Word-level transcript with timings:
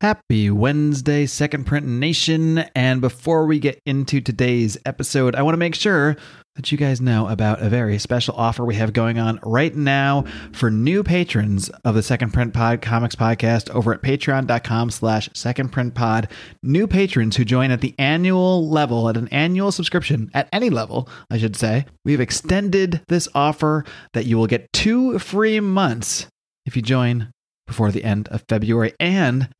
Happy 0.00 0.48
Wednesday, 0.48 1.26
Second 1.26 1.66
Print 1.66 1.86
Nation. 1.86 2.60
And 2.74 3.02
before 3.02 3.44
we 3.44 3.58
get 3.58 3.82
into 3.84 4.22
today's 4.22 4.78
episode, 4.86 5.34
I 5.34 5.42
want 5.42 5.52
to 5.52 5.58
make 5.58 5.74
sure 5.74 6.16
that 6.56 6.72
you 6.72 6.78
guys 6.78 7.02
know 7.02 7.28
about 7.28 7.60
a 7.60 7.68
very 7.68 7.98
special 7.98 8.34
offer 8.34 8.64
we 8.64 8.76
have 8.76 8.94
going 8.94 9.18
on 9.18 9.38
right 9.44 9.76
now 9.76 10.24
for 10.52 10.70
new 10.70 11.02
patrons 11.02 11.68
of 11.84 11.94
the 11.94 12.02
Second 12.02 12.32
Print 12.32 12.54
Pod 12.54 12.80
Comics 12.80 13.14
Podcast 13.14 13.68
over 13.74 13.92
at 13.92 14.00
patreon.com 14.00 14.90
slash 14.90 15.28
second 15.34 15.68
print 15.68 15.94
pod. 15.94 16.30
New 16.62 16.86
patrons 16.86 17.36
who 17.36 17.44
join 17.44 17.70
at 17.70 17.82
the 17.82 17.94
annual 17.98 18.66
level, 18.70 19.06
at 19.06 19.18
an 19.18 19.28
annual 19.28 19.70
subscription, 19.70 20.30
at 20.32 20.48
any 20.50 20.70
level, 20.70 21.10
I 21.30 21.36
should 21.36 21.56
say. 21.56 21.84
We've 22.06 22.20
extended 22.22 23.02
this 23.08 23.28
offer 23.34 23.84
that 24.14 24.24
you 24.24 24.38
will 24.38 24.46
get 24.46 24.72
two 24.72 25.18
free 25.18 25.60
months 25.60 26.26
if 26.64 26.74
you 26.74 26.80
join 26.80 27.30
before 27.66 27.92
the 27.92 28.02
end 28.02 28.28
of 28.28 28.44
February. 28.48 28.94
And 28.98 29.50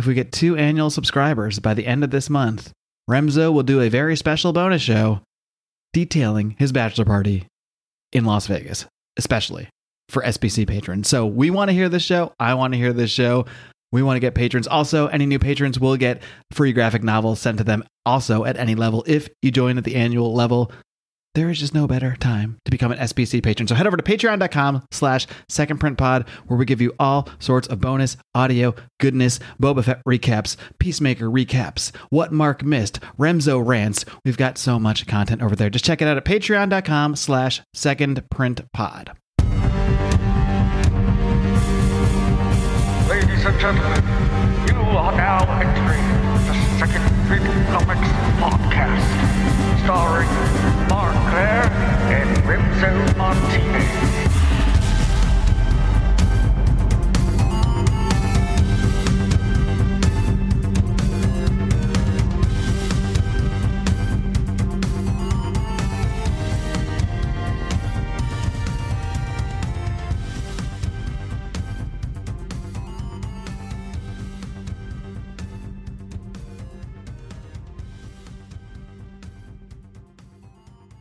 if 0.00 0.06
we 0.06 0.14
get 0.14 0.32
two 0.32 0.56
annual 0.56 0.88
subscribers 0.88 1.58
by 1.58 1.74
the 1.74 1.86
end 1.86 2.02
of 2.02 2.10
this 2.10 2.30
month, 2.30 2.72
Remzo 3.08 3.52
will 3.52 3.62
do 3.62 3.82
a 3.82 3.90
very 3.90 4.16
special 4.16 4.50
bonus 4.50 4.80
show 4.80 5.20
detailing 5.92 6.56
his 6.58 6.72
bachelor 6.72 7.04
party 7.04 7.46
in 8.10 8.24
Las 8.24 8.46
Vegas, 8.46 8.86
especially 9.18 9.68
for 10.08 10.22
SPC 10.22 10.66
patrons. 10.66 11.06
So 11.06 11.26
we 11.26 11.50
want 11.50 11.68
to 11.68 11.74
hear 11.74 11.90
this 11.90 12.02
show. 12.02 12.32
I 12.40 12.54
want 12.54 12.72
to 12.72 12.78
hear 12.78 12.94
this 12.94 13.10
show. 13.10 13.44
We 13.92 14.02
want 14.02 14.16
to 14.16 14.20
get 14.20 14.34
patrons. 14.34 14.66
Also, 14.66 15.08
any 15.08 15.26
new 15.26 15.38
patrons 15.38 15.78
will 15.78 15.98
get 15.98 16.22
free 16.50 16.72
graphic 16.72 17.02
novels 17.02 17.38
sent 17.38 17.58
to 17.58 17.64
them 17.64 17.84
also 18.06 18.46
at 18.46 18.56
any 18.56 18.74
level 18.74 19.04
if 19.06 19.28
you 19.42 19.50
join 19.50 19.76
at 19.76 19.84
the 19.84 19.96
annual 19.96 20.32
level 20.32 20.72
there 21.34 21.48
is 21.50 21.58
just 21.60 21.74
no 21.74 21.86
better 21.86 22.16
time 22.16 22.58
to 22.64 22.70
become 22.70 22.90
an 22.92 22.98
SPC 22.98 23.42
patron. 23.42 23.68
So 23.68 23.74
head 23.74 23.86
over 23.86 23.96
to 23.96 24.02
patreon.com 24.02 24.82
slash 24.90 25.26
secondprintpod 25.48 26.28
where 26.46 26.58
we 26.58 26.64
give 26.64 26.80
you 26.80 26.92
all 26.98 27.28
sorts 27.38 27.68
of 27.68 27.80
bonus 27.80 28.16
audio 28.34 28.74
goodness, 28.98 29.38
Boba 29.60 29.84
Fett 29.84 30.02
recaps, 30.06 30.56
Peacemaker 30.78 31.26
recaps, 31.26 31.94
what 32.10 32.32
Mark 32.32 32.62
missed, 32.64 33.00
Remzo 33.18 33.64
rants. 33.64 34.04
We've 34.24 34.36
got 34.36 34.58
so 34.58 34.78
much 34.78 35.06
content 35.06 35.42
over 35.42 35.54
there. 35.54 35.70
Just 35.70 35.84
check 35.84 36.02
it 36.02 36.08
out 36.08 36.16
at 36.16 36.24
patreon.com 36.24 37.16
slash 37.16 37.62
secondprintpod. 37.76 39.16
Ladies 43.08 43.44
and 43.44 43.60
gentlemen, 43.60 44.02
you 44.68 44.76
are 44.96 45.16
now 45.16 45.40
entering 45.60 46.02
the 46.46 46.54
Second 46.78 47.04
Print 47.26 47.44
Comics 47.68 48.08
Podcast, 48.40 49.84
starring 49.84 50.28
Mark 50.88 51.19
Claire 51.40 51.72
and 52.12 52.36
Remzo 52.44 53.16
Martinez. 53.16 54.19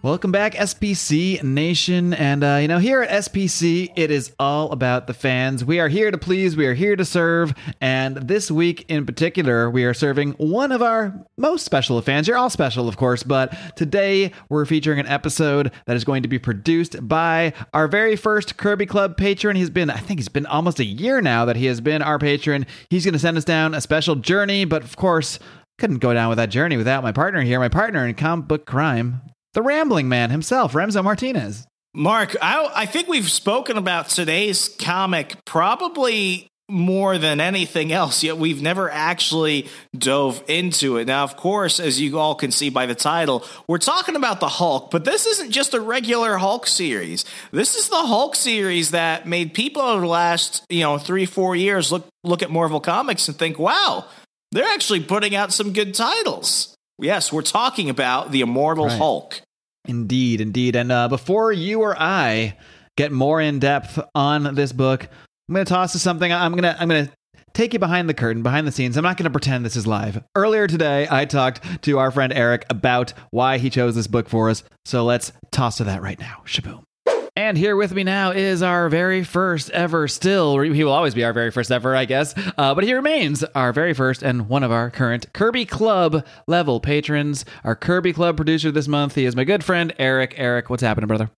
Welcome 0.01 0.31
back, 0.31 0.53
SPC 0.53 1.43
Nation. 1.43 2.13
And, 2.13 2.41
uh, 2.41 2.59
you 2.61 2.69
know, 2.69 2.77
here 2.77 3.01
at 3.01 3.25
SPC, 3.25 3.91
it 3.97 4.11
is 4.11 4.31
all 4.39 4.71
about 4.71 5.07
the 5.07 5.13
fans. 5.13 5.65
We 5.65 5.81
are 5.81 5.89
here 5.89 6.09
to 6.09 6.17
please, 6.17 6.55
we 6.55 6.67
are 6.67 6.73
here 6.73 6.95
to 6.95 7.03
serve. 7.03 7.53
And 7.81 8.15
this 8.15 8.49
week 8.49 8.85
in 8.87 9.05
particular, 9.05 9.69
we 9.69 9.83
are 9.83 9.93
serving 9.93 10.31
one 10.37 10.71
of 10.71 10.81
our 10.81 11.13
most 11.37 11.65
special 11.65 12.01
fans. 12.01 12.29
You're 12.29 12.37
all 12.37 12.49
special, 12.49 12.87
of 12.87 12.95
course, 12.95 13.23
but 13.23 13.53
today 13.75 14.31
we're 14.47 14.63
featuring 14.63 14.99
an 14.99 15.07
episode 15.07 15.69
that 15.85 15.97
is 15.97 16.05
going 16.05 16.23
to 16.23 16.29
be 16.29 16.39
produced 16.39 17.05
by 17.05 17.51
our 17.73 17.89
very 17.89 18.15
first 18.15 18.55
Kirby 18.55 18.85
Club 18.85 19.17
patron. 19.17 19.57
He's 19.57 19.69
been, 19.69 19.89
I 19.89 19.97
think 19.97 20.21
he's 20.21 20.29
been 20.29 20.45
almost 20.45 20.79
a 20.79 20.85
year 20.85 21.19
now 21.19 21.43
that 21.43 21.57
he 21.57 21.65
has 21.65 21.81
been 21.81 22.01
our 22.01 22.19
patron. 22.19 22.65
He's 22.89 23.03
going 23.03 23.15
to 23.15 23.19
send 23.19 23.35
us 23.35 23.43
down 23.43 23.73
a 23.73 23.81
special 23.81 24.15
journey, 24.15 24.63
but 24.63 24.81
of 24.81 24.95
course, 24.95 25.39
couldn't 25.77 25.97
go 25.97 26.13
down 26.13 26.29
with 26.29 26.37
that 26.37 26.51
journey 26.51 26.77
without 26.77 27.03
my 27.03 27.11
partner 27.11 27.41
here, 27.41 27.59
my 27.59 27.67
partner 27.67 28.07
in 28.07 28.15
comic 28.15 28.47
book 28.47 28.65
crime, 28.65 29.21
the 29.59 29.63
rambling 29.63 30.07
man 30.07 30.29
himself, 30.29 30.71
Remzo 30.71 31.03
Martinez. 31.03 31.67
Mark, 31.93 32.33
I, 32.41 32.71
I 32.73 32.85
think 32.85 33.09
we've 33.09 33.29
spoken 33.29 33.75
about 33.75 34.07
today's 34.07 34.69
comic 34.79 35.35
probably 35.43 36.47
more 36.69 37.17
than 37.17 37.41
anything 37.41 37.91
else, 37.91 38.23
yet 38.23 38.37
we've 38.37 38.61
never 38.61 38.89
actually 38.89 39.67
dove 39.97 40.41
into 40.47 40.95
it. 40.95 41.07
Now, 41.07 41.25
of 41.25 41.35
course, 41.35 41.81
as 41.81 41.99
you 41.99 42.17
all 42.19 42.35
can 42.35 42.51
see 42.51 42.69
by 42.69 42.85
the 42.85 42.95
title, 42.95 43.43
we're 43.67 43.79
talking 43.79 44.15
about 44.15 44.39
the 44.39 44.47
Hulk, 44.47 44.91
but 44.91 45.03
this 45.03 45.25
isn't 45.25 45.51
just 45.51 45.73
a 45.73 45.81
regular 45.81 46.37
Hulk 46.37 46.65
series. 46.65 47.25
This 47.51 47.75
is 47.75 47.89
the 47.89 47.97
Hulk 47.97 48.37
series 48.37 48.91
that 48.91 49.27
made 49.27 49.53
people 49.53 49.81
over 49.81 50.01
the 50.01 50.07
last, 50.07 50.63
you 50.69 50.83
know, 50.83 50.97
three, 50.97 51.25
four 51.25 51.53
years 51.53 51.91
look 51.91 52.07
look 52.23 52.41
at 52.41 52.49
Marvel 52.49 52.79
Comics 52.79 53.27
and 53.27 53.37
think, 53.37 53.59
wow, 53.59 54.05
they're 54.53 54.63
actually 54.63 55.01
putting 55.01 55.35
out 55.35 55.51
some 55.51 55.73
good 55.73 55.93
titles. 55.93 56.73
Yes, 56.97 57.33
we're 57.33 57.41
talking 57.41 57.89
about 57.89 58.31
the 58.31 58.39
Immortal 58.39 58.85
Right. 58.85 58.97
Hulk. 58.97 59.41
Indeed, 59.89 60.39
indeed. 60.39 60.75
And 60.75 60.91
uh, 60.91 61.07
before 61.07 61.51
you 61.51 61.81
or 61.81 61.99
I 61.99 62.55
get 62.95 63.11
more 63.11 63.41
in 63.41 63.57
depth 63.57 63.99
on 64.13 64.53
this 64.53 64.71
book, 64.71 65.09
I'm 65.49 65.55
going 65.55 65.65
to 65.65 65.69
toss 65.69 65.93
to 65.93 65.99
something. 65.99 66.31
I'm 66.31 66.51
going 66.51 66.61
to 66.61 66.79
I'm 66.79 66.87
going 66.87 67.07
to 67.07 67.11
take 67.53 67.73
you 67.73 67.79
behind 67.79 68.07
the 68.07 68.13
curtain, 68.13 68.43
behind 68.43 68.67
the 68.67 68.71
scenes. 68.71 68.97
I'm 68.97 69.03
not 69.03 69.17
going 69.17 69.23
to 69.23 69.31
pretend 69.31 69.65
this 69.65 69.75
is 69.75 69.87
live. 69.87 70.23
Earlier 70.35 70.67
today, 70.67 71.07
I 71.09 71.25
talked 71.25 71.81
to 71.83 71.97
our 71.97 72.11
friend 72.11 72.31
Eric 72.31 72.67
about 72.69 73.13
why 73.31 73.57
he 73.57 73.71
chose 73.71 73.95
this 73.95 74.05
book 74.05 74.29
for 74.29 74.51
us. 74.51 74.63
So 74.85 75.03
let's 75.03 75.31
toss 75.51 75.77
to 75.77 75.85
that 75.85 76.03
right 76.03 76.19
now. 76.19 76.43
Shaboom. 76.45 76.83
And 77.49 77.57
here 77.57 77.75
with 77.75 77.95
me 77.95 78.03
now 78.03 78.29
is 78.29 78.61
our 78.61 78.89
very 78.89 79.23
first 79.23 79.71
ever, 79.71 80.07
still, 80.07 80.59
he 80.59 80.83
will 80.83 80.91
always 80.91 81.15
be 81.15 81.23
our 81.23 81.33
very 81.33 81.49
first 81.49 81.71
ever, 81.71 81.95
I 81.95 82.05
guess, 82.05 82.35
uh, 82.59 82.75
but 82.75 82.83
he 82.83 82.93
remains 82.93 83.43
our 83.55 83.73
very 83.73 83.95
first 83.95 84.21
and 84.21 84.47
one 84.47 84.61
of 84.61 84.71
our 84.71 84.91
current 84.91 85.33
Kirby 85.33 85.65
Club 85.65 86.23
level 86.45 86.79
patrons. 86.79 87.45
Our 87.63 87.75
Kirby 87.75 88.13
Club 88.13 88.35
producer 88.35 88.69
this 88.69 88.87
month, 88.87 89.15
he 89.15 89.25
is 89.25 89.35
my 89.35 89.45
good 89.45 89.63
friend, 89.63 89.91
Eric. 89.97 90.35
Eric, 90.37 90.69
what's 90.69 90.83
happening, 90.83 91.07
brother? 91.07 91.31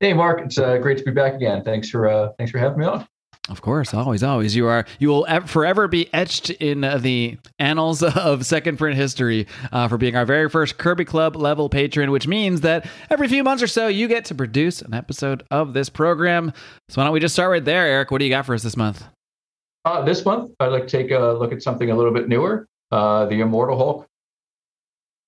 Hey, 0.00 0.14
Mark, 0.14 0.40
it's 0.44 0.58
uh, 0.58 0.78
great 0.78 0.98
to 0.98 1.04
be 1.04 1.12
back 1.12 1.34
again. 1.34 1.62
Thanks 1.62 1.88
for 1.88 2.08
uh, 2.08 2.32
thanks 2.36 2.50
for 2.50 2.58
having 2.58 2.80
me 2.80 2.86
on. 2.86 3.06
Of 3.50 3.62
course, 3.62 3.92
always, 3.92 4.22
always. 4.22 4.54
You 4.54 4.68
are 4.68 4.86
you 5.00 5.08
will 5.08 5.26
ev- 5.28 5.50
forever 5.50 5.88
be 5.88 6.08
etched 6.14 6.50
in 6.50 6.82
the 7.02 7.36
annals 7.58 8.00
of 8.16 8.46
second 8.46 8.78
print 8.78 8.96
history 8.96 9.48
uh, 9.72 9.88
for 9.88 9.98
being 9.98 10.14
our 10.14 10.24
very 10.24 10.48
first 10.48 10.78
Kirby 10.78 11.04
Club 11.04 11.34
level 11.34 11.68
patron, 11.68 12.12
which 12.12 12.28
means 12.28 12.60
that 12.60 12.86
every 13.10 13.26
few 13.26 13.42
months 13.42 13.60
or 13.60 13.66
so 13.66 13.88
you 13.88 14.06
get 14.06 14.24
to 14.26 14.36
produce 14.36 14.82
an 14.82 14.94
episode 14.94 15.42
of 15.50 15.72
this 15.72 15.88
program. 15.88 16.52
So 16.88 17.00
why 17.00 17.04
don't 17.04 17.12
we 17.12 17.18
just 17.18 17.34
start 17.34 17.50
right 17.50 17.64
there, 17.64 17.86
Eric? 17.86 18.12
What 18.12 18.18
do 18.18 18.24
you 18.24 18.30
got 18.30 18.46
for 18.46 18.54
us 18.54 18.62
this 18.62 18.76
month? 18.76 19.04
Uh, 19.84 20.02
this 20.02 20.24
month, 20.24 20.52
I'd 20.60 20.68
like 20.68 20.86
to 20.86 20.88
take 20.88 21.10
a 21.10 21.18
look 21.18 21.52
at 21.52 21.60
something 21.62 21.90
a 21.90 21.96
little 21.96 22.12
bit 22.12 22.28
newer, 22.28 22.68
uh, 22.92 23.26
the 23.26 23.40
Immortal 23.40 23.76
Hulk. 23.76 24.06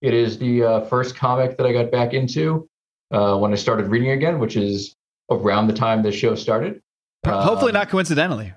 It 0.01 0.15
is 0.15 0.39
the 0.39 0.63
uh, 0.63 0.81
first 0.83 1.17
comic 1.17 1.57
that 1.57 1.67
I 1.67 1.73
got 1.73 1.91
back 1.91 2.13
into 2.13 2.69
uh, 3.11 3.37
when 3.37 3.53
I 3.53 3.57
started 3.57 3.89
reading 3.89 4.11
again, 4.11 4.39
which 4.39 4.57
is 4.57 4.95
around 5.31 5.67
the 5.67 5.73
time 5.73 6.03
this 6.03 6.15
show 6.15 6.37
started. 6.37 6.81
Uh, 7.25 7.43
Hopefully 7.43 7.73
not 7.73 7.89
coincidentally. 7.89 8.53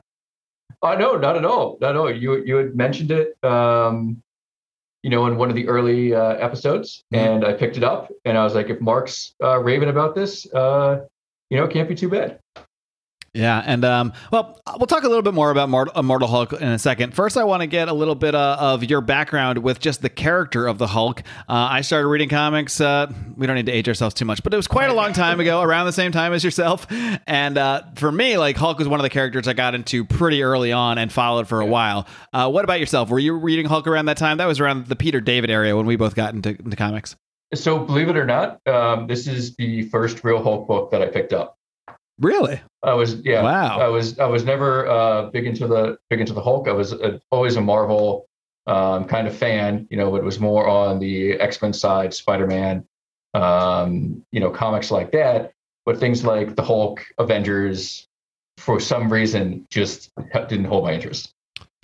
Uh, 0.82 0.96
no, 0.96 1.18
not 1.18 1.38
at 1.38 1.46
all. 1.46 1.78
Not 1.82 1.92
at 1.92 1.96
all. 1.98 2.12
You 2.12 2.44
you 2.44 2.56
had 2.58 2.76
mentioned 2.76 3.12
it, 3.12 3.36
um, 3.44 4.22
you 5.04 5.10
know, 5.10 5.26
in 5.28 5.38
one 5.38 5.50
of 5.50 5.56
the 5.56 5.68
early 5.68 6.14
uh, 6.14 6.34
episodes, 6.34 7.04
Mhm. 7.14 7.18
and 7.20 7.46
I 7.46 7.54
picked 7.54 7.78
it 7.78 7.84
up, 7.84 8.12
and 8.26 8.38
I 8.38 8.44
was 8.44 8.56
like, 8.56 8.70
if 8.70 8.82
Mark's 8.82 9.34
uh, 9.44 9.60
raving 9.60 9.90
about 9.90 10.16
this, 10.16 10.52
uh, 10.54 11.02
you 11.50 11.58
know, 11.58 11.64
it 11.66 11.72
can't 11.72 11.88
be 11.88 11.96
too 11.96 12.10
bad. 12.10 12.40
Yeah, 13.36 13.62
and 13.66 13.84
um, 13.84 14.14
well, 14.32 14.62
we'll 14.78 14.88
talk 14.88 15.04
a 15.04 15.10
little 15.10 15.22
bit 15.22 15.34
more 15.34 15.52
about 15.52 15.68
Mort- 15.68 15.94
Immortal 15.94 16.30
Hulk 16.30 16.54
in 16.54 16.70
a 16.70 16.80
second. 16.80 17.14
First, 17.14 17.36
I 17.36 17.44
want 17.44 17.64
to 17.64 17.68
get 17.68 17.90
a 17.90 17.94
little 17.94 18.16
bit 18.16 18.34
uh, 18.34 18.56
of 18.58 18.82
your 18.86 19.02
background 19.02 19.58
with 19.58 19.82
just 19.82 20.02
the 20.02 20.08
character 20.08 20.66
of 20.68 20.78
the 20.78 20.88
Hulk. 20.88 21.20
Uh, 21.50 21.68
I 21.70 21.82
started 21.82 22.08
reading 22.08 22.30
comics. 22.30 22.80
Uh, 22.80 23.12
we 23.36 23.46
don't 23.46 23.58
need 23.58 23.66
to 23.66 23.74
age 23.74 23.90
ourselves 23.90 24.16
too 24.16 24.24
much, 24.24 24.42
but 24.42 24.54
it 24.54 24.56
was 24.56 24.68
quite 24.68 24.90
a 24.90 24.94
long 24.94 25.12
time 25.12 25.42
ago, 25.42 25.62
around 25.62 25.86
the 25.86 25.92
same 25.92 26.14
time 26.14 26.32
as 26.32 26.46
yourself. 26.46 26.88
And 27.28 27.58
uh, 27.58 27.82
for 27.96 28.10
me, 28.10 28.38
like 28.38 28.56
Hulk 28.56 28.80
was 28.80 28.88
one 28.88 29.02
of 29.02 29.04
the 29.04 29.10
characters 29.10 29.50
I 29.50 29.54
got 29.54 29.76
into 29.76 30.06
pretty 30.06 30.42
early 30.42 30.72
on 30.72 30.98
and 30.98 31.12
followed 31.12 31.50
for 31.50 31.60
a 31.60 31.66
while. 31.66 32.08
Uh, 32.32 32.50
what 32.50 32.64
about 32.64 32.80
yourself? 32.80 33.10
Were 33.10 33.20
you 33.20 33.38
reading 33.38 33.66
Hulk 33.66 33.86
around 33.86 34.06
that 34.06 34.16
time? 34.16 34.38
That 34.38 34.46
was 34.46 34.62
around 34.62 34.88
the 34.88 34.96
Peter 34.96 35.20
David 35.20 35.50
area 35.50 35.76
when 35.76 35.86
we 35.86 35.98
both 35.98 36.16
got 36.16 36.34
into, 36.34 36.52
into 36.52 36.78
comics. 36.78 37.18
So, 37.54 37.80
believe 37.80 38.08
it 38.08 38.16
or 38.16 38.26
not, 38.26 38.66
um, 38.66 39.08
this 39.08 39.28
is 39.28 39.56
the 39.58 39.84
first 39.90 40.24
real 40.24 40.42
Hulk 40.42 40.70
book 40.70 40.92
that 40.92 41.02
I 41.02 41.08
picked 41.08 41.34
up. 41.34 41.58
Really? 42.20 42.62
I 42.84 42.94
was 42.94 43.16
yeah. 43.26 43.44
Wow. 43.44 43.80
I 43.80 43.88
was 43.88 44.20
I 44.20 44.26
was 44.26 44.46
never 44.46 44.88
uh, 44.88 45.30
big 45.32 45.46
into 45.46 45.68
the 45.68 45.98
big 46.10 46.22
into 46.22 46.34
the 46.34 46.42
Hulk. 46.42 46.68
I 46.68 46.72
was 46.72 46.94
uh 46.94 47.20
always 47.32 47.56
a 47.56 47.62
Marvel 47.62 48.28
um, 48.68 49.06
kind 49.06 49.28
of 49.28 49.36
fan. 49.36 49.88
You 49.90 49.98
know, 49.98 50.16
it 50.16 50.24
was 50.24 50.40
more 50.40 50.68
on 50.68 51.00
the 51.00 51.34
X 51.34 51.62
Men 51.62 51.74
side, 51.74 52.14
Spider 52.14 52.48
Man, 52.48 52.86
um, 53.34 54.24
you 54.32 54.40
know, 54.40 54.50
comics 54.50 54.92
like 54.92 55.12
that. 55.12 55.52
But 55.86 56.00
things 56.00 56.24
like 56.24 56.56
the 56.56 56.64
Hulk, 56.64 57.06
Avengers, 57.20 58.08
for 58.58 58.80
some 58.80 59.12
reason, 59.12 59.68
just 59.70 60.12
didn't 60.34 60.66
hold 60.66 60.86
my 60.86 60.94
interest. 60.94 61.35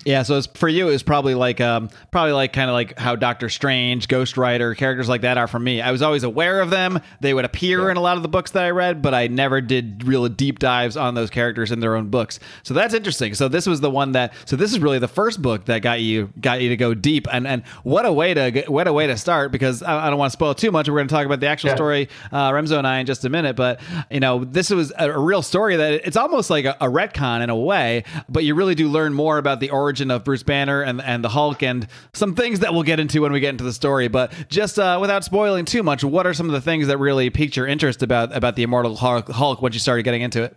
Yeah, 0.04 0.24
so 0.24 0.38
it's, 0.38 0.48
for 0.48 0.68
you, 0.68 0.90
it's 0.90 1.04
probably 1.04 1.36
like 1.36 1.62
um, 1.62 1.90
probably 2.10 2.32
like 2.34 2.54
kind 2.54 2.70
of 2.70 2.74
like 2.74 2.98
how 2.98 3.16
Doctor 3.16 3.50
Strange, 3.50 4.08
Ghost 4.08 4.36
Rider, 4.36 4.74
characters 4.74 5.08
like 5.08 5.22
that 5.22 5.38
are 5.38 5.48
for 5.48 5.60
me. 5.60 5.80
I 5.80 5.92
was 5.92 6.02
always 6.02 6.24
aware 6.24 6.60
of 6.62 6.72
them; 6.72 7.00
they 7.20 7.34
would 7.36 7.46
appear 7.46 7.86
Yeah. 7.86 7.92
in 7.92 7.98
a 7.98 8.02
lot 8.02 8.18
of 8.18 8.24
the 8.24 8.30
books 8.30 8.52
that 8.52 8.64
I 8.64 8.72
read, 8.72 9.02
but 9.04 9.14
I 9.14 9.28
never 9.28 9.62
did 9.62 10.04
real 10.08 10.28
deep 10.28 10.58
dives 10.58 10.98
on 10.98 11.14
those 11.14 11.30
characters 11.30 11.72
in 11.72 11.82
their 11.82 11.96
own 11.96 12.08
books. 12.10 12.40
So 12.64 12.74
that's 12.74 12.96
interesting. 12.96 13.36
So 13.36 13.48
this 13.48 13.68
was 13.68 13.80
the 13.82 13.92
one 13.92 14.14
that. 14.14 14.34
So 14.46 14.56
this 14.56 14.72
is 14.74 14.80
really 14.80 14.98
the 14.98 15.08
first 15.08 15.40
book 15.42 15.66
that 15.66 15.84
got 15.84 16.02
you 16.02 16.34
got 16.42 16.62
you 16.62 16.70
to 16.70 16.78
go 16.78 16.96
deep, 16.96 17.28
and 17.32 17.46
and 17.48 17.64
what 17.84 18.06
a 18.08 18.12
way 18.12 18.34
to 18.34 18.64
what 18.70 18.88
a 18.88 18.94
way 18.94 19.06
to 19.06 19.16
start. 19.18 19.52
Because 19.52 19.84
I, 19.84 20.08
I 20.08 20.10
don't 20.10 20.18
want 20.18 20.32
to 20.32 20.36
spoil 20.38 20.56
too 20.56 20.72
much. 20.72 20.90
We're 20.90 20.96
going 20.96 21.10
to 21.10 21.14
talk 21.14 21.28
about 21.28 21.42
the 21.42 21.48
actual 21.48 21.70
Yeah. 21.70 21.76
story, 21.76 22.10
uh, 22.32 22.50
Remzo 22.52 22.80
and 22.80 22.88
I, 22.88 22.98
in 23.00 23.06
just 23.06 23.24
a 23.24 23.30
minute. 23.30 23.56
But 23.56 23.80
you 24.10 24.20
know, 24.20 24.46
this 24.46 24.72
was 24.72 24.92
a, 24.98 25.12
a 25.12 25.20
real 25.20 25.44
story 25.44 25.76
that 25.76 26.08
it's 26.08 26.18
almost 26.18 26.50
like 26.50 26.66
a, 26.66 26.76
a 26.82 26.88
retcon 26.88 27.42
in 27.44 27.52
a 27.52 27.56
way, 27.56 28.04
but 28.28 28.44
you 28.44 28.56
really 28.56 28.74
do 28.74 28.90
learn 28.90 29.14
more 29.14 29.38
about 29.38 29.60
the 29.60 29.70
origin 29.70 29.91
of 30.00 30.24
Bruce 30.24 30.44
Banner 30.44 30.82
and 30.82 31.02
and 31.02 31.24
the 31.24 31.30
Hulk 31.30 31.62
and 31.64 31.88
some 32.14 32.36
things 32.36 32.62
that 32.62 32.74
we'll 32.74 32.84
get 32.84 33.00
into 33.00 33.22
when 33.22 33.34
we 33.34 33.40
get 33.42 33.50
into 33.50 33.64
the 33.64 33.74
story. 33.74 34.08
But 34.08 34.32
just 34.48 34.80
uh, 34.80 35.00
without 35.02 35.26
spoiling 35.26 35.66
too 35.66 35.84
much, 35.84 36.04
what 36.04 36.26
are 36.26 36.34
some 36.34 36.46
of 36.46 36.54
the 36.54 36.62
things 36.62 36.88
that 36.88 36.98
really 36.98 37.30
piqued 37.30 37.58
your 37.58 37.68
interest 37.68 38.02
about 38.04 38.34
about 38.36 38.56
the 38.56 38.64
Immortal 38.64 38.96
Hulk, 38.96 39.28
Hulk 39.30 39.62
once 39.62 39.76
you 39.76 39.80
started 39.80 40.04
getting 40.04 40.22
into 40.22 40.44
it? 40.44 40.56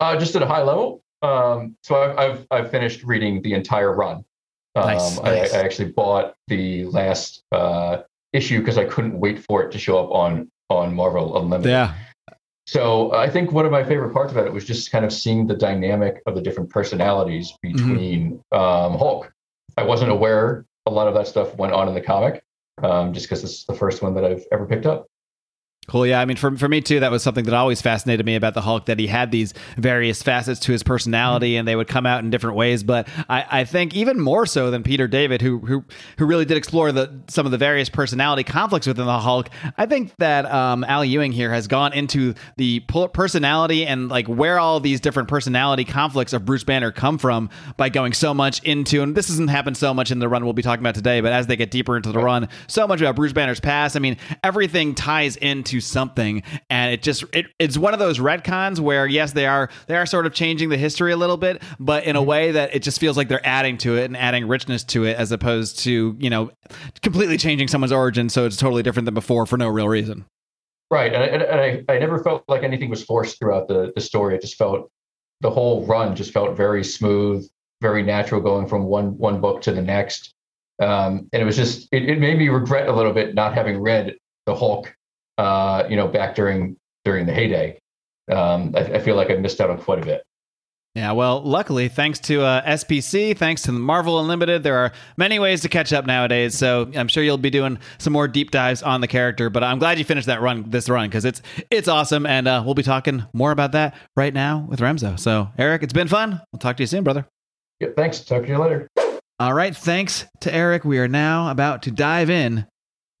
Uh, 0.00 0.16
just 0.16 0.34
at 0.36 0.42
a 0.42 0.46
high 0.46 0.62
level. 0.62 1.02
Um, 1.20 1.76
so 1.82 1.96
I've, 1.96 2.18
I've 2.18 2.46
I've 2.50 2.70
finished 2.70 3.02
reading 3.04 3.42
the 3.42 3.52
entire 3.54 3.92
run. 3.92 4.24
Um, 4.74 4.86
Nice, 4.86 5.18
I, 5.18 5.22
nice. 5.24 5.54
I 5.54 5.58
actually 5.58 5.90
bought 5.90 6.34
the 6.48 6.86
last 6.86 7.42
uh, 7.52 7.98
issue 8.32 8.58
because 8.60 8.78
I 8.78 8.84
couldn't 8.84 9.18
wait 9.20 9.38
for 9.38 9.62
it 9.62 9.70
to 9.72 9.78
show 9.78 10.02
up 10.02 10.10
on 10.10 10.50
on 10.70 10.94
Marvel 10.94 11.36
Unlimited. 11.36 11.70
Yeah, 11.70 11.94
So 12.66 13.12
I 13.12 13.28
think 13.28 13.52
one 13.52 13.66
of 13.66 13.72
my 13.72 13.82
favorite 13.82 14.12
parts 14.12 14.32
about 14.32 14.46
it 14.46 14.52
was 14.52 14.64
just 14.64 14.92
kind 14.92 15.04
of 15.04 15.12
seeing 15.12 15.46
the 15.46 15.56
dynamic 15.56 16.22
of 16.26 16.34
the 16.34 16.40
different 16.40 16.70
personalities 16.70 17.52
Mm-hmm. 17.64 17.76
between 17.76 18.44
um, 18.52 18.98
Hulk. 18.98 19.32
I 19.76 19.84
wasn't 19.84 20.10
aware 20.10 20.64
a 20.86 20.90
lot 20.90 21.08
of 21.08 21.14
that 21.14 21.26
stuff 21.26 21.56
went 21.56 21.72
on 21.72 21.88
in 21.88 21.94
the 21.94 22.00
comic, 22.00 22.42
um, 22.82 23.12
just 23.12 23.26
because 23.26 23.42
this 23.42 23.58
is 23.58 23.64
the 23.64 23.74
first 23.74 24.02
one 24.02 24.14
that 24.14 24.24
I've 24.24 24.44
ever 24.52 24.66
picked 24.66 24.86
up. 24.86 25.06
Cool. 25.88 26.06
Yeah. 26.06 26.20
I 26.20 26.26
mean, 26.26 26.36
for, 26.36 26.56
for 26.56 26.68
me 26.68 26.80
too, 26.80 27.00
that 27.00 27.10
was 27.10 27.24
something 27.24 27.44
that 27.44 27.54
always 27.54 27.82
fascinated 27.82 28.24
me 28.24 28.36
about 28.36 28.54
the 28.54 28.60
Hulk, 28.60 28.86
that 28.86 29.00
he 29.00 29.08
had 29.08 29.32
these 29.32 29.52
various 29.76 30.22
facets 30.22 30.60
to 30.60 30.72
his 30.72 30.84
personality 30.84 31.56
and 31.56 31.66
they 31.66 31.74
would 31.74 31.88
come 31.88 32.06
out 32.06 32.22
in 32.22 32.30
different 32.30 32.56
ways. 32.56 32.84
But 32.84 33.08
I, 33.28 33.44
I 33.50 33.64
think 33.64 33.92
even 33.92 34.20
more 34.20 34.46
so 34.46 34.70
than 34.70 34.84
Peter 34.84 35.08
David, 35.08 35.42
who, 35.42 35.58
who, 35.58 35.84
who 36.18 36.24
really 36.24 36.44
did 36.44 36.56
explore 36.56 36.92
the, 36.92 37.12
some 37.26 37.46
of 37.46 37.52
the 37.52 37.58
various 37.58 37.88
personality 37.88 38.44
conflicts 38.44 38.86
within 38.86 39.06
the 39.06 39.18
Hulk. 39.18 39.50
I 39.76 39.86
think 39.86 40.14
that, 40.18 40.46
um, 40.46 40.84
Al 40.84 41.04
Ewing 41.04 41.32
here 41.32 41.52
has 41.52 41.66
gone 41.66 41.92
into 41.92 42.34
the 42.56 42.78
personality 43.12 43.84
and 43.84 44.08
like 44.08 44.28
where 44.28 44.60
all 44.60 44.78
these 44.78 45.00
different 45.00 45.28
personality 45.28 45.84
conflicts 45.84 46.32
of 46.32 46.44
Bruce 46.44 46.64
Banner 46.64 46.92
come 46.92 47.18
from 47.18 47.50
by 47.76 47.88
going 47.88 48.12
so 48.12 48.32
much 48.32 48.62
into, 48.62 49.02
and 49.02 49.16
this 49.16 49.26
doesn't 49.26 49.48
happen 49.48 49.74
so 49.74 49.92
much 49.92 50.12
in 50.12 50.20
the 50.20 50.28
run 50.28 50.44
we'll 50.44 50.52
be 50.52 50.62
talking 50.62 50.82
about 50.82 50.94
today, 50.94 51.20
but 51.20 51.32
as 51.32 51.48
they 51.48 51.56
get 51.56 51.72
deeper 51.72 51.96
into 51.96 52.12
the 52.12 52.20
run, 52.20 52.48
so 52.68 52.86
much 52.86 53.00
about 53.00 53.16
Bruce 53.16 53.32
Banner's 53.32 53.60
past. 53.60 53.96
I 53.96 53.98
mean, 53.98 54.16
everything 54.44 54.94
ties 54.94 55.34
into 55.36 55.71
something, 55.80 56.42
and 56.70 56.92
it 56.92 57.02
just 57.02 57.24
it, 57.32 57.46
it's 57.58 57.76
one 57.76 57.92
of 57.94 58.00
those 58.00 58.18
retcons 58.18 58.80
where 58.80 59.06
yes, 59.06 59.32
they 59.32 59.46
are 59.46 59.70
they 59.86 59.96
are 59.96 60.06
sort 60.06 60.26
of 60.26 60.34
changing 60.34 60.68
the 60.68 60.76
history 60.76 61.12
a 61.12 61.16
little 61.16 61.36
bit, 61.36 61.62
but 61.80 62.04
in 62.04 62.16
a 62.16 62.22
way 62.22 62.52
that 62.52 62.74
it 62.74 62.82
just 62.82 63.00
feels 63.00 63.16
like 63.16 63.28
they're 63.28 63.46
adding 63.46 63.78
to 63.78 63.96
it 63.96 64.04
and 64.04 64.16
adding 64.16 64.48
richness 64.48 64.84
to 64.84 65.04
it, 65.04 65.16
as 65.16 65.32
opposed 65.32 65.78
to 65.80 66.16
you 66.18 66.30
know 66.30 66.50
completely 67.02 67.36
changing 67.36 67.68
someone's 67.68 67.92
origin 67.92 68.28
so 68.28 68.46
it's 68.46 68.56
totally 68.56 68.82
different 68.82 69.04
than 69.04 69.14
before 69.14 69.46
for 69.46 69.56
no 69.56 69.68
real 69.68 69.88
reason. 69.88 70.24
Right, 70.90 71.14
and, 71.14 71.22
and, 71.22 71.42
and 71.42 71.60
I, 71.88 71.94
I 71.94 71.98
never 71.98 72.22
felt 72.22 72.44
like 72.48 72.62
anything 72.62 72.90
was 72.90 73.02
forced 73.02 73.38
throughout 73.38 73.66
the, 73.66 73.92
the 73.94 74.00
story. 74.00 74.34
It 74.34 74.42
just 74.42 74.56
felt 74.56 74.90
the 75.40 75.50
whole 75.50 75.86
run 75.86 76.14
just 76.14 76.32
felt 76.32 76.56
very 76.56 76.84
smooth, 76.84 77.48
very 77.80 78.02
natural, 78.02 78.40
going 78.40 78.66
from 78.66 78.84
one 78.84 79.16
one 79.18 79.40
book 79.40 79.62
to 79.62 79.72
the 79.72 79.82
next. 79.82 80.34
Um, 80.80 81.28
and 81.32 81.42
it 81.42 81.44
was 81.44 81.56
just 81.56 81.88
it, 81.92 82.08
it 82.08 82.18
made 82.18 82.38
me 82.38 82.48
regret 82.48 82.88
a 82.88 82.92
little 82.92 83.12
bit 83.12 83.34
not 83.34 83.54
having 83.54 83.80
read 83.80 84.16
the 84.46 84.54
Hulk, 84.54 84.94
uh, 85.42 85.86
you 85.88 85.96
know, 85.96 86.06
back 86.06 86.34
during 86.34 86.76
during 87.04 87.26
the 87.26 87.32
heyday. 87.32 87.76
Um, 88.30 88.72
I, 88.76 88.80
I 88.80 88.98
feel 89.00 89.16
like 89.16 89.30
I 89.30 89.34
missed 89.34 89.60
out 89.60 89.70
on 89.70 89.78
quite 89.78 89.98
a 89.98 90.06
bit. 90.06 90.22
Yeah, 90.94 91.12
well, 91.12 91.42
luckily, 91.42 91.88
thanks 91.88 92.18
to 92.20 92.42
uh, 92.42 92.62
SPC, 92.64 93.36
thanks 93.36 93.62
to 93.62 93.72
Marvel 93.72 94.20
Unlimited, 94.20 94.62
there 94.62 94.76
are 94.76 94.92
many 95.16 95.38
ways 95.38 95.62
to 95.62 95.70
catch 95.70 95.90
up 95.90 96.04
nowadays. 96.04 96.56
So 96.56 96.90
I'm 96.94 97.08
sure 97.08 97.22
you'll 97.22 97.38
be 97.38 97.48
doing 97.48 97.78
some 97.96 98.12
more 98.12 98.28
deep 98.28 98.50
dives 98.50 98.82
on 98.82 99.00
the 99.00 99.08
character. 99.08 99.48
But 99.48 99.64
I'm 99.64 99.78
glad 99.78 99.98
you 99.98 100.04
finished 100.04 100.26
that 100.26 100.42
run, 100.42 100.68
this 100.68 100.90
run, 100.90 101.08
because 101.08 101.24
it's 101.24 101.40
it's 101.70 101.88
awesome, 101.88 102.26
and 102.26 102.46
uh, 102.46 102.62
we'll 102.64 102.74
be 102.74 102.82
talking 102.82 103.24
more 103.32 103.52
about 103.52 103.72
that 103.72 103.96
right 104.16 104.34
now 104.34 104.66
with 104.68 104.80
Remzo. 104.80 105.18
So 105.18 105.48
Eric, 105.58 105.82
it's 105.82 105.94
been 105.94 106.08
fun. 106.08 106.40
We'll 106.52 106.60
talk 106.60 106.76
to 106.76 106.82
you 106.82 106.86
soon, 106.86 107.04
brother. 107.04 107.26
Yeah, 107.80 107.88
thanks. 107.96 108.20
Talk 108.20 108.42
to 108.42 108.48
you 108.48 108.58
later. 108.58 108.88
All 109.40 109.54
right, 109.54 109.74
thanks 109.74 110.26
to 110.42 110.54
Eric. 110.54 110.84
We 110.84 110.98
are 110.98 111.08
now 111.08 111.50
about 111.50 111.82
to 111.84 111.90
dive 111.90 112.28
in 112.30 112.66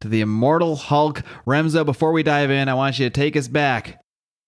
to 0.02 0.08
the 0.08 0.20
Immortal 0.20 0.76
Hulk. 0.76 1.22
Remzo, 1.46 1.84
before 1.84 2.12
we 2.12 2.22
dive 2.22 2.50
in, 2.50 2.68
I 2.68 2.74
want 2.74 2.98
you 2.98 3.06
to 3.06 3.10
take 3.10 3.36
us 3.36 3.48
back 3.48 4.02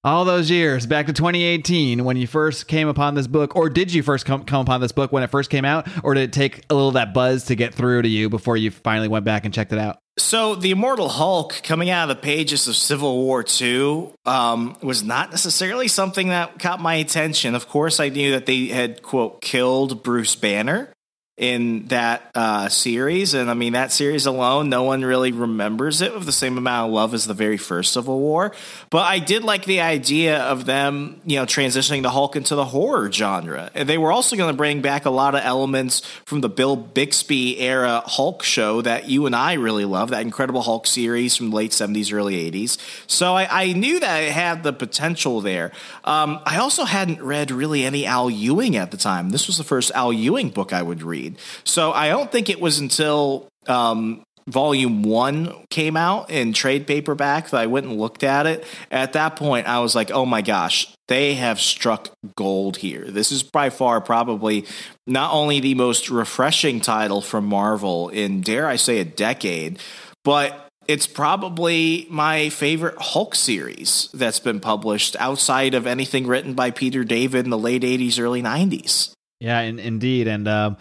all 0.04 0.25
those 0.26 0.50
years, 0.50 0.87
back 0.87 1.06
to 1.06 1.12
2018 1.12 2.04
when 2.04 2.16
you 2.16 2.26
first 2.26 2.68
came 2.68 2.88
upon 2.88 3.14
this 3.14 3.26
book. 3.26 3.56
Or 3.56 3.70
did 3.70 3.92
you 3.94 4.02
first 4.02 4.26
come, 4.26 4.44
come 4.44 4.61
upon 4.61 4.80
this 4.80 4.92
book 4.92 5.12
when 5.12 5.23
it 5.23 5.30
first 5.30 5.50
came 5.50 5.64
out? 5.64 5.88
Or 6.04 6.12
did 6.12 6.25
it 6.25 6.32
take 6.32 6.64
a 6.68 6.75
little 6.75 6.88
of 6.88 6.94
that 6.94 7.14
buzz 7.14 7.46
to 7.46 7.54
get 7.54 7.73
through 7.75 8.02
to 8.02 8.08
you 8.08 8.28
before 8.28 8.56
you 8.56 8.70
finally 8.70 9.08
went 9.08 9.25
back 9.25 9.44
and 9.44 9.54
checked 9.54 9.73
it 9.73 9.78
out? 9.78 9.99
So, 10.16 10.54
the 10.54 10.70
Immortal 10.70 11.08
Hulk 11.08 11.61
coming 11.64 11.90
out 11.90 12.08
of 12.08 12.16
the 12.16 12.23
pages 12.23 12.68
of 12.68 12.76
Civil 12.76 13.25
War 13.25 13.44
II 13.61 14.12
um, 14.25 14.76
was 14.80 15.02
not 15.02 15.32
necessarily 15.32 15.88
something 15.88 16.28
that 16.28 16.61
caught 16.61 16.80
my 16.80 16.94
attention. 16.94 17.56
Of 17.56 17.68
course, 17.68 17.99
I 17.99 18.11
knew 18.11 18.30
that 18.30 18.46
they 18.46 18.66
had, 18.66 19.02
quote, 19.02 19.40
killed 19.40 20.04
Bruce 20.04 20.37
Banner 20.37 20.93
in 21.37 21.87
that 21.88 22.31
uh, 22.37 22.69
series. 22.69 23.35
And 23.35 23.50
I 23.50 23.55
mean, 23.55 23.73
that 23.73 23.91
series 23.91 24.25
alone, 24.25 24.69
no 24.69 24.85
one 24.85 25.05
really 25.05 25.33
remembers 25.33 26.00
it 26.00 26.14
with 26.14 26.26
the 26.26 26.33
same 26.33 26.57
amount 26.57 26.91
of 26.91 26.95
love 26.95 27.12
as 27.12 27.26
the 27.26 27.35
very 27.35 27.57
first 27.57 27.93
Civil 27.93 28.21
War. 28.21 28.53
But 28.88 29.03
I 29.03 29.19
did 29.19 29.43
like 29.43 29.64
the 29.64 29.81
idea 29.81 30.38
of 30.45 30.64
them, 30.64 31.21
you 31.25 31.37
know, 31.37 31.45
transitioning 31.45 32.03
the 32.03 32.11
Hulk 32.11 32.37
into 32.37 32.55
the 32.55 32.64
horror 32.64 33.11
genre. 33.11 33.69
And 33.75 33.88
they 33.88 33.99
were 33.99 34.12
also 34.12 34.37
going 34.37 34.53
to 34.53 34.57
bring 34.57 34.81
back 34.81 35.07
a 35.07 35.11
lot 35.11 35.35
of 35.35 35.41
elements 35.43 36.03
from 36.25 36.41
the 36.41 36.49
Bill 36.49 36.76
Bixby 36.76 37.59
era 37.59 38.03
Hulk 38.07 38.45
show 38.45 38.81
that 38.83 39.09
you 39.09 39.26
and 39.26 39.35
I 39.35 39.55
really 39.55 39.85
love, 39.85 40.11
that 40.11 40.23
Incredible 40.23 40.62
Hulk 40.62 40.87
series 40.87 41.35
from 41.35 41.50
late 41.50 41.73
70s, 41.73 42.12
early 42.12 42.49
80s. 42.49 42.79
So 43.09 43.35
I, 43.35 43.49
I 43.50 43.73
knew 43.73 43.99
that 43.99 44.23
it 44.23 44.33
had 44.33 44.62
the 44.62 44.73
potential 44.73 45.41
there. 45.41 45.73
Um, 46.05 46.38
I 46.47 46.59
also 46.59 46.85
hadn't 46.85 47.21
read 47.21 47.50
really 47.50 47.83
any 47.83 48.07
Al 48.07 48.31
Ewing 48.31 48.76
at 48.76 48.93
the 48.93 48.97
time. 48.97 49.31
This 49.31 49.49
was 49.49 49.59
the 49.59 49.64
first 49.64 49.91
Al 49.97 50.12
Ewing 50.12 50.50
book 50.50 50.73
I 50.73 50.83
would 50.83 51.03
read. 51.03 51.24
So 51.64 51.93
I 51.93 52.09
don't 52.09 52.31
think 52.31 52.49
it 52.49 52.61
was 52.61 52.78
until 52.78 53.49
um, 53.66 54.23
volume 54.47 55.02
one 55.02 55.52
came 55.71 55.97
out 55.97 56.31
in 56.31 56.52
trade 56.52 56.87
paperback 56.87 57.50
that 57.50 57.61
I 57.61 57.66
went 57.66 57.87
and 57.87 57.99
looked 57.99 58.23
at 58.23 58.47
it. 58.47 58.64
At 58.90 59.14
that 59.14 59.37
point, 59.37 59.66
I 59.66 59.81
was 59.81 59.95
like, 59.95 60.11
oh 60.11 60.26
my 60.26 60.43
gosh, 60.43 60.93
they 61.09 61.35
have 61.35 61.61
struck 61.61 62.11
gold 62.37 62.78
here. 62.78 63.04
This 63.11 63.33
is 63.33 63.43
by 63.43 63.71
far 63.71 64.00
probably 64.00 64.66
not 65.07 65.33
only 65.33 65.61
the 65.61 65.75
most 65.75 66.11
refreshing 66.11 66.81
title 66.81 67.21
from 67.21 67.47
Marvel 67.47 68.09
in, 68.11 68.40
dare 68.40 68.66
I 68.66 68.76
say, 68.76 68.99
a 69.00 69.04
decade, 69.04 69.78
but 70.25 70.69
it's 70.87 71.07
probably 71.07 72.07
my 72.11 72.50
favorite 72.50 72.97
Hulk 72.99 73.35
series 73.35 74.11
that's 74.12 74.40
been 74.40 74.61
published 74.61 75.16
outside 75.19 75.75
of 75.75 75.87
anything 75.87 76.26
written 76.26 76.52
by 76.52 76.71
Peter 76.71 77.04
David 77.04 77.45
in 77.45 77.50
the 77.50 77.59
late 77.59 77.83
80s, 77.83 78.21
early 78.21 78.43
90s. 78.43 79.12
Yeah, 79.40 79.61
in, 79.61 79.78
indeed. 79.78 80.28
And, 80.28 80.47
um, 80.47 80.76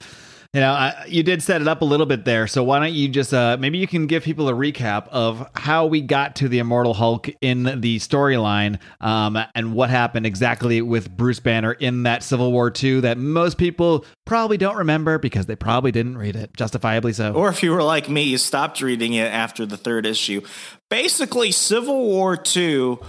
you 0.54 0.62
know, 0.62 0.72
I, 0.72 1.06
you 1.08 1.24
did 1.24 1.42
set 1.42 1.62
it 1.62 1.68
up 1.68 1.82
a 1.82 1.86
little 1.86 2.06
bit 2.06 2.26
there. 2.26 2.46
So 2.46 2.64
why 2.64 2.78
don't 2.78 2.94
you 2.94 3.10
just 3.10 3.34
uh, 3.34 3.58
maybe 3.60 3.80
you 3.80 3.88
can 3.88 4.06
give 4.06 4.24
people 4.24 4.48
a 4.50 4.54
recap 4.54 5.08
of 5.08 5.50
how 5.56 5.88
we 5.88 6.00
got 6.02 6.36
to 6.38 6.48
the 6.48 6.60
Immortal 6.60 6.94
Hulk 6.94 7.28
in 7.42 7.82
the 7.82 7.98
storyline 7.98 8.78
um, 9.02 9.40
and 9.56 9.74
what 9.74 9.90
happened 9.90 10.28
exactly 10.28 10.80
with 10.84 11.10
Bruce 11.18 11.40
Banner 11.40 11.72
in 11.72 12.04
that 12.04 12.22
Civil 12.22 12.52
War 12.52 12.72
II 12.72 13.00
that 13.00 13.18
most 13.18 13.58
people 13.58 14.06
probably 14.26 14.58
don't 14.58 14.78
remember 14.78 15.18
because 15.18 15.48
they 15.48 15.56
probably 15.56 15.92
didn't 15.92 16.20
read 16.20 16.36
it, 16.36 16.56
justifiably 16.56 17.14
so. 17.14 17.34
Or 17.34 17.50
if 17.50 17.64
you 17.64 17.72
were 17.72 17.82
like 17.82 18.08
me, 18.08 18.22
you 18.22 18.38
stopped 18.38 18.80
reading 18.80 19.14
it 19.14 19.34
after 19.34 19.66
the 19.66 19.78
third 19.78 20.06
issue. 20.06 20.42
Basically, 20.88 21.52
Civil 21.52 22.06
War 22.06 22.38
II 22.56 23.00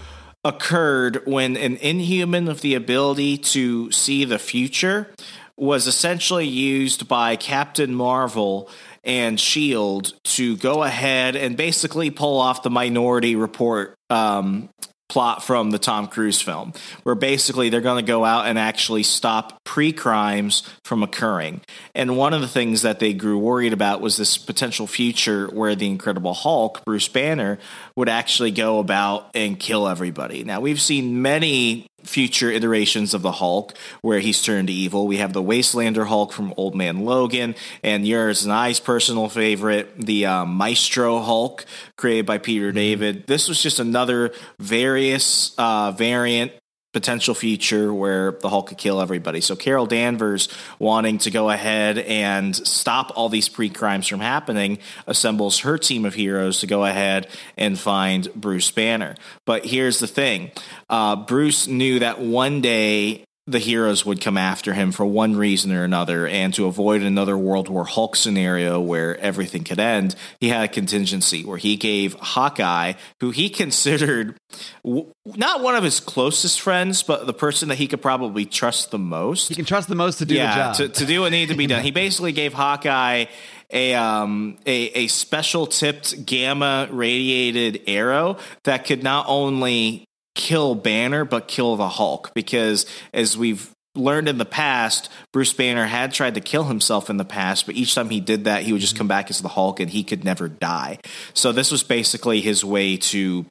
occurred 0.47 1.23
when 1.27 1.59
an 1.59 1.77
inhuman 1.77 2.47
with 2.47 2.63
the 2.63 2.75
ability 2.75 3.37
to 3.39 3.91
see 3.93 4.25
the 4.25 4.39
future 4.39 5.11
was 5.57 5.87
essentially 5.87 6.47
used 6.47 7.09
by 7.09 7.37
Captain 7.37 7.95
Marvel 7.95 8.69
and 9.05 9.39
Shield 9.39 10.15
to 10.25 10.57
go 10.57 10.83
ahead 10.83 11.37
and 11.37 11.57
basically 11.57 12.11
pull 12.11 12.41
off 12.41 12.63
the 12.63 12.71
Minority 12.71 13.37
Report 13.37 13.95
um, 14.11 14.71
plot 15.09 15.45
from 15.45 15.71
the 15.71 15.79
Tom 15.79 16.09
Cruise 16.09 16.41
film, 16.41 16.73
where 17.03 17.15
basically 17.15 17.69
they're 17.69 17.81
going 17.81 18.05
to 18.05 18.07
go 18.07 18.25
out 18.25 18.47
and 18.47 18.59
actually 18.59 19.03
stop 19.03 19.63
pre 19.65 19.93
crimes 19.93 20.69
from 20.85 21.03
occurring. 21.03 21.61
And 21.95 22.17
one 22.17 22.33
of 22.35 22.41
the 22.41 22.49
things 22.49 22.83
that 22.83 22.99
they 22.99 23.13
grew 23.13 23.39
worried 23.39 23.73
about 23.73 24.01
was 24.01 24.17
this 24.17 24.39
potential 24.39 24.87
future 24.87 25.47
where 25.49 25.75
the 25.75 25.87
Incredible 25.87 26.35
Hulk, 26.35 26.85
Bruce 26.85 27.09
Banner, 27.09 27.59
would 27.97 28.09
actually 28.09 28.51
go 28.51 28.79
about 28.81 29.31
and 29.35 29.59
kill 29.59 29.87
everybody. 29.87 30.45
Now, 30.45 30.61
we've 30.61 30.81
seen 30.81 31.23
many 31.23 31.87
future 32.03 32.51
iterations 32.51 33.15
of 33.15 33.23
the 33.23 33.33
Hulk 33.33 33.75
where 34.03 34.21
he's 34.21 34.43
turned 34.43 34.69
evil. 34.69 35.07
We 35.07 35.19
have 35.19 35.33
the 35.33 35.43
Wastelander 35.43 36.07
Hulk 36.07 36.33
from 36.33 36.53
Old 36.57 36.75
Man 36.75 37.05
Logan, 37.05 37.55
and 37.83 38.07
yours 38.07 38.45
and 38.45 38.53
I's 38.53 38.81
personal 38.81 39.29
favorite, 39.29 39.99
the 39.99 40.27
uh, 40.27 40.45
Maestro 40.45 41.21
Hulk, 41.21 41.65
created 41.97 42.27
by 42.27 42.39
Peter 42.39 42.73
David. 42.73 43.27
This 43.27 43.49
was 43.49 43.63
just 43.63 43.79
another 43.79 44.33
various 44.59 45.55
uh, 45.57 45.93
variant 45.93 46.53
potential 46.95 47.35
future 47.35 47.93
where 47.93 48.33
the 48.41 48.49
Hulk 48.49 48.69
could 48.69 48.79
kill 48.79 49.03
everybody. 49.03 49.43
So 49.43 49.57
Carol 49.57 49.85
Danvers, 49.85 50.49
wanting 50.79 51.19
to 51.19 51.31
go 51.31 51.51
ahead 51.51 51.99
and 51.99 52.57
stop 52.57 53.13
all 53.17 53.29
these 53.29 53.51
pre 53.51 53.69
crimes 53.69 54.09
from 54.09 54.21
happening, 54.21 54.79
assembles 55.07 55.59
her 55.59 55.77
team 55.77 56.07
of 56.07 56.15
heroes 56.15 56.61
to 56.61 56.67
go 56.67 56.85
ahead 56.85 57.27
and 57.59 57.79
find 57.79 58.33
Bruce 58.35 58.71
Banner. 58.71 59.17
But 59.45 59.67
here's 59.67 59.99
the 59.99 60.07
thing 60.07 60.53
uh, 60.89 61.17
Bruce 61.17 61.67
knew 61.67 61.99
that 61.99 62.21
one 62.21 62.63
day 62.63 63.25
the 63.47 63.59
heroes 63.59 64.07
would 64.07 64.23
come 64.23 64.39
after 64.39 64.73
him 64.73 64.91
for 64.91 65.05
one 65.05 65.37
reason 65.37 65.71
or 65.71 65.85
another, 65.85 66.27
and 66.27 66.55
to 66.55 66.65
avoid 66.65 67.03
another 67.03 67.37
World 67.37 67.69
War 67.69 67.85
Hulk 67.85 68.17
scenario 68.17 68.81
where 68.81 69.19
everything 69.19 69.65
could 69.65 69.79
end, 69.79 70.15
he 70.41 70.49
had 70.49 70.65
a 70.65 70.69
contingency 70.69 71.45
where 71.45 71.59
he 71.59 71.77
gave 71.77 72.15
Hawkeye, 72.15 72.95
who 73.21 73.31
he 73.31 73.51
considered 73.51 74.37
w- 74.83 75.13
not 75.27 75.63
one 75.63 75.75
of 75.75 75.85
his 75.85 76.01
closest 76.01 76.61
friends, 76.61 77.03
but 77.03 77.27
the 77.27 77.35
person 77.35 77.69
that 77.69 77.77
he 77.77 77.87
could 77.87 78.01
probably 78.01 78.47
trust 78.47 78.91
the 78.91 78.99
most. 78.99 79.49
He 79.49 79.55
can 79.55 79.67
trust 79.67 79.89
the 79.89 79.95
most 79.95 80.19
to 80.19 80.25
do 80.25 80.35
yeah, 80.35 80.55
the 80.55 80.55
job. 80.55 80.77
To, 80.77 81.01
to 81.01 81.07
do 81.07 81.21
what 81.21 81.33
needed 81.33 81.53
to 81.53 81.59
be 81.59 81.67
done. 81.67 81.83
he 81.83 81.91
basically 82.05 82.33
gave 82.33 82.55
Hawkeye 82.55 83.27
a 83.71 83.95
um 83.95 84.59
a, 84.67 84.73
a 84.73 85.07
special 85.09 85.67
tipped 85.67 86.25
gamma 86.25 86.89
radiated 86.91 87.83
arrow 87.87 88.39
that 88.65 88.85
could 88.85 89.03
not 89.03 89.27
only 89.29 90.07
kill 90.35 90.75
Banner, 90.75 91.25
but 91.25 91.49
kill 91.49 91.77
the 91.77 91.89
Hulk. 91.89 92.33
Because 92.35 92.87
as 93.13 93.37
we've 93.37 93.71
learned 93.95 94.29
in 94.29 94.39
the 94.39 94.45
past, 94.45 95.09
Bruce 95.33 95.53
Banner 95.53 95.87
had 95.87 96.13
tried 96.13 96.35
to 96.35 96.41
kill 96.41 96.65
himself 96.65 97.09
in 97.11 97.17
the 97.17 97.25
past, 97.25 97.67
but 97.67 97.77
each 97.77 97.95
time 97.95 98.11
he 98.11 98.21
did 98.21 98.45
that, 98.45 98.63
he 98.63 98.73
would 98.73 98.81
just 98.81 98.95
mm-hmm. 98.95 98.99
come 98.99 99.09
back 99.09 99.31
as 99.31 99.41
the 99.41 99.49
Hulk 99.49 99.81
and 99.81 99.91
he 99.91 100.03
could 100.03 100.25
never 100.25 100.49
die. 100.49 100.99
So 101.33 101.53
this 101.53 101.71
was 101.71 101.83
basically 101.83 102.41
his 102.41 102.65
way 102.65 102.97
to 102.97 103.47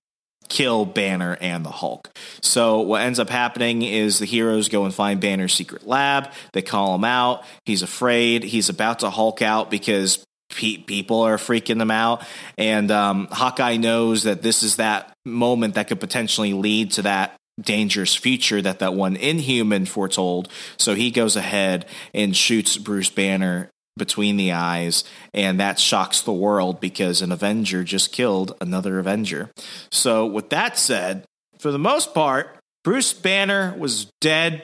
kill 0.50 0.86
Banner 0.86 1.38
and 1.40 1.66
the 1.66 1.72
Hulk. 1.72 2.10
So 2.42 2.82
what 2.82 3.02
ends 3.02 3.20
up 3.20 3.30
happening 3.30 3.82
is 3.82 4.20
the 4.20 4.26
heroes 4.26 4.70
go 4.70 4.84
and 4.84 4.94
find 4.94 5.20
Banner's 5.20 5.54
secret 5.54 5.88
lab. 5.88 6.32
They 6.52 6.62
call 6.62 6.96
him 6.96 7.06
out. 7.06 7.46
He's 7.66 7.82
afraid. 7.82 8.44
He's 8.44 8.70
about 8.70 9.00
to 9.00 9.10
Hulk 9.10 9.42
out 9.42 9.72
because 9.72 10.24
pe- 10.56 10.78
people 10.78 11.22
are 11.22 11.38
freaking 11.38 11.80
them 11.80 11.92
out. 11.92 12.26
And 12.58 12.92
um, 12.92 13.28
Hawkeye 13.32 13.78
knows 13.78 14.24
that 14.24 14.42
this 14.42 14.64
is 14.64 14.78
that 14.78 15.14
moment 15.26 15.76
that 15.76 15.88
could 15.88 16.00
potentially 16.00 16.54
lead 16.54 16.92
to 16.92 17.04
that 17.04 17.36
dangerous 17.62 18.16
future 18.16 18.62
that 18.62 18.80
that 18.80 18.94
one 18.94 19.16
inhuman 19.16 19.86
foretold. 19.86 20.50
So 20.78 20.96
he 20.96 21.12
goes 21.12 21.36
ahead 21.36 21.86
and 22.14 22.36
shoots 22.36 22.78
bruce 22.78 23.10
banner 23.10 23.70
between 23.96 24.38
the 24.38 24.52
eyes 24.52 25.04
and 25.36 25.60
that 25.60 25.80
shocks 25.80 26.22
the 26.22 26.34
world 26.34 26.80
because 26.80 27.22
an 27.22 27.32
avenger 27.32 27.84
just 27.84 28.12
killed 28.12 28.56
another 28.60 28.98
avenger. 28.98 29.52
So 29.92 30.26
with 30.26 30.50
that 30.50 30.80
said 30.80 31.26
for 31.60 31.72
the 31.72 31.80
most 31.80 32.14
part 32.14 32.58
bruce 32.84 33.14
banner 33.14 33.76
was 33.78 34.08
dead 34.20 34.64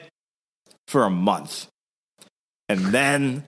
for 0.88 1.04
a 1.04 1.10
month. 1.10 1.68
And 2.68 2.86
then 2.86 3.44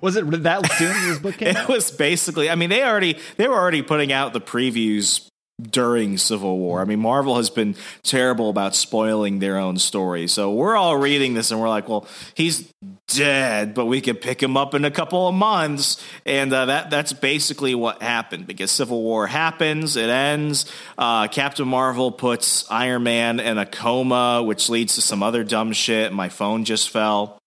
was 0.00 0.16
it 0.16 0.24
that 0.42 0.70
soon 0.72 1.08
this 1.08 1.18
book 1.18 1.36
came 1.36 1.48
it 1.50 1.56
out? 1.56 1.68
was 1.68 1.90
basically 1.90 2.50
i 2.50 2.54
mean 2.54 2.70
they 2.70 2.82
already 2.82 3.18
they 3.36 3.48
were 3.48 3.58
already 3.58 3.82
putting 3.82 4.12
out 4.12 4.32
the 4.32 4.40
previews 4.40 5.28
during 5.62 6.18
civil 6.18 6.58
war. 6.58 6.82
I 6.82 6.84
mean 6.84 7.00
marvel 7.00 7.36
has 7.36 7.48
been 7.48 7.76
terrible 8.02 8.50
about 8.50 8.74
spoiling 8.74 9.38
their 9.38 9.56
own 9.56 9.78
story. 9.78 10.28
So 10.28 10.52
we're 10.52 10.76
all 10.76 10.98
reading 10.98 11.32
this 11.34 11.50
and 11.50 11.60
we're 11.60 11.68
like 11.68 11.88
well 11.88 12.06
he's 12.34 12.70
dead 13.08 13.72
but 13.72 13.86
we 13.86 14.00
could 14.00 14.20
pick 14.20 14.42
him 14.42 14.56
up 14.56 14.74
in 14.74 14.84
a 14.84 14.90
couple 14.90 15.26
of 15.28 15.34
months. 15.34 16.04
And 16.26 16.52
uh, 16.52 16.66
that 16.66 16.90
that's 16.90 17.14
basically 17.14 17.74
what 17.74 18.02
happened 18.02 18.46
because 18.46 18.70
civil 18.70 19.02
war 19.02 19.26
happens 19.26 19.96
it 19.96 20.10
ends 20.10 20.70
uh, 20.98 21.28
captain 21.28 21.68
marvel 21.68 22.12
puts 22.12 22.70
iron 22.70 23.04
man 23.04 23.40
in 23.40 23.56
a 23.56 23.64
coma 23.64 24.42
which 24.42 24.68
leads 24.68 24.96
to 24.96 25.00
some 25.00 25.22
other 25.22 25.42
dumb 25.42 25.72
shit. 25.72 26.12
My 26.12 26.28
phone 26.28 26.64
just 26.64 26.90
fell. 26.90 27.38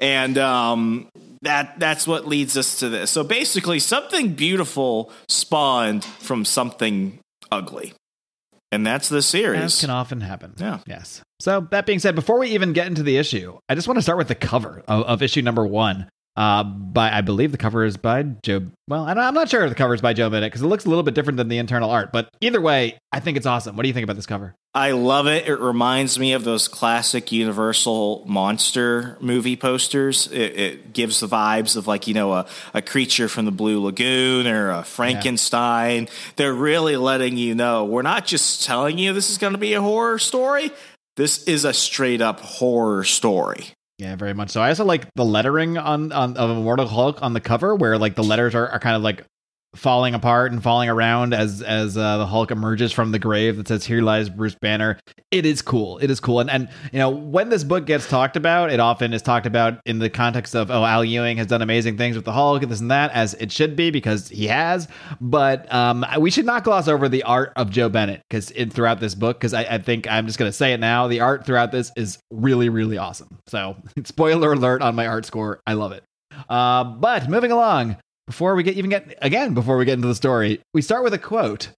And 0.00 0.36
um, 0.38 1.08
that 1.44 1.78
that's 1.78 2.06
what 2.06 2.26
leads 2.26 2.56
us 2.56 2.80
to 2.80 2.88
this. 2.88 3.10
So 3.10 3.24
basically, 3.24 3.78
something 3.78 4.34
beautiful 4.34 5.10
spawned 5.28 6.04
from 6.04 6.44
something 6.44 7.18
ugly, 7.52 7.92
and 8.72 8.86
that's 8.86 9.08
the 9.08 9.18
As 9.18 9.26
series. 9.26 9.80
can 9.80 9.90
often 9.90 10.20
happen. 10.20 10.54
Yeah. 10.58 10.80
Yes. 10.86 11.22
So 11.40 11.66
that 11.70 11.86
being 11.86 11.98
said, 11.98 12.14
before 12.14 12.38
we 12.38 12.48
even 12.48 12.72
get 12.72 12.86
into 12.86 13.02
the 13.02 13.16
issue, 13.16 13.58
I 13.68 13.74
just 13.74 13.86
want 13.88 13.98
to 13.98 14.02
start 14.02 14.18
with 14.18 14.28
the 14.28 14.34
cover 14.34 14.82
of, 14.88 15.04
of 15.04 15.22
issue 15.22 15.42
number 15.42 15.66
one. 15.66 16.08
Uh, 16.36 16.64
by 16.64 17.12
I 17.16 17.20
believe 17.20 17.52
the 17.52 17.58
cover 17.58 17.84
is 17.84 17.96
by 17.96 18.24
Joe. 18.42 18.62
Well, 18.88 19.04
I 19.04 19.14
don't- 19.14 19.22
I'm 19.22 19.34
not 19.34 19.48
sure 19.48 19.62
if 19.64 19.68
the 19.70 19.76
cover 19.76 19.94
is 19.94 20.00
by 20.00 20.14
Joe 20.14 20.28
Bennett 20.30 20.50
because 20.50 20.62
it 20.62 20.66
looks 20.66 20.84
a 20.84 20.88
little 20.88 21.04
bit 21.04 21.14
different 21.14 21.36
than 21.36 21.46
the 21.48 21.58
internal 21.58 21.90
art. 21.90 22.10
But 22.12 22.28
either 22.40 22.60
way, 22.60 22.98
I 23.12 23.20
think 23.20 23.36
it's 23.36 23.46
awesome. 23.46 23.76
What 23.76 23.82
do 23.84 23.88
you 23.88 23.94
think 23.94 24.02
about 24.04 24.16
this 24.16 24.26
cover? 24.26 24.54
I 24.76 24.90
love 24.90 25.28
it. 25.28 25.46
It 25.46 25.60
reminds 25.60 26.18
me 26.18 26.32
of 26.32 26.42
those 26.42 26.66
classic 26.66 27.30
Universal 27.30 28.24
monster 28.26 29.16
movie 29.20 29.54
posters. 29.54 30.26
It, 30.32 30.58
it 30.58 30.92
gives 30.92 31.20
the 31.20 31.28
vibes 31.28 31.76
of 31.76 31.86
like 31.86 32.08
you 32.08 32.14
know 32.14 32.32
a, 32.32 32.46
a 32.74 32.82
creature 32.82 33.28
from 33.28 33.44
the 33.44 33.52
Blue 33.52 33.80
Lagoon 33.80 34.48
or 34.48 34.70
a 34.70 34.82
Frankenstein. 34.82 36.08
They're 36.34 36.52
really 36.52 36.96
letting 36.96 37.36
you 37.36 37.54
know 37.54 37.84
we're 37.84 38.02
not 38.02 38.26
just 38.26 38.64
telling 38.64 38.98
you 38.98 39.12
this 39.12 39.30
is 39.30 39.38
going 39.38 39.52
to 39.52 39.58
be 39.58 39.74
a 39.74 39.80
horror 39.80 40.18
story. 40.18 40.72
This 41.16 41.44
is 41.44 41.64
a 41.64 41.72
straight 41.72 42.20
up 42.20 42.40
horror 42.40 43.04
story. 43.04 43.68
Yeah, 43.98 44.16
very 44.16 44.34
much 44.34 44.50
so. 44.50 44.60
I 44.60 44.70
also 44.70 44.84
like 44.84 45.06
the 45.14 45.24
lettering 45.24 45.78
on, 45.78 46.10
on 46.10 46.36
of 46.36 46.50
Immortal 46.50 46.86
Hulk 46.86 47.22
on 47.22 47.32
the 47.32 47.40
cover, 47.40 47.74
where 47.76 47.96
like 47.96 48.16
the 48.16 48.24
letters 48.24 48.54
are, 48.54 48.68
are 48.68 48.80
kind 48.80 48.96
of 48.96 49.02
like 49.02 49.24
falling 49.74 50.14
apart 50.14 50.52
and 50.52 50.62
falling 50.62 50.88
around 50.88 51.34
as 51.34 51.62
as 51.62 51.96
uh, 51.96 52.18
the 52.18 52.26
Hulk 52.26 52.50
emerges 52.50 52.92
from 52.92 53.12
the 53.12 53.18
grave 53.18 53.56
that 53.56 53.68
says 53.68 53.84
"Here 53.84 54.02
lies 54.02 54.28
Bruce 54.28 54.54
Banner." 54.54 54.98
It 55.30 55.44
is 55.44 55.62
cool. 55.62 55.98
It 55.98 56.10
is 56.10 56.20
cool, 56.20 56.40
and 56.40 56.50
and 56.50 56.68
you 56.92 56.98
know 56.98 57.10
when 57.10 57.48
this 57.48 57.64
book 57.64 57.86
gets 57.86 58.08
talked 58.08 58.36
about, 58.36 58.72
it 58.72 58.80
often 58.80 59.12
is 59.12 59.22
talked 59.22 59.46
about 59.46 59.80
in 59.84 59.98
the 59.98 60.10
context 60.10 60.54
of 60.54 60.70
oh 60.70 60.84
Al 60.84 61.04
Ewing 61.04 61.36
has 61.38 61.46
done 61.46 61.62
amazing 61.62 61.96
things 61.96 62.16
with 62.16 62.24
the 62.24 62.32
Hulk 62.32 62.62
and 62.62 62.70
this 62.70 62.80
and 62.80 62.90
that, 62.90 63.10
as 63.12 63.34
it 63.34 63.50
should 63.50 63.76
be 63.76 63.90
because 63.90 64.28
he 64.28 64.46
has. 64.46 64.88
But 65.20 65.72
um, 65.72 66.04
we 66.18 66.30
should 66.30 66.46
not 66.46 66.64
gloss 66.64 66.88
over 66.88 67.08
the 67.08 67.22
art 67.24 67.52
of 67.56 67.70
Joe 67.70 67.88
Bennett 67.88 68.22
because 68.28 68.52
throughout 68.70 69.00
this 69.00 69.14
book, 69.14 69.38
because 69.38 69.54
I, 69.54 69.62
I 69.64 69.78
think 69.78 70.10
I'm 70.10 70.26
just 70.26 70.38
going 70.38 70.48
to 70.48 70.56
say 70.56 70.72
it 70.72 70.80
now, 70.80 71.08
the 71.08 71.20
art 71.20 71.44
throughout 71.46 71.72
this 71.72 71.90
is 71.96 72.18
really 72.30 72.68
really 72.68 72.98
awesome. 72.98 73.38
So 73.46 73.76
spoiler 74.04 74.52
alert 74.52 74.82
on 74.82 74.94
my 74.94 75.06
art 75.06 75.26
score, 75.26 75.60
I 75.66 75.74
love 75.74 75.92
it. 75.92 76.04
Uh, 76.48 76.84
but 76.84 77.28
moving 77.28 77.52
along, 77.52 77.96
before 78.26 78.54
we 78.54 78.62
get 78.62 78.76
even 78.76 78.90
get 78.90 79.18
again 79.22 79.54
before 79.54 79.76
we 79.76 79.84
get 79.84 79.94
into 79.94 80.08
the 80.08 80.14
story, 80.14 80.60
we 80.72 80.82
start 80.82 81.04
with 81.04 81.14
a 81.14 81.18
quote 81.18 81.70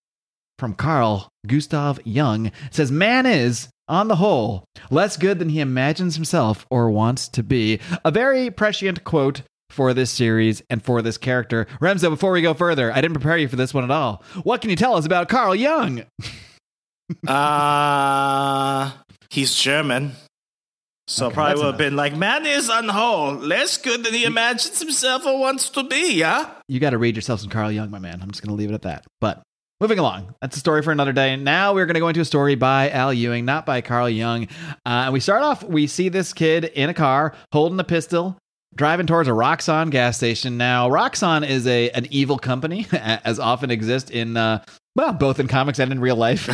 from 0.58 0.74
Carl 0.74 1.28
Gustav 1.46 2.00
Jung. 2.04 2.46
It 2.46 2.52
says, 2.74 2.90
"Man 2.90 3.26
is." 3.26 3.68
On 3.88 4.08
the 4.08 4.16
whole, 4.16 4.64
less 4.90 5.16
good 5.16 5.38
than 5.38 5.50
he 5.50 5.60
imagines 5.60 6.16
himself 6.16 6.66
or 6.72 6.90
wants 6.90 7.28
to 7.28 7.44
be. 7.44 7.78
A 8.04 8.10
very 8.10 8.50
prescient 8.50 9.04
quote 9.04 9.42
for 9.70 9.94
this 9.94 10.10
series 10.10 10.60
and 10.68 10.82
for 10.84 11.02
this 11.02 11.16
character. 11.16 11.68
Remzo, 11.80 12.10
before 12.10 12.32
we 12.32 12.42
go 12.42 12.52
further, 12.52 12.90
I 12.92 13.00
didn't 13.00 13.14
prepare 13.14 13.36
you 13.38 13.46
for 13.46 13.54
this 13.54 13.72
one 13.72 13.84
at 13.84 13.92
all. 13.92 14.24
What 14.42 14.60
can 14.60 14.70
you 14.70 14.76
tell 14.76 14.96
us 14.96 15.06
about 15.06 15.28
Carl 15.28 15.54
Jung? 15.54 16.02
Uh, 17.28 18.90
he's 19.30 19.54
German. 19.54 20.16
So 21.08 21.26
Okay, 21.26 21.34
probably 21.34 21.56
would 21.56 21.66
have 21.66 21.78
been 21.78 21.94
like, 21.94 22.16
man 22.16 22.46
is 22.46 22.68
on 22.68 22.88
whole 22.88 23.34
less 23.34 23.76
good 23.76 24.04
than 24.04 24.12
he 24.12 24.24
imagines 24.24 24.80
himself 24.80 25.24
or 25.24 25.38
wants 25.38 25.70
to 25.70 25.84
be, 25.84 26.14
yeah? 26.14 26.50
You 26.66 26.80
got 26.80 26.90
to 26.90 26.98
read 26.98 27.14
yourself 27.14 27.40
some 27.40 27.50
Carl 27.50 27.70
Jung, 27.70 27.90
my 27.90 28.00
man. 28.00 28.20
I'm 28.20 28.30
just 28.30 28.42
going 28.42 28.50
to 28.50 28.56
leave 28.56 28.70
it 28.70 28.74
at 28.74 28.82
that. 28.82 29.06
But 29.20 29.40
moving 29.80 30.00
along, 30.00 30.34
that's 30.40 30.56
a 30.56 30.60
story 30.60 30.82
for 30.82 30.90
another 30.90 31.12
day. 31.12 31.36
Now 31.36 31.74
we're 31.74 31.86
going 31.86 31.94
to 31.94 32.00
go 32.00 32.08
into 32.08 32.20
a 32.20 32.24
story 32.24 32.56
by 32.56 32.90
Al 32.90 33.12
Ewing, 33.12 33.44
not 33.44 33.64
by 33.64 33.82
Carl 33.82 34.08
Jung. 34.10 34.48
Uh, 34.84 35.04
and 35.04 35.12
we 35.12 35.20
start 35.20 35.42
off, 35.42 35.62
we 35.62 35.86
see 35.86 36.08
this 36.08 36.32
kid 36.32 36.64
in 36.64 36.90
a 36.90 36.94
car 36.94 37.34
holding 37.52 37.78
a 37.78 37.84
pistol. 37.84 38.36
Driving 38.74 39.06
towards 39.06 39.26
a 39.26 39.32
Roxxon 39.32 39.90
gas 39.90 40.18
station. 40.18 40.58
Now, 40.58 40.90
Roxxon 40.90 41.48
is 41.48 41.66
a 41.66 41.88
an 41.92 42.08
evil 42.10 42.36
company, 42.38 42.86
as 42.92 43.38
often 43.38 43.70
exists 43.70 44.10
in 44.10 44.36
uh, 44.36 44.62
well, 44.96 45.12
both 45.12 45.38
in 45.38 45.46
comics 45.46 45.78
and 45.78 45.92
in 45.92 46.00
real 46.00 46.16
life. 46.16 46.48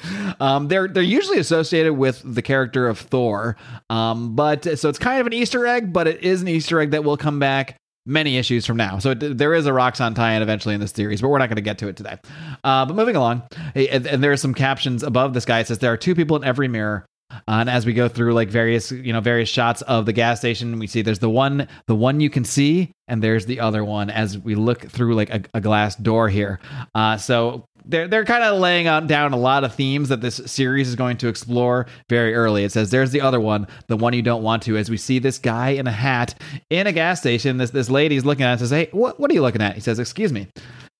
um, 0.40 0.68
they're 0.68 0.86
they're 0.86 1.02
usually 1.02 1.38
associated 1.38 1.94
with 1.94 2.22
the 2.24 2.42
character 2.42 2.86
of 2.86 2.98
Thor, 2.98 3.56
um, 3.90 4.36
but 4.36 4.78
so 4.78 4.88
it's 4.88 4.98
kind 4.98 5.20
of 5.20 5.26
an 5.26 5.32
Easter 5.32 5.66
egg, 5.66 5.92
but 5.92 6.06
it 6.06 6.22
is 6.22 6.42
an 6.42 6.48
Easter 6.48 6.78
egg 6.78 6.90
that 6.92 7.02
will 7.02 7.16
come 7.16 7.38
back 7.38 7.76
many 8.04 8.36
issues 8.36 8.64
from 8.64 8.76
now. 8.76 8.98
So 8.98 9.10
it, 9.12 9.38
there 9.38 9.54
is 9.54 9.66
a 9.66 9.70
Roxxon 9.70 10.14
tie-in 10.14 10.42
eventually 10.42 10.74
in 10.74 10.80
this 10.80 10.92
series, 10.92 11.20
but 11.20 11.28
we're 11.28 11.38
not 11.38 11.48
going 11.48 11.56
to 11.56 11.62
get 11.62 11.78
to 11.78 11.88
it 11.88 11.96
today. 11.96 12.18
Uh, 12.62 12.86
but 12.86 12.94
moving 12.94 13.16
along, 13.16 13.42
and, 13.74 14.06
and 14.06 14.22
there 14.22 14.30
are 14.30 14.36
some 14.36 14.54
captions 14.54 15.02
above 15.02 15.34
this 15.34 15.44
guy. 15.44 15.60
It 15.60 15.66
says 15.66 15.78
there 15.80 15.92
are 15.92 15.96
two 15.96 16.14
people 16.14 16.36
in 16.36 16.44
every 16.44 16.68
mirror. 16.68 17.06
Uh, 17.30 17.40
and 17.48 17.70
as 17.70 17.84
we 17.84 17.92
go 17.92 18.08
through 18.08 18.34
like 18.34 18.48
various 18.48 18.92
you 18.92 19.12
know 19.12 19.20
various 19.20 19.48
shots 19.48 19.82
of 19.82 20.06
the 20.06 20.12
gas 20.12 20.38
station 20.38 20.78
we 20.78 20.86
see 20.86 21.02
there's 21.02 21.18
the 21.18 21.30
one 21.30 21.66
the 21.86 21.94
one 21.94 22.20
you 22.20 22.30
can 22.30 22.44
see 22.44 22.92
and 23.08 23.22
there's 23.22 23.46
the 23.46 23.58
other 23.58 23.84
one 23.84 24.10
as 24.10 24.38
we 24.38 24.54
look 24.54 24.82
through 24.88 25.14
like 25.14 25.30
a, 25.30 25.42
a 25.54 25.60
glass 25.60 25.96
door 25.96 26.28
here 26.28 26.60
uh, 26.94 27.16
so 27.16 27.64
they're 27.86 28.08
they're 28.08 28.24
kind 28.24 28.42
of 28.42 28.58
laying 28.58 28.86
out 28.86 29.06
down 29.06 29.32
a 29.32 29.36
lot 29.36 29.64
of 29.64 29.74
themes 29.74 30.08
that 30.08 30.20
this 30.20 30.40
series 30.46 30.88
is 30.88 30.96
going 30.96 31.16
to 31.18 31.28
explore 31.28 31.86
very 32.08 32.34
early. 32.34 32.64
It 32.64 32.72
says 32.72 32.90
there's 32.90 33.12
the 33.12 33.20
other 33.20 33.40
one, 33.40 33.66
the 33.86 33.96
one 33.96 34.12
you 34.12 34.22
don't 34.22 34.42
want 34.42 34.62
to. 34.64 34.76
As 34.76 34.90
we 34.90 34.96
see 34.96 35.18
this 35.18 35.38
guy 35.38 35.70
in 35.70 35.86
a 35.86 35.92
hat 35.92 36.40
in 36.68 36.86
a 36.86 36.92
gas 36.92 37.20
station, 37.20 37.58
this 37.58 37.70
this 37.70 37.88
lady's 37.88 38.24
looking 38.24 38.44
at 38.44 38.48
it 38.48 38.52
and 38.52 38.60
says, 38.60 38.70
"Hey, 38.70 38.88
what 38.90 39.20
what 39.20 39.30
are 39.30 39.34
you 39.34 39.42
looking 39.42 39.62
at?" 39.62 39.74
He 39.74 39.80
says, 39.80 39.98
"Excuse 39.98 40.32
me." 40.32 40.48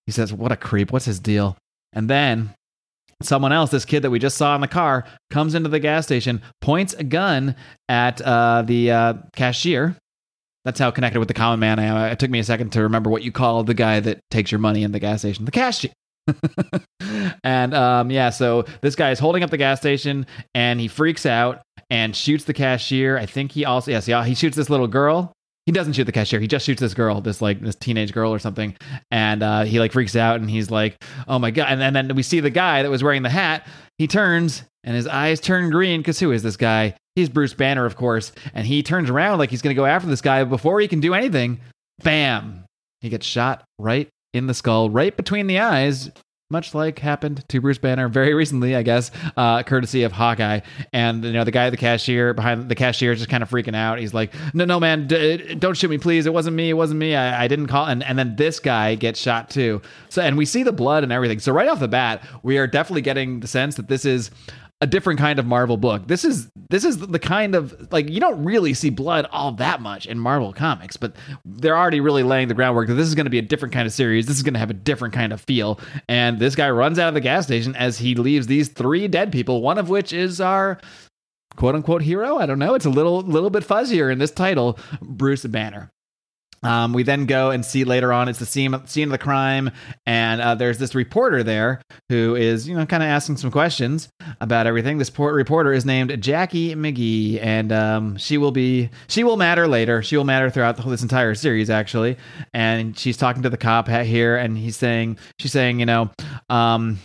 He 0.07 0.13
says, 0.13 0.33
"What 0.33 0.53
a 0.53 0.57
creep! 0.57 0.93
What's 0.93 1.07
his 1.07 1.19
deal?" 1.19 1.57
And 1.93 2.09
then 2.09 2.55
someone 3.23 3.53
else, 3.53 3.71
this 3.71 3.85
kid 3.85 4.01
that 4.03 4.11
we 4.11 4.19
just 4.19 4.37
saw 4.37 4.55
in 4.55 4.61
the 4.61 4.69
car, 4.69 5.05
comes 5.31 5.55
into 5.55 5.69
the 5.69 5.81
gas 5.81 6.05
station, 6.05 6.43
points 6.61 6.95
a 6.95 7.05
gun 7.05 7.57
at 7.89 8.21
uh, 8.21 8.63
the 8.63 8.91
uh, 8.91 9.15
cashier. 9.35 9.97
That's 10.65 10.81
how 10.81 10.91
connected 10.91 11.21
with 11.21 11.29
the 11.29 11.35
common 11.35 11.61
man 11.61 11.79
I 11.79 11.85
am. 11.85 11.97
It 12.13 12.19
took 12.19 12.31
me 12.31 12.41
a 12.41 12.45
second 12.45 12.71
to 12.73 12.83
remember 12.83 13.09
what 13.09 13.23
you 13.23 13.31
call 13.31 13.63
the 13.63 13.75
guy 13.75 14.01
that 14.01 14.19
takes 14.31 14.51
your 14.51 14.59
money 14.59 14.83
in 14.83 14.93
the 14.93 14.99
gas 14.99 15.21
station, 15.21 15.45
the 15.45 15.53
cashier. 15.53 15.93
and 17.45 17.73
um, 17.73 18.11
yeah, 18.11 18.31
so 18.31 18.65
this 18.81 18.97
guy 18.97 19.13
is 19.13 19.19
holding 19.19 19.45
up 19.45 19.51
the 19.51 19.57
gas 19.57 19.79
station 19.79 20.27
and 20.55 20.81
he 20.81 20.89
freaks 20.89 21.25
out 21.25 21.63
and 21.89 22.17
shoots 22.17 22.45
the 22.45 22.53
cashier. 22.53 23.17
I 23.17 23.27
think 23.27 23.53
he 23.53 23.65
also 23.65 23.93
yes, 23.93 24.09
yeah, 24.09 24.25
he 24.25 24.35
shoots 24.35 24.57
this 24.57 24.69
little 24.69 24.89
girl. 24.89 25.33
He 25.67 25.73
doesn't 25.73 25.95
shoot 25.95 26.05
the 26.05 26.13
cashier. 26.13 26.39
He 26.39 26.47
just 26.47 26.65
shoots 26.65 26.81
this 26.81 26.95
girl, 26.95 27.21
this 27.21 27.43
like 27.43 27.61
this 27.61 27.75
teenage 27.75 28.13
girl 28.13 28.33
or 28.33 28.39
something, 28.39 28.77
and 29.11 29.43
uh, 29.43 29.65
he 29.65 29.81
like 29.81 29.93
freaks 29.93 30.15
out 30.15 30.41
and 30.41 30.49
he's 30.49 30.71
like, 30.71 30.97
"Oh 31.27 31.41
my 31.41 31.51
god!" 31.51 31.67
And 31.69 31.81
then, 31.81 31.97
and 31.97 32.09
then 32.09 32.17
we 32.17 32.23
see 32.23 32.39
the 32.39 32.51
guy 32.51 32.83
that 32.83 32.91
was 32.91 33.03
wearing 33.03 33.23
the 33.23 33.29
hat. 33.29 33.67
He 33.99 34.07
turns 34.07 34.63
and 34.85 34.95
his 34.95 35.09
eyes 35.09 35.41
turn 35.41 35.71
green 35.71 36.01
because 36.01 36.21
who 36.21 36.31
is 36.31 36.45
this 36.45 36.57
guy? 36.57 36.95
He's 37.17 37.29
Bruce 37.29 37.55
Banner, 37.55 37.85
of 37.85 37.97
course, 37.97 38.31
and 38.55 38.65
he 38.65 38.83
turns 38.85 39.11
around 39.11 39.39
like 39.39 39.51
he's 39.51 39.63
going 39.63 39.75
to 39.75 39.81
go 39.81 39.87
after 39.87 40.07
this 40.09 40.21
guy. 40.21 40.45
Before 40.45 40.81
he 40.81 40.87
can 40.87 41.01
do 41.01 41.15
anything, 41.15 41.61
bam! 42.03 42.65
He 43.01 43.09
gets 43.09 43.27
shot 43.27 43.65
right 43.79 44.09
in 44.33 44.47
the 44.47 44.55
skull, 44.55 44.89
right 44.89 45.17
between 45.17 45.49
the 45.49 45.59
eyes, 45.59 46.11
much 46.49 46.75
like 46.75 47.01
happened 47.01 47.45
to 47.49 47.61
Bruce 47.61 47.79
Banner 47.79 48.09
very 48.09 48.33
recently, 48.33 48.77
I 48.77 48.83
guess, 48.83 49.11
uh, 49.37 49.65
courtesy 49.65 50.05
of 50.05 50.13
Hawkeye. 50.13 50.61
And 50.93 51.25
you 51.25 51.33
know, 51.33 51.43
the 51.43 51.51
guy 51.51 51.71
the 51.71 51.77
cashier 51.77 52.35
behind 52.35 52.69
the 52.69 52.77
cashier 52.77 53.11
is 53.11 53.19
just 53.19 53.31
kind 53.31 53.43
of 53.43 53.51
freaking 53.51 53.75
out. 53.75 53.99
He's 53.99 54.15
like, 54.15 54.33
"No, 54.55 54.65
no, 54.65 54.79
man, 54.79 55.09
d- 55.09 55.57
don't 55.57 55.77
shoot 55.77 55.91
me, 55.91 55.99
please. 55.99 56.25
It 56.25 56.33
wasn't 56.33 56.55
me. 56.55 56.71
It 56.71 56.75
wasn't 56.75 57.01
me. 57.01 57.17
I, 57.17 57.45
I 57.45 57.49
didn't 57.49 57.67
call." 57.67 57.87
And 57.87 58.05
and 58.05 58.17
then 58.17 58.37
this 58.37 58.61
guy 58.61 58.95
gets 58.95 59.19
shot 59.19 59.51
too. 59.51 59.83
So 60.09 60.23
and 60.23 60.37
we 60.37 60.47
see 60.47 60.63
the 60.63 60.73
blood 60.73 61.03
and 61.03 61.13
everything. 61.13 61.41
So 61.41 61.53
right 61.53 61.69
off 61.69 61.81
the 61.81 61.89
bat, 61.89 62.23
we 62.45 62.59
are 62.59 62.69
definitely 62.69 63.03
getting 63.03 63.41
the 63.41 63.49
sense 63.49 63.75
that 63.75 63.89
this 63.89 64.05
is 64.05 64.31
a 64.81 64.87
different 64.87 65.19
kind 65.19 65.39
of 65.39 65.47
Marvel 65.47 65.77
book. 65.77 66.07
This 66.07 66.25
is 66.25 66.51
this 66.69 66.85
is 66.85 66.99
the 66.99 67.19
kind 67.19 67.55
of 67.55 67.91
like 67.93 68.11
you 68.11 68.21
don't 68.21 68.45
really 68.45 68.75
see 68.75 68.91
blood 68.91 69.27
all 69.31 69.53
that 69.53 69.81
much 69.81 70.07
in 70.07 70.19
Marvel 70.19 70.53
comics, 70.53 70.97
but 70.97 71.17
they're 71.45 71.77
already 71.77 72.01
really 72.01 72.23
laying 72.23 72.49
the 72.49 72.55
groundwork 72.55 72.89
that 72.89 72.95
this 72.95 73.09
is 73.09 73.15
going 73.15 73.25
to 73.25 73.31
be 73.31 73.39
a 73.39 73.43
different 73.43 73.73
kind 73.73 73.87
of 73.87 73.93
series. 73.93 74.27
This 74.27 74.37
is 74.37 74.43
going 74.43 74.55
to 74.55 74.61
have 74.61 74.71
a 74.71 74.75
different 74.75 75.15
kind 75.15 75.33
of 75.33 75.41
feel. 75.41 75.81
And 76.09 76.39
this 76.39 76.55
guy 76.55 76.69
runs 76.71 76.99
out 76.99 77.09
of 77.09 77.15
the 77.15 77.21
gas 77.21 77.47
station 77.47 77.75
as 77.75 77.99
he 77.99 78.15
leaves 78.15 78.47
these 78.47 78.69
three 78.69 79.09
dead 79.09 79.33
people, 79.33 79.63
one 79.63 79.79
of 79.79 79.89
which 79.89 80.13
is 80.13 80.41
our 80.41 80.79
quote 81.57 81.75
unquote 81.75 82.03
hero. 82.03 82.37
I 82.37 82.45
don't 82.45 82.59
know. 82.59 82.75
It's 82.75 82.87
a 82.87 82.91
little 82.91 83.23
little 83.23 83.51
bit 83.51 83.67
fuzzier 83.67 84.13
in 84.13 84.19
this 84.19 84.31
title, 84.31 84.79
Bruce 85.01 85.45
Banner. 85.45 85.91
Um, 86.63 86.93
we 86.93 87.03
then 87.03 87.27
go 87.27 87.51
and 87.51 87.65
see 87.65 87.85
later 87.85 88.13
on 88.13 88.29
it's 88.29 88.39
the 88.39 88.47
scene, 88.47 88.75
scene 88.87 89.05
of 89.05 89.13
the 89.13 89.19
crime, 89.19 89.71
and 90.07 90.41
uh, 90.41 90.55
there's 90.55 90.79
this 90.79 90.95
reporter 90.95 91.43
there 91.43 91.81
who 92.09 92.35
is, 92.35 92.69
you 92.69 92.77
know, 92.77 92.87
kind 92.87 93.03
of 93.03 93.09
asking 93.09 93.37
some 93.37 93.51
questions 93.51 94.09
about 94.41 94.67
everything. 94.67 94.99
This 94.99 95.11
port 95.11 95.35
reporter 95.35 95.73
is 95.73 95.85
named 95.85 96.21
Jackie 96.23 96.75
McGee, 96.75 97.39
and 97.43 97.73
um, 97.73 98.17
she 98.17 98.39
will 98.39 98.53
be 98.53 98.91
she 99.09 99.25
will 99.25 99.37
matter 99.37 99.69
later. 99.69 100.03
She 100.03 100.17
will 100.17 100.25
matter 100.25 100.51
throughout 100.51 100.77
the 100.77 100.83
whole, 100.83 100.91
this 100.91 101.03
entire 101.03 101.35
series, 101.35 101.71
actually. 101.71 102.17
And 102.53 102.99
she's 102.99 103.17
talking 103.17 103.43
to 103.43 103.51
the 103.51 103.57
cop 103.57 103.89
here, 103.89 104.37
and 104.37 104.57
he's 104.57 104.77
saying 104.77 105.19
she's 105.39 105.53
saying, 105.53 105.81
you 105.81 105.87
know, 105.87 106.11
um, 106.49 106.99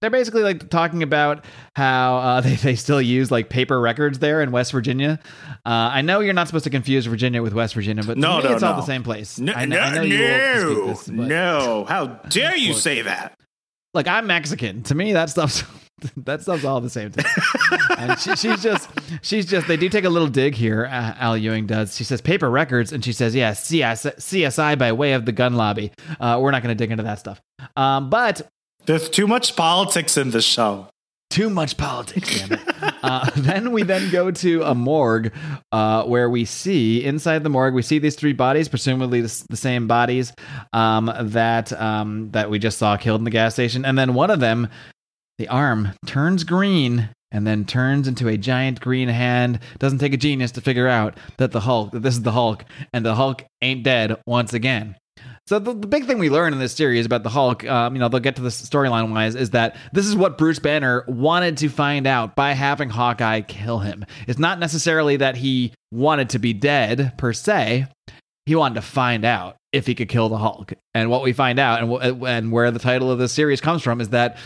they're 0.00 0.10
basically 0.10 0.42
like 0.42 0.70
talking 0.70 1.02
about 1.02 1.44
how 1.76 2.18
uh, 2.18 2.40
they 2.42 2.54
they 2.56 2.74
still 2.74 3.00
use 3.00 3.30
like 3.30 3.48
paper 3.48 3.80
records 3.80 4.18
there 4.18 4.42
in 4.42 4.50
West 4.50 4.72
Virginia. 4.72 5.18
Uh, 5.64 5.90
I 5.92 6.02
know 6.02 6.20
you're 6.20 6.34
not 6.34 6.46
supposed 6.46 6.64
to 6.64 6.70
confuse 6.70 7.06
Virginia 7.06 7.42
with 7.42 7.54
West 7.54 7.74
Virginia, 7.74 8.02
but 8.04 8.18
No, 8.18 8.40
no, 8.40 8.52
it's 8.52 8.62
all 8.62 8.76
the 8.76 8.82
same 8.82 8.97
place. 9.02 9.38
No, 9.38 9.52
I, 9.52 9.64
no, 9.64 9.78
I 9.78 9.94
know 9.94 10.02
no, 10.04 10.86
this, 10.88 11.06
but- 11.06 11.14
no. 11.14 11.84
How 11.88 12.06
dare 12.06 12.56
you 12.56 12.74
say 12.74 13.02
that? 13.02 13.34
Like 13.94 14.06
I'm 14.06 14.26
Mexican. 14.26 14.82
To 14.84 14.94
me, 14.94 15.12
that 15.14 15.30
stuff's 15.30 15.64
that 16.18 16.42
stuff's 16.42 16.64
all 16.64 16.80
the 16.80 16.90
same 16.90 17.10
me. 17.16 17.24
and 17.96 18.18
she, 18.20 18.36
she's 18.36 18.62
just 18.62 18.88
she's 19.22 19.46
just 19.46 19.66
they 19.66 19.76
do 19.76 19.88
take 19.88 20.04
a 20.04 20.10
little 20.10 20.28
dig 20.28 20.54
here. 20.54 20.86
Uh, 20.86 21.14
Al 21.18 21.36
Ewing 21.36 21.66
does. 21.66 21.96
She 21.96 22.04
says 22.04 22.20
paper 22.20 22.50
records, 22.50 22.92
and 22.92 23.04
she 23.04 23.12
says 23.12 23.34
yeah, 23.34 23.54
CS, 23.54 24.04
CSI 24.04 24.78
by 24.78 24.92
way 24.92 25.14
of 25.14 25.24
the 25.24 25.32
gun 25.32 25.54
lobby. 25.54 25.90
Uh, 26.20 26.38
we're 26.40 26.50
not 26.50 26.62
going 26.62 26.76
to 26.76 26.80
dig 26.80 26.90
into 26.90 27.02
that 27.04 27.18
stuff. 27.18 27.40
Um, 27.76 28.10
but 28.10 28.46
There's 28.86 29.08
too 29.08 29.26
much 29.26 29.56
politics 29.56 30.16
in 30.16 30.30
this 30.30 30.44
show. 30.44 30.88
Too 31.30 31.50
much 31.50 31.76
politics, 31.76 32.38
damn 32.38 32.52
it. 32.52 32.60
uh, 33.02 33.30
then 33.36 33.72
we 33.72 33.82
then 33.82 34.10
go 34.10 34.30
to 34.30 34.62
a 34.62 34.74
morgue 34.74 35.32
uh, 35.72 36.04
where 36.04 36.28
we 36.30 36.44
see 36.44 37.04
inside 37.04 37.42
the 37.42 37.50
morgue 37.50 37.74
we 37.74 37.82
see 37.82 37.98
these 37.98 38.16
three 38.16 38.32
bodies, 38.32 38.68
presumably 38.68 39.20
the, 39.20 39.44
the 39.50 39.56
same 39.56 39.86
bodies 39.86 40.32
um, 40.72 41.12
that 41.20 41.72
um, 41.80 42.30
that 42.30 42.50
we 42.50 42.58
just 42.58 42.78
saw 42.78 42.96
killed 42.96 43.20
in 43.20 43.24
the 43.24 43.30
gas 43.30 43.54
station, 43.54 43.84
and 43.84 43.98
then 43.98 44.14
one 44.14 44.30
of 44.30 44.40
them, 44.40 44.68
the 45.38 45.48
arm 45.48 45.92
turns 46.06 46.44
green. 46.44 47.10
And 47.30 47.46
then 47.46 47.66
turns 47.66 48.08
into 48.08 48.26
a 48.26 48.38
giant 48.38 48.80
green 48.80 49.10
hand. 49.10 49.58
Doesn't 49.78 49.98
take 49.98 50.14
a 50.14 50.16
genius 50.16 50.50
to 50.52 50.62
figure 50.62 50.88
out 50.88 51.18
that 51.36 51.52
the 51.52 51.60
Hulk, 51.60 51.90
that 51.90 52.00
this 52.00 52.14
is 52.14 52.22
the 52.22 52.32
Hulk, 52.32 52.64
and 52.94 53.04
the 53.04 53.16
Hulk 53.16 53.44
ain't 53.60 53.82
dead 53.82 54.16
once 54.26 54.54
again. 54.54 54.96
So 55.48 55.58
the, 55.58 55.72
the 55.72 55.86
big 55.86 56.04
thing 56.04 56.18
we 56.18 56.28
learn 56.28 56.52
in 56.52 56.58
this 56.58 56.74
series 56.74 57.06
about 57.06 57.22
the 57.22 57.30
Hulk, 57.30 57.64
um, 57.64 57.94
you 57.94 58.00
know, 58.00 58.10
they'll 58.10 58.20
get 58.20 58.36
to 58.36 58.42
this 58.42 58.60
storyline 58.60 59.10
wise, 59.14 59.34
is 59.34 59.48
that 59.50 59.76
this 59.94 60.04
is 60.04 60.14
what 60.14 60.36
Bruce 60.36 60.58
Banner 60.58 61.06
wanted 61.08 61.56
to 61.56 61.70
find 61.70 62.06
out 62.06 62.36
by 62.36 62.52
having 62.52 62.90
Hawkeye 62.90 63.40
kill 63.40 63.78
him. 63.78 64.04
It's 64.26 64.38
not 64.38 64.58
necessarily 64.58 65.16
that 65.16 65.36
he 65.36 65.72
wanted 65.90 66.28
to 66.30 66.38
be 66.38 66.52
dead 66.52 67.14
per 67.16 67.32
se. 67.32 67.86
He 68.44 68.56
wanted 68.56 68.74
to 68.74 68.82
find 68.82 69.24
out 69.24 69.56
if 69.72 69.86
he 69.86 69.94
could 69.94 70.10
kill 70.10 70.28
the 70.28 70.36
Hulk. 70.36 70.74
And 70.92 71.08
what 71.08 71.22
we 71.22 71.32
find 71.32 71.58
out, 71.58 71.82
and, 71.82 72.22
wh- 72.22 72.28
and 72.28 72.52
where 72.52 72.70
the 72.70 72.78
title 72.78 73.10
of 73.10 73.18
this 73.18 73.32
series 73.32 73.62
comes 73.62 73.82
from, 73.82 74.02
is 74.02 74.10
that 74.10 74.36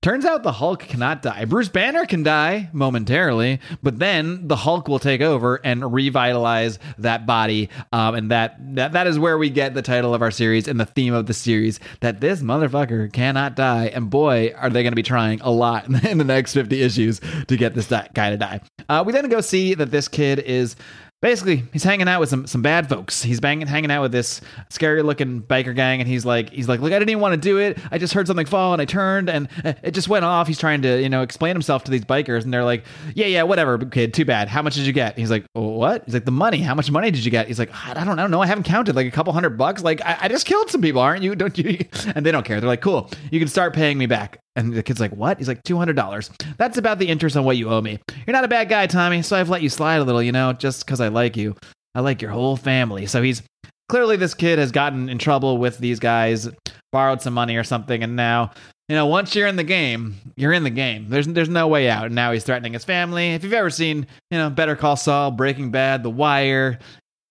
Turns 0.00 0.24
out 0.24 0.44
the 0.44 0.52
Hulk 0.52 0.78
cannot 0.78 1.22
die. 1.22 1.44
Bruce 1.44 1.68
Banner 1.68 2.06
can 2.06 2.22
die 2.22 2.70
momentarily, 2.72 3.58
but 3.82 3.98
then 3.98 4.46
the 4.46 4.54
Hulk 4.54 4.86
will 4.86 5.00
take 5.00 5.20
over 5.20 5.56
and 5.64 5.92
revitalize 5.92 6.78
that 6.98 7.26
body. 7.26 7.68
Um, 7.92 8.14
and 8.14 8.30
that, 8.30 8.76
that 8.76 8.92
that 8.92 9.08
is 9.08 9.18
where 9.18 9.36
we 9.36 9.50
get 9.50 9.74
the 9.74 9.82
title 9.82 10.14
of 10.14 10.22
our 10.22 10.30
series 10.30 10.68
and 10.68 10.78
the 10.78 10.86
theme 10.86 11.14
of 11.14 11.26
the 11.26 11.34
series 11.34 11.80
that 11.98 12.20
this 12.20 12.42
motherfucker 12.42 13.12
cannot 13.12 13.56
die. 13.56 13.86
And 13.86 14.08
boy, 14.08 14.54
are 14.56 14.70
they 14.70 14.84
going 14.84 14.92
to 14.92 14.96
be 14.96 15.02
trying 15.02 15.40
a 15.40 15.50
lot 15.50 15.86
in 16.04 16.18
the 16.18 16.24
next 16.24 16.54
50 16.54 16.80
issues 16.80 17.20
to 17.48 17.56
get 17.56 17.74
this 17.74 17.88
guy 17.88 18.30
to 18.30 18.36
die. 18.36 18.60
Uh, 18.88 19.02
we 19.04 19.12
then 19.12 19.28
go 19.28 19.40
see 19.40 19.74
that 19.74 19.90
this 19.90 20.06
kid 20.06 20.38
is 20.38 20.76
basically 21.20 21.64
he's 21.72 21.82
hanging 21.82 22.08
out 22.08 22.20
with 22.20 22.28
some 22.28 22.46
some 22.46 22.62
bad 22.62 22.88
folks. 22.88 23.22
He's 23.22 23.40
banging 23.40 23.66
hanging 23.66 23.90
out 23.90 24.02
with 24.02 24.12
this 24.12 24.40
scary 24.70 25.02
looking 25.02 25.42
biker 25.42 25.74
gang, 25.74 26.00
and 26.00 26.08
he's 26.08 26.24
like 26.24 26.50
he's 26.50 26.68
like, 26.68 26.80
look, 26.80 26.92
I 26.92 26.98
didn't 26.98 27.10
even 27.10 27.20
want 27.20 27.34
to 27.34 27.40
do 27.40 27.58
it. 27.58 27.78
I 27.90 27.98
just 27.98 28.12
heard 28.12 28.26
something 28.26 28.46
fall, 28.46 28.72
and 28.72 28.82
I 28.82 28.84
turned, 28.84 29.28
and 29.28 29.48
uh, 29.64 29.74
it 29.82 29.92
just 29.92 30.08
went 30.08 30.24
off. 30.24 30.46
He's 30.46 30.58
trying 30.58 30.82
to 30.82 31.00
you 31.00 31.08
know 31.08 31.22
explain 31.22 31.54
himself 31.54 31.84
to 31.84 31.90
these 31.90 32.04
bikers, 32.04 32.44
and 32.44 32.52
they're 32.52 32.64
like, 32.64 32.84
yeah, 33.14 33.26
yeah, 33.26 33.42
whatever, 33.42 33.78
kid, 33.78 34.14
too 34.14 34.24
bad. 34.24 34.48
How 34.48 34.62
much 34.62 34.74
did 34.74 34.86
you 34.86 34.92
get? 34.92 35.18
He's 35.18 35.30
like, 35.30 35.44
oh, 35.54 35.68
what? 35.68 36.04
He's 36.04 36.14
like, 36.14 36.24
the 36.24 36.30
money. 36.30 36.58
How 36.58 36.74
much 36.74 36.90
money 36.90 37.10
did 37.10 37.24
you 37.24 37.30
get? 37.30 37.48
He's 37.48 37.58
like, 37.58 37.70
I 37.74 38.04
don't 38.04 38.30
know, 38.30 38.40
I 38.40 38.46
haven't 38.46 38.64
counted. 38.64 38.96
Like 38.96 39.06
a 39.06 39.10
couple 39.10 39.32
hundred 39.32 39.58
bucks. 39.58 39.82
Like 39.82 40.00
I, 40.04 40.18
I 40.22 40.28
just 40.28 40.46
killed 40.46 40.70
some 40.70 40.80
people, 40.80 41.00
aren't 41.00 41.22
you? 41.22 41.34
Don't 41.34 41.56
you? 41.58 41.78
And 42.14 42.24
they 42.24 42.32
don't 42.32 42.44
care. 42.44 42.58
They're 42.60 42.68
like, 42.68 42.80
cool, 42.80 43.10
you 43.30 43.38
can 43.38 43.48
start 43.48 43.74
paying 43.74 43.98
me 43.98 44.06
back. 44.06 44.40
And 44.58 44.74
the 44.74 44.82
kid's 44.82 45.00
like, 45.00 45.12
What? 45.12 45.38
He's 45.38 45.48
like, 45.48 45.62
$200. 45.62 46.56
That's 46.56 46.76
about 46.76 46.98
the 46.98 47.08
interest 47.08 47.36
on 47.36 47.44
what 47.44 47.56
you 47.56 47.70
owe 47.70 47.80
me. 47.80 47.98
You're 48.26 48.32
not 48.32 48.44
a 48.44 48.48
bad 48.48 48.68
guy, 48.68 48.86
Tommy, 48.88 49.22
so 49.22 49.36
I've 49.36 49.48
let 49.48 49.62
you 49.62 49.68
slide 49.68 49.96
a 49.96 50.04
little, 50.04 50.22
you 50.22 50.32
know, 50.32 50.52
just 50.52 50.84
because 50.84 51.00
I 51.00 51.08
like 51.08 51.36
you. 51.36 51.54
I 51.94 52.00
like 52.00 52.20
your 52.20 52.32
whole 52.32 52.56
family. 52.56 53.06
So 53.06 53.22
he's 53.22 53.42
clearly 53.88 54.16
this 54.16 54.34
kid 54.34 54.58
has 54.58 54.72
gotten 54.72 55.08
in 55.08 55.18
trouble 55.18 55.58
with 55.58 55.78
these 55.78 55.98
guys, 55.98 56.48
borrowed 56.92 57.22
some 57.22 57.34
money 57.34 57.56
or 57.56 57.64
something, 57.64 58.02
and 58.02 58.16
now 58.16 58.50
you 58.88 58.96
know 58.96 59.06
once 59.06 59.34
you're 59.34 59.46
in 59.46 59.56
the 59.56 59.64
game, 59.64 60.14
you're 60.36 60.52
in 60.52 60.64
the 60.64 60.70
game. 60.70 61.08
There's 61.08 61.26
there's 61.26 61.48
no 61.48 61.68
way 61.68 61.88
out. 61.88 62.06
And 62.06 62.14
now 62.14 62.32
he's 62.32 62.44
threatening 62.44 62.72
his 62.72 62.84
family. 62.84 63.34
If 63.34 63.44
you've 63.44 63.52
ever 63.52 63.70
seen 63.70 64.06
you 64.30 64.38
know 64.38 64.50
Better 64.50 64.76
Call 64.76 64.96
Saul, 64.96 65.30
Breaking 65.30 65.70
Bad, 65.70 66.02
The 66.02 66.10
Wire. 66.10 66.78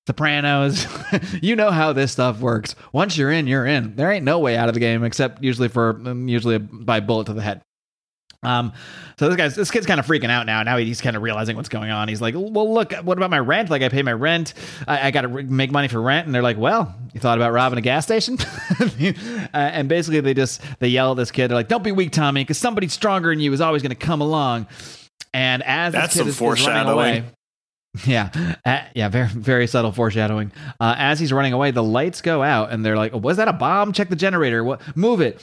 Sopranos, 0.08 0.88
you 1.41 1.58
know 1.58 1.70
how 1.70 1.91
this 1.91 2.13
stuff 2.13 2.39
works. 2.39 2.76
Once 2.93 3.17
you're 3.17 3.30
in, 3.30 3.46
you're 3.46 3.65
in. 3.65 3.98
There 3.98 4.10
ain't 4.10 4.24
no 4.24 4.39
way 4.39 4.56
out 4.56 4.70
of 4.70 4.74
the 4.74 4.80
game 4.80 5.04
except 5.04 5.43
usually 5.43 5.67
for 5.67 5.89
um, 5.89 6.30
usually 6.30 6.58
by 6.60 7.02
bullet 7.02 7.28
to 7.28 7.34
the 7.34 7.41
head. 7.41 7.62
Um, 8.41 8.72
so 9.20 9.28
this 9.28 9.36
guy's 9.36 9.56
this 9.56 9.70
kid's 9.70 9.86
kind 9.86 10.00
of 10.00 10.06
freaking 10.06 10.30
out 10.30 10.46
now. 10.46 10.63
Now 10.63 10.78
he's 10.78 11.02
kind 11.02 11.17
of 11.17 11.24
realizing 11.24 11.58
what's 11.58 11.67
going 11.67 11.91
on. 11.91 12.08
He's 12.08 12.22
like, 12.22 12.36
"Well, 12.36 12.74
look, 12.74 12.93
what 12.93 13.17
about 13.17 13.30
my 13.30 13.39
rent? 13.39 13.70
Like, 13.70 13.82
I 13.82 13.89
pay 13.89 14.02
my 14.02 14.13
rent. 14.13 14.54
I, 14.88 15.08
I 15.08 15.12
got 15.12 15.22
to 15.22 15.28
re- 15.28 15.43
make 15.43 15.72
money 15.72 15.89
for 15.89 16.02
rent." 16.02 16.26
And 16.26 16.34
they're 16.34 16.41
like, 16.41 16.58
"Well, 16.58 16.96
you 17.13 17.20
thought 17.20 17.38
about 17.38 17.52
robbing 17.52 17.78
a 17.78 17.82
gas 17.82 18.06
station?" 18.06 18.38
uh, 18.80 19.58
and 19.58 19.89
basically, 19.89 20.22
they 20.22 20.34
just 20.34 20.62
they 20.80 20.88
yell 20.88 21.12
at 21.12 21.17
this 21.17 21.32
kid. 21.32 21.50
They're 21.50 21.56
like, 21.56 21.67
"Don't 21.67 21.84
be 21.84 21.91
weak, 21.91 22.12
Tommy, 22.12 22.43
because 22.46 22.58
somebody 22.58 22.88
stronger 22.88 23.32
than 23.32 23.41
you 23.41 23.52
is 23.52 23.60
always 23.60 23.82
going 23.82 23.89
to 23.89 23.96
come 23.96 24.22
along." 24.22 24.67
And 25.34 25.63
as 25.63 25.91
That's 25.91 26.13
this 26.13 26.26
kid 26.26 26.34
some 26.34 26.54
is, 26.54 26.60
is 26.62 26.67
running 26.67 26.93
away, 26.93 27.12
foreshadowing. 27.12 27.37
Yeah, 28.05 28.55
uh, 28.65 28.81
yeah, 28.95 29.10
very 29.10 29.27
very 29.27 29.67
subtle 29.67 29.91
foreshadowing. 29.91 30.51
Uh, 30.79 30.95
as 30.97 31.19
he's 31.19 31.33
running 31.33 31.53
away, 31.53 31.71
the 31.71 31.83
lights 31.83 32.21
go 32.21 32.43
out, 32.43 32.71
and 32.71 32.86
they're 32.86 32.97
like, 32.97 33.13
"Was 33.13 33.38
that 33.38 33.47
a 33.47 33.53
bomb? 33.53 33.93
Check 33.93 34.10
the 34.10 34.15
generator. 34.15 34.63
What? 34.63 34.81
Move 34.95 35.21
it." 35.21 35.41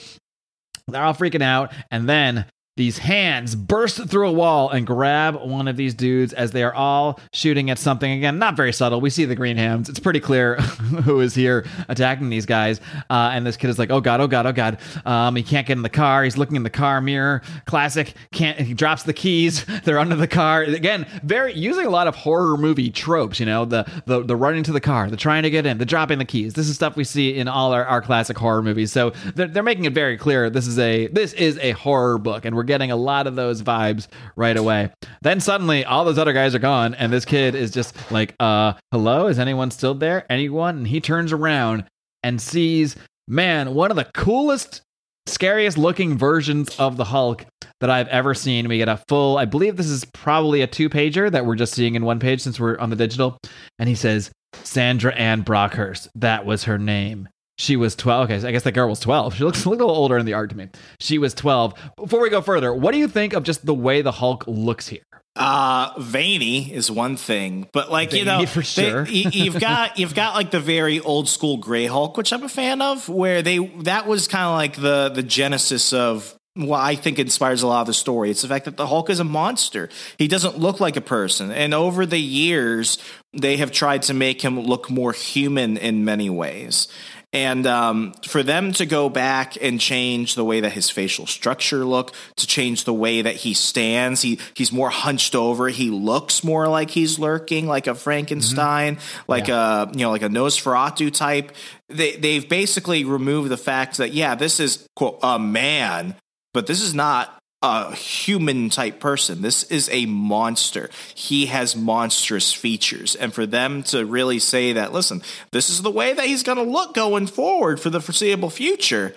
They're 0.87 1.03
all 1.03 1.15
freaking 1.15 1.43
out, 1.43 1.73
and 1.91 2.09
then 2.09 2.47
these 2.77 2.99
hands 2.99 3.55
burst 3.55 4.09
through 4.09 4.29
a 4.29 4.33
wall 4.33 4.69
and 4.69 4.85
grab 4.85 5.37
one 5.37 5.69
of 5.69 5.77
these 5.77 5.95
dudes 5.95 6.33
as 6.33 6.51
they 6.51 6.65
are 6.65 6.75
all 6.75 7.21
shooting 7.33 7.71
at 7.71 7.79
something. 7.79 8.11
Again, 8.11 8.41
not 8.41 8.57
very 8.57 8.73
subtle. 8.73 9.01
We 9.01 9.11
see 9.11 9.25
the 9.27 9.37
green 9.37 9.57
hands. 9.57 9.89
It's 9.89 10.01
pretty 10.01 10.19
clear 10.19 10.57
who 11.05 11.21
is 11.21 11.37
here 11.37 11.65
attacking 11.89 12.31
these 12.31 12.47
guys. 12.47 12.81
Uh, 13.09 13.31
and 13.33 13.47
this 13.47 13.57
kid 13.57 13.71
is 13.71 13.79
like, 13.79 13.91
"Oh 13.91 14.01
god, 14.01 14.21
oh 14.21 14.27
god, 14.27 14.47
oh 14.47 14.53
god!" 14.53 14.79
Um, 15.05 15.37
he 15.37 15.45
can't 15.45 15.67
get 15.69 15.77
in 15.77 15.83
the 15.83 15.89
car. 15.89 16.25
He's 16.25 16.37
looking 16.37 16.57
in 16.57 16.65
the 16.65 16.71
car 16.71 17.01
mirror. 17.01 17.43
Classic. 17.65 18.13
Can't. 18.33 18.59
He 18.59 18.75
drops 18.75 19.05
the 19.05 19.13
keys. 19.13 19.65
They're 19.85 20.01
under 20.01 20.17
the 20.17 20.27
car. 20.27 20.63
Again, 20.63 21.07
very 21.23 21.55
using 21.55 21.87
a 21.87 21.91
lot 21.91 22.09
of 22.09 22.17
horror 22.17 22.57
movie 22.57 22.91
tropes. 22.91 23.39
You 23.39 23.47
know, 23.47 23.65
the 23.65 23.87
the 24.07 24.25
the 24.25 24.35
running 24.35 24.65
to 24.65 24.73
the 24.73 24.81
car, 24.81 25.09
the 25.09 25.17
trying 25.17 25.45
to 25.45 25.51
get 25.51 25.65
in, 25.65 25.79
the 25.79 25.87
dropping 25.87 26.19
the 26.19 26.25
keys. 26.25 26.55
This 26.55 26.69
is 26.69 26.75
stuff 26.75 26.97
we 26.97 27.05
see 27.05 27.37
in 27.37 27.47
all 27.47 27.73
our, 27.73 27.85
our 27.85 28.03
classic 28.03 28.37
horror 28.37 28.63
movies. 28.63 28.91
So 28.91 29.13
they're, 29.37 29.47
they're 29.47 29.63
making 29.63 29.85
it 29.85 29.93
very 29.93 30.17
clear 30.19 30.51
this 30.51 30.67
is 30.67 30.79
a 30.81 31.07
this 31.07 31.33
is 31.35 31.57
a 31.59 31.71
horror 31.73 32.19
book, 32.19 32.45
and 32.45 32.57
we're 32.57 32.64
getting 32.65 32.91
a 32.91 32.97
lot 32.97 33.27
of 33.27 33.37
those 33.37 33.63
vibes 33.63 34.09
right 34.37 34.57
away. 34.57 34.91
Then 35.23 35.41
suddenly, 35.41 35.85
all 35.85 36.05
those 36.05 36.19
other 36.19 36.33
guys 36.33 36.55
are 36.55 36.61
gone, 36.61 36.95
and 36.95 37.13
this 37.13 37.25
kid 37.25 37.55
is 37.55 37.71
just 37.71 37.95
like, 38.11 38.35
"Uh, 38.41 38.75
hello, 38.93 39.29
is 39.29 39.39
anyone 39.39 39.71
still 39.71 39.95
there? 39.95 40.27
Anyone?" 40.31 40.79
And 40.79 40.89
he 40.89 41.01
turns 41.01 41.33
around 41.33 41.85
and 42.23 42.41
sees, 42.41 42.97
man, 43.29 43.75
one 43.75 43.91
of 43.91 43.97
the 43.97 44.09
coolest 44.15 44.83
scariest 45.27 45.79
looking 45.79 46.19
versions 46.19 46.69
of 46.79 46.97
the 46.97 47.05
Hulk 47.05 47.47
that 47.81 47.91
I've 47.91 48.09
ever 48.09 48.35
seen. 48.35 48.69
We 48.69 48.79
get 48.79 48.89
a 48.89 49.01
full, 49.09 49.39
I 49.39 49.45
believe 49.45 49.77
this 49.77 49.87
is 49.89 50.05
probably 50.07 50.61
a 50.61 50.67
two 50.67 50.89
pager 50.91 51.31
that 51.31 51.47
we're 51.47 51.55
just 51.55 51.73
seeing 51.73 51.95
in 51.95 52.05
one 52.05 52.19
page 52.19 52.43
since 52.43 52.61
we're 52.61 52.79
on 52.79 52.91
the 52.91 52.97
digital. 52.97 53.39
And 53.79 53.89
he 53.89 53.95
says, 53.95 54.31
Sandra 54.63 55.15
Ann 55.15 55.43
Brockhurst. 55.43 56.09
That 56.15 56.47
was 56.47 56.65
her 56.65 56.79
name. 56.79 57.29
She 57.57 57.77
was 57.77 57.95
12. 57.95 58.25
Okay, 58.25 58.41
so 58.41 58.49
I 58.49 58.53
guess 58.53 58.65
that 58.65 58.73
girl 58.73 58.89
was 58.89 59.01
12. 59.01 59.35
She 59.35 59.45
looks 59.45 59.65
a 59.65 59.71
little 59.71 59.91
older 59.91 60.19
in 60.19 60.27
the 60.27 60.35
art 60.35 60.51
to 60.51 60.57
me. 60.57 60.69
She 61.01 61.19
was 61.19 61.35
12. 61.35 61.75
Before 61.97 62.21
we 62.21 62.31
go 62.31 62.41
further, 62.41 62.75
what 62.75 62.93
do 62.93 62.99
you 62.99 63.09
think 63.09 63.33
of 63.33 63.45
just 63.45 63.65
the 63.65 63.75
way 63.75 64.03
the 64.03 64.13
Hulk 64.13 64.45
looks 64.47 64.89
here? 64.89 65.03
Uh, 65.37 65.93
veiny 65.99 66.73
is 66.73 66.93
one 66.93 67.17
thing, 67.17 67.69
but 67.73 67.91
like 67.91 68.13
you 68.13 68.25
know, 68.25 68.47
for 68.47 68.63
sure. 68.63 69.05
you, 69.05 69.31
you've 69.33 69.59
got 69.61 69.99
you've 69.99 70.15
got 70.15 70.37
like 70.37 70.53
the 70.53 70.61
very 70.61 71.01
old 71.01 71.29
school 71.29 71.57
Gray 71.57 71.87
Hulk, 71.87 72.17
which 72.17 72.33
I'm 72.33 72.45
a 72.45 72.49
fan 72.49 72.81
of, 72.81 73.09
where 73.09 73.43
they 73.43 73.59
that 73.59 74.07
was 74.07 74.29
kind 74.29 74.45
of 74.45 74.53
like 74.53 74.77
the 74.77 75.11
the 75.13 75.25
genesis 75.25 75.93
of 75.93 76.37
what 76.55 76.79
I 76.79 76.95
think 76.95 77.19
inspires 77.19 77.63
a 77.63 77.67
lot 77.67 77.81
of 77.81 77.89
the 77.89 77.95
story. 77.95 78.31
It's 78.31 78.43
the 78.43 78.49
fact 78.49 78.67
that 78.67 78.77
the 78.77 78.87
Hulk 78.87 79.11
is 79.11 79.19
a 79.19 79.25
monster. 79.25 79.89
He 80.19 80.29
doesn't 80.29 80.61
look 80.61 80.79
like 80.79 80.97
a 80.97 81.01
person, 81.01 81.51
and 81.51 81.75
over 81.75 82.07
the 82.07 82.21
years, 82.21 82.99
they 83.33 83.57
have 83.57 83.73
tried 83.73 84.03
to 84.03 84.15
make 84.15 84.41
him 84.41 84.61
look 84.61 84.89
more 84.89 85.13
human 85.13 85.77
in 85.77 86.05
many 86.05 86.31
ways. 86.31 86.87
And 87.35 87.67
um, 87.67 88.13
for 88.29 88.45
them 88.45 88.73
to 88.75 88.87
go 88.87 89.09
back 89.09 89.61
and 89.61 89.81
change 89.81 90.37
the 90.37 90.45
way 90.45 90.61
that 90.61 90.71
his 90.71 90.89
facial 90.89 91.27
structure 91.27 91.85
look, 91.85 92.15
to 92.37 92.47
change 92.47 92.85
the 92.85 92.95
way 92.95 93.23
that 93.23 93.35
he 93.35 93.55
stands, 93.55 94.23
he 94.23 94.39
he's 94.55 94.71
more 94.71 94.89
hunched 94.89 95.35
over. 95.35 95.69
He 95.69 95.91
looks 95.91 96.45
more 96.45 96.69
like 96.69 96.91
he's 96.91 97.19
lurking, 97.19 97.67
like 97.67 97.89
a 97.89 97.95
Frankenstein, 97.97 98.99
like 99.27 99.49
a 99.49 99.91
you 99.93 100.05
know 100.05 100.13
like 100.13 100.23
a 100.23 100.29
Nosferatu 100.29 101.13
type. 101.13 101.51
They 101.89 102.15
they've 102.15 102.49
basically 102.49 103.05
removed 103.05 103.49
the 103.49 103.57
fact 103.57 103.97
that 103.97 104.13
yeah, 104.13 104.37
this 104.37 104.61
is 104.61 104.87
quote 104.95 105.19
a 105.21 105.37
man, 105.37 106.15
but 106.53 106.69
this 106.69 106.81
is 106.81 106.95
not 106.95 107.37
a 107.65 107.95
human 107.95 108.69
type 108.69 109.01
person. 109.01 109.41
This 109.41 109.63
is 109.65 109.89
a 109.91 110.05
monster. 110.05 110.91
He 111.15 111.47
has 111.47 111.75
monstrous 111.75 112.53
features. 112.53 113.15
And 113.15 113.33
for 113.33 113.47
them 113.47 113.83
to 113.85 114.05
really 114.05 114.39
say 114.39 114.75
that, 114.75 114.93
listen, 114.93 115.23
this 115.51 115.71
is 115.71 115.81
the 115.81 115.91
way 115.91 116.13
that 116.13 116.27
he's 116.27 116.43
going 116.43 116.59
to 116.59 116.65
look 116.65 116.93
going 116.93 117.27
forward 117.27 117.81
for 117.81 117.89
the 117.89 118.03
foreseeable 118.03 118.51
future, 118.51 119.15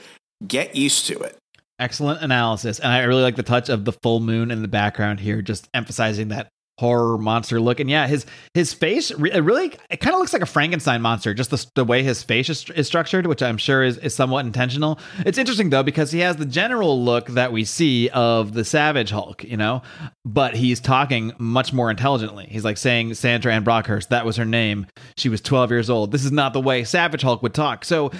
get 0.47 0.77
used 0.77 1.07
to 1.07 1.19
it. 1.19 1.37
Excellent 1.77 2.21
analysis. 2.21 2.79
And 2.79 2.89
I 2.89 3.03
really 3.03 3.21
like 3.21 3.35
the 3.35 3.43
touch 3.43 3.67
of 3.67 3.83
the 3.83 3.91
full 3.91 4.21
moon 4.21 4.49
in 4.49 4.61
the 4.61 4.69
background 4.69 5.19
here, 5.19 5.41
just 5.41 5.67
emphasizing 5.73 6.29
that 6.29 6.47
horror 6.77 7.17
monster 7.17 7.59
look. 7.59 7.79
And 7.79 7.89
yeah, 7.89 8.07
his 8.07 8.25
his 8.53 8.73
face 8.73 9.11
really 9.11 9.73
it 9.89 9.97
kind 9.97 10.13
of 10.13 10.19
looks 10.19 10.33
like 10.33 10.41
a 10.41 10.47
Frankenstein 10.47 11.01
monster, 11.01 11.33
just 11.33 11.49
the, 11.49 11.65
the 11.75 11.83
way 11.83 12.03
his 12.03 12.23
face 12.23 12.49
is, 12.49 12.69
is 12.71 12.87
structured, 12.87 13.27
which 13.27 13.41
I'm 13.41 13.57
sure 13.57 13.83
is, 13.83 13.97
is 13.97 14.13
somewhat 14.13 14.45
intentional. 14.45 14.99
It's 15.25 15.37
interesting 15.37 15.69
though 15.69 15.83
because 15.83 16.11
he 16.11 16.19
has 16.19 16.37
the 16.37 16.45
general 16.45 17.03
look 17.03 17.27
that 17.29 17.51
we 17.51 17.65
see 17.65 18.09
of 18.09 18.53
the 18.53 18.63
Savage 18.63 19.09
Hulk, 19.09 19.43
you 19.43 19.57
know, 19.57 19.81
but 20.25 20.55
he's 20.55 20.79
talking 20.79 21.33
much 21.37 21.73
more 21.73 21.89
intelligently. 21.89 22.47
He's 22.49 22.65
like 22.65 22.77
saying 22.77 23.13
Sandra 23.15 23.53
Ann 23.53 23.65
Brockhurst, 23.65 24.09
that 24.09 24.25
was 24.25 24.35
her 24.35 24.45
name. 24.45 24.87
She 25.17 25.29
was 25.29 25.41
12 25.41 25.71
years 25.71 25.89
old. 25.89 26.11
This 26.11 26.25
is 26.25 26.31
not 26.31 26.53
the 26.53 26.61
way 26.61 26.83
Savage 26.83 27.21
Hulk 27.21 27.41
would 27.41 27.53
talk. 27.53 27.85
So 27.85 28.11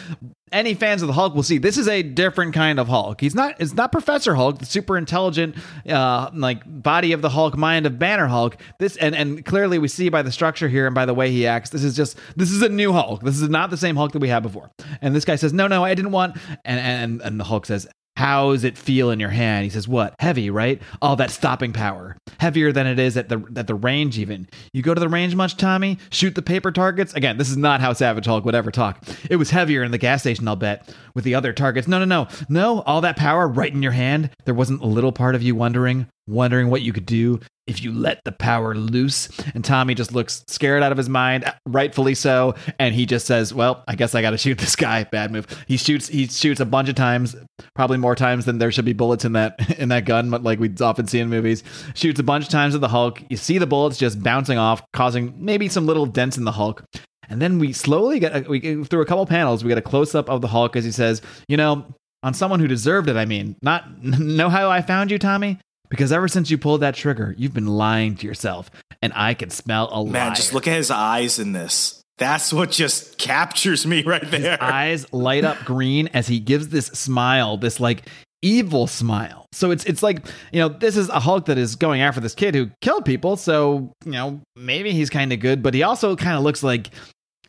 any 0.51 0.73
fans 0.73 1.01
of 1.01 1.07
the 1.07 1.13
Hulk 1.13 1.35
will 1.35 1.43
see 1.43 1.57
this 1.57 1.77
is 1.77 1.87
a 1.87 2.03
different 2.03 2.53
kind 2.53 2.79
of 2.79 2.87
Hulk. 2.87 3.21
He's 3.21 3.35
not 3.35 3.55
it's 3.59 3.73
not 3.73 3.91
Professor 3.91 4.35
Hulk, 4.35 4.59
the 4.59 4.65
super 4.65 4.97
intelligent 4.97 5.55
uh 5.89 6.29
like 6.33 6.61
body 6.65 7.11
of 7.13 7.21
the 7.21 7.29
Hulk, 7.29 7.57
mind 7.57 7.85
of 7.85 7.99
Banner 7.99 8.27
Hulk. 8.27 8.57
This 8.79 8.95
and 8.97 9.15
and 9.15 9.45
clearly 9.45 9.79
we 9.79 9.87
see 9.87 10.09
by 10.09 10.21
the 10.21 10.31
structure 10.31 10.67
here 10.67 10.85
and 10.85 10.95
by 10.95 11.05
the 11.05 11.13
way 11.13 11.31
he 11.31 11.47
acts, 11.47 11.69
this 11.69 11.83
is 11.83 11.95
just 11.95 12.17
this 12.35 12.51
is 12.51 12.61
a 12.61 12.69
new 12.69 12.93
Hulk. 12.93 13.21
This 13.21 13.41
is 13.41 13.49
not 13.49 13.69
the 13.69 13.77
same 13.77 13.95
Hulk 13.95 14.11
that 14.13 14.19
we 14.19 14.29
had 14.29 14.43
before. 14.43 14.71
And 15.01 15.15
this 15.15 15.25
guy 15.25 15.35
says, 15.35 15.53
"No, 15.53 15.67
no, 15.67 15.83
I 15.83 15.93
didn't 15.93 16.11
want." 16.11 16.37
And 16.65 16.79
and 16.79 17.21
and 17.21 17.39
the 17.39 17.43
Hulk 17.43 17.65
says, 17.65 17.87
how 18.17 18.51
does 18.51 18.63
it 18.63 18.77
feel 18.77 19.11
in 19.11 19.19
your 19.19 19.29
hand? 19.29 19.63
He 19.63 19.69
says, 19.69 19.87
"What? 19.87 20.15
Heavy, 20.19 20.49
right? 20.49 20.81
All 21.03 21.15
that 21.17 21.29
stopping 21.29 21.71
power, 21.71 22.17
heavier 22.39 22.71
than 22.71 22.87
it 22.87 22.97
is 22.97 23.15
at 23.15 23.29
the 23.29 23.43
at 23.55 23.67
the 23.67 23.75
range. 23.75 24.17
Even 24.17 24.47
you 24.73 24.81
go 24.81 24.95
to 24.95 24.99
the 24.99 25.07
range 25.07 25.35
much, 25.35 25.55
Tommy? 25.55 25.99
Shoot 26.09 26.33
the 26.33 26.41
paper 26.41 26.71
targets 26.71 27.13
again. 27.13 27.37
This 27.37 27.51
is 27.51 27.57
not 27.57 27.79
how 27.79 27.93
Savage 27.93 28.25
Hulk 28.25 28.43
would 28.43 28.55
ever 28.55 28.71
talk. 28.71 29.03
It 29.29 29.35
was 29.35 29.51
heavier 29.51 29.83
in 29.83 29.91
the 29.91 29.99
gas 29.99 30.21
station, 30.21 30.47
I'll 30.47 30.55
bet, 30.55 30.91
with 31.13 31.25
the 31.25 31.35
other 31.35 31.53
targets. 31.53 31.87
No, 31.87 31.99
no, 31.99 32.05
no, 32.05 32.27
no. 32.49 32.81
All 32.81 33.01
that 33.01 33.17
power 33.17 33.47
right 33.47 33.71
in 33.71 33.83
your 33.83 33.91
hand. 33.91 34.31
There 34.45 34.55
wasn't 34.55 34.81
a 34.81 34.87
little 34.87 35.11
part 35.11 35.35
of 35.35 35.43
you 35.43 35.53
wondering, 35.53 36.07
wondering 36.27 36.69
what 36.69 36.81
you 36.81 36.93
could 36.93 37.05
do 37.05 37.39
if 37.67 37.83
you 37.83 37.91
let 37.91 38.23
the 38.23 38.31
power 38.31 38.73
loose. 38.73 39.29
And 39.53 39.63
Tommy 39.63 39.93
just 39.93 40.13
looks 40.13 40.43
scared 40.47 40.81
out 40.81 40.91
of 40.91 40.97
his 40.97 41.09
mind, 41.09 41.51
rightfully 41.65 42.15
so. 42.15 42.55
And 42.79 42.95
he 42.95 43.05
just 43.05 43.27
says, 43.27 43.53
"Well, 43.53 43.83
I 43.87 43.95
guess 43.95 44.15
I 44.15 44.21
got 44.21 44.31
to 44.31 44.37
shoot 44.47 44.57
this 44.57 44.75
guy." 44.75 45.03
Bad 45.03 45.31
move. 45.31 45.47
He 45.67 45.77
shoots. 45.77 46.07
He 46.07 46.27
shoots 46.27 46.59
a 46.59 46.65
bunch 46.65 46.89
of 46.89 46.95
times, 46.95 47.35
probably 47.75 47.97
more 47.97 48.15
times 48.15 48.45
than 48.45 48.57
there 48.57 48.71
should 48.71 48.85
be 48.85 48.93
bullets 48.93 49.25
in 49.25 49.33
that 49.33 49.75
in 49.79 49.89
that 49.89 50.05
gun, 50.05 50.29
but 50.29 50.43
like 50.43 50.59
we 50.59 50.73
often 50.81 51.07
see 51.07 51.19
in 51.19 51.29
movies. 51.29 51.63
Shoots 51.93 52.19
a 52.19 52.23
bunch 52.23 52.45
of 52.45 52.49
times 52.49 52.73
at 52.73 52.81
the 52.81 52.87
Hulk. 52.87 53.21
You 53.29 53.37
see 53.37 53.57
the 53.57 53.67
bullets 53.67 53.97
just 53.97 54.23
bouncing 54.23 54.57
off, 54.57 54.81
causing 54.93 55.33
maybe 55.37 55.69
some 55.69 55.85
little 55.85 56.05
dents 56.05 56.37
in 56.37 56.45
the 56.45 56.53
Hulk. 56.53 56.83
And 57.29 57.41
then 57.41 57.59
we 57.59 57.73
slowly 57.73 58.19
get 58.19 58.47
we 58.47 58.83
through 58.85 59.01
a 59.01 59.05
couple 59.05 59.25
panels, 59.25 59.63
we 59.63 59.67
get 59.69 59.77
a 59.77 59.81
close 59.81 60.15
up 60.15 60.29
of 60.29 60.41
the 60.41 60.47
Hulk 60.47 60.75
as 60.75 60.85
he 60.85 60.91
says, 60.91 61.21
"You 61.47 61.57
know." 61.57 61.85
On 62.23 62.33
someone 62.33 62.59
who 62.59 62.67
deserved 62.67 63.09
it, 63.09 63.15
I 63.15 63.25
mean, 63.25 63.55
not 63.61 64.03
know 64.03 64.49
how 64.49 64.71
I 64.71 64.81
found 64.81 65.11
you, 65.11 65.19
Tommy? 65.19 65.59
Because 65.89 66.11
ever 66.11 66.27
since 66.27 66.49
you 66.51 66.57
pulled 66.57 66.81
that 66.81 66.95
trigger, 66.95 67.33
you've 67.37 67.53
been 67.53 67.67
lying 67.67 68.15
to 68.17 68.27
yourself, 68.27 68.69
and 69.01 69.13
I 69.15 69.33
can 69.33 69.49
smell 69.49 69.89
a 69.91 70.01
lie. 70.01 70.11
Man, 70.11 70.27
liar. 70.27 70.35
just 70.35 70.53
look 70.53 70.67
at 70.67 70.75
his 70.75 70.91
eyes 70.91 71.39
in 71.39 71.53
this. 71.53 72.01
That's 72.17 72.51
what 72.51 72.71
just 72.71 73.17
captures 73.17 73.85
me 73.85 74.03
right 74.03 74.29
there. 74.29 74.61
eyes 74.61 75.11
light 75.13 75.43
up 75.43 75.59
green 75.65 76.07
as 76.13 76.27
he 76.27 76.39
gives 76.39 76.69
this 76.69 76.87
smile, 76.87 77.57
this 77.57 77.79
like 77.79 78.03
evil 78.41 78.87
smile. 78.87 79.45
So 79.51 79.71
it's 79.71 79.85
it's 79.85 80.01
like, 80.03 80.25
you 80.51 80.59
know, 80.59 80.69
this 80.69 80.97
is 80.97 81.09
a 81.09 81.19
Hulk 81.19 81.45
that 81.45 81.57
is 81.57 81.75
going 81.75 82.01
after 82.01 82.19
this 82.19 82.35
kid 82.35 82.55
who 82.55 82.71
killed 82.81 83.05
people, 83.05 83.37
so, 83.37 83.93
you 84.03 84.11
know, 84.11 84.41
maybe 84.55 84.91
he's 84.93 85.09
kind 85.09 85.31
of 85.31 85.39
good, 85.39 85.61
but 85.61 85.73
he 85.73 85.83
also 85.83 86.15
kind 86.15 86.37
of 86.37 86.43
looks 86.43 86.63
like 86.63 86.89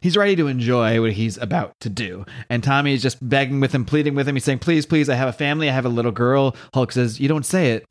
he's 0.00 0.16
ready 0.16 0.36
to 0.36 0.46
enjoy 0.46 1.00
what 1.00 1.12
he's 1.12 1.38
about 1.38 1.72
to 1.80 1.88
do. 1.88 2.24
And 2.50 2.62
Tommy 2.62 2.92
is 2.94 3.02
just 3.02 3.26
begging 3.26 3.60
with 3.60 3.74
him, 3.74 3.84
pleading 3.84 4.14
with 4.14 4.28
him. 4.28 4.36
He's 4.36 4.44
saying, 4.44 4.60
"Please, 4.60 4.86
please, 4.86 5.08
I 5.08 5.14
have 5.14 5.28
a 5.28 5.32
family. 5.32 5.68
I 5.68 5.72
have 5.72 5.86
a 5.86 5.90
little 5.90 6.12
girl." 6.12 6.54
Hulk 6.74 6.92
says, 6.92 7.18
"You 7.20 7.28
don't 7.28 7.46
say 7.46 7.72
it." 7.72 7.86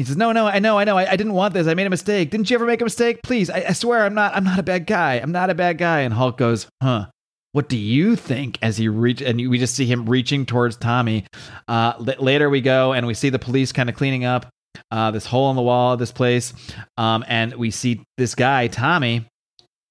He 0.00 0.04
says, 0.06 0.16
"No, 0.16 0.32
no, 0.32 0.46
I 0.46 0.60
know, 0.60 0.78
I 0.78 0.84
know. 0.84 0.96
I, 0.96 1.12
I, 1.12 1.16
didn't 1.16 1.34
want 1.34 1.52
this. 1.52 1.66
I 1.66 1.74
made 1.74 1.86
a 1.86 1.90
mistake. 1.90 2.30
Didn't 2.30 2.48
you 2.48 2.54
ever 2.54 2.64
make 2.64 2.80
a 2.80 2.84
mistake? 2.84 3.20
Please, 3.22 3.50
I, 3.50 3.66
I, 3.68 3.72
swear, 3.74 4.06
I'm 4.06 4.14
not. 4.14 4.34
I'm 4.34 4.44
not 4.44 4.58
a 4.58 4.62
bad 4.62 4.86
guy. 4.86 5.16
I'm 5.16 5.30
not 5.30 5.50
a 5.50 5.54
bad 5.54 5.76
guy." 5.76 6.00
And 6.00 6.14
Hulk 6.14 6.38
goes, 6.38 6.66
"Huh? 6.82 7.08
What 7.52 7.68
do 7.68 7.76
you 7.76 8.16
think?" 8.16 8.58
As 8.62 8.78
he 8.78 8.88
reach, 8.88 9.20
and 9.20 9.36
we 9.50 9.58
just 9.58 9.74
see 9.74 9.84
him 9.84 10.08
reaching 10.08 10.46
towards 10.46 10.76
Tommy. 10.76 11.26
Uh, 11.68 11.92
later, 11.98 12.48
we 12.48 12.62
go 12.62 12.94
and 12.94 13.06
we 13.06 13.12
see 13.12 13.28
the 13.28 13.38
police 13.38 13.72
kind 13.72 13.90
of 13.90 13.94
cleaning 13.94 14.24
up 14.24 14.48
uh, 14.90 15.10
this 15.10 15.26
hole 15.26 15.50
in 15.50 15.56
the 15.56 15.60
wall 15.60 15.92
of 15.92 15.98
this 15.98 16.12
place, 16.12 16.54
um, 16.96 17.22
and 17.28 17.52
we 17.56 17.70
see 17.70 18.02
this 18.16 18.34
guy, 18.34 18.68
Tommy, 18.68 19.26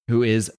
who 0.08 0.24
is 0.24 0.52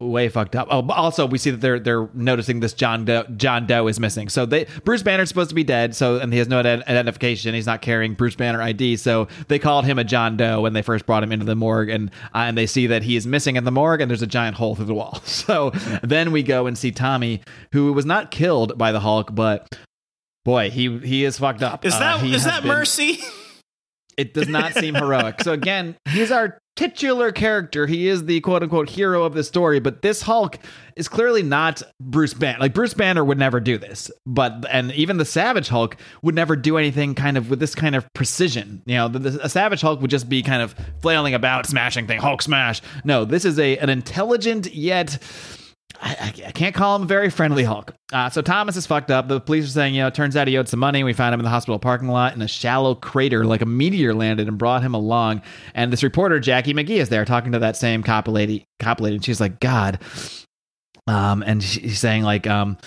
way 0.00 0.28
fucked 0.28 0.56
up. 0.56 0.66
Oh, 0.70 0.86
also 0.90 1.26
we 1.26 1.38
see 1.38 1.50
that 1.50 1.60
they're 1.60 1.78
they're 1.78 2.08
noticing 2.14 2.60
this 2.60 2.72
John 2.72 3.04
Doe, 3.04 3.24
John 3.36 3.66
Doe 3.66 3.86
is 3.86 4.00
missing. 4.00 4.28
So 4.28 4.46
they 4.46 4.66
Bruce 4.84 5.02
Banner's 5.02 5.28
supposed 5.28 5.50
to 5.50 5.54
be 5.54 5.62
dead. 5.62 5.94
So 5.94 6.18
and 6.18 6.32
he 6.32 6.38
has 6.38 6.48
no 6.48 6.58
identification. 6.58 7.54
He's 7.54 7.66
not 7.66 7.82
carrying 7.82 8.14
Bruce 8.14 8.34
Banner 8.34 8.62
ID. 8.62 8.96
So 8.96 9.28
they 9.48 9.58
called 9.58 9.84
him 9.84 9.98
a 9.98 10.04
John 10.04 10.36
Doe 10.36 10.62
when 10.62 10.72
they 10.72 10.82
first 10.82 11.06
brought 11.06 11.22
him 11.22 11.32
into 11.32 11.44
the 11.44 11.54
morgue, 11.54 11.90
and 11.90 12.10
uh, 12.34 12.38
and 12.38 12.56
they 12.56 12.66
see 12.66 12.86
that 12.88 13.02
he 13.02 13.16
is 13.16 13.26
missing 13.26 13.56
in 13.56 13.64
the 13.64 13.70
morgue, 13.70 14.00
and 14.00 14.10
there's 14.10 14.22
a 14.22 14.26
giant 14.26 14.56
hole 14.56 14.74
through 14.74 14.86
the 14.86 14.94
wall. 14.94 15.22
So 15.50 15.70
then 16.02 16.32
we 16.32 16.42
go 16.42 16.66
and 16.66 16.76
see 16.76 16.92
Tommy, 16.92 17.40
who 17.72 17.92
was 17.92 18.04
not 18.04 18.30
killed 18.30 18.76
by 18.76 18.92
the 18.92 19.00
Hulk, 19.00 19.34
but 19.34 19.74
boy, 20.44 20.70
he 20.70 20.98
he 20.98 21.24
is 21.24 21.38
fucked 21.38 21.62
up. 21.62 21.84
Is 21.84 21.98
that 21.98 22.22
uh, 22.22 22.26
is 22.26 22.44
that 22.44 22.62
been, 22.62 22.68
mercy? 22.68 23.20
It 24.16 24.34
does 24.34 24.48
not 24.48 24.74
seem 24.74 24.94
heroic. 24.94 25.42
So 25.42 25.52
again, 25.52 25.96
he's 26.08 26.30
our 26.30 26.60
titular 26.76 27.30
character. 27.30 27.86
He 27.86 28.08
is 28.08 28.24
the 28.24 28.40
quote 28.40 28.62
unquote 28.62 28.88
hero 28.88 29.24
of 29.24 29.34
the 29.34 29.44
story, 29.44 29.80
but 29.80 30.02
this 30.02 30.22
Hulk 30.22 30.58
is 30.96 31.08
clearly 31.08 31.42
not 31.42 31.82
Bruce 32.00 32.32
Banner. 32.32 32.58
Like 32.58 32.72
Bruce 32.72 32.94
Banner 32.94 33.24
would 33.24 33.38
never 33.38 33.60
do 33.60 33.76
this, 33.76 34.10
but 34.24 34.64
and 34.70 34.92
even 34.92 35.18
the 35.18 35.24
Savage 35.24 35.68
Hulk 35.68 35.96
would 36.22 36.34
never 36.34 36.56
do 36.56 36.78
anything 36.78 37.14
kind 37.14 37.36
of 37.36 37.50
with 37.50 37.60
this 37.60 37.74
kind 37.74 37.94
of 37.94 38.10
precision. 38.14 38.82
You 38.86 38.94
know, 38.96 39.08
the, 39.08 39.18
the, 39.18 39.44
a 39.44 39.48
Savage 39.48 39.82
Hulk 39.82 40.00
would 40.00 40.10
just 40.10 40.28
be 40.28 40.42
kind 40.42 40.62
of 40.62 40.74
flailing 41.02 41.34
about, 41.34 41.66
smashing 41.66 42.06
thing, 42.06 42.18
Hulk 42.18 42.40
smash. 42.40 42.80
No, 43.04 43.24
this 43.24 43.44
is 43.44 43.58
a 43.58 43.76
an 43.78 43.90
intelligent 43.90 44.74
yet 44.74 45.18
I, 46.00 46.32
I, 46.46 46.52
can't 46.52 46.74
call 46.74 46.96
him 46.96 47.02
a 47.02 47.06
very 47.06 47.30
friendly 47.30 47.64
Hulk. 47.64 47.94
Uh, 48.12 48.30
so 48.30 48.42
Thomas 48.42 48.76
is 48.76 48.86
fucked 48.86 49.10
up. 49.10 49.28
The 49.28 49.40
police 49.40 49.66
are 49.66 49.70
saying, 49.70 49.94
you 49.94 50.02
know, 50.02 50.08
it 50.08 50.14
turns 50.14 50.36
out 50.36 50.48
he 50.48 50.56
owed 50.56 50.68
some 50.68 50.80
money. 50.80 51.04
We 51.04 51.12
found 51.12 51.34
him 51.34 51.40
in 51.40 51.44
the 51.44 51.50
hospital 51.50 51.78
parking 51.78 52.08
lot 52.08 52.34
in 52.34 52.42
a 52.42 52.48
shallow 52.48 52.94
crater, 52.94 53.44
like 53.44 53.60
a 53.60 53.66
meteor 53.66 54.14
landed 54.14 54.48
and 54.48 54.56
brought 54.56 54.82
him 54.82 54.94
along. 54.94 55.42
And 55.74 55.92
this 55.92 56.02
reporter, 56.02 56.40
Jackie 56.40 56.72
McGee, 56.72 57.00
is 57.00 57.08
there 57.08 57.24
talking 57.24 57.52
to 57.52 57.58
that 57.60 57.76
same 57.76 58.02
cop 58.02 58.28
lady. 58.28 58.64
Cop 58.78 59.00
lady, 59.00 59.16
and 59.16 59.24
she's 59.24 59.40
like, 59.40 59.60
God. 59.60 59.98
Um, 61.06 61.42
and 61.42 61.62
she's 61.62 61.98
saying 61.98 62.22
like, 62.22 62.46
um, 62.46 62.78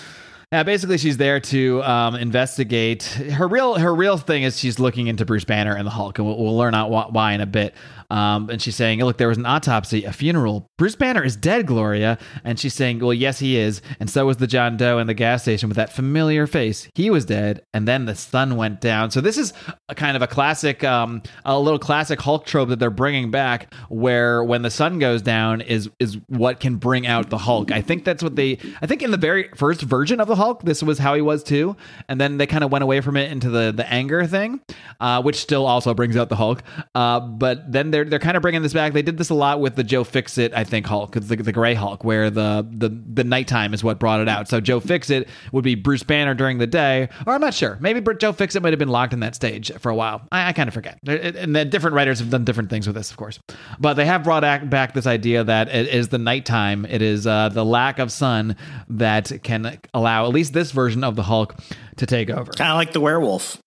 yeah, 0.54 0.62
basically 0.62 0.98
she's 0.98 1.16
there 1.16 1.40
to 1.40 1.82
um, 1.82 2.14
investigate. 2.14 3.02
Her 3.02 3.48
real 3.48 3.74
her 3.74 3.92
real 3.92 4.16
thing 4.16 4.44
is 4.44 4.56
she's 4.56 4.78
looking 4.78 5.08
into 5.08 5.24
Bruce 5.24 5.44
Banner 5.44 5.74
and 5.74 5.84
the 5.84 5.90
Hulk, 5.90 6.18
and 6.18 6.26
we'll, 6.26 6.38
we'll 6.38 6.56
learn 6.56 6.74
out 6.74 6.90
why 7.12 7.32
in 7.32 7.40
a 7.40 7.46
bit. 7.46 7.74
Um, 8.14 8.48
and 8.48 8.62
she's 8.62 8.76
saying, 8.76 9.00
Look, 9.00 9.18
there 9.18 9.28
was 9.28 9.38
an 9.38 9.44
autopsy, 9.44 10.04
a 10.04 10.12
funeral. 10.12 10.68
Bruce 10.78 10.94
Banner 10.94 11.24
is 11.24 11.34
dead, 11.34 11.66
Gloria. 11.66 12.16
And 12.44 12.60
she's 12.60 12.72
saying, 12.72 13.00
Well, 13.00 13.12
yes, 13.12 13.40
he 13.40 13.56
is. 13.56 13.82
And 13.98 14.08
so 14.08 14.24
was 14.26 14.36
the 14.36 14.46
John 14.46 14.76
Doe 14.76 14.98
in 14.98 15.08
the 15.08 15.14
gas 15.14 15.42
station 15.42 15.68
with 15.68 15.76
that 15.76 15.92
familiar 15.92 16.46
face. 16.46 16.88
He 16.94 17.10
was 17.10 17.24
dead. 17.24 17.62
And 17.74 17.88
then 17.88 18.04
the 18.04 18.14
sun 18.14 18.56
went 18.56 18.80
down. 18.80 19.10
So 19.10 19.20
this 19.20 19.36
is 19.36 19.52
a 19.88 19.96
kind 19.96 20.16
of 20.16 20.22
a 20.22 20.28
classic, 20.28 20.84
um, 20.84 21.22
a 21.44 21.58
little 21.58 21.78
classic 21.78 22.20
Hulk 22.20 22.46
trope 22.46 22.68
that 22.68 22.78
they're 22.78 22.88
bringing 22.90 23.32
back 23.32 23.74
where 23.88 24.44
when 24.44 24.62
the 24.62 24.70
sun 24.70 25.00
goes 25.00 25.20
down 25.20 25.60
is, 25.60 25.90
is 25.98 26.16
what 26.28 26.60
can 26.60 26.76
bring 26.76 27.08
out 27.08 27.30
the 27.30 27.38
Hulk. 27.38 27.72
I 27.72 27.82
think 27.82 28.04
that's 28.04 28.22
what 28.22 28.36
they, 28.36 28.58
I 28.80 28.86
think 28.86 29.02
in 29.02 29.10
the 29.10 29.16
very 29.16 29.48
first 29.56 29.82
version 29.82 30.20
of 30.20 30.28
the 30.28 30.36
Hulk, 30.36 30.62
this 30.62 30.84
was 30.84 30.98
how 30.98 31.14
he 31.14 31.20
was 31.20 31.42
too. 31.42 31.76
And 32.08 32.20
then 32.20 32.38
they 32.38 32.46
kind 32.46 32.62
of 32.62 32.70
went 32.70 32.84
away 32.84 33.00
from 33.00 33.16
it 33.16 33.32
into 33.32 33.50
the, 33.50 33.72
the 33.72 33.92
anger 33.92 34.24
thing, 34.24 34.60
uh, 35.00 35.20
which 35.20 35.36
still 35.36 35.66
also 35.66 35.94
brings 35.94 36.16
out 36.16 36.28
the 36.28 36.36
Hulk. 36.36 36.62
Uh, 36.94 37.18
but 37.18 37.72
then 37.72 37.90
they're 38.04 38.10
they're 38.10 38.18
kind 38.18 38.36
of 38.36 38.42
bringing 38.42 38.62
this 38.62 38.72
back. 38.72 38.92
They 38.92 39.02
did 39.02 39.18
this 39.18 39.30
a 39.30 39.34
lot 39.34 39.60
with 39.60 39.76
the 39.76 39.84
Joe 39.84 40.04
Fixit, 40.04 40.52
I 40.54 40.64
think 40.64 40.86
Hulk, 40.86 41.12
the, 41.12 41.36
the 41.36 41.52
Gray 41.52 41.74
Hulk, 41.74 42.04
where 42.04 42.30
the 42.30 42.66
the 42.70 42.88
the 42.88 43.24
nighttime 43.24 43.74
is 43.74 43.82
what 43.82 43.98
brought 43.98 44.20
it 44.20 44.28
out. 44.28 44.48
So 44.48 44.60
Joe 44.60 44.80
Fixit 44.80 45.28
would 45.52 45.64
be 45.64 45.74
Bruce 45.74 46.02
Banner 46.02 46.34
during 46.34 46.58
the 46.58 46.66
day, 46.66 47.08
or 47.26 47.34
I'm 47.34 47.40
not 47.40 47.54
sure. 47.54 47.78
Maybe 47.80 48.00
Joe 48.18 48.32
Fixit 48.32 48.62
might 48.62 48.72
have 48.72 48.78
been 48.78 48.88
locked 48.88 49.12
in 49.12 49.20
that 49.20 49.34
stage 49.34 49.72
for 49.78 49.90
a 49.90 49.94
while. 49.94 50.26
I, 50.30 50.48
I 50.48 50.52
kind 50.52 50.68
of 50.68 50.74
forget. 50.74 50.98
And 51.06 51.54
then 51.54 51.70
different 51.70 51.94
writers 51.94 52.18
have 52.20 52.30
done 52.30 52.44
different 52.44 52.70
things 52.70 52.86
with 52.86 52.96
this, 52.96 53.10
of 53.10 53.16
course. 53.16 53.38
But 53.78 53.94
they 53.94 54.06
have 54.06 54.24
brought 54.24 54.42
back 54.42 54.94
this 54.94 55.06
idea 55.06 55.44
that 55.44 55.68
it 55.68 55.88
is 55.88 56.08
the 56.08 56.18
nighttime. 56.18 56.84
It 56.84 57.02
is 57.02 57.26
uh, 57.26 57.48
the 57.48 57.64
lack 57.64 57.98
of 57.98 58.12
sun 58.12 58.56
that 58.88 59.42
can 59.42 59.78
allow 59.92 60.26
at 60.26 60.32
least 60.32 60.52
this 60.52 60.70
version 60.70 61.04
of 61.04 61.16
the 61.16 61.22
Hulk 61.22 61.54
to 61.96 62.06
take 62.06 62.30
over. 62.30 62.52
Kind 62.52 62.70
of 62.70 62.76
like 62.76 62.92
the 62.92 63.00
werewolf. 63.00 63.58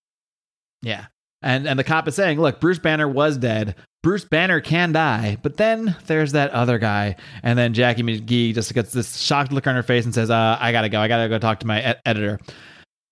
Yeah. 0.82 1.06
And 1.42 1.68
and 1.68 1.78
the 1.78 1.84
cop 1.84 2.08
is 2.08 2.14
saying, 2.14 2.40
look, 2.40 2.60
Bruce 2.60 2.78
Banner 2.78 3.08
was 3.08 3.36
dead. 3.36 3.76
Bruce 4.02 4.24
Banner 4.24 4.60
can 4.60 4.92
die, 4.92 5.38
but 5.42 5.56
then 5.56 5.96
there's 6.06 6.32
that 6.32 6.52
other 6.52 6.78
guy, 6.78 7.16
and 7.42 7.58
then 7.58 7.74
Jackie 7.74 8.04
McGee 8.04 8.54
just 8.54 8.72
gets 8.72 8.92
this 8.92 9.16
shocked 9.16 9.52
look 9.52 9.66
on 9.66 9.74
her 9.74 9.82
face 9.82 10.04
and 10.04 10.14
says, 10.14 10.30
uh, 10.30 10.56
"I 10.60 10.70
gotta 10.70 10.88
go. 10.88 11.00
I 11.00 11.08
gotta 11.08 11.28
go 11.28 11.38
talk 11.38 11.60
to 11.60 11.66
my 11.66 11.80
ed- 11.80 12.00
editor." 12.06 12.38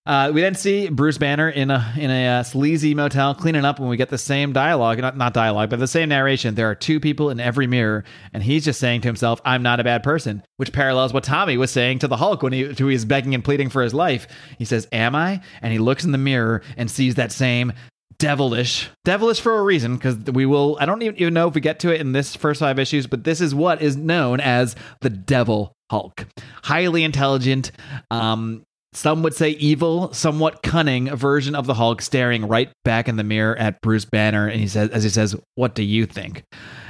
Uh, 0.07 0.31
we 0.33 0.41
then 0.41 0.55
see 0.55 0.89
Bruce 0.89 1.19
Banner 1.19 1.49
in 1.49 1.73
a 1.73 1.93
in 1.99 2.12
a 2.12 2.39
uh, 2.39 2.43
sleazy 2.45 2.95
motel 2.95 3.35
cleaning 3.35 3.65
up, 3.65 3.81
when 3.81 3.89
we 3.89 3.97
get 3.97 4.09
the 4.09 4.17
same 4.17 4.53
dialogue, 4.53 4.99
not 5.01 5.17
not 5.17 5.35
dialogue, 5.35 5.71
but 5.71 5.81
the 5.81 5.89
same 5.89 6.09
narration. 6.09 6.55
There 6.55 6.71
are 6.71 6.77
two 6.77 7.01
people 7.01 7.31
in 7.31 7.41
every 7.41 7.67
mirror, 7.67 8.05
and 8.33 8.45
he's 8.45 8.65
just 8.65 8.79
saying 8.79 9.01
to 9.01 9.09
himself, 9.09 9.41
"I'm 9.45 9.65
not 9.65 9.81
a 9.81 9.85
bad 9.85 10.05
person," 10.05 10.45
which 10.57 10.73
parallels 10.73 11.12
what 11.12 11.25
Tommy 11.25 11.57
was 11.57 11.73
saying 11.73 11.99
to 11.99 12.09
the 12.09 12.19
Hulk 12.19 12.45
when 12.45 12.53
he 12.53 12.62
who 12.62 12.87
he's 12.87 13.05
begging 13.05 13.35
and 13.35 13.45
pleading 13.45 13.71
for 13.71 13.83
his 13.83 13.93
life. 13.93 14.29
He 14.57 14.65
says, 14.65 14.87
"Am 14.93 15.17
I?" 15.17 15.41
And 15.61 15.73
he 15.73 15.81
looks 15.81 16.05
in 16.05 16.12
the 16.12 16.19
mirror 16.19 16.62
and 16.77 16.89
sees 16.89 17.17
that 17.17 17.33
same 17.33 17.73
devilish. 18.19 18.89
Devilish 19.05 19.41
for 19.41 19.59
a 19.59 19.63
reason 19.63 19.97
because 19.97 20.17
we 20.33 20.47
will 20.47 20.77
i 20.81 20.87
don't 20.87 21.03
even 21.03 21.35
know 21.35 21.49
if 21.49 21.55
we 21.55 21.61
get 21.61 21.81
to 21.81 21.95
it 21.95 22.01
in 22.01 22.13
this 22.13 22.35
first 22.35 22.61
five 22.61 22.79
issues 22.79 23.07
but 23.07 23.25
this 23.25 23.41
is 23.41 23.55
what 23.55 23.83
is 23.83 23.97
known 23.97 24.41
as 24.41 24.77
the 25.01 25.11
devil 25.11 25.73
hulk. 25.91 26.27
Highly 26.63 27.05
intelligent 27.05 27.73
um 28.11 28.63
some 28.93 29.23
would 29.23 29.35
say 29.35 29.51
evil 29.51 30.13
somewhat 30.13 30.63
cunning 30.63 31.15
version 31.15 31.55
of 31.55 31.67
the 31.67 31.75
hulk 31.75 32.01
staring 32.01 32.49
right 32.49 32.71
back 32.85 33.09
in 33.09 33.17
the 33.17 33.25
mirror 33.25 33.57
at 33.57 33.81
bruce 33.81 34.05
banner 34.05 34.49
and 34.49 34.61
he 34.61 34.69
says 34.69 34.91
as 34.91 35.03
he 35.03 35.11
says 35.11 35.37
what 35.55 35.75
do 35.75 35.83
you 35.83 36.07
think? 36.07 36.43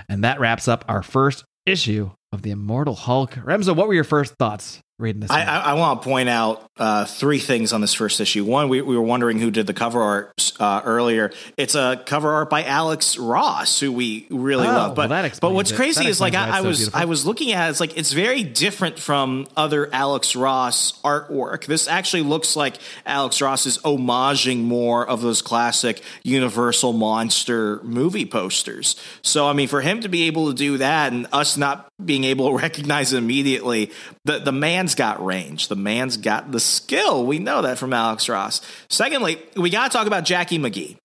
And 0.09 0.25
that 0.25 0.41
wraps 0.41 0.69
up 0.69 0.85
our 0.89 1.03
first 1.03 1.45
issue 1.65 2.11
of 2.33 2.43
the 2.43 2.51
immortal 2.51 2.95
hulk. 2.95 3.33
Remzo 3.33 3.75
what 3.75 3.89
were 3.89 3.95
your 3.95 4.05
first 4.05 4.35
thoughts 4.39 4.81
reading 4.99 5.21
this. 5.21 5.31
I, 5.31 5.43
I, 5.43 5.59
I, 5.59 5.75
want 5.75 6.03
to 6.03 6.09
point 6.09 6.29
out 6.29 6.71
uh, 6.79 7.05
three 7.05 7.39
things 7.39 7.73
on 7.73 7.81
this 7.81 7.93
first 7.93 8.21
issue. 8.21 8.45
One, 8.45 8.69
we, 8.69 8.81
we 8.81 8.97
were 8.97 9.03
wondering 9.03 9.39
who 9.39 9.51
did 9.51 9.67
the 9.67 9.75
cover 9.75 10.01
art 10.01 10.53
uh, 10.59 10.81
earlier. 10.85 11.33
It's 11.57 11.75
a 11.75 12.03
cover 12.07 12.33
art 12.33 12.49
by 12.49 12.65
Alex 12.65 13.19
Ross, 13.19 13.79
who 13.79 13.93
we 13.93 14.27
really 14.31 14.67
oh, 14.67 14.73
love. 14.73 14.95
But 14.95 15.11
well, 15.11 15.31
but 15.41 15.53
what's 15.53 15.73
crazy 15.73 16.07
is 16.07 16.21
like 16.21 16.35
I, 16.35 16.59
I 16.59 16.61
was 16.63 16.79
beautiful. 16.79 17.01
I 17.01 17.05
was 17.05 17.27
looking 17.27 17.53
at 17.53 17.69
it, 17.69 17.71
it's 17.71 17.81
like 17.81 17.97
it's 17.97 18.13
very 18.13 18.43
different 18.43 18.99
from 18.99 19.47
other 19.57 19.93
Alex 19.93 20.35
Ross 20.35 20.99
artwork. 21.03 21.67
This 21.67 21.89
actually 21.89 22.23
looks 22.23 22.57
like 22.57 22.77
Alex 23.05 23.43
Ross 23.43 23.67
is 23.67 23.79
homaging 23.79 24.63
more 24.65 25.07
of 25.07 25.21
those 25.21 25.43
classic 25.43 26.03
Universal 26.23 26.95
monster 26.95 27.81
movie 27.83 28.27
posters. 28.27 28.97
So 29.23 29.47
I 29.47 29.53
mean, 29.53 29.69
for 29.69 29.83
him 29.83 30.01
to 30.01 30.09
be 30.09 30.25
able 30.25 30.49
to 30.49 30.55
do 30.55 30.79
that 30.79 31.13
and 31.13 31.27
us 31.33 31.59
not 31.59 31.91
being 32.03 32.25
able 32.25 32.49
to 32.51 32.57
recognize 32.63 33.13
it 33.13 33.19
immediately, 33.19 33.91
the 34.25 34.39
the 34.39 34.53
man 34.53 34.86
man's 34.87 34.95
got 34.95 35.25
range. 35.25 35.67
The 35.67 35.75
man's 35.75 36.17
got 36.17 36.53
the 36.53 36.61
skill. 36.61 37.27
We 37.27 37.41
know 37.41 37.63
that 37.63 37.77
from 37.77 37.93
Alex 37.93 38.29
Ross. 38.29 38.61
Secondly, 38.89 39.43
we 39.57 39.69
got 39.69 39.91
to 39.91 39.99
talk 39.99 40.07
about 40.07 40.25
Jackie 40.25 40.61
McGee. 40.61 40.97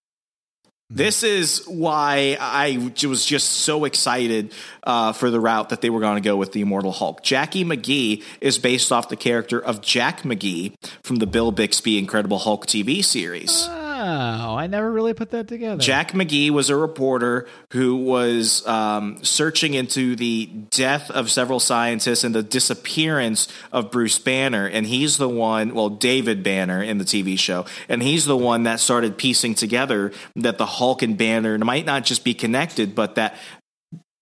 This 0.91 1.23
is 1.23 1.63
why 1.65 2.37
I 2.39 2.77
was 3.07 3.25
just 3.25 3.49
so 3.49 3.85
excited 3.85 4.53
uh, 4.83 5.13
for 5.13 5.31
the 5.31 5.39
route 5.39 5.69
that 5.69 5.81
they 5.81 5.89
were 5.89 5.99
going 5.99 6.21
to 6.21 6.21
go 6.21 6.37
with 6.37 6.51
the 6.51 6.61
Immortal 6.61 6.91
Hulk. 6.91 7.23
Jackie 7.23 7.65
McGee 7.65 8.23
is 8.39 8.59
based 8.59 8.91
off 8.91 9.09
the 9.09 9.15
character 9.15 9.59
of 9.59 9.81
Jack 9.81 10.21
McGee 10.21 10.75
from 11.01 11.15
the 11.15 11.25
Bill 11.25 11.51
Bixby 11.51 11.97
Incredible 11.97 12.37
Hulk 12.37 12.67
TV 12.67 13.03
series. 13.03 13.67
Uh 13.67 13.90
Wow, 14.01 14.57
I 14.57 14.65
never 14.65 14.91
really 14.91 15.13
put 15.13 15.29
that 15.29 15.47
together. 15.47 15.79
Jack 15.79 16.13
McGee 16.13 16.49
was 16.49 16.71
a 16.71 16.75
reporter 16.75 17.47
who 17.71 17.97
was 17.97 18.65
um, 18.65 19.23
searching 19.23 19.75
into 19.75 20.15
the 20.15 20.47
death 20.71 21.11
of 21.11 21.29
several 21.29 21.59
scientists 21.59 22.23
and 22.23 22.33
the 22.33 22.41
disappearance 22.41 23.47
of 23.71 23.91
Bruce 23.91 24.17
Banner. 24.17 24.65
And 24.65 24.87
he's 24.87 25.17
the 25.17 25.29
one, 25.29 25.75
well, 25.75 25.89
David 25.89 26.41
Banner 26.41 26.81
in 26.81 26.97
the 26.97 27.03
TV 27.03 27.37
show. 27.37 27.65
And 27.87 28.01
he's 28.01 28.25
the 28.25 28.37
one 28.37 28.63
that 28.63 28.79
started 28.79 29.19
piecing 29.19 29.53
together 29.53 30.11
that 30.35 30.57
the 30.57 30.65
Hulk 30.65 31.03
and 31.03 31.15
Banner 31.15 31.59
might 31.59 31.85
not 31.85 32.03
just 32.03 32.23
be 32.23 32.33
connected, 32.33 32.95
but 32.95 33.15
that 33.15 33.35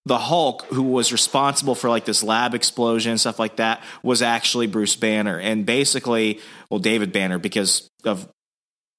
the 0.04 0.18
Hulk, 0.18 0.66
who 0.66 0.82
was 0.82 1.10
responsible 1.10 1.74
for 1.74 1.88
like 1.88 2.04
this 2.04 2.22
lab 2.22 2.54
explosion 2.54 3.12
and 3.12 3.20
stuff 3.20 3.38
like 3.38 3.56
that, 3.56 3.82
was 4.02 4.20
actually 4.20 4.66
Bruce 4.66 4.96
Banner. 4.96 5.38
And 5.38 5.64
basically, 5.64 6.40
well, 6.68 6.80
David 6.80 7.12
Banner, 7.12 7.38
because 7.38 7.88
of 8.04 8.28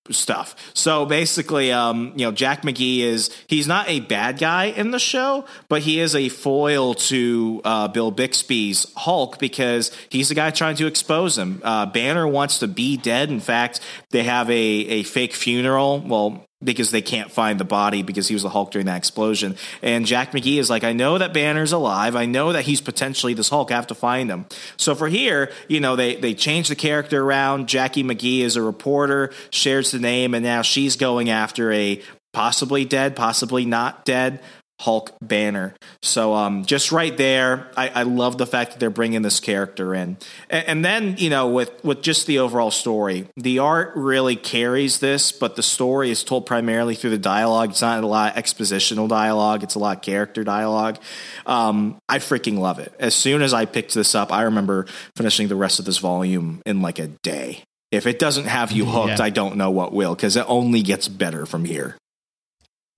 stuff. 0.09 0.55
So 0.73 1.05
basically, 1.05 1.71
um, 1.71 2.13
you 2.15 2.25
know, 2.25 2.31
Jack 2.31 2.63
McGee 2.63 2.99
is 2.99 3.29
he's 3.47 3.67
not 3.67 3.87
a 3.87 3.99
bad 3.99 4.39
guy 4.39 4.65
in 4.65 4.91
the 4.91 4.99
show, 4.99 5.45
but 5.69 5.83
he 5.83 5.99
is 5.99 6.15
a 6.15 6.29
foil 6.29 6.93
to 6.95 7.61
uh, 7.63 7.87
Bill 7.87 8.11
Bixby's 8.11 8.91
Hulk 8.97 9.37
because 9.39 9.91
he's 10.09 10.29
the 10.29 10.35
guy 10.35 10.49
trying 10.49 10.75
to 10.77 10.87
expose 10.87 11.37
him. 11.37 11.61
Uh, 11.63 11.85
Banner 11.85 12.27
wants 12.27 12.59
to 12.59 12.67
be 12.67 12.97
dead. 12.97 13.29
In 13.29 13.39
fact, 13.39 13.79
they 14.09 14.23
have 14.23 14.49
a 14.49 14.53
a 14.53 15.03
fake 15.03 15.33
funeral. 15.33 15.99
Well, 15.99 16.45
because 16.63 16.91
they 16.91 17.01
can't 17.01 17.31
find 17.31 17.59
the 17.59 17.65
body 17.65 18.03
because 18.03 18.27
he 18.27 18.35
was 18.35 18.43
the 18.43 18.49
Hulk 18.49 18.71
during 18.71 18.85
that 18.87 18.97
explosion. 18.97 19.55
And 19.81 20.05
Jack 20.05 20.31
McGee 20.31 20.57
is 20.57 20.69
like, 20.69 20.83
I 20.83 20.93
know 20.93 21.17
that 21.17 21.33
Banner's 21.33 21.71
alive. 21.71 22.15
I 22.15 22.25
know 22.25 22.53
that 22.53 22.65
he's 22.65 22.81
potentially 22.81 23.33
this 23.33 23.49
Hulk. 23.49 23.71
I 23.71 23.75
have 23.75 23.87
to 23.87 23.95
find 23.95 24.29
him. 24.29 24.45
So 24.77 24.95
for 24.95 25.07
here, 25.07 25.51
you 25.67 25.79
know, 25.79 25.95
they 25.95 26.15
they 26.15 26.33
changed 26.33 26.69
the 26.69 26.75
character 26.75 27.23
around. 27.23 27.67
Jackie 27.67 28.03
McGee 28.03 28.41
is 28.41 28.55
a 28.55 28.61
reporter, 28.61 29.31
shares 29.49 29.91
the 29.91 29.99
name, 29.99 30.33
and 30.33 30.43
now 30.43 30.61
she's 30.61 30.95
going 30.95 31.29
after 31.29 31.71
a 31.71 32.01
possibly 32.33 32.85
dead, 32.85 33.15
possibly 33.15 33.65
not 33.65 34.05
dead 34.05 34.39
Hulk 34.81 35.11
banner. 35.21 35.75
So 36.01 36.33
um, 36.33 36.65
just 36.65 36.91
right 36.91 37.15
there, 37.15 37.69
I, 37.77 37.89
I, 37.89 38.03
love 38.03 38.39
the 38.39 38.47
fact 38.47 38.71
that 38.71 38.79
they're 38.79 38.89
bringing 38.89 39.21
this 39.21 39.39
character 39.39 39.93
in, 39.93 40.17
and, 40.49 40.67
and, 40.67 40.85
then 40.85 41.17
you 41.19 41.29
know 41.29 41.49
with 41.49 41.71
with 41.83 42.01
just 42.01 42.25
the 42.25 42.39
overall 42.39 42.71
story, 42.71 43.27
the 43.37 43.59
art 43.59 43.91
really 43.95 44.35
carries 44.35 44.97
this, 44.97 45.31
but 45.31 45.55
the 45.55 45.61
story 45.61 46.09
is 46.09 46.23
told 46.23 46.47
primarily 46.47 46.95
through 46.95 47.11
the 47.11 47.19
dialogue. 47.19 47.69
It's 47.69 47.83
not 47.83 48.03
a 48.03 48.07
lot 48.07 48.35
of 48.35 48.43
expositional 48.43 49.07
dialogue; 49.07 49.61
it's 49.61 49.75
a 49.75 49.79
lot 49.79 49.97
of 49.97 50.01
character 50.01 50.43
dialogue. 50.43 50.97
Um, 51.45 51.99
I 52.09 52.17
freaking 52.17 52.57
love 52.57 52.79
it. 52.79 52.91
As 52.97 53.13
soon 53.13 53.43
as 53.43 53.53
I 53.53 53.65
picked 53.65 53.93
this 53.93 54.15
up, 54.15 54.33
I 54.33 54.43
remember 54.43 54.87
finishing 55.15 55.47
the 55.47 55.55
rest 55.55 55.77
of 55.77 55.85
this 55.85 55.99
volume 55.99 56.63
in 56.65 56.81
like 56.81 56.97
a 56.97 57.07
day. 57.07 57.63
If 57.91 58.07
it 58.07 58.17
doesn't 58.17 58.45
have 58.45 58.71
you 58.71 58.85
hooked, 58.85 59.19
yeah. 59.19 59.25
I 59.25 59.29
don't 59.29 59.57
know 59.57 59.69
what 59.69 59.93
will, 59.93 60.15
because 60.15 60.37
it 60.37 60.45
only 60.47 60.81
gets 60.81 61.07
better 61.07 61.45
from 61.45 61.65
here. 61.65 61.97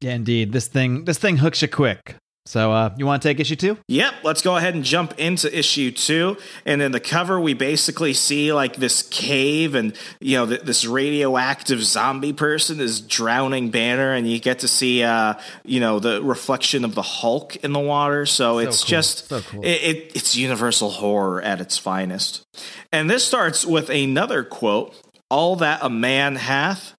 Yeah, 0.04 0.16
indeed. 0.16 0.52
This 0.52 0.68
thing 0.68 1.06
this 1.06 1.18
thing 1.18 1.38
hooks 1.38 1.62
you 1.62 1.70
quick. 1.70 2.18
So 2.46 2.74
uh, 2.74 2.94
you 2.98 3.06
want 3.06 3.22
to 3.22 3.30
take 3.30 3.39
issue 3.39 3.56
two? 3.56 3.78
Yep. 3.88 4.16
Let's 4.24 4.42
go 4.42 4.58
ahead 4.58 4.76
and 4.76 4.84
jump 4.84 5.18
into 5.18 5.58
issue 5.58 5.92
two. 5.92 6.36
And 6.66 6.82
in 6.82 6.92
the 6.92 7.00
cover, 7.00 7.39
we 7.39 7.54
basically 7.54 8.13
see 8.13 8.52
like 8.52 8.76
this 8.76 9.04
cave, 9.04 9.76
and 9.76 9.96
you 10.20 10.36
know 10.36 10.46
th- 10.46 10.63
this 10.63 10.84
radioactive 10.84 11.82
zombie 11.86 12.34
person 12.34 12.82
is 12.82 13.00
drowning 13.00 13.70
Banner, 13.70 14.12
and 14.12 14.30
you 14.30 14.39
get 14.42 14.60
to 14.60 14.68
see 14.68 15.04
uh, 15.04 15.36
you 15.63 15.80
know 15.80 16.00
the 16.00 16.22
reflection 16.22 16.84
of 16.84 16.96
the 16.96 17.02
Hulk 17.02 17.56
in 17.58 17.72
the 17.72 17.80
water. 17.80 18.26
So, 18.26 18.56
so 18.56 18.58
it's 18.58 18.84
cool. 18.84 18.89
just 18.89 19.30
so 19.30 19.39
cool. 19.39 19.63
it, 19.63 19.82
it, 19.82 20.12
it's 20.16 20.36
universal 20.36 20.89
horror 20.89 21.42
at 21.42 21.62
its 21.62 21.78
finest. 21.78 22.44
And 22.92 23.10
this 23.10 23.24
starts 23.24 23.66
with 23.66 23.89
another 23.89 24.44
quote: 24.44 24.94
"All 25.30 25.56
that 25.56 25.80
a 25.82 25.89
man 25.89 26.36
hath, 26.36 26.94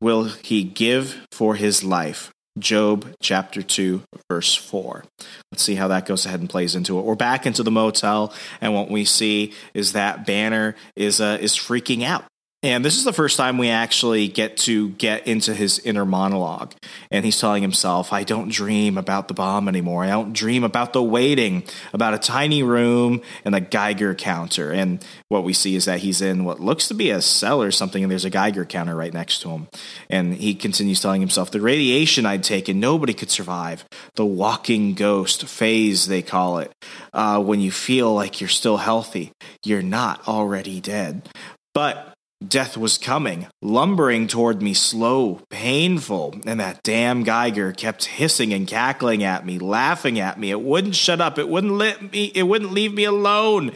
will 0.00 0.24
he 0.24 0.64
give 0.64 1.26
for 1.32 1.54
his 1.54 1.84
life? 1.84 2.30
Job 2.58 3.14
chapter 3.22 3.62
2, 3.62 4.02
verse 4.30 4.54
4. 4.54 5.04
Let's 5.52 5.62
see 5.62 5.76
how 5.76 5.88
that 5.88 6.06
goes 6.06 6.26
ahead 6.26 6.40
and 6.40 6.50
plays 6.50 6.74
into 6.74 6.98
it. 6.98 7.04
We're 7.04 7.14
back 7.14 7.46
into 7.46 7.62
the 7.62 7.70
motel, 7.70 8.32
and 8.60 8.74
what 8.74 8.90
we 8.90 9.04
see 9.04 9.52
is 9.74 9.92
that 9.92 10.26
Banner 10.26 10.74
is, 10.96 11.20
uh, 11.20 11.38
is 11.40 11.54
freaking 11.54 12.02
out. 12.02 12.24
And 12.64 12.84
this 12.84 12.96
is 12.96 13.04
the 13.04 13.12
first 13.12 13.36
time 13.36 13.56
we 13.56 13.68
actually 13.68 14.26
get 14.26 14.56
to 14.58 14.88
get 14.90 15.28
into 15.28 15.54
his 15.54 15.78
inner 15.78 16.04
monologue. 16.04 16.74
And 17.08 17.24
he's 17.24 17.38
telling 17.38 17.62
himself, 17.62 18.12
I 18.12 18.24
don't 18.24 18.50
dream 18.50 18.98
about 18.98 19.28
the 19.28 19.34
bomb 19.34 19.68
anymore. 19.68 20.02
I 20.02 20.08
don't 20.08 20.32
dream 20.32 20.64
about 20.64 20.92
the 20.92 21.02
waiting, 21.02 21.62
about 21.92 22.14
a 22.14 22.18
tiny 22.18 22.64
room 22.64 23.22
and 23.44 23.54
a 23.54 23.60
Geiger 23.60 24.12
counter. 24.16 24.72
And 24.72 25.04
what 25.28 25.44
we 25.44 25.52
see 25.52 25.76
is 25.76 25.84
that 25.84 26.00
he's 26.00 26.20
in 26.20 26.44
what 26.44 26.58
looks 26.58 26.88
to 26.88 26.94
be 26.94 27.10
a 27.10 27.22
cell 27.22 27.62
or 27.62 27.70
something, 27.70 28.02
and 28.02 28.10
there's 28.10 28.24
a 28.24 28.30
Geiger 28.30 28.64
counter 28.64 28.96
right 28.96 29.14
next 29.14 29.38
to 29.42 29.50
him. 29.50 29.68
And 30.10 30.34
he 30.34 30.56
continues 30.56 31.00
telling 31.00 31.20
himself, 31.20 31.52
The 31.52 31.60
radiation 31.60 32.26
I'd 32.26 32.42
taken, 32.42 32.80
nobody 32.80 33.14
could 33.14 33.30
survive. 33.30 33.84
The 34.16 34.26
walking 34.26 34.94
ghost 34.94 35.44
phase, 35.44 36.08
they 36.08 36.22
call 36.22 36.58
it. 36.58 36.72
Uh, 37.12 37.40
when 37.40 37.60
you 37.60 37.70
feel 37.70 38.12
like 38.12 38.40
you're 38.40 38.48
still 38.48 38.78
healthy, 38.78 39.30
you're 39.64 39.80
not 39.80 40.26
already 40.26 40.80
dead. 40.80 41.28
But 41.72 42.14
Death 42.46 42.76
was 42.76 42.98
coming, 42.98 43.48
lumbering 43.60 44.28
toward 44.28 44.62
me 44.62 44.72
slow, 44.72 45.40
painful, 45.50 46.36
and 46.46 46.60
that 46.60 46.84
damn 46.84 47.24
Geiger 47.24 47.72
kept 47.72 48.04
hissing 48.04 48.52
and 48.52 48.66
cackling 48.66 49.24
at 49.24 49.44
me, 49.44 49.58
laughing 49.58 50.20
at 50.20 50.38
me. 50.38 50.52
It 50.52 50.60
wouldn't 50.60 50.94
shut 50.94 51.20
up. 51.20 51.36
It 51.36 51.48
wouldn't 51.48 51.72
let 51.72 52.12
me 52.12 52.26
it 52.36 52.44
wouldn't 52.44 52.72
leave 52.72 52.94
me 52.94 53.02
alone. 53.02 53.72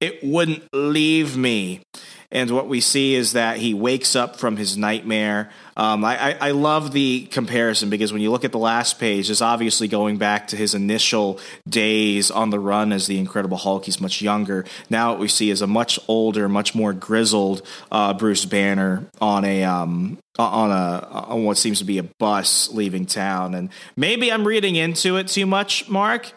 It 0.00 0.24
wouldn't 0.24 0.66
leave 0.72 1.36
me. 1.36 1.82
And 2.30 2.50
what 2.50 2.68
we 2.68 2.80
see 2.80 3.14
is 3.14 3.32
that 3.32 3.58
he 3.58 3.72
wakes 3.72 4.16
up 4.16 4.36
from 4.36 4.56
his 4.56 4.76
nightmare. 4.76 5.50
Um, 5.76 6.04
I, 6.04 6.32
I, 6.32 6.48
I, 6.48 6.50
love 6.52 6.92
the 6.92 7.26
comparison 7.26 7.90
because 7.90 8.12
when 8.12 8.22
you 8.22 8.30
look 8.30 8.44
at 8.44 8.52
the 8.52 8.58
last 8.58 8.98
page, 8.98 9.30
it's 9.30 9.42
obviously 9.42 9.88
going 9.88 10.16
back 10.16 10.48
to 10.48 10.56
his 10.56 10.74
initial 10.74 11.38
days 11.68 12.30
on 12.30 12.50
the 12.50 12.58
run 12.58 12.92
as 12.92 13.06
the 13.06 13.18
Incredible 13.18 13.58
Hulk. 13.58 13.84
He's 13.84 14.00
much 14.00 14.22
younger. 14.22 14.64
Now, 14.90 15.10
what 15.10 15.20
we 15.20 15.28
see 15.28 15.50
is 15.50 15.62
a 15.62 15.66
much 15.66 16.00
older, 16.08 16.48
much 16.48 16.74
more 16.74 16.92
grizzled 16.92 17.62
uh, 17.92 18.14
Bruce 18.14 18.44
Banner 18.44 19.06
on 19.20 19.44
a 19.44 19.64
um, 19.64 20.18
on 20.38 20.70
a 20.70 21.06
on 21.28 21.44
what 21.44 21.58
seems 21.58 21.78
to 21.80 21.84
be 21.84 21.98
a 21.98 22.02
bus 22.02 22.70
leaving 22.72 23.06
town. 23.06 23.54
And 23.54 23.68
maybe 23.96 24.32
I'm 24.32 24.46
reading 24.46 24.76
into 24.76 25.16
it 25.16 25.28
too 25.28 25.46
much, 25.46 25.88
Mark, 25.88 26.32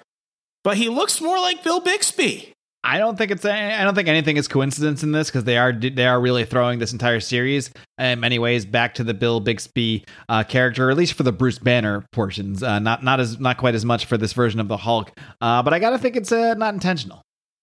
but 0.64 0.78
he 0.78 0.90
looks 0.90 1.22
more 1.22 1.40
like 1.40 1.64
Bill 1.64 1.80
Bixby. 1.80 2.54
I 2.84 2.98
don't 2.98 3.18
think 3.18 3.32
it's 3.32 3.44
I 3.44 3.84
don't 3.84 3.94
think 3.94 4.08
anything 4.08 4.38
is 4.38 4.48
coincidence 4.48 5.04
in 5.04 5.12
this 5.12 5.28
because 5.28 5.44
they 5.44 5.58
are 5.58 5.74
they 5.74 6.08
are 6.08 6.20
really 6.20 6.46
throwing 6.46 6.80
this 6.80 6.94
entire 6.94 7.20
series 7.20 7.72
in 7.98 8.22
many 8.22 8.40
ways 8.40 8.66
back 8.66 8.94
to 8.96 9.04
the 9.04 9.14
Bill 9.14 9.42
Bixby 9.42 10.06
uh, 10.30 10.44
character, 10.44 10.90
at 10.90 10.96
least 10.96 11.14
for 11.14 11.24
the 11.24 11.34
Bruce 11.34 11.60
Banner 11.60 12.06
portions. 12.14 12.64
Uh, 12.64 12.80
not 12.80 13.04
not 13.04 13.20
as 13.20 13.38
not 13.40 13.58
quite 13.58 13.76
as 13.76 13.84
much 13.84 14.06
for 14.06 14.18
this 14.18 14.32
version 14.32 14.62
of 14.62 14.70
the 14.70 14.78
Hulk, 14.78 15.12
uh, 15.42 15.62
but 15.62 15.74
I 15.74 15.80
gotta 15.80 15.98
think 15.98 16.16
it's 16.16 16.32
uh, 16.32 16.54
not 16.54 16.74
intentional. 16.74 17.22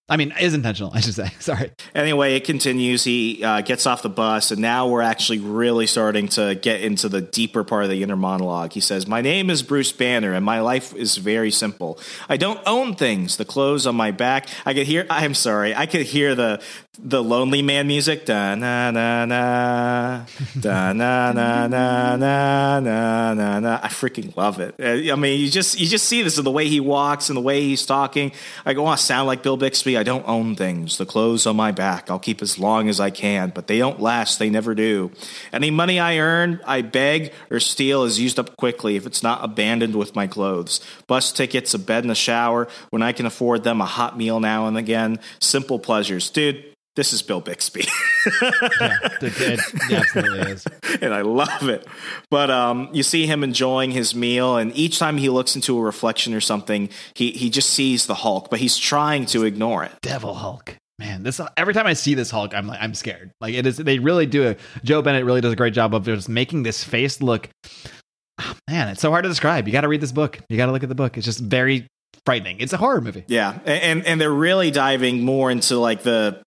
I 0.08 0.16
mean, 0.16 0.32
is 0.38 0.54
intentional, 0.54 0.92
I 0.94 1.00
should 1.00 1.14
say. 1.14 1.32
Sorry. 1.40 1.72
Anyway, 1.92 2.36
it 2.36 2.44
continues. 2.44 3.02
He 3.02 3.42
uh, 3.42 3.62
gets 3.62 3.86
off 3.86 4.02
the 4.02 4.08
bus, 4.08 4.52
and 4.52 4.62
now 4.62 4.86
we're 4.86 5.02
actually 5.02 5.40
really 5.40 5.88
starting 5.88 6.28
to 6.28 6.54
get 6.54 6.80
into 6.80 7.08
the 7.08 7.20
deeper 7.20 7.64
part 7.64 7.82
of 7.84 7.90
the 7.90 8.04
inner 8.04 8.14
monologue. 8.14 8.72
He 8.72 8.80
says, 8.80 9.08
My 9.08 9.20
name 9.20 9.50
is 9.50 9.64
Bruce 9.64 9.90
Banner, 9.90 10.32
and 10.32 10.44
my 10.44 10.60
life 10.60 10.94
is 10.94 11.16
very 11.16 11.50
simple. 11.50 11.98
I 12.28 12.36
don't 12.36 12.60
own 12.66 12.94
things. 12.94 13.36
The 13.36 13.44
clothes 13.44 13.84
on 13.84 13.96
my 13.96 14.12
back, 14.12 14.48
I 14.64 14.74
could 14.74 14.86
hear, 14.86 15.06
I'm 15.10 15.34
sorry, 15.34 15.74
I 15.74 15.86
could 15.86 16.02
hear 16.02 16.36
the 16.36 16.62
the 16.98 17.22
Lonely 17.22 17.62
Man 17.62 17.86
music. 17.86 18.26
Da 18.26 18.54
na 18.54 18.90
na 18.90 19.24
na, 19.24 20.26
da 20.58 20.92
na 20.92 21.32
na 21.32 21.66
na 21.66 22.16
na 22.16 22.80
na 22.80 23.34
na 23.34 23.60
na. 23.60 23.80
I 23.82 23.88
freaking 23.88 24.36
love 24.36 24.60
it. 24.60 24.74
Uh, 24.80 25.12
I 25.12 25.16
mean, 25.16 25.40
you 25.40 25.50
just 25.50 25.78
you 25.78 25.86
just 25.86 26.06
see 26.06 26.22
this 26.22 26.38
in 26.38 26.44
the 26.44 26.50
way 26.50 26.68
he 26.68 26.80
walks 26.80 27.28
and 27.28 27.36
the 27.36 27.42
way 27.42 27.62
he's 27.62 27.84
talking. 27.86 28.32
I 28.64 28.74
go, 28.74 28.82
want 28.82 29.00
sound 29.00 29.26
like 29.26 29.42
Bill 29.42 29.56
Bixby. 29.56 29.96
I 29.96 30.02
don't 30.02 30.26
own 30.26 30.56
things. 30.56 30.98
The 30.98 31.06
clothes 31.06 31.46
on 31.46 31.56
my 31.56 31.72
back, 31.72 32.10
I'll 32.10 32.18
keep 32.18 32.42
as 32.42 32.58
long 32.58 32.88
as 32.88 33.00
I 33.00 33.10
can, 33.10 33.50
but 33.54 33.66
they 33.66 33.78
don't 33.78 34.00
last. 34.00 34.38
They 34.38 34.50
never 34.50 34.74
do. 34.74 35.10
Any 35.52 35.70
money 35.70 36.00
I 36.00 36.18
earn, 36.18 36.60
I 36.66 36.82
beg 36.82 37.32
or 37.50 37.60
steal 37.60 38.04
is 38.04 38.20
used 38.20 38.38
up 38.38 38.56
quickly 38.56 38.96
if 38.96 39.06
it's 39.06 39.22
not 39.22 39.44
abandoned 39.44 39.96
with 39.96 40.14
my 40.14 40.26
clothes. 40.26 40.80
Bus 41.06 41.32
tickets, 41.32 41.74
a 41.74 41.78
bed 41.78 42.04
and 42.04 42.10
a 42.10 42.14
shower. 42.14 42.68
When 42.90 43.02
I 43.02 43.12
can 43.12 43.26
afford 43.26 43.64
them, 43.64 43.80
a 43.80 43.86
hot 43.86 44.16
meal 44.16 44.40
now 44.40 44.66
and 44.66 44.76
again. 44.76 45.18
Simple 45.38 45.78
pleasures, 45.78 46.30
dude 46.30 46.64
this 46.96 47.12
is 47.12 47.22
Bill 47.22 47.40
Bixby. 47.40 47.82
yeah, 48.42 48.98
it, 49.20 49.40
it, 49.40 49.92
absolutely 49.92 50.52
is. 50.52 50.64
And 51.02 51.12
I 51.12 51.20
love 51.20 51.68
it. 51.68 51.86
But 52.30 52.50
um, 52.50 52.88
you 52.92 53.02
see 53.02 53.26
him 53.26 53.44
enjoying 53.44 53.90
his 53.90 54.14
meal, 54.14 54.56
and 54.56 54.74
each 54.74 54.98
time 54.98 55.18
he 55.18 55.28
looks 55.28 55.54
into 55.54 55.76
a 55.78 55.80
reflection 55.80 56.32
or 56.32 56.40
something, 56.40 56.88
he, 57.14 57.32
he 57.32 57.50
just 57.50 57.68
sees 57.70 58.06
the 58.06 58.14
Hulk, 58.14 58.48
but 58.48 58.60
he's 58.60 58.78
trying 58.78 59.26
to 59.26 59.44
ignore 59.44 59.84
it. 59.84 59.92
Devil 60.00 60.34
Hulk. 60.34 60.76
Man, 60.98 61.22
this 61.22 61.38
every 61.58 61.74
time 61.74 61.86
I 61.86 61.92
see 61.92 62.14
this 62.14 62.30
Hulk, 62.30 62.54
I'm 62.54 62.66
like 62.66 62.80
I'm 62.80 62.94
scared. 62.94 63.30
Like 63.42 63.54
it 63.54 63.66
is, 63.66 63.76
they 63.76 63.98
really 63.98 64.24
do. 64.24 64.48
A, 64.48 64.56
Joe 64.82 65.02
Bennett 65.02 65.26
really 65.26 65.42
does 65.42 65.52
a 65.52 65.56
great 65.56 65.74
job 65.74 65.94
of 65.94 66.06
just 66.06 66.30
making 66.30 66.62
this 66.62 66.82
face 66.82 67.20
look. 67.20 67.50
Oh, 68.38 68.54
man, 68.70 68.88
it's 68.88 69.02
so 69.02 69.10
hard 69.10 69.24
to 69.24 69.28
describe. 69.28 69.66
You 69.66 69.72
got 69.72 69.82
to 69.82 69.88
read 69.88 70.00
this 70.00 70.12
book. 70.12 70.38
You 70.48 70.56
got 70.56 70.66
to 70.66 70.72
look 70.72 70.82
at 70.82 70.88
the 70.88 70.94
book. 70.94 71.18
It's 71.18 71.26
just 71.26 71.40
very 71.40 71.86
frightening. 72.24 72.60
It's 72.60 72.72
a 72.72 72.78
horror 72.78 73.02
movie. 73.02 73.24
Yeah, 73.28 73.58
and 73.66 74.06
and 74.06 74.18
they're 74.18 74.32
really 74.32 74.70
diving 74.70 75.22
more 75.22 75.50
into 75.50 75.78
like 75.78 76.02
the 76.02 76.42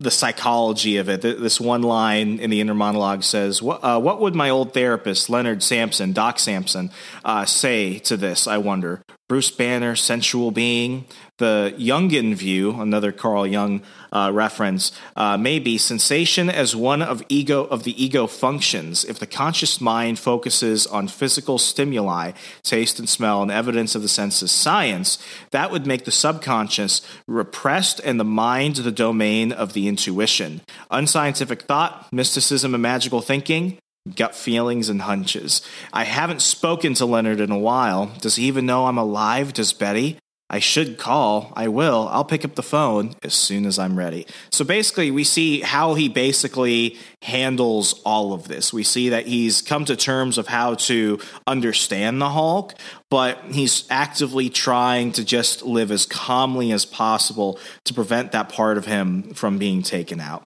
the 0.00 0.10
psychology 0.10 0.96
of 0.98 1.08
it. 1.08 1.22
This 1.22 1.60
one 1.60 1.82
line 1.82 2.38
in 2.38 2.50
the 2.50 2.60
inner 2.60 2.74
monologue 2.74 3.24
says, 3.24 3.60
"What, 3.60 3.80
uh, 3.82 3.98
what 3.98 4.20
would 4.20 4.34
my 4.34 4.48
old 4.48 4.72
therapist, 4.72 5.28
Leonard 5.28 5.62
Samson, 5.62 6.12
Doc 6.12 6.38
Samson, 6.38 6.90
uh, 7.24 7.44
say 7.44 7.98
to 8.00 8.16
this? 8.16 8.46
I 8.46 8.58
wonder. 8.58 9.02
Bruce 9.28 9.50
Banner, 9.50 9.96
sensual 9.96 10.50
being, 10.52 11.04
the 11.38 11.74
Jungian 11.78 12.34
view, 12.34 12.80
another 12.80 13.12
Carl 13.12 13.46
Jung 13.46 13.82
uh, 14.12 14.30
reference, 14.32 14.92
uh, 15.16 15.36
may 15.36 15.58
be 15.58 15.78
sensation 15.78 16.50
as 16.50 16.76
one 16.76 17.00
of 17.00 17.22
ego 17.28 17.64
of 17.64 17.84
the 17.84 18.02
ego 18.02 18.26
functions. 18.26 19.04
If 19.04 19.18
the 19.18 19.26
conscious 19.26 19.80
mind 19.80 20.18
focuses 20.18 20.86
on 20.86 21.08
physical 21.08 21.58
stimuli, 21.58 22.32
taste 22.62 22.98
and 22.98 23.08
smell, 23.08 23.42
and 23.42 23.50
evidence 23.50 23.94
of 23.94 24.02
the 24.02 24.08
senses, 24.08 24.52
science, 24.52 25.18
that 25.50 25.70
would 25.70 25.86
make 25.86 26.04
the 26.04 26.10
subconscious 26.10 27.02
repressed 27.26 28.00
and 28.04 28.18
the 28.18 28.24
mind 28.24 28.76
the 28.76 28.92
domain 28.92 29.52
of 29.52 29.72
the 29.72 29.88
intuition. 29.88 30.60
Unscientific 30.90 31.62
thought, 31.62 32.12
mysticism, 32.12 32.74
and 32.74 32.82
magical 32.82 33.20
thinking 33.20 33.78
gut 34.16 34.34
feelings 34.34 34.88
and 34.88 35.02
hunches. 35.02 35.60
I 35.92 36.04
haven't 36.04 36.40
spoken 36.40 36.94
to 36.94 37.04
Leonard 37.04 37.40
in 37.40 37.50
a 37.50 37.58
while. 37.58 38.06
Does 38.20 38.36
he 38.36 38.44
even 38.44 38.64
know 38.64 38.86
I'm 38.86 38.96
alive? 38.96 39.52
Does 39.52 39.72
Betty? 39.72 40.18
I 40.50 40.60
should 40.60 40.96
call. 40.96 41.52
I 41.54 41.68
will. 41.68 42.08
I'll 42.10 42.24
pick 42.24 42.44
up 42.44 42.54
the 42.54 42.62
phone 42.62 43.14
as 43.22 43.34
soon 43.34 43.66
as 43.66 43.78
I'm 43.78 43.98
ready. 43.98 44.26
So 44.50 44.64
basically, 44.64 45.10
we 45.10 45.22
see 45.22 45.60
how 45.60 45.94
he 45.94 46.08
basically 46.08 46.96
handles 47.20 48.00
all 48.04 48.32
of 48.32 48.48
this. 48.48 48.72
We 48.72 48.82
see 48.82 49.10
that 49.10 49.26
he's 49.26 49.60
come 49.60 49.84
to 49.84 49.96
terms 49.96 50.38
of 50.38 50.46
how 50.46 50.74
to 50.74 51.20
understand 51.46 52.22
the 52.22 52.30
Hulk, 52.30 52.74
but 53.10 53.38
he's 53.50 53.84
actively 53.90 54.48
trying 54.48 55.12
to 55.12 55.24
just 55.24 55.62
live 55.62 55.90
as 55.90 56.06
calmly 56.06 56.72
as 56.72 56.86
possible 56.86 57.58
to 57.84 57.92
prevent 57.92 58.32
that 58.32 58.48
part 58.48 58.78
of 58.78 58.86
him 58.86 59.34
from 59.34 59.58
being 59.58 59.82
taken 59.82 60.18
out. 60.18 60.44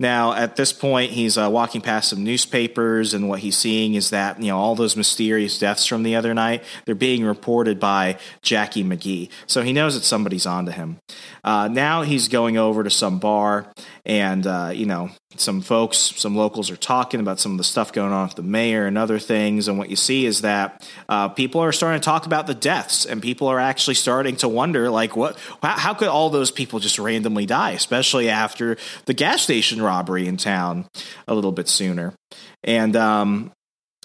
Now, 0.00 0.32
at 0.32 0.56
this 0.56 0.72
point, 0.72 1.12
he's 1.12 1.36
uh, 1.36 1.50
walking 1.50 1.82
past 1.82 2.08
some 2.08 2.24
newspapers, 2.24 3.12
and 3.12 3.28
what 3.28 3.40
he's 3.40 3.58
seeing 3.58 3.94
is 3.94 4.08
that 4.10 4.40
you 4.40 4.48
know 4.48 4.56
all 4.58 4.74
those 4.74 4.96
mysterious 4.96 5.58
deaths 5.58 5.84
from 5.84 6.02
the 6.02 6.16
other 6.16 6.32
night 6.32 6.64
they're 6.86 6.94
being 6.94 7.22
reported 7.22 7.78
by 7.78 8.18
Jackie 8.40 8.82
McGee. 8.82 9.28
So 9.46 9.60
he 9.60 9.74
knows 9.74 9.94
that 9.94 10.04
somebody's 10.04 10.46
onto 10.46 10.72
him. 10.72 10.98
Uh, 11.44 11.68
now 11.68 12.00
he's 12.00 12.28
going 12.28 12.56
over 12.56 12.82
to 12.82 12.90
some 12.90 13.18
bar, 13.18 13.70
and 14.06 14.46
uh, 14.46 14.72
you 14.74 14.86
know 14.86 15.10
some 15.40 15.60
folks, 15.60 15.98
some 15.98 16.36
locals 16.36 16.70
are 16.70 16.76
talking 16.76 17.20
about 17.20 17.40
some 17.40 17.52
of 17.52 17.58
the 17.58 17.64
stuff 17.64 17.92
going 17.92 18.12
on 18.12 18.28
with 18.28 18.36
the 18.36 18.42
mayor 18.42 18.86
and 18.86 18.98
other 18.98 19.18
things. 19.18 19.68
And 19.68 19.78
what 19.78 19.90
you 19.90 19.96
see 19.96 20.26
is 20.26 20.42
that 20.42 20.86
uh, 21.08 21.28
people 21.28 21.60
are 21.60 21.72
starting 21.72 22.00
to 22.00 22.04
talk 22.04 22.26
about 22.26 22.46
the 22.46 22.54
deaths, 22.54 23.06
and 23.06 23.22
people 23.22 23.48
are 23.48 23.58
actually 23.58 23.94
starting 23.94 24.36
to 24.36 24.48
wonder, 24.48 24.90
like, 24.90 25.16
what? 25.16 25.38
How, 25.62 25.78
how 25.78 25.94
could 25.94 26.08
all 26.08 26.30
those 26.30 26.50
people 26.50 26.78
just 26.78 26.98
randomly 26.98 27.46
die, 27.46 27.72
especially 27.72 28.28
after 28.28 28.76
the 29.06 29.14
gas 29.14 29.42
station 29.42 29.82
robbery 29.82 30.26
in 30.26 30.36
town 30.36 30.86
a 31.26 31.34
little 31.34 31.52
bit 31.52 31.68
sooner? 31.68 32.14
And 32.62 32.94
um, 32.96 33.52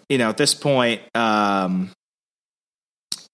you 0.10 0.18
know, 0.18 0.30
at 0.30 0.38
this 0.38 0.54
point, 0.54 1.02
um, 1.16 1.92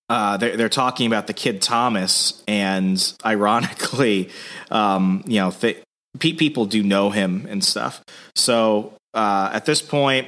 uh, 0.10 0.38
they're, 0.38 0.58
they're 0.58 0.70
talking 0.70 1.08
about 1.08 1.28
the 1.28 1.34
kid 1.34 1.62
Thomas, 1.62 2.44
and 2.48 3.14
ironically, 3.26 4.30
um, 4.70 5.24
you 5.26 5.40
know, 5.40 5.52
th- 5.52 5.82
people 6.20 6.66
do 6.66 6.84
know 6.84 7.10
him 7.10 7.48
and 7.50 7.64
stuff. 7.64 8.04
So 8.36 8.94
uh, 9.14 9.50
at 9.54 9.66
this 9.66 9.82
point, 9.82 10.28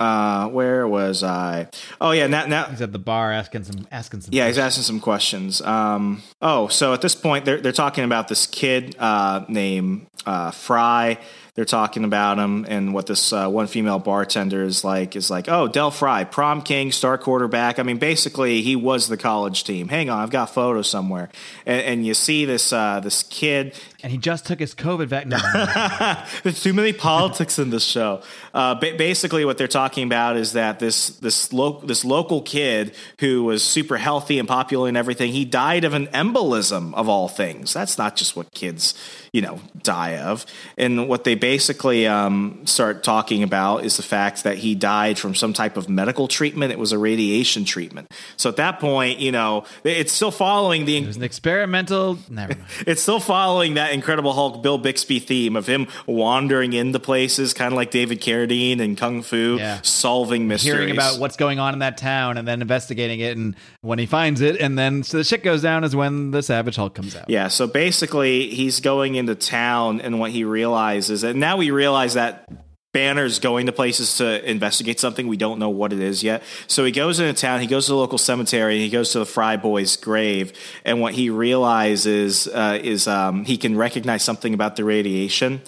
uh, 0.00 0.48
where 0.48 0.88
was 0.88 1.22
I? 1.22 1.68
Oh 2.00 2.10
yeah, 2.10 2.26
now, 2.26 2.46
now 2.46 2.64
he's 2.64 2.82
at 2.82 2.92
the 2.92 2.98
bar 2.98 3.32
asking 3.32 3.64
some 3.64 3.86
asking 3.92 4.22
some. 4.22 4.34
Yeah, 4.34 4.44
questions. 4.44 4.56
he's 4.56 4.64
asking 4.64 4.82
some 4.82 5.00
questions. 5.00 5.60
Um, 5.62 6.22
oh, 6.42 6.68
so 6.68 6.92
at 6.92 7.00
this 7.00 7.14
point, 7.14 7.44
they're 7.44 7.60
they're 7.60 7.72
talking 7.72 8.04
about 8.04 8.28
this 8.28 8.46
kid 8.46 8.96
uh, 8.98 9.44
named 9.48 10.06
uh, 10.26 10.50
Fry 10.50 11.18
they're 11.54 11.64
talking 11.64 12.02
about 12.02 12.38
him 12.38 12.66
and 12.68 12.92
what 12.92 13.06
this 13.06 13.32
uh, 13.32 13.48
one 13.48 13.68
female 13.68 14.00
bartender 14.00 14.64
is 14.64 14.82
like 14.82 15.14
is 15.14 15.30
like, 15.30 15.48
oh, 15.48 15.68
Del 15.68 15.92
Fry, 15.92 16.24
prom 16.24 16.62
king, 16.62 16.90
star 16.90 17.16
quarterback. 17.16 17.78
I 17.78 17.84
mean, 17.84 17.98
basically, 17.98 18.60
he 18.62 18.74
was 18.74 19.06
the 19.06 19.16
college 19.16 19.62
team. 19.62 19.86
Hang 19.86 20.10
on, 20.10 20.18
I've 20.18 20.30
got 20.30 20.46
photos 20.46 20.88
somewhere, 20.88 21.28
and, 21.64 21.80
and 21.82 22.06
you 22.06 22.14
see 22.14 22.44
this 22.44 22.72
uh, 22.72 22.98
this 22.98 23.22
kid, 23.22 23.74
and 24.02 24.10
he 24.10 24.18
just 24.18 24.46
took 24.46 24.58
his 24.58 24.74
COVID 24.74 25.06
vaccine. 25.06 25.30
No. 25.30 26.24
There's 26.42 26.60
too 26.60 26.72
many 26.72 26.92
politics 26.92 27.58
in 27.60 27.70
this 27.70 27.84
show. 27.84 28.22
Uh, 28.52 28.74
ba- 28.74 28.96
basically, 28.98 29.44
what 29.44 29.56
they're 29.56 29.68
talking 29.68 30.04
about 30.04 30.36
is 30.36 30.54
that 30.54 30.80
this 30.80 31.10
this 31.20 31.52
lo- 31.52 31.80
this 31.84 32.04
local 32.04 32.42
kid 32.42 32.96
who 33.20 33.44
was 33.44 33.62
super 33.62 33.96
healthy 33.96 34.40
and 34.40 34.48
popular 34.48 34.88
and 34.88 34.96
everything, 34.96 35.30
he 35.30 35.44
died 35.44 35.84
of 35.84 35.94
an 35.94 36.08
embolism 36.08 36.92
of 36.94 37.08
all 37.08 37.28
things. 37.28 37.72
That's 37.72 37.96
not 37.96 38.16
just 38.16 38.34
what 38.34 38.50
kids 38.50 38.94
you 39.32 39.40
know 39.40 39.60
die 39.82 40.18
of, 40.18 40.44
and 40.76 41.08
what 41.08 41.22
they 41.22 41.36
basically 41.44 42.06
um, 42.06 42.58
start 42.64 43.04
talking 43.04 43.42
about 43.42 43.84
is 43.84 43.98
the 43.98 44.02
fact 44.02 44.44
that 44.44 44.56
he 44.56 44.74
died 44.74 45.18
from 45.18 45.34
some 45.34 45.52
type 45.52 45.76
of 45.76 45.90
medical 45.90 46.26
treatment. 46.26 46.72
It 46.72 46.78
was 46.78 46.90
a 46.90 46.96
radiation 46.96 47.66
treatment. 47.66 48.10
So 48.38 48.48
at 48.48 48.56
that 48.56 48.80
point, 48.80 49.18
you 49.18 49.30
know, 49.30 49.66
it's 49.84 50.10
still 50.10 50.30
following 50.30 50.86
the. 50.86 50.96
It 50.96 51.06
was 51.06 51.18
an 51.18 51.22
experimental. 51.22 52.18
Never 52.30 52.54
mind. 52.54 52.64
it's 52.86 53.02
still 53.02 53.20
following 53.20 53.74
that 53.74 53.92
Incredible 53.92 54.32
Hulk 54.32 54.62
Bill 54.62 54.78
Bixby 54.78 55.18
theme 55.18 55.54
of 55.54 55.66
him 55.66 55.86
wandering 56.06 56.72
into 56.72 56.98
places, 56.98 57.52
kind 57.52 57.74
of 57.74 57.76
like 57.76 57.90
David 57.90 58.22
Carradine 58.22 58.80
and 58.80 58.96
Kung 58.96 59.20
Fu, 59.20 59.58
yeah. 59.58 59.80
solving 59.82 60.48
mysteries, 60.48 60.72
hearing 60.72 60.90
about 60.92 61.20
what's 61.20 61.36
going 61.36 61.58
on 61.58 61.74
in 61.74 61.80
that 61.80 61.98
town, 61.98 62.38
and 62.38 62.48
then 62.48 62.62
investigating 62.62 63.20
it. 63.20 63.36
And 63.36 63.54
when 63.82 63.98
he 63.98 64.06
finds 64.06 64.40
it, 64.40 64.58
and 64.62 64.78
then 64.78 65.02
so 65.02 65.18
the 65.18 65.24
shit 65.24 65.42
goes 65.42 65.60
down 65.60 65.84
is 65.84 65.94
when 65.94 66.30
the 66.30 66.42
Savage 66.42 66.76
Hulk 66.76 66.94
comes 66.94 67.14
out. 67.14 67.28
Yeah. 67.28 67.48
So 67.48 67.66
basically, 67.66 68.48
he's 68.48 68.80
going 68.80 69.16
into 69.16 69.34
town, 69.34 70.00
and 70.00 70.18
what 70.18 70.30
he 70.30 70.44
realizes, 70.44 71.22
and 71.22 71.33
now 71.34 71.56
we 71.56 71.70
realize 71.70 72.14
that 72.14 72.48
Banner's 72.94 73.40
going 73.40 73.66
to 73.66 73.72
places 73.72 74.18
to 74.18 74.48
investigate 74.48 75.00
something. 75.00 75.26
We 75.26 75.36
don't 75.36 75.58
know 75.58 75.68
what 75.68 75.92
it 75.92 75.98
is 75.98 76.22
yet. 76.22 76.44
So 76.68 76.84
he 76.84 76.92
goes 76.92 77.18
into 77.18 77.38
town, 77.38 77.60
he 77.60 77.66
goes 77.66 77.86
to 77.86 77.92
the 77.92 77.98
local 77.98 78.18
cemetery, 78.18 78.74
and 78.74 78.82
he 78.82 78.88
goes 78.88 79.10
to 79.12 79.18
the 79.18 79.26
Fry 79.26 79.56
boy's 79.56 79.96
grave. 79.96 80.52
And 80.84 81.00
what 81.00 81.12
he 81.12 81.28
realizes 81.28 82.46
uh, 82.46 82.78
is 82.80 83.08
um, 83.08 83.44
he 83.44 83.56
can 83.56 83.76
recognize 83.76 84.22
something 84.22 84.54
about 84.54 84.76
the 84.76 84.84
radiation 84.84 85.60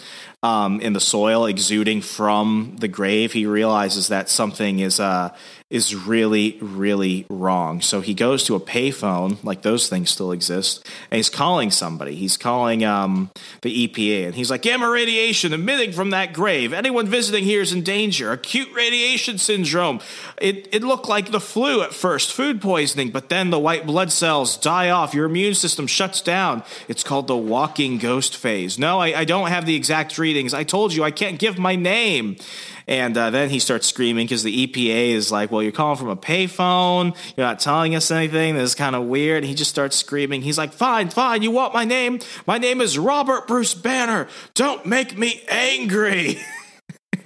um, 0.45 0.81
in 0.81 0.93
the 0.93 1.01
soil 1.01 1.47
exuding 1.47 2.01
from 2.01 2.77
the 2.79 2.87
grave. 2.87 3.33
He 3.33 3.45
realizes 3.45 4.07
that 4.07 4.29
something 4.29 4.79
is 4.79 5.01
uh, 5.01 5.35
is 5.69 5.97
really, 5.97 6.57
really 6.61 7.27
wrong. 7.29 7.81
So 7.81 8.01
he 8.01 8.15
goes 8.15 8.45
to 8.45 8.55
a 8.55 8.61
payphone, 8.61 9.43
like 9.43 9.63
those 9.63 9.89
things 9.89 10.11
still 10.11 10.31
exist, 10.31 10.87
and 11.11 11.17
he's 11.17 11.29
calling 11.29 11.73
somebody. 11.73 12.15
He's 12.15 12.37
calling 12.37 12.85
um, 12.85 13.33
the 13.63 13.89
EPA, 13.89 14.27
and 14.27 14.35
he's 14.37 14.49
like, 14.49 14.63
Gamma 14.63 14.89
radiation 14.89 15.53
emitting 15.53 15.91
from 15.91 16.11
that 16.11 16.33
grave. 16.33 16.73
Anyone 16.73 17.09
visiting 17.09 17.43
here 17.43 17.63
is 17.63 17.73
in 17.73 17.83
danger. 17.83 18.31
Acute 18.31 18.73
radiation 18.75 19.39
syndrome. 19.39 19.99
It, 20.41 20.73
it 20.73 20.85
looked 20.85 21.09
like 21.09 21.33
the 21.33 21.41
flu 21.41 21.83
at 21.83 21.93
first, 21.93 22.33
food 22.33 22.63
poisoning, 22.63 23.11
but 23.11 23.29
then 23.29 23.51
the 23.51 23.59
white 23.59 23.87
blood 23.87 24.13
cells 24.13 24.57
die 24.57 24.91
off. 24.91 25.15
Your 25.15 25.27
immune 25.27 25.55
system 25.55 25.89
shuts 25.89 26.21
down. 26.21 26.63
It's 26.87 27.03
called 27.03 27.27
the 27.27 27.37
walking 27.37 27.99
ghost 27.99 28.37
phase. 28.37 28.79
No, 28.79 29.01
I, 29.01 29.19
I 29.21 29.25
don't 29.25 29.49
have 29.49 29.67
the 29.67 29.75
exact 29.75 30.17
readings. 30.17 30.55
I 30.55 30.63
told 30.63 30.95
you 30.95 31.03
I 31.03 31.11
can't 31.11 31.41
give 31.41 31.59
my 31.59 31.75
name. 31.75 32.37
And 32.89 33.17
uh, 33.17 33.31
then 33.31 33.51
he 33.51 33.59
starts 33.59 33.87
screaming 33.87 34.27
because 34.27 34.45
the 34.45 34.67
EPA 34.67 35.11
is 35.11 35.33
like, 35.33 35.51
well, 35.51 35.63
you're 35.63 35.73
calling 35.73 35.99
from 35.99 36.09
a 36.09 36.17
payphone. 36.17 37.17
You're 37.37 37.47
not 37.47 37.59
telling 37.59 37.95
us 37.97 38.11
anything. 38.11 38.55
This 38.55 38.71
is 38.71 38.75
kind 38.75 38.95
of 38.95 39.05
weird. 39.05 39.43
And 39.43 39.47
he 39.47 39.55
just 39.55 39.71
starts 39.71 39.97
screaming. 39.97 40.43
He's 40.43 40.59
like, 40.59 40.73
fine, 40.73 41.09
fine. 41.09 41.43
You 41.43 41.51
want 41.51 41.75
my 41.75 41.85
name? 41.85 42.21
My 42.47 42.59
name 42.59 42.81
is 42.81 42.99
Robert 42.99 43.49
Bruce 43.49 43.75
Banner. 43.75 44.29
Don't 44.55 44.87
make 44.87 45.19
me 45.19 45.43
angry. 45.49 46.39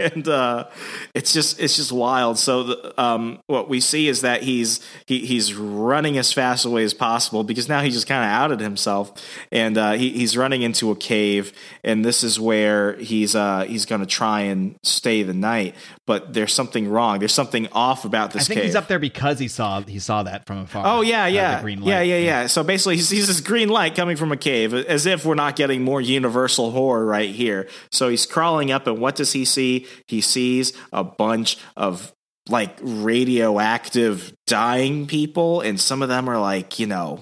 and 0.14 0.26
uh, 0.28 0.68
it's 1.14 1.32
just 1.32 1.60
it's 1.60 1.76
just 1.76 1.92
wild. 1.92 2.38
So 2.38 2.62
the, 2.62 3.00
um, 3.00 3.40
what 3.46 3.68
we 3.68 3.80
see 3.80 4.08
is 4.08 4.22
that 4.22 4.42
he's 4.42 4.80
he, 5.06 5.26
he's 5.26 5.54
running 5.54 6.16
as 6.16 6.32
fast 6.32 6.64
away 6.64 6.84
as 6.84 6.94
possible 6.94 7.44
because 7.44 7.68
now 7.68 7.82
he 7.82 7.90
just 7.90 8.06
kind 8.06 8.24
of 8.24 8.30
outed 8.30 8.60
himself, 8.60 9.12
and 9.52 9.76
uh, 9.76 9.92
he, 9.92 10.10
he's 10.10 10.36
running 10.36 10.62
into 10.62 10.90
a 10.90 10.96
cave, 10.96 11.52
and 11.84 12.04
this 12.04 12.24
is 12.24 12.40
where 12.40 12.96
he's 12.96 13.36
uh, 13.36 13.64
he's 13.68 13.84
going 13.84 14.00
to 14.00 14.06
try 14.06 14.40
and 14.42 14.78
stay 14.82 15.22
the 15.22 15.34
night. 15.34 15.74
But 16.06 16.32
there's 16.32 16.52
something 16.52 16.88
wrong. 16.88 17.18
There's 17.20 17.34
something 17.34 17.68
off 17.72 18.04
about 18.04 18.32
this. 18.32 18.44
I 18.44 18.46
think 18.46 18.58
cave. 18.58 18.64
he's 18.64 18.74
up 18.74 18.88
there 18.88 18.98
because 18.98 19.38
he 19.38 19.48
saw 19.48 19.82
he 19.82 19.98
saw 19.98 20.22
that 20.22 20.46
from 20.46 20.58
afar. 20.58 20.84
Oh 20.86 21.02
yeah, 21.02 21.26
yeah, 21.26 21.60
green 21.60 21.82
light. 21.82 21.88
yeah, 21.88 22.00
yeah, 22.00 22.18
yeah. 22.18 22.46
So 22.46 22.64
basically, 22.64 22.96
he 22.96 23.02
sees 23.02 23.28
this 23.28 23.40
green 23.40 23.68
light 23.68 23.94
coming 23.94 24.16
from 24.16 24.32
a 24.32 24.36
cave, 24.36 24.72
as 24.72 25.06
if 25.06 25.24
we're 25.24 25.34
not 25.34 25.56
getting 25.56 25.82
more 25.82 26.00
universal 26.00 26.70
horror 26.70 27.04
right 27.04 27.30
here. 27.30 27.68
So 27.92 28.08
he's 28.08 28.26
crawling 28.26 28.72
up, 28.72 28.86
and 28.86 28.98
what 28.98 29.14
does 29.14 29.32
he 29.32 29.44
see? 29.44 29.86
He 30.06 30.20
sees 30.20 30.72
a 30.92 31.04
bunch 31.04 31.58
of 31.76 32.12
like 32.48 32.76
radioactive 32.80 34.32
dying 34.46 35.06
people, 35.06 35.60
and 35.60 35.80
some 35.80 36.02
of 36.02 36.08
them 36.08 36.28
are 36.28 36.40
like, 36.40 36.78
you 36.78 36.86
know, 36.86 37.20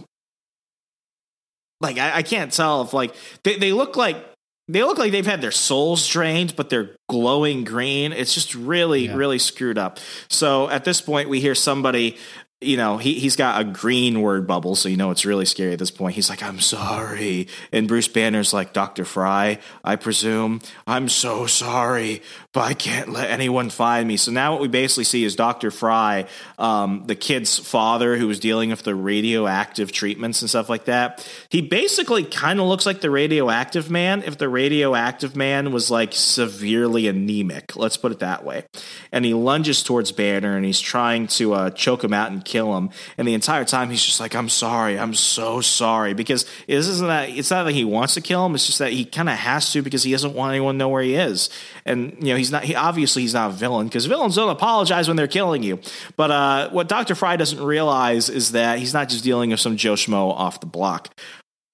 like 1.80 1.98
I, 1.98 2.16
I 2.18 2.22
can't 2.22 2.52
tell 2.52 2.82
if 2.82 2.92
like 2.92 3.14
they, 3.44 3.56
they 3.56 3.72
look 3.72 3.96
like 3.96 4.24
they 4.68 4.82
look 4.82 4.98
like 4.98 5.12
they've 5.12 5.26
had 5.26 5.40
their 5.40 5.50
souls 5.50 6.06
drained, 6.06 6.54
but 6.54 6.68
they're 6.68 6.94
glowing 7.08 7.64
green. 7.64 8.12
It's 8.12 8.34
just 8.34 8.54
really, 8.54 9.06
yeah. 9.06 9.14
really 9.14 9.38
screwed 9.38 9.78
up. 9.78 9.98
So 10.28 10.68
at 10.68 10.84
this 10.84 11.00
point, 11.00 11.30
we 11.30 11.40
hear 11.40 11.54
somebody 11.54 12.18
you 12.60 12.76
know, 12.76 12.98
he, 12.98 13.14
he's 13.14 13.36
got 13.36 13.60
a 13.60 13.64
green 13.64 14.20
word 14.20 14.48
bubble, 14.48 14.74
so 14.74 14.88
you 14.88 14.96
know 14.96 15.12
it's 15.12 15.24
really 15.24 15.44
scary 15.44 15.72
at 15.72 15.78
this 15.78 15.92
point. 15.92 16.16
He's 16.16 16.28
like, 16.28 16.42
I'm 16.42 16.58
sorry. 16.58 17.46
And 17.70 17.86
Bruce 17.86 18.08
Banner's 18.08 18.52
like, 18.52 18.72
Dr. 18.72 19.04
Fry, 19.04 19.60
I 19.84 19.94
presume, 19.94 20.60
I'm 20.84 21.08
so 21.08 21.46
sorry, 21.46 22.20
but 22.52 22.62
I 22.62 22.74
can't 22.74 23.10
let 23.10 23.30
anyone 23.30 23.70
find 23.70 24.08
me. 24.08 24.16
So 24.16 24.32
now 24.32 24.50
what 24.50 24.60
we 24.60 24.66
basically 24.66 25.04
see 25.04 25.22
is 25.22 25.36
Dr. 25.36 25.70
Fry, 25.70 26.26
um, 26.58 27.04
the 27.06 27.14
kid's 27.14 27.60
father 27.60 28.16
who 28.16 28.26
was 28.26 28.40
dealing 28.40 28.70
with 28.70 28.82
the 28.82 28.96
radioactive 28.96 29.92
treatments 29.92 30.40
and 30.42 30.50
stuff 30.50 30.68
like 30.68 30.86
that. 30.86 31.24
He 31.50 31.62
basically 31.62 32.24
kind 32.24 32.58
of 32.58 32.66
looks 32.66 32.86
like 32.86 33.02
the 33.02 33.10
radioactive 33.10 33.88
man 33.88 34.24
if 34.24 34.36
the 34.36 34.48
radioactive 34.48 35.36
man 35.36 35.70
was 35.70 35.92
like 35.92 36.12
severely 36.12 37.06
anemic. 37.06 37.76
Let's 37.76 37.96
put 37.96 38.10
it 38.10 38.18
that 38.18 38.44
way. 38.44 38.64
And 39.12 39.24
he 39.24 39.32
lunges 39.32 39.84
towards 39.84 40.10
Banner 40.10 40.56
and 40.56 40.64
he's 40.64 40.80
trying 40.80 41.28
to 41.28 41.54
uh, 41.54 41.70
choke 41.70 42.02
him 42.02 42.12
out 42.12 42.32
and 42.32 42.44
kill 42.48 42.76
him. 42.76 42.90
And 43.16 43.28
the 43.28 43.34
entire 43.34 43.64
time 43.64 43.90
he's 43.90 44.02
just 44.02 44.18
like, 44.18 44.34
I'm 44.34 44.48
sorry, 44.48 44.98
I'm 44.98 45.14
so 45.14 45.60
sorry. 45.60 46.14
Because 46.14 46.46
this 46.66 46.88
isn't 46.88 47.06
that 47.06 47.28
it's 47.28 47.50
not 47.50 47.64
that 47.64 47.72
he 47.72 47.84
wants 47.84 48.14
to 48.14 48.20
kill 48.20 48.44
him, 48.44 48.54
it's 48.54 48.66
just 48.66 48.78
that 48.80 48.92
he 48.92 49.04
kind 49.04 49.28
of 49.28 49.36
has 49.36 49.70
to 49.72 49.82
because 49.82 50.02
he 50.02 50.10
doesn't 50.10 50.34
want 50.34 50.50
anyone 50.50 50.74
to 50.74 50.78
know 50.78 50.88
where 50.88 51.02
he 51.02 51.14
is. 51.14 51.50
And 51.84 52.16
you 52.20 52.32
know, 52.32 52.36
he's 52.36 52.50
not 52.50 52.64
he 52.64 52.74
obviously 52.74 53.22
he's 53.22 53.34
not 53.34 53.50
a 53.50 53.54
villain 53.54 53.86
because 53.86 54.06
villains 54.06 54.34
don't 54.34 54.50
apologize 54.50 55.06
when 55.06 55.16
they're 55.16 55.28
killing 55.28 55.62
you. 55.62 55.78
But 56.16 56.30
uh, 56.30 56.70
what 56.70 56.88
Dr. 56.88 57.14
Fry 57.14 57.36
doesn't 57.36 57.62
realize 57.62 58.28
is 58.28 58.52
that 58.52 58.78
he's 58.78 58.94
not 58.94 59.08
just 59.08 59.22
dealing 59.22 59.50
with 59.50 59.60
some 59.60 59.76
Joe 59.76 59.94
Schmo 59.94 60.32
off 60.32 60.60
the 60.60 60.66
block. 60.66 61.14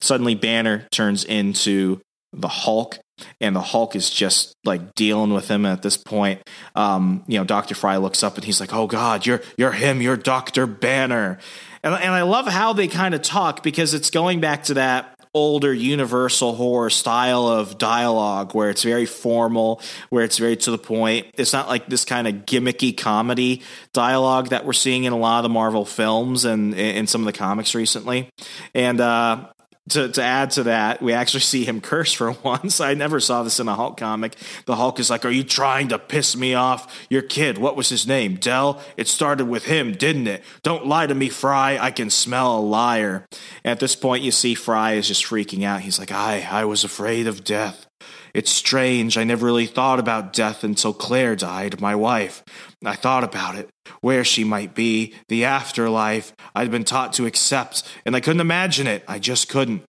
Suddenly 0.00 0.34
Banner 0.34 0.86
turns 0.90 1.24
into 1.24 2.00
the 2.40 2.48
Hulk 2.48 2.98
and 3.40 3.54
the 3.54 3.60
Hulk 3.60 3.94
is 3.94 4.10
just 4.10 4.56
like 4.64 4.94
dealing 4.94 5.32
with 5.32 5.48
him 5.48 5.66
at 5.66 5.82
this 5.82 5.96
point. 5.96 6.42
Um, 6.74 7.24
you 7.26 7.38
know, 7.38 7.44
Doctor 7.44 7.74
Fry 7.74 7.96
looks 7.96 8.22
up 8.22 8.36
and 8.36 8.44
he's 8.44 8.60
like, 8.60 8.72
"Oh 8.72 8.86
God, 8.86 9.26
you're 9.26 9.42
you're 9.56 9.72
him, 9.72 10.02
you're 10.02 10.16
Doctor 10.16 10.66
Banner," 10.66 11.38
and 11.82 11.94
and 11.94 12.12
I 12.12 12.22
love 12.22 12.46
how 12.46 12.72
they 12.72 12.88
kind 12.88 13.14
of 13.14 13.22
talk 13.22 13.62
because 13.62 13.94
it's 13.94 14.10
going 14.10 14.40
back 14.40 14.64
to 14.64 14.74
that 14.74 15.14
older 15.34 15.74
universal 15.74 16.54
horror 16.54 16.88
style 16.88 17.48
of 17.48 17.76
dialogue 17.76 18.54
where 18.54 18.70
it's 18.70 18.84
very 18.84 19.04
formal 19.04 19.82
where 20.08 20.22
it's 20.22 20.38
very 20.38 20.56
to 20.56 20.70
the 20.70 20.78
point. 20.78 21.26
It's 21.36 21.52
not 21.52 21.68
like 21.68 21.88
this 21.88 22.04
kind 22.04 22.28
of 22.28 22.46
gimmicky 22.46 22.96
comedy 22.96 23.62
dialogue 23.92 24.50
that 24.50 24.64
we're 24.64 24.72
seeing 24.72 25.04
in 25.04 25.12
a 25.12 25.16
lot 25.16 25.38
of 25.38 25.42
the 25.42 25.48
marvel 25.48 25.84
films 25.84 26.44
and 26.44 26.72
in 26.74 27.08
some 27.08 27.20
of 27.20 27.26
the 27.26 27.32
comics 27.32 27.74
recently. 27.74 28.30
And 28.74 29.00
uh 29.00 29.48
to, 29.90 30.08
to 30.08 30.22
add 30.22 30.50
to 30.52 30.62
that, 30.64 31.02
we 31.02 31.12
actually 31.12 31.40
see 31.40 31.64
him 31.64 31.80
curse 31.80 32.12
for 32.12 32.32
once. 32.42 32.80
I 32.80 32.94
never 32.94 33.20
saw 33.20 33.42
this 33.42 33.60
in 33.60 33.68
a 33.68 33.74
Hulk 33.74 33.96
comic. 33.96 34.36
The 34.66 34.76
Hulk 34.76 34.98
is 34.98 35.10
like, 35.10 35.24
Are 35.24 35.30
you 35.30 35.44
trying 35.44 35.88
to 35.88 35.98
piss 35.98 36.36
me 36.36 36.54
off? 36.54 37.06
Your 37.10 37.22
kid, 37.22 37.58
what 37.58 37.76
was 37.76 37.88
his 37.88 38.06
name? 38.06 38.36
Dell? 38.36 38.80
It 38.96 39.08
started 39.08 39.46
with 39.46 39.64
him, 39.66 39.92
didn't 39.92 40.26
it? 40.26 40.42
Don't 40.62 40.86
lie 40.86 41.06
to 41.06 41.14
me, 41.14 41.28
Fry. 41.28 41.78
I 41.78 41.90
can 41.90 42.10
smell 42.10 42.58
a 42.58 42.60
liar. 42.60 43.26
At 43.64 43.80
this 43.80 43.94
point, 43.94 44.22
you 44.24 44.30
see 44.30 44.54
Fry 44.54 44.92
is 44.92 45.08
just 45.08 45.24
freaking 45.24 45.64
out. 45.64 45.82
He's 45.82 45.98
like, 45.98 46.12
I, 46.12 46.46
I 46.50 46.64
was 46.64 46.84
afraid 46.84 47.26
of 47.26 47.44
death. 47.44 47.86
It's 48.34 48.50
strange. 48.50 49.16
I 49.16 49.22
never 49.22 49.46
really 49.46 49.66
thought 49.66 50.00
about 50.00 50.32
death 50.32 50.64
until 50.64 50.92
Claire 50.92 51.36
died, 51.36 51.80
my 51.80 51.94
wife. 51.94 52.42
I 52.84 52.96
thought 52.96 53.22
about 53.22 53.54
it, 53.54 53.70
where 54.00 54.24
she 54.24 54.42
might 54.42 54.74
be, 54.74 55.14
the 55.28 55.44
afterlife 55.44 56.34
I'd 56.54 56.70
been 56.70 56.84
taught 56.84 57.12
to 57.14 57.26
accept, 57.26 57.84
and 58.04 58.16
I 58.16 58.20
couldn't 58.20 58.40
imagine 58.40 58.88
it. 58.88 59.04
I 59.06 59.20
just 59.20 59.48
couldn't. 59.48 59.84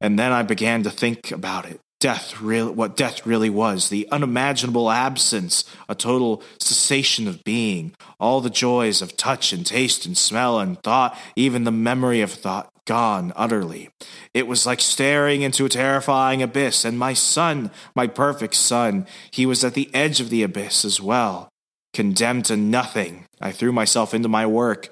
And 0.00 0.18
then 0.18 0.32
I 0.32 0.42
began 0.42 0.84
to 0.84 0.90
think 0.90 1.32
about 1.32 1.66
it. 1.66 1.80
Death, 1.98 2.40
real, 2.40 2.72
what 2.72 2.96
death 2.96 3.26
really 3.26 3.50
was, 3.50 3.90
the 3.90 4.08
unimaginable 4.10 4.90
absence, 4.90 5.64
a 5.86 5.94
total 5.94 6.42
cessation 6.58 7.28
of 7.28 7.44
being, 7.44 7.92
all 8.18 8.40
the 8.40 8.48
joys 8.48 9.02
of 9.02 9.18
touch 9.18 9.52
and 9.52 9.66
taste 9.66 10.06
and 10.06 10.16
smell 10.16 10.58
and 10.58 10.82
thought, 10.82 11.18
even 11.36 11.64
the 11.64 11.70
memory 11.70 12.22
of 12.22 12.30
thought, 12.32 12.69
gone 12.90 13.32
utterly. 13.36 13.88
It 14.34 14.48
was 14.48 14.66
like 14.66 14.80
staring 14.80 15.42
into 15.42 15.64
a 15.64 15.68
terrifying 15.68 16.42
abyss, 16.42 16.84
and 16.84 16.98
my 16.98 17.14
son, 17.14 17.70
my 17.94 18.08
perfect 18.08 18.56
son, 18.56 19.06
he 19.30 19.46
was 19.46 19.62
at 19.62 19.74
the 19.74 19.88
edge 19.94 20.20
of 20.20 20.28
the 20.28 20.42
abyss 20.42 20.84
as 20.84 21.00
well. 21.00 21.48
Condemned 21.94 22.46
to 22.46 22.56
nothing, 22.56 23.26
I 23.40 23.52
threw 23.52 23.70
myself 23.70 24.12
into 24.12 24.28
my 24.28 24.44
work 24.44 24.90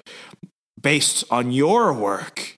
based 0.81 1.25
on 1.29 1.51
your 1.51 1.91
work. 1.91 2.55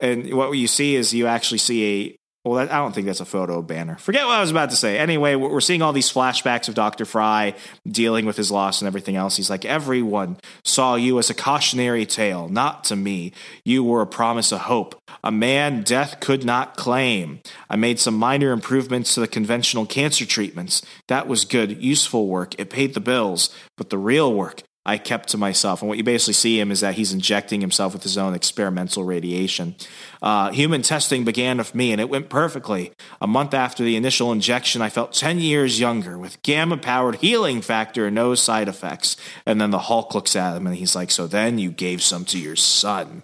And 0.00 0.32
what 0.32 0.52
you 0.52 0.66
see 0.66 0.96
is 0.96 1.12
you 1.12 1.26
actually 1.26 1.58
see 1.58 1.84
a 1.84 2.16
well, 2.44 2.56
that, 2.56 2.72
I 2.72 2.78
don't 2.78 2.92
think 2.92 3.06
that's 3.06 3.20
a 3.20 3.24
photo 3.24 3.62
banner. 3.62 3.96
Forget 3.96 4.26
what 4.26 4.34
I 4.34 4.40
was 4.40 4.50
about 4.50 4.70
to 4.70 4.76
say. 4.76 4.98
Anyway, 4.98 5.36
we're 5.36 5.60
seeing 5.60 5.80
all 5.80 5.92
these 5.92 6.12
flashbacks 6.12 6.68
of 6.68 6.74
Dr. 6.74 7.04
Fry 7.04 7.54
dealing 7.86 8.26
with 8.26 8.36
his 8.36 8.50
loss 8.50 8.80
and 8.80 8.88
everything 8.88 9.14
else. 9.14 9.36
He's 9.36 9.50
like, 9.50 9.64
Everyone 9.64 10.38
saw 10.64 10.96
you 10.96 11.18
as 11.20 11.30
a 11.30 11.34
cautionary 11.34 12.04
tale, 12.04 12.48
not 12.48 12.82
to 12.84 12.96
me. 12.96 13.32
You 13.64 13.84
were 13.84 14.02
a 14.02 14.06
promise 14.06 14.50
of 14.50 14.62
hope, 14.62 15.00
a 15.22 15.30
man 15.30 15.82
death 15.82 16.18
could 16.20 16.44
not 16.44 16.76
claim. 16.76 17.40
I 17.70 17.76
made 17.76 18.00
some 18.00 18.14
minor 18.14 18.50
improvements 18.50 19.14
to 19.14 19.20
the 19.20 19.28
conventional 19.28 19.86
cancer 19.86 20.26
treatments. 20.26 20.82
That 21.06 21.28
was 21.28 21.44
good, 21.44 21.80
useful 21.82 22.26
work. 22.26 22.58
It 22.58 22.70
paid 22.70 22.94
the 22.94 23.00
bills. 23.00 23.54
But 23.76 23.90
the 23.90 23.98
real 23.98 24.32
work, 24.34 24.62
I 24.84 24.98
kept 24.98 25.28
to 25.28 25.38
myself. 25.38 25.80
And 25.80 25.88
what 25.88 25.98
you 25.98 26.02
basically 26.02 26.34
see 26.34 26.58
him 26.58 26.72
is 26.72 26.80
that 26.80 26.94
he's 26.94 27.12
injecting 27.12 27.60
himself 27.60 27.92
with 27.92 28.02
his 28.02 28.18
own 28.18 28.34
experimental 28.34 29.04
radiation. 29.04 29.76
Uh, 30.20 30.50
human 30.50 30.82
testing 30.82 31.24
began 31.24 31.58
with 31.58 31.74
me, 31.74 31.92
and 31.92 32.00
it 32.00 32.08
went 32.08 32.28
perfectly. 32.28 32.92
A 33.20 33.28
month 33.28 33.54
after 33.54 33.84
the 33.84 33.94
initial 33.94 34.32
injection, 34.32 34.82
I 34.82 34.88
felt 34.88 35.12
10 35.12 35.38
years 35.38 35.78
younger 35.78 36.18
with 36.18 36.42
gamma 36.42 36.76
powered 36.78 37.16
healing 37.16 37.60
factor 37.60 38.06
and 38.06 38.14
no 38.16 38.34
side 38.34 38.68
effects. 38.68 39.16
And 39.46 39.60
then 39.60 39.70
the 39.70 39.78
Hulk 39.78 40.16
looks 40.16 40.34
at 40.34 40.56
him 40.56 40.66
and 40.66 40.76
he's 40.76 40.96
like, 40.96 41.12
So 41.12 41.28
then 41.28 41.58
you 41.58 41.70
gave 41.70 42.02
some 42.02 42.24
to 42.26 42.38
your 42.38 42.56
son. 42.56 43.22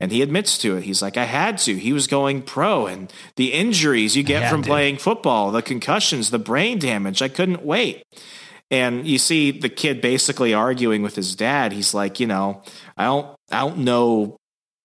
And 0.00 0.12
he 0.12 0.22
admits 0.22 0.56
to 0.58 0.76
it. 0.76 0.84
He's 0.84 1.02
like, 1.02 1.18
I 1.18 1.24
had 1.24 1.58
to. 1.58 1.76
He 1.76 1.92
was 1.92 2.06
going 2.06 2.40
pro, 2.40 2.86
and 2.86 3.12
the 3.36 3.52
injuries 3.52 4.16
you 4.16 4.22
get 4.22 4.50
from 4.50 4.62
to. 4.62 4.68
playing 4.68 4.96
football, 4.96 5.50
the 5.50 5.60
concussions, 5.60 6.30
the 6.30 6.38
brain 6.38 6.78
damage, 6.78 7.20
I 7.20 7.28
couldn't 7.28 7.62
wait. 7.62 8.04
And 8.70 9.06
you 9.06 9.18
see 9.18 9.50
the 9.50 9.68
kid 9.68 10.00
basically 10.00 10.54
arguing 10.54 11.02
with 11.02 11.16
his 11.16 11.34
dad. 11.34 11.72
He's 11.72 11.92
like, 11.92 12.20
you 12.20 12.26
know, 12.26 12.62
I 12.96 13.04
don't, 13.04 13.36
I 13.50 13.60
don't 13.60 13.78
know 13.78 14.36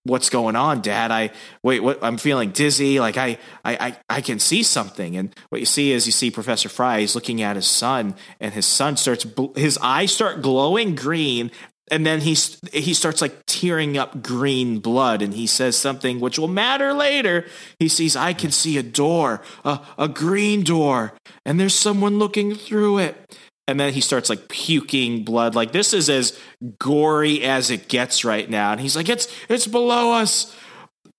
what's 0.06 0.30
going 0.30 0.56
on, 0.56 0.82
Dad. 0.82 1.12
I 1.12 1.32
wait, 1.64 1.82
what? 1.82 2.00
I'm 2.04 2.18
feeling 2.18 2.52
dizzy. 2.52 3.00
Like 3.00 3.18
I, 3.18 3.38
I, 3.64 3.76
I, 3.76 3.98
I 4.10 4.22
can 4.22 4.40
see 4.40 4.64
something. 4.64 5.18
And 5.18 5.36
what 5.50 5.60
you 5.60 5.66
see 5.66 5.92
is 5.92 6.06
you 6.06 6.12
see 6.12 6.32
Professor 6.32 6.70
Fry. 6.70 7.02
He's 7.02 7.16
looking 7.16 7.42
at 7.42 7.56
his 7.56 7.68
son, 7.68 8.16
and 8.40 8.54
his 8.54 8.66
son 8.66 8.98
starts, 8.98 9.26
his 9.56 9.78
eyes 9.82 10.14
start 10.14 10.42
glowing 10.42 10.96
green. 10.96 11.52
And 11.92 12.04
then 12.04 12.22
he 12.22 12.36
he 12.74 12.96
starts 12.96 13.22
like 13.22 13.46
tearing 13.46 13.96
up 13.96 14.24
green 14.24 14.80
blood, 14.80 15.22
and 15.22 15.36
he 15.36 15.46
says 15.46 15.78
something 15.78 16.20
which 16.20 16.40
will 16.40 16.48
matter 16.48 16.94
later. 16.94 17.46
He 17.78 17.88
sees, 17.90 18.16
"I 18.16 18.34
can 18.34 18.50
see 18.50 18.80
a 18.80 18.84
door, 18.84 19.44
a, 19.64 19.80
a 19.96 20.08
green 20.08 20.64
door, 20.64 21.14
and 21.46 21.60
there's 21.60 21.76
someone 21.76 22.18
looking 22.18 22.56
through 22.56 22.98
it." 22.98 23.38
And 23.68 23.80
then 23.80 23.94
he 23.94 24.02
starts 24.02 24.30
like 24.30 24.48
puking 24.48 25.24
blood. 25.24 25.56
Like 25.56 25.72
this 25.72 25.94
is 25.94 26.10
as 26.10 26.38
gory 26.80 27.44
as 27.44 27.72
it 27.72 27.88
gets 27.88 28.24
right 28.24 28.50
now. 28.50 28.72
And 28.72 28.82
he's 28.82 28.96
like 28.96 29.10
it's 29.10 29.28
it's 29.50 29.68
below 29.68 30.14
us. 30.14 30.56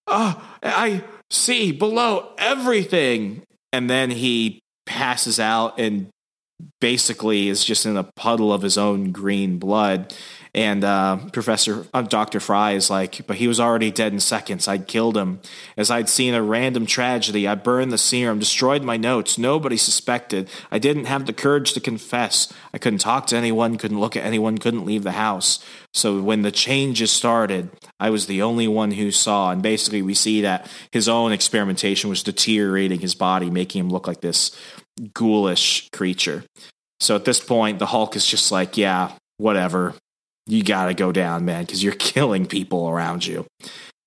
Uh, 0.06 0.34
i 0.62 1.02
see 1.30 1.72
below 1.72 2.32
everything. 2.38 3.42
And 3.72 3.90
then 3.90 4.10
he 4.10 4.60
passes 4.86 5.40
out 5.40 5.78
and 5.78 6.08
basically 6.80 7.48
is 7.48 7.64
just 7.64 7.84
in 7.84 7.96
a 7.96 8.04
puddle 8.04 8.52
of 8.52 8.62
his 8.62 8.78
own 8.78 9.10
green 9.12 9.58
blood 9.58 10.14
and 10.56 10.84
uh, 10.84 11.18
Professor 11.32 11.86
uh, 11.92 12.00
Doctor 12.00 12.40
Fry 12.40 12.72
is 12.72 12.88
like, 12.88 13.26
but 13.26 13.36
he 13.36 13.46
was 13.46 13.60
already 13.60 13.90
dead 13.90 14.14
in 14.14 14.20
seconds. 14.20 14.66
I'd 14.66 14.88
killed 14.88 15.14
him. 15.14 15.40
As 15.76 15.90
I'd 15.90 16.08
seen 16.08 16.32
a 16.32 16.42
random 16.42 16.86
tragedy, 16.86 17.46
I 17.46 17.54
burned 17.54 17.92
the 17.92 17.98
serum, 17.98 18.38
destroyed 18.38 18.82
my 18.82 18.96
notes. 18.96 19.36
Nobody 19.36 19.76
suspected. 19.76 20.48
I 20.70 20.78
didn't 20.78 21.04
have 21.04 21.26
the 21.26 21.34
courage 21.34 21.74
to 21.74 21.80
confess. 21.80 22.50
I 22.72 22.78
couldn't 22.78 23.00
talk 23.00 23.26
to 23.26 23.36
anyone, 23.36 23.76
couldn't 23.76 24.00
look 24.00 24.16
at 24.16 24.24
anyone, 24.24 24.56
couldn't 24.56 24.86
leave 24.86 25.02
the 25.02 25.12
house. 25.12 25.62
So 25.92 26.22
when 26.22 26.40
the 26.40 26.50
changes 26.50 27.12
started, 27.12 27.68
I 28.00 28.08
was 28.08 28.24
the 28.24 28.40
only 28.40 28.66
one 28.66 28.92
who 28.92 29.10
saw. 29.10 29.50
And 29.50 29.62
basically, 29.62 30.00
we 30.00 30.14
see 30.14 30.40
that 30.40 30.70
his 30.90 31.06
own 31.06 31.32
experimentation 31.32 32.08
was 32.08 32.22
deteriorating 32.22 33.00
his 33.00 33.14
body, 33.14 33.50
making 33.50 33.80
him 33.80 33.90
look 33.90 34.06
like 34.06 34.22
this 34.22 34.58
ghoulish 35.12 35.90
creature. 35.90 36.44
So 36.98 37.14
at 37.14 37.26
this 37.26 37.40
point, 37.40 37.78
the 37.78 37.84
Hulk 37.84 38.16
is 38.16 38.26
just 38.26 38.50
like, 38.50 38.78
yeah, 38.78 39.12
whatever 39.36 39.92
you 40.46 40.62
got 40.62 40.86
to 40.86 40.94
go 40.94 41.12
down, 41.12 41.44
man, 41.44 41.64
because 41.64 41.82
you're 41.82 41.92
killing 41.98 42.46
people 42.46 42.88
around 42.88 43.26
you. 43.26 43.46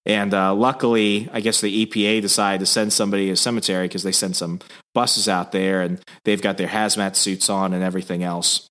And 0.05 0.33
uh, 0.33 0.55
luckily, 0.55 1.29
I 1.31 1.41
guess 1.41 1.61
the 1.61 1.85
EPA 1.85 2.21
decided 2.21 2.59
to 2.61 2.65
send 2.65 2.93
somebody 2.93 3.27
to 3.27 3.33
a 3.33 3.35
cemetery 3.35 3.87
because 3.87 4.03
they 4.03 4.11
sent 4.11 4.35
some 4.35 4.59
buses 4.95 5.29
out 5.29 5.51
there 5.51 5.81
and 5.81 5.99
they've 6.23 6.41
got 6.41 6.57
their 6.57 6.67
hazmat 6.67 7.15
suits 7.15 7.49
on 7.49 7.73
and 7.73 7.83
everything 7.83 8.23
else. 8.23 8.68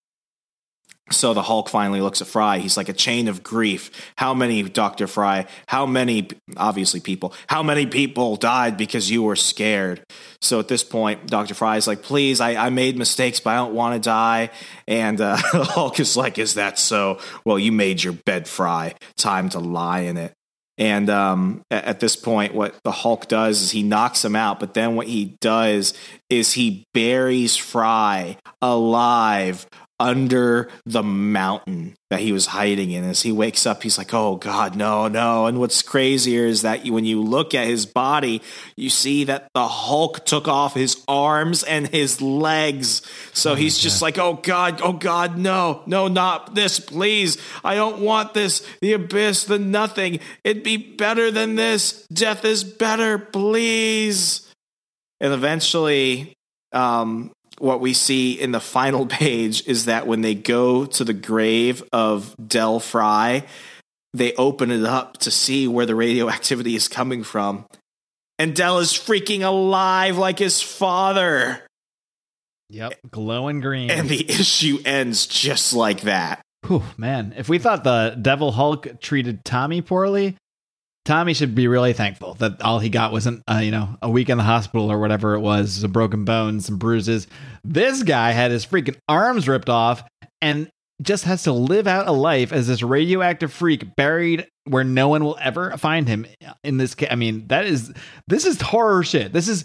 So 1.10 1.34
the 1.34 1.42
Hulk 1.42 1.68
finally 1.68 2.00
looks 2.00 2.20
at 2.20 2.28
Fry. 2.28 2.58
He's 2.58 2.76
like 2.76 2.88
a 2.88 2.92
chain 2.92 3.28
of 3.28 3.42
grief. 3.42 3.90
How 4.16 4.34
many, 4.34 4.62
Dr. 4.62 5.06
Fry? 5.06 5.46
How 5.66 5.86
many, 5.86 6.28
obviously, 6.56 7.00
people, 7.00 7.34
how 7.46 7.62
many 7.62 7.86
people 7.86 8.36
died 8.36 8.76
because 8.76 9.10
you 9.10 9.22
were 9.22 9.36
scared? 9.36 10.02
So 10.40 10.60
at 10.60 10.68
this 10.68 10.84
point, 10.84 11.26
Dr. 11.26 11.54
Fry 11.54 11.76
is 11.76 11.86
like, 11.86 12.02
please, 12.02 12.40
I, 12.40 12.66
I 12.66 12.70
made 12.70 12.96
mistakes, 12.96 13.40
but 13.40 13.50
I 13.50 13.56
don't 13.56 13.74
want 13.74 13.94
to 13.94 14.06
die. 14.06 14.50
And 14.86 15.20
uh, 15.20 15.36
Hulk 15.42 15.98
is 16.00 16.16
like, 16.16 16.38
is 16.38 16.54
that 16.54 16.78
so? 16.78 17.20
Well, 17.44 17.58
you 17.58 17.72
made 17.72 18.02
your 18.02 18.12
bed, 18.12 18.46
Fry. 18.46 18.94
Time 19.16 19.48
to 19.50 19.58
lie 19.58 20.00
in 20.00 20.16
it. 20.16 20.34
And 20.78 21.10
um, 21.10 21.62
at 21.72 21.98
this 21.98 22.14
point, 22.14 22.54
what 22.54 22.76
the 22.84 22.92
Hulk 22.92 23.26
does 23.26 23.62
is 23.62 23.72
he 23.72 23.82
knocks 23.82 24.24
him 24.24 24.36
out. 24.36 24.60
But 24.60 24.74
then 24.74 24.94
what 24.94 25.08
he 25.08 25.36
does 25.40 25.92
is 26.30 26.52
he 26.52 26.84
buries 26.94 27.56
Fry 27.56 28.38
alive 28.62 29.66
under 30.00 30.68
the 30.86 31.02
mountain 31.02 31.96
that 32.10 32.20
he 32.20 32.32
was 32.32 32.46
hiding 32.46 32.90
in. 32.90 33.04
As 33.04 33.22
he 33.22 33.32
wakes 33.32 33.66
up, 33.66 33.82
he's 33.82 33.98
like, 33.98 34.14
"Oh 34.14 34.36
God, 34.36 34.76
no, 34.76 35.08
no!" 35.08 35.46
And 35.46 35.58
what's 35.58 35.82
crazier 35.82 36.46
is 36.46 36.62
that 36.62 36.86
when 36.88 37.04
you 37.04 37.22
look 37.22 37.54
at 37.54 37.66
his 37.66 37.84
body, 37.84 38.40
you 38.76 38.90
see 38.90 39.24
that 39.24 39.48
the 39.54 39.66
Hulk 39.66 40.24
took 40.24 40.46
off 40.48 40.74
his 40.74 41.02
arms 41.08 41.62
and 41.62 41.88
his 41.88 42.22
legs. 42.22 43.02
So 43.32 43.54
he's 43.54 43.78
just 43.78 44.00
like, 44.00 44.18
"Oh 44.18 44.34
God, 44.34 44.80
oh 44.82 44.92
God, 44.92 45.36
no, 45.36 45.82
no, 45.86 46.08
not 46.08 46.54
this, 46.54 46.80
please! 46.80 47.36
I 47.64 47.74
don't 47.74 48.00
want 48.00 48.34
this. 48.34 48.64
The 48.80 48.92
abyss, 48.92 49.44
the 49.44 49.58
nothing. 49.58 50.20
It'd 50.44 50.62
be 50.62 50.76
better 50.76 51.30
than 51.30 51.56
this. 51.56 52.06
Death 52.12 52.44
is 52.44 52.64
better, 52.64 53.18
please." 53.18 54.44
And 55.20 55.32
eventually, 55.32 56.36
um, 56.72 57.32
what 57.60 57.80
we 57.80 57.92
see 57.92 58.32
in 58.32 58.52
the 58.52 58.60
final 58.60 59.06
page 59.20 59.66
is 59.66 59.86
that 59.86 60.06
when 60.06 60.22
they 60.22 60.34
go 60.34 60.86
to 60.86 61.04
the 61.04 61.14
grave 61.14 61.82
of 61.92 62.34
Del 62.44 62.80
Fry, 62.80 63.44
they 64.14 64.34
open 64.34 64.70
it 64.70 64.84
up 64.84 65.18
to 65.18 65.30
see 65.30 65.68
where 65.68 65.86
the 65.86 65.94
radioactivity 65.94 66.74
is 66.74 66.88
coming 66.88 67.22
from. 67.22 67.66
And 68.38 68.54
Del 68.54 68.78
is 68.78 68.92
freaking 68.92 69.42
alive 69.42 70.16
like 70.16 70.38
his 70.38 70.62
father. 70.62 71.62
Yep, 72.70 72.94
glowing 73.10 73.60
green. 73.60 73.90
And 73.90 74.08
the 74.08 74.28
issue 74.30 74.78
ends 74.84 75.26
just 75.26 75.72
like 75.72 76.02
that. 76.02 76.42
Whew, 76.66 76.82
man, 76.96 77.34
if 77.36 77.48
we 77.48 77.58
thought 77.58 77.84
the 77.84 78.16
Devil 78.20 78.52
Hulk 78.52 79.00
treated 79.00 79.44
Tommy 79.44 79.80
poorly, 79.80 80.36
Tommy 81.08 81.32
should 81.32 81.54
be 81.54 81.68
really 81.68 81.94
thankful 81.94 82.34
that 82.34 82.60
all 82.60 82.80
he 82.80 82.90
got 82.90 83.12
wasn't, 83.12 83.42
uh, 83.50 83.60
you 83.62 83.70
know, 83.70 83.96
a 84.02 84.10
week 84.10 84.28
in 84.28 84.36
the 84.36 84.44
hospital 84.44 84.92
or 84.92 84.98
whatever 84.98 85.34
it 85.34 85.40
was, 85.40 85.72
some 85.72 85.90
broken 85.90 86.26
bones, 86.26 86.66
some 86.66 86.76
bruises. 86.76 87.26
This 87.64 88.02
guy 88.02 88.32
had 88.32 88.50
his 88.50 88.66
freaking 88.66 88.98
arms 89.08 89.48
ripped 89.48 89.70
off 89.70 90.02
and 90.42 90.68
just 91.00 91.24
has 91.24 91.44
to 91.44 91.52
live 91.52 91.86
out 91.86 92.08
a 92.08 92.12
life 92.12 92.52
as 92.52 92.66
this 92.66 92.82
radioactive 92.82 93.50
freak 93.50 93.96
buried 93.96 94.46
where 94.64 94.84
no 94.84 95.08
one 95.08 95.24
will 95.24 95.38
ever 95.40 95.74
find 95.78 96.06
him 96.06 96.26
in 96.62 96.76
this 96.76 96.94
I 97.10 97.14
mean 97.14 97.46
that 97.46 97.64
is 97.64 97.90
this 98.26 98.44
is 98.44 98.60
horror 98.60 99.02
shit. 99.02 99.32
This 99.32 99.48
is 99.48 99.64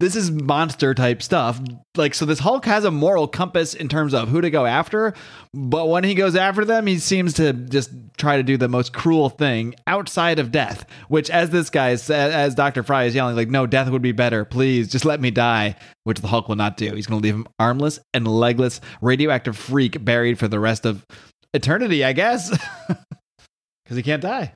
this 0.00 0.16
is 0.16 0.30
monster 0.30 0.94
type 0.94 1.22
stuff. 1.22 1.60
Like, 1.94 2.14
so 2.14 2.24
this 2.24 2.38
Hulk 2.38 2.64
has 2.64 2.84
a 2.84 2.90
moral 2.90 3.28
compass 3.28 3.74
in 3.74 3.88
terms 3.88 4.14
of 4.14 4.30
who 4.30 4.40
to 4.40 4.50
go 4.50 4.64
after, 4.64 5.12
but 5.52 5.88
when 5.88 6.04
he 6.04 6.14
goes 6.14 6.34
after 6.34 6.64
them, 6.64 6.86
he 6.86 6.98
seems 6.98 7.34
to 7.34 7.52
just 7.52 7.90
try 8.16 8.38
to 8.38 8.42
do 8.42 8.56
the 8.56 8.68
most 8.68 8.94
cruel 8.94 9.28
thing 9.28 9.74
outside 9.86 10.38
of 10.38 10.50
death. 10.50 10.86
Which, 11.08 11.28
as 11.28 11.50
this 11.50 11.68
guy, 11.68 11.90
is, 11.90 12.08
as 12.08 12.54
Doctor 12.54 12.82
Fry 12.82 13.04
is 13.04 13.14
yelling, 13.14 13.36
like, 13.36 13.50
"No, 13.50 13.66
death 13.66 13.90
would 13.90 14.02
be 14.02 14.12
better. 14.12 14.46
Please, 14.46 14.88
just 14.88 15.04
let 15.04 15.20
me 15.20 15.30
die." 15.30 15.76
Which 16.04 16.20
the 16.20 16.28
Hulk 16.28 16.48
will 16.48 16.56
not 16.56 16.78
do. 16.78 16.94
He's 16.94 17.06
going 17.06 17.20
to 17.20 17.24
leave 17.24 17.34
him 17.34 17.46
armless 17.58 18.00
and 18.14 18.26
legless, 18.26 18.80
radioactive 19.02 19.56
freak 19.56 20.02
buried 20.02 20.38
for 20.38 20.48
the 20.48 20.58
rest 20.58 20.86
of 20.86 21.04
eternity, 21.52 22.04
I 22.04 22.14
guess, 22.14 22.48
because 22.88 23.96
he 23.96 24.02
can't 24.02 24.22
die. 24.22 24.54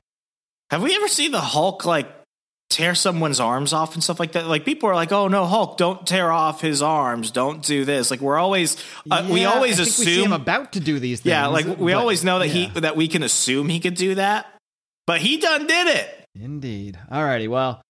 Have 0.71 0.81
we 0.81 0.95
ever 0.95 1.07
seen 1.07 1.31
the 1.31 1.39
Hulk 1.39 1.85
like 1.85 2.11
tear 2.69 2.95
someone's 2.95 3.39
arms 3.39 3.73
off 3.73 3.93
and 3.93 4.03
stuff 4.03 4.19
like 4.19 4.33
that? 4.33 4.47
Like 4.47 4.65
people 4.65 4.89
are 4.89 4.95
like, 4.95 5.11
"Oh 5.11 5.27
no, 5.27 5.45
Hulk, 5.45 5.77
don't 5.77 6.05
tear 6.05 6.31
off 6.31 6.61
his 6.61 6.81
arms. 6.81 7.31
Don't 7.31 7.61
do 7.63 7.85
this." 7.85 8.11
Like 8.11 8.21
we're 8.21 8.37
always 8.37 8.77
uh, 9.09 9.27
we 9.29 9.45
always 9.45 9.79
assume 9.79 10.31
we 10.31 10.35
about 10.35 10.73
to 10.73 10.79
do 10.79 10.99
these 10.99 11.21
things. 11.21 11.31
Yeah, 11.31 11.47
like 11.47 11.65
we 11.65 11.93
but- 11.93 11.99
always 11.99 12.23
know 12.23 12.39
that 12.39 12.47
yeah. 12.47 12.67
he 12.67 12.79
that 12.79 12.95
we 12.95 13.07
can 13.07 13.23
assume 13.23 13.69
he 13.69 13.79
could 13.79 13.95
do 13.95 14.15
that. 14.15 14.47
But 15.07 15.21
he 15.21 15.37
done 15.37 15.67
did 15.67 15.87
it. 15.87 16.25
Indeed. 16.35 16.99
Alrighty, 17.11 17.47
well, 17.47 17.81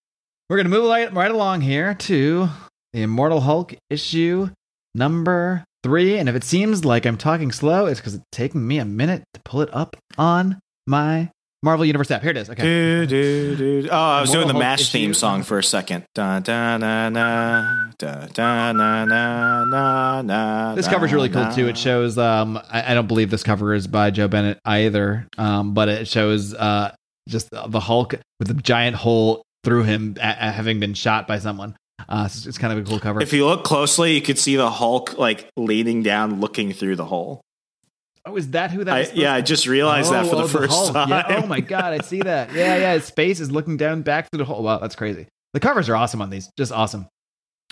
we're 0.50 0.58
gonna 0.58 0.70
move 0.70 0.90
right, 0.90 1.12
right 1.14 1.32
along 1.32 1.62
here 1.62 1.94
to 1.94 2.50
the 2.94 3.02
Immortal 3.02 3.42
Hulk 3.42 3.74
issue 3.90 4.50
number 4.94 5.64
three. 5.84 6.18
And 6.18 6.30
if 6.30 6.36
it 6.36 6.44
seems 6.44 6.86
like 6.86 7.06
I'm 7.06 7.18
talking 7.18 7.52
slow, 7.52 7.86
it's 7.86 8.00
because 8.00 8.16
it's 8.16 8.24
taking 8.32 8.68
me 8.68 8.80
a 8.80 8.86
minute 8.86 9.24
to 9.34 9.42
pull 9.44 9.62
it 9.62 9.70
up 9.74 9.96
on 10.18 10.60
my 10.86 11.32
Marvel 11.66 11.84
Universe 11.86 12.12
app. 12.12 12.22
Here 12.22 12.32
it 12.32 12.38
is. 12.38 12.50
Okay. 12.50 12.62
Do, 12.62 13.06
do, 13.08 13.56
do. 13.82 13.90
Oh, 13.92 13.96
I 13.98 14.22
was 14.22 14.30
Immortal 14.30 14.34
doing 14.34 14.48
the 14.48 14.54
Hulk 14.54 14.62
Mash 14.64 14.82
issue. 14.82 14.92
theme 14.92 15.14
song 15.16 15.44
for 15.44 15.58
a 15.58 15.64
second. 15.64 16.06
Da, 16.14 16.40
da, 16.40 16.78
na, 16.78 17.10
na, 17.10 17.90
da, 17.98 18.28
da, 18.28 18.72
na, 18.72 19.04
na, 19.06 19.66
na, 19.66 20.22
na, 20.22 20.76
This 20.76 20.88
cover's 20.88 21.12
really 21.12 21.30
cool 21.30 21.52
too. 21.52 21.68
It 21.68 21.78
shows. 21.78 22.18
Um, 22.18 22.58
I, 22.70 22.92
I 22.92 22.94
don't 22.94 23.08
believe 23.08 23.32
this 23.32 23.44
cover 23.44 23.74
is 23.74 23.88
by 23.88 24.12
Joe 24.12 24.28
Bennett 24.28 24.60
either. 24.64 25.28
Um, 25.38 25.74
but 25.74 25.90
it 25.90 26.08
shows 26.08 26.54
uh 26.54 26.94
just 27.28 27.50
the 27.50 27.80
Hulk 27.80 28.14
with 28.40 28.52
a 28.52 28.54
giant 28.54 28.96
hole 28.96 29.42
through 29.64 29.84
him, 29.84 30.16
a- 30.22 30.24
a- 30.40 30.52
having 30.52 30.80
been 30.80 30.94
shot 30.94 31.28
by 31.28 31.40
someone. 31.40 31.76
Uh, 32.08 32.28
so 32.28 32.38
it's, 32.38 32.46
it's 32.46 32.58
kind 32.60 32.72
of 32.78 32.86
a 32.86 32.88
cool 32.88 33.00
cover. 33.00 33.20
If 33.22 33.34
you 33.34 33.48
look 33.48 33.64
closely, 33.64 34.14
you 34.14 34.22
could 34.22 34.38
see 34.38 34.56
the 34.58 34.70
Hulk 34.70 35.18
like 35.18 35.50
leaning 35.58 36.04
down, 36.04 36.40
looking 36.40 36.72
through 36.74 36.98
the 36.98 37.06
hole. 37.06 37.42
Oh, 38.26 38.36
is 38.36 38.52
that 38.52 38.72
who 38.72 38.84
that? 38.84 38.94
I, 38.94 39.12
yeah, 39.14 39.34
I 39.34 39.42
just 39.42 39.68
realized 39.68 40.12
that 40.12 40.26
oh, 40.26 40.30
for 40.30 40.36
Oh, 40.36 40.38
the 40.40 40.44
oh, 40.44 40.48
first 40.48 40.74
Hulk. 40.74 40.94
time. 40.94 41.10
Yeah. 41.10 41.42
Oh 41.44 41.48
my 41.48 41.60
god, 41.60 41.94
I 41.94 42.00
see 42.04 42.22
that. 42.22 42.54
Yeah, 42.54 42.78
yeah. 42.78 42.94
His 42.94 43.10
face 43.10 43.40
is 43.40 43.52
looking 43.52 43.78
down 43.78 44.02
back 44.02 44.30
through 44.30 44.40
the 44.40 44.46
hole. 44.46 44.64
Wow, 44.64 44.80
that's 44.80 44.96
crazy. 44.96 45.28
The 45.54 45.60
covers 45.60 45.88
are 45.90 45.96
awesome 45.96 46.22
on 46.22 46.30
these. 46.30 46.50
Just 46.58 46.72
awesome. 46.72 47.08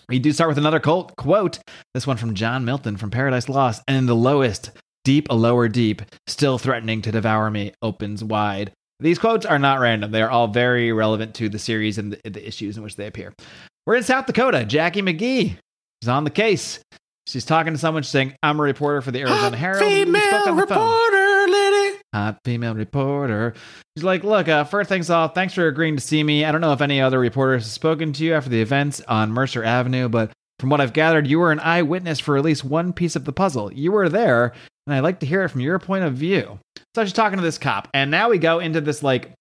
We 0.09 0.19
do 0.19 0.31
start 0.33 0.49
with 0.49 0.57
another 0.57 0.79
cult 0.79 1.15
quote. 1.15 1.59
This 1.93 2.05
one 2.05 2.17
from 2.17 2.33
John 2.33 2.65
Milton 2.65 2.97
from 2.97 3.09
Paradise 3.11 3.47
Lost. 3.49 3.81
And 3.87 3.95
in 3.97 4.05
the 4.05 4.15
lowest, 4.15 4.71
deep 5.05 5.27
a 5.29 5.35
lower 5.35 5.67
deep, 5.69 6.01
still 6.27 6.57
threatening 6.57 7.01
to 7.03 7.11
devour 7.11 7.49
me, 7.49 7.71
opens 7.81 8.23
wide. 8.23 8.71
These 8.99 9.19
quotes 9.19 9.45
are 9.45 9.59
not 9.59 9.79
random. 9.79 10.11
They 10.11 10.21
are 10.21 10.29
all 10.29 10.47
very 10.47 10.91
relevant 10.93 11.35
to 11.35 11.49
the 11.49 11.59
series 11.59 11.97
and 11.97 12.13
the, 12.23 12.29
the 12.29 12.45
issues 12.47 12.77
in 12.77 12.83
which 12.83 12.95
they 12.95 13.07
appear. 13.07 13.33
We're 13.85 13.95
in 13.95 14.03
South 14.03 14.25
Dakota. 14.27 14.63
Jackie 14.65 15.01
McGee 15.01 15.57
is 16.01 16.07
on 16.07 16.23
the 16.23 16.29
case. 16.29 16.79
She's 17.27 17.45
talking 17.45 17.73
to 17.73 17.79
someone. 17.79 18.03
She's 18.03 18.11
saying, 18.11 18.33
"I'm 18.43 18.59
a 18.59 18.63
reporter 18.63 19.01
for 19.01 19.11
the 19.11 19.21
Arizona 19.21 19.55
Herald." 19.57 19.81
We 19.83 20.01
spoke 20.01 20.05
Female 20.07 20.35
on 20.49 20.57
the 20.57 20.67
phone 20.67 20.79
reporter, 20.79 21.51
Liddy. 21.51 21.97
hot 22.13 22.37
female 22.45 22.75
reporter. 22.75 23.53
She's 23.97 24.03
like, 24.03 24.23
Look, 24.23 24.47
uh, 24.47 24.63
first 24.65 24.89
things 24.89 25.09
off, 25.09 25.33
thanks 25.33 25.53
for 25.53 25.67
agreeing 25.67 25.95
to 25.95 26.01
see 26.01 26.23
me. 26.23 26.45
I 26.45 26.51
don't 26.51 26.61
know 26.61 26.73
if 26.73 26.81
any 26.81 26.99
other 27.01 27.19
reporters 27.19 27.63
have 27.63 27.71
spoken 27.71 28.11
to 28.13 28.23
you 28.25 28.33
after 28.33 28.49
the 28.49 28.61
events 28.61 29.01
on 29.07 29.31
Mercer 29.31 29.63
Avenue, 29.63 30.09
but 30.09 30.31
from 30.59 30.69
what 30.69 30.81
I've 30.81 30.93
gathered, 30.93 31.27
you 31.27 31.39
were 31.39 31.51
an 31.51 31.59
eyewitness 31.59 32.19
for 32.19 32.37
at 32.37 32.43
least 32.43 32.63
one 32.63 32.93
piece 32.93 33.15
of 33.15 33.25
the 33.25 33.33
puzzle. 33.33 33.71
You 33.73 33.91
were 33.91 34.09
there, 34.09 34.53
and 34.85 34.93
I'd 34.95 34.99
like 35.01 35.19
to 35.21 35.25
hear 35.25 35.43
it 35.43 35.49
from 35.49 35.61
your 35.61 35.79
point 35.79 36.03
of 36.03 36.13
view. 36.13 36.59
So 36.95 37.03
she's 37.03 37.13
talking 37.13 37.37
to 37.37 37.43
this 37.43 37.57
cop, 37.57 37.87
and 37.93 38.11
now 38.11 38.29
we 38.29 38.37
go 38.37 38.59
into 38.59 38.79
this 38.81 39.01
like 39.01 39.31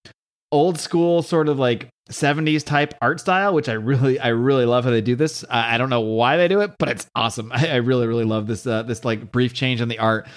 old 0.53 0.79
school 0.79 1.23
sort 1.23 1.49
of 1.49 1.57
like 1.57 1.89
70s 2.11 2.63
type 2.63 2.93
art 3.01 3.19
style 3.19 3.55
which 3.55 3.67
i 3.67 3.73
really 3.73 4.19
i 4.19 4.27
really 4.27 4.65
love 4.65 4.83
how 4.83 4.91
they 4.91 5.01
do 5.01 5.15
this. 5.15 5.43
I, 5.49 5.77
don't 5.79 5.89
know 5.89 6.01
why 6.01 6.37
they 6.37 6.47
do 6.47 6.61
it 6.61 6.71
but 6.77 6.89
it's 6.89 7.07
awesome. 7.15 7.51
I, 7.55 7.69
I 7.69 7.75
really 7.77 8.05
really 8.05 8.23
love 8.23 8.45
this 8.45 8.67
uh, 8.67 8.83
this 8.83 9.03
like 9.03 9.31
brief 9.31 9.53
change 9.53 9.81
in 9.81 9.87
the 9.87 9.99
art 9.99 10.27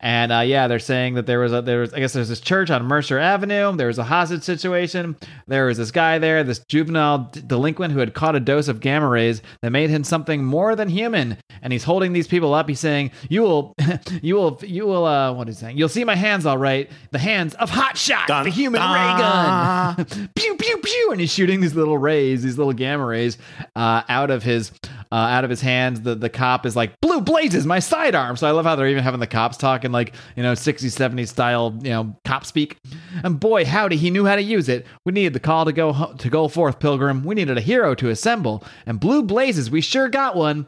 and 0.00 0.30
uh, 0.30 0.40
yeah, 0.40 0.68
they're 0.68 0.78
saying 0.78 1.14
that 1.14 1.24
there 1.26 1.38
was 1.38 1.52
a 1.52 1.62
there 1.62 1.80
was 1.80 1.94
I 1.94 2.00
guess 2.00 2.12
there's 2.12 2.28
this 2.28 2.40
church 2.40 2.70
on 2.70 2.84
Mercer 2.84 3.18
Avenue. 3.18 3.74
There 3.76 3.86
was 3.86 3.98
a 3.98 4.04
hostage 4.04 4.42
situation. 4.42 5.16
There 5.46 5.66
was 5.66 5.78
this 5.78 5.90
guy 5.90 6.18
there, 6.18 6.44
this 6.44 6.58
juvenile 6.68 7.30
d- 7.32 7.42
delinquent 7.46 7.92
who 7.94 8.00
had 8.00 8.12
caught 8.12 8.36
a 8.36 8.40
dose 8.40 8.68
of 8.68 8.80
gamma 8.80 9.08
rays 9.08 9.40
that 9.62 9.70
made 9.70 9.88
him 9.88 10.04
something 10.04 10.44
more 10.44 10.76
than 10.76 10.88
human. 10.90 11.38
And 11.62 11.72
he's 11.72 11.84
holding 11.84 12.12
these 12.12 12.26
people 12.28 12.52
up. 12.52 12.68
He's 12.68 12.78
saying, 12.80 13.10
"You 13.30 13.42
will, 13.42 13.74
you 14.22 14.34
will, 14.34 14.60
you 14.62 14.86
will. 14.86 15.06
Uh, 15.06 15.32
what 15.32 15.48
is 15.48 15.58
he 15.58 15.60
saying? 15.64 15.78
You'll 15.78 15.88
see 15.88 16.04
my 16.04 16.14
hands, 16.14 16.44
all 16.44 16.58
right. 16.58 16.90
The 17.12 17.18
hands 17.18 17.54
of 17.54 17.70
Hot 17.70 17.96
Shot, 17.96 18.28
Dun, 18.28 18.44
the 18.44 18.50
human 18.50 18.80
dun. 18.82 18.92
ray 18.92 20.04
gun. 20.14 20.28
pew 20.36 20.56
pew 20.56 20.76
pew." 20.78 21.08
And 21.12 21.20
he's 21.20 21.32
shooting 21.32 21.60
these 21.62 21.74
little 21.74 21.96
rays, 21.96 22.42
these 22.42 22.58
little 22.58 22.74
gamma 22.74 23.06
rays, 23.06 23.38
uh, 23.74 24.02
out 24.08 24.30
of 24.30 24.42
his 24.42 24.72
uh, 25.10 25.14
out 25.14 25.44
of 25.44 25.50
his 25.50 25.62
hands. 25.62 26.02
The 26.02 26.14
the 26.14 26.28
cop 26.28 26.66
is 26.66 26.76
like, 26.76 27.00
"Blue 27.00 27.22
blazes, 27.22 27.64
my 27.66 27.78
sidearm." 27.78 28.36
So 28.36 28.46
I 28.46 28.50
love 28.50 28.66
how 28.66 28.76
they're 28.76 28.88
even 28.88 29.02
having 29.02 29.20
the 29.20 29.26
cops 29.26 29.56
talking 29.86 29.92
like 29.92 30.14
you 30.36 30.42
know 30.42 30.52
60s 30.52 30.96
70s 30.96 31.28
style 31.28 31.78
you 31.82 31.90
know 31.90 32.16
cop 32.24 32.44
speak. 32.44 32.76
And 33.22 33.38
boy, 33.40 33.64
howdy, 33.64 33.96
he 33.96 34.10
knew 34.10 34.26
how 34.26 34.36
to 34.36 34.42
use 34.42 34.68
it. 34.68 34.86
We 35.04 35.12
needed 35.12 35.32
the 35.32 35.40
call 35.40 35.64
to 35.64 35.72
go 35.72 36.14
to 36.18 36.28
go 36.28 36.48
forth, 36.48 36.78
Pilgrim. 36.78 37.24
We 37.24 37.34
needed 37.34 37.58
a 37.58 37.62
hero 37.62 37.94
to 37.96 38.10
assemble, 38.10 38.64
and 38.84 39.00
blue 39.00 39.22
blazes, 39.22 39.70
we 39.70 39.80
sure 39.80 40.08
got 40.08 40.36
one. 40.36 40.66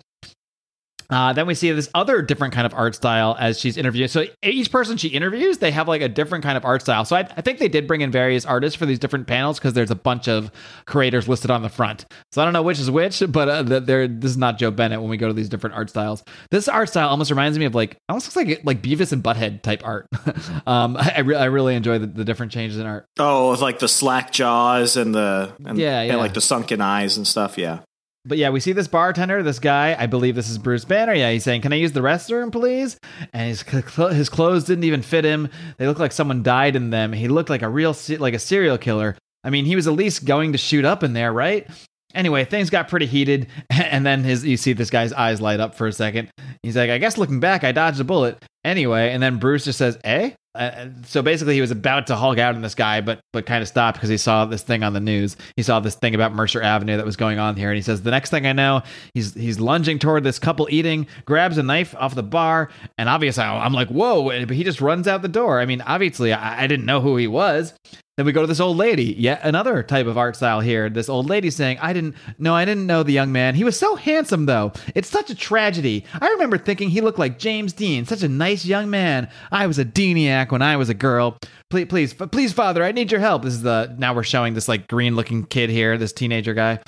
Uh, 1.11 1.33
then 1.33 1.47
we 1.47 1.55
see 1.55 1.71
this 1.73 1.89
other 1.95 2.21
different 2.23 2.53
kind 2.53 2.67
of 2.67 2.75
art 2.75 2.95
style 2.95 3.37
as 3.39 3.59
she's 3.59 3.77
interviewed. 3.77 4.11
So 4.11 4.25
each 4.43 4.71
person 4.71 4.97
she 4.97 5.09
interviews, 5.09 5.59
they 5.59 5.71
have 5.71 5.89
like 5.89 6.03
a 6.03 6.09
different 6.09 6.45
kind 6.45 6.57
of 6.57 6.65
art 6.65 6.83
style. 6.83 7.05
So 7.05 7.17
I, 7.17 7.21
I 7.21 7.41
think 7.41 7.59
they 7.59 7.69
did 7.69 7.87
bring 7.87 8.03
in 8.03 8.11
various 8.11 8.45
artists 8.45 8.77
for 8.77 8.85
these 8.87 8.99
different 8.99 9.27
panels 9.27 9.59
because 9.59 9.73
there's 9.73 9.91
a 9.91 9.95
bunch 9.97 10.29
of 10.29 10.51
creators 10.85 11.29
listed 11.29 11.51
on 11.51 11.63
the 11.63 11.69
front. 11.69 12.05
So 12.33 12.43
I 12.43 12.45
don't 12.45 12.53
know 12.53 12.63
which 12.63 12.79
is 12.79 12.91
which, 12.91 13.23
but 13.29 13.49
uh, 13.49 13.63
this 13.63 14.31
is 14.31 14.37
not 14.37 14.59
Joe 14.59 14.71
Bennett 14.71 15.01
when 15.01 15.09
we 15.11 15.17
go 15.17 15.29
to 15.29 15.35
these 15.35 15.49
different 15.49 15.77
art 15.77 15.91
styles. 15.91 16.23
This 16.51 16.69
art 16.69 16.91
style 16.91 17.09
almost 17.09 17.31
reminds 17.31 17.59
me 17.59 17.65
of 17.65 17.75
like 17.75 17.97
almost 18.09 18.27
looks 18.27 18.37
like 18.37 18.65
like 18.65 18.83
Beavis 18.83 19.13
and 19.13 19.23
Butthead 19.23 19.63
type 19.63 19.83
art. 19.85 20.07
um, 20.67 20.97
I, 20.97 21.15
I, 21.17 21.21
re- 21.21 21.37
I 21.37 21.45
really 21.47 21.75
enjoy 21.75 21.99
the, 21.99 22.07
the 22.07 22.25
different 22.25 22.53
changes 22.53 22.79
in 22.79 22.87
art. 22.87 23.07
Oh, 23.19 23.57
like 23.61 23.79
the 23.79 23.89
slack 23.89 24.31
jaws 24.33 24.97
and 24.97 25.15
the 25.15 25.53
and, 25.65 25.79
Yeah, 25.79 26.03
yeah. 26.03 26.13
and 26.13 26.19
like 26.21 26.35
the 26.35 26.41
sunken 26.41 26.81
eyes 26.81 27.17
and 27.17 27.27
stuff. 27.27 27.57
Yeah. 27.57 27.81
But 28.29 28.37
yeah, 28.37 28.51
we 28.51 28.61
see 28.61 28.73
this 28.73 28.89
bartender, 28.89 29.43
this 29.43 29.59
guy. 29.59 29.97
I 29.99 30.07
believe 30.07 30.35
this 30.35 30.51
is 30.51 30.59
Bruce 30.59 30.85
Banner. 30.85 31.15
Yeah, 31.15 31.31
he's 31.31 31.45
saying, 31.45 31.63
"Can 31.63 31.73
I 31.73 31.77
use 31.77 31.93
the 31.93 32.01
restroom, 32.01 32.53
please?" 32.53 32.99
And 33.33 33.49
his 33.49 33.63
his 33.63 34.29
clothes 34.29 34.65
didn't 34.65 34.85
even 34.85 35.01
fit 35.01 35.25
him. 35.25 35.49
They 35.79 35.87
look 35.87 35.99
like 35.99 36.13
someone 36.13 36.43
died 36.43 36.77
in 36.77 36.91
them. 36.91 37.15
He 37.15 37.27
looked 37.27 37.49
like 37.49 37.63
a 37.63 37.69
real 37.69 37.97
like 38.19 38.35
a 38.35 38.39
serial 38.39 38.77
killer. 38.77 39.17
I 39.43 39.51
mean, 39.51 39.65
he 39.65 39.77
was 39.77 39.87
at 39.87 39.95
least 39.95 40.27
going 40.27 40.53
to 40.53 40.59
shoot 40.59 40.85
up 40.85 41.03
in 41.03 41.15
there, 41.15 41.33
right? 41.33 41.67
Anyway, 42.15 42.45
things 42.45 42.69
got 42.69 42.89
pretty 42.89 43.07
heated, 43.07 43.49
and 43.71 44.05
then 44.05 44.25
his 44.25 44.45
you 44.45 44.59
see 44.59 44.75
this 44.75 44.91
guy's 44.91 45.15
eyes 45.15 45.41
light 45.41 45.61
up 45.61 45.75
for 45.75 45.87
a 45.87 45.93
second. 45.93 46.29
He's 46.63 46.77
like, 46.77 46.91
"I 46.91 46.99
guess 46.99 47.17
looking 47.17 47.41
back, 47.41 47.65
I 47.65 47.73
dodged 47.73 48.01
a 48.01 48.05
bullet. 48.05 48.45
Anyway, 48.63 49.11
and 49.11 49.23
then 49.23 49.39
Bruce 49.39 49.65
just 49.65 49.79
says, 49.79 49.99
"Eh." 50.05 50.33
Uh, 50.59 50.89
so 51.05 51.23
basically, 51.23 51.55
he 51.55 51.61
was 51.61 51.71
about 51.71 52.09
to 52.09 52.17
hulk 52.17 52.39
out 52.39 52.57
on 52.57 52.63
this 52.63 52.75
guy, 52.75 53.01
but 53.01 53.21
but 53.33 53.47
kind 53.47 53.63
of 53.63 53.69
stopped 53.69 53.97
because 53.97 54.09
he 54.09 54.17
saw 54.17 54.45
this 54.45 54.63
thing 54.63 54.83
on 54.83 54.93
the 54.93 55.01
news. 55.01 55.37
He 55.57 55.63
saw 55.63 55.79
this 55.79 55.95
thing 55.95 56.17
about 56.17 56.35
Mercer 56.35 56.61
Avenue 56.61 56.97
that 56.97 57.07
was 57.07 57.17
going 57.17 57.39
on 57.39 57.55
here, 57.55 57.69
and 57.71 57.77
he 57.77 57.83
says, 57.83 58.03
"The 58.03 58.11
next 58.11 58.31
thing 58.31 58.45
I 58.45 58.53
know, 58.53 58.83
he's 59.15 59.35
he's 59.35 59.61
lunging 59.61 60.01
toward 60.01 60.25
this 60.25 60.41
couple 60.41 60.67
eating, 60.69 61.07
grabs 61.25 61.59
a 61.59 61.63
knife 61.63 61.95
off 61.97 62.17
the 62.17 62.25
bar, 62.25 62.71
and 62.99 63.09
obviously 63.09 63.45
I'm 63.45 63.73
like, 63.73 63.89
whoa!" 63.89 64.25
But 64.47 64.57
he 64.57 64.65
just 64.65 64.81
runs 64.81 65.07
out 65.07 65.23
the 65.23 65.29
door. 65.29 65.61
I 65.61 65.65
mean, 65.65 65.81
obviously, 65.83 66.33
I, 66.33 66.65
I 66.65 66.67
didn't 66.67 66.87
know 66.87 67.01
who 67.01 67.17
he 67.17 67.29
was. 67.29 67.73
Then 68.19 68.27
we 68.27 68.33
go 68.33 68.41
to 68.41 68.49
this 68.49 68.59
old 68.59 68.77
lady, 68.77 69.15
yet 69.17 69.43
another 69.45 69.81
type 69.85 70.09
of 70.09 70.19
art 70.19 70.35
style 70.35 70.59
here. 70.59 70.91
This 70.91 71.09
old 71.09 71.29
lady 71.29 71.51
saying, 71.51 71.79
I 71.81 71.93
didn't 71.93 72.17
no, 72.37 72.53
I 72.53 72.65
didn't 72.65 72.89
know 72.89 73.05
the 73.05 73.13
young 73.13 73.31
man. 73.31 73.55
He 73.55 73.63
was 73.63 73.79
so 73.79 73.95
handsome 73.95 74.47
though. 74.47 74.73
It's 74.97 75.09
such 75.09 75.31
a 75.31 75.37
tragedy. 75.37 76.05
I 76.21 76.27
remember 76.31 76.59
thinking 76.59 76.91
he 76.91 77.01
looked 77.01 77.21
like 77.21 77.39
James 77.39 77.73
Dean, 77.73 78.07
such 78.07 78.25
a 78.25 78.29
nice 78.29 78.65
young 78.65 78.91
man. 78.91 79.31
I 79.53 79.69
was 79.69 79.79
a 79.79 79.85
Deaniac 79.85 80.51
when 80.51 80.63
I 80.63 80.77
was 80.77 80.89
a 80.89 80.95
girl. 80.95 81.39
Please 81.71 81.87
please 81.87 82.13
please, 82.13 82.53
father, 82.53 82.83
I 82.83 82.91
need 82.91 83.13
your 83.13 83.21
help. 83.21 83.45
This 83.45 83.55
is 83.55 83.63
the 83.63 83.95
now 83.99 84.13
we're 84.13 84.25
showing 84.25 84.55
this 84.55 84.67
like 84.67 84.89
green 84.89 85.15
looking 85.15 85.47
kid 85.47 85.71
here, 85.71 85.97
this 85.97 86.13
teenager 86.13 86.55
guy. 86.55 86.81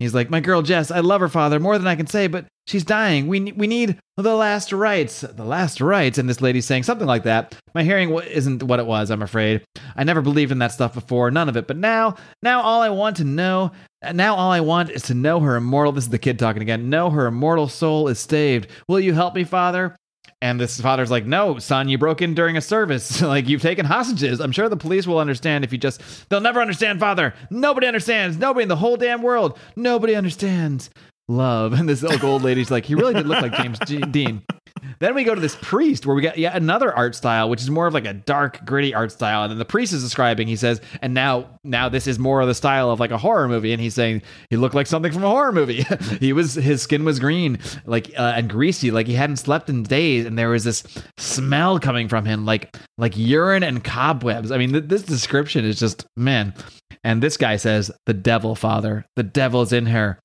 He's 0.00 0.14
like, 0.14 0.30
My 0.30 0.40
girl 0.40 0.62
Jess, 0.62 0.90
I 0.90 1.00
love 1.00 1.20
her 1.20 1.28
father 1.28 1.60
more 1.60 1.76
than 1.76 1.86
I 1.86 1.94
can 1.94 2.06
say, 2.06 2.26
but 2.26 2.46
she's 2.66 2.84
dying. 2.84 3.28
We 3.28 3.52
we 3.52 3.66
need 3.66 3.98
the 4.16 4.34
last 4.34 4.72
rites, 4.72 5.20
the 5.20 5.44
last 5.44 5.80
rites. 5.80 6.16
And 6.16 6.28
this 6.28 6.40
lady's 6.40 6.64
saying 6.64 6.84
something 6.84 7.06
like 7.06 7.24
that. 7.24 7.54
My 7.74 7.82
hearing 7.82 8.10
isn't 8.10 8.62
what 8.62 8.80
it 8.80 8.86
was. 8.86 9.10
I'm 9.10 9.22
afraid. 9.22 9.62
I 9.94 10.04
never 10.04 10.22
believed 10.22 10.52
in 10.52 10.58
that 10.60 10.72
stuff 10.72 10.94
before, 10.94 11.30
none 11.30 11.50
of 11.50 11.56
it. 11.56 11.66
But 11.66 11.76
now, 11.76 12.16
now 12.42 12.62
all 12.62 12.80
I 12.80 12.88
want 12.88 13.18
to 13.18 13.24
know, 13.24 13.72
now 14.12 14.34
all 14.36 14.50
I 14.50 14.60
want 14.60 14.90
is 14.90 15.02
to 15.02 15.14
know 15.14 15.38
her 15.40 15.56
immortal. 15.56 15.92
This 15.92 16.04
is 16.04 16.10
the 16.10 16.18
kid 16.18 16.38
talking 16.38 16.62
again. 16.62 16.88
Know 16.88 17.10
her 17.10 17.26
immortal 17.26 17.68
soul 17.68 18.08
is 18.08 18.18
saved. 18.18 18.68
Will 18.88 19.00
you 19.00 19.12
help 19.12 19.34
me, 19.34 19.44
Father? 19.44 19.96
And 20.42 20.58
this 20.58 20.80
father's 20.80 21.10
like, 21.10 21.26
No, 21.26 21.58
son, 21.58 21.88
you 21.88 21.98
broke 21.98 22.22
in 22.22 22.34
during 22.34 22.56
a 22.56 22.60
service. 22.60 23.20
like, 23.22 23.48
you've 23.48 23.62
taken 23.62 23.84
hostages. 23.84 24.40
I'm 24.40 24.52
sure 24.52 24.68
the 24.68 24.76
police 24.76 25.06
will 25.06 25.18
understand 25.18 25.64
if 25.64 25.72
you 25.72 25.78
just. 25.78 26.00
They'll 26.28 26.40
never 26.40 26.60
understand, 26.60 27.00
father. 27.00 27.34
Nobody 27.50 27.86
understands. 27.86 28.36
Nobody 28.36 28.62
in 28.62 28.68
the 28.68 28.76
whole 28.76 28.96
damn 28.96 29.22
world. 29.22 29.58
Nobody 29.76 30.14
understands 30.14 30.90
love. 31.30 31.72
And 31.80 31.88
this 31.88 32.04
old 32.04 32.42
lady's 32.42 32.70
like, 32.70 32.84
He 32.84 32.94
really 32.94 33.14
did 33.14 33.26
look 33.26 33.40
like 33.40 33.54
James 33.54 33.78
G- 33.86 33.98
Dean. 34.10 34.42
Then 34.98 35.14
we 35.14 35.24
go 35.24 35.34
to 35.34 35.40
this 35.40 35.56
priest 35.62 36.04
where 36.04 36.14
we 36.14 36.22
get 36.22 36.36
yet 36.36 36.54
another 36.54 36.94
art 36.94 37.14
style, 37.14 37.48
which 37.48 37.62
is 37.62 37.70
more 37.70 37.86
of 37.86 37.94
like 37.94 38.04
a 38.04 38.12
dark, 38.12 38.64
gritty 38.66 38.94
art 38.94 39.12
style. 39.12 39.42
And 39.42 39.50
then 39.50 39.58
the 39.58 39.64
priest 39.64 39.92
is 39.92 40.02
describing, 40.02 40.46
he 40.46 40.56
says, 40.56 40.80
and 41.00 41.14
now 41.14 41.58
now 41.64 41.88
this 41.88 42.06
is 42.06 42.18
more 42.18 42.40
of 42.40 42.48
the 42.48 42.54
style 42.54 42.90
of 42.90 43.00
like 43.00 43.10
a 43.10 43.18
horror 43.18 43.48
movie. 43.48 43.72
And 43.72 43.80
he's 43.80 43.94
saying 43.94 44.22
he 44.50 44.56
looked 44.56 44.74
like 44.74 44.86
something 44.86 45.12
from 45.12 45.24
a 45.24 45.28
horror 45.28 45.52
movie. 45.52 45.84
he 46.20 46.32
was 46.32 46.54
his 46.54 46.82
skin 46.82 47.04
was 47.04 47.18
green, 47.18 47.58
like 47.86 48.10
uh, 48.18 48.34
and 48.36 48.50
greasy, 48.50 48.90
like 48.90 49.06
he 49.06 49.14
hadn't 49.14 49.36
slept 49.36 49.70
in 49.70 49.84
days, 49.84 50.26
and 50.26 50.38
there 50.38 50.50
was 50.50 50.64
this 50.64 50.82
smell 51.16 51.78
coming 51.78 52.08
from 52.08 52.24
him, 52.26 52.44
like 52.44 52.76
like 52.98 53.16
urine 53.16 53.62
and 53.62 53.82
cobwebs. 53.82 54.50
I 54.50 54.58
mean, 54.58 54.72
th- 54.72 54.84
this 54.84 55.02
description 55.02 55.64
is 55.64 55.78
just 55.78 56.06
man. 56.16 56.54
And 57.02 57.22
this 57.22 57.38
guy 57.38 57.56
says, 57.56 57.90
"The 58.04 58.12
devil, 58.12 58.54
father, 58.54 59.06
the 59.16 59.22
devil's 59.22 59.72
in 59.72 59.86
her." 59.86 60.18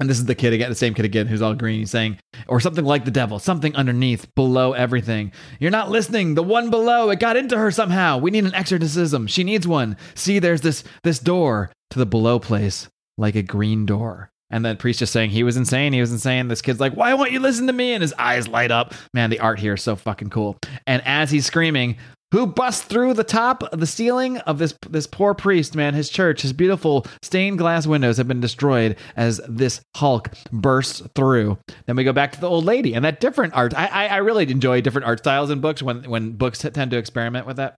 And 0.00 0.10
this 0.10 0.18
is 0.18 0.24
the 0.24 0.34
kid 0.34 0.52
again, 0.52 0.68
the 0.68 0.74
same 0.74 0.94
kid 0.94 1.04
again, 1.04 1.26
who's 1.26 1.42
all 1.42 1.54
green. 1.54 1.80
He's 1.80 1.90
saying, 1.90 2.18
or 2.48 2.60
something 2.60 2.84
like 2.84 3.04
the 3.04 3.10
devil, 3.10 3.38
something 3.38 3.74
underneath, 3.76 4.34
below 4.34 4.72
everything. 4.72 5.32
You're 5.60 5.70
not 5.70 5.90
listening. 5.90 6.34
The 6.34 6.42
one 6.42 6.70
below, 6.70 7.10
it 7.10 7.20
got 7.20 7.36
into 7.36 7.56
her 7.56 7.70
somehow. 7.70 8.18
We 8.18 8.30
need 8.30 8.44
an 8.44 8.54
exorcism. 8.54 9.26
She 9.26 9.44
needs 9.44 9.66
one. 9.66 9.96
See, 10.14 10.38
there's 10.38 10.62
this 10.62 10.82
this 11.04 11.18
door 11.18 11.70
to 11.90 11.98
the 11.98 12.06
below 12.06 12.38
place, 12.38 12.88
like 13.16 13.36
a 13.36 13.42
green 13.42 13.86
door. 13.86 14.30
And 14.50 14.66
the 14.66 14.74
priest 14.74 14.98
just 14.98 15.14
saying 15.14 15.30
he 15.30 15.44
was 15.44 15.56
insane. 15.56 15.94
He 15.94 16.00
was 16.00 16.12
insane. 16.12 16.48
This 16.48 16.60
kid's 16.60 16.78
like, 16.78 16.94
why 16.94 17.14
won't 17.14 17.32
you 17.32 17.40
listen 17.40 17.66
to 17.68 17.72
me? 17.72 17.94
And 17.94 18.02
his 18.02 18.12
eyes 18.18 18.46
light 18.46 18.70
up. 18.70 18.92
Man, 19.14 19.30
the 19.30 19.40
art 19.40 19.58
here 19.58 19.74
is 19.74 19.82
so 19.82 19.96
fucking 19.96 20.28
cool. 20.28 20.58
And 20.86 21.00
as 21.06 21.30
he's 21.30 21.46
screaming, 21.46 21.96
who 22.32 22.46
busts 22.46 22.82
through 22.82 23.14
the 23.14 23.24
top 23.24 23.62
of 23.62 23.78
the 23.78 23.86
ceiling 23.86 24.38
of 24.38 24.58
this 24.58 24.74
this 24.88 25.06
poor 25.06 25.34
priest 25.34 25.76
man. 25.76 25.94
His 25.94 26.08
church 26.08 26.42
his 26.42 26.52
beautiful 26.52 27.06
stained 27.22 27.58
glass 27.58 27.86
windows 27.86 28.16
have 28.16 28.26
been 28.26 28.40
destroyed 28.40 28.96
as 29.16 29.40
this 29.48 29.80
hulk 29.96 30.30
bursts 30.50 31.02
through. 31.14 31.58
Then 31.86 31.96
we 31.96 32.04
go 32.04 32.12
back 32.12 32.32
to 32.32 32.40
the 32.40 32.48
old 32.48 32.64
lady 32.64 32.94
and 32.94 33.04
that 33.04 33.20
different 33.20 33.54
art. 33.54 33.74
I 33.74 33.86
i, 33.86 34.06
I 34.08 34.16
really 34.16 34.50
enjoy 34.50 34.80
different 34.80 35.06
art 35.06 35.20
styles 35.20 35.50
in 35.50 35.60
books 35.60 35.82
when 35.82 36.08
when 36.10 36.32
books 36.32 36.58
tend 36.60 36.90
to 36.90 36.96
experiment 36.96 37.46
with 37.46 37.58
that. 37.58 37.76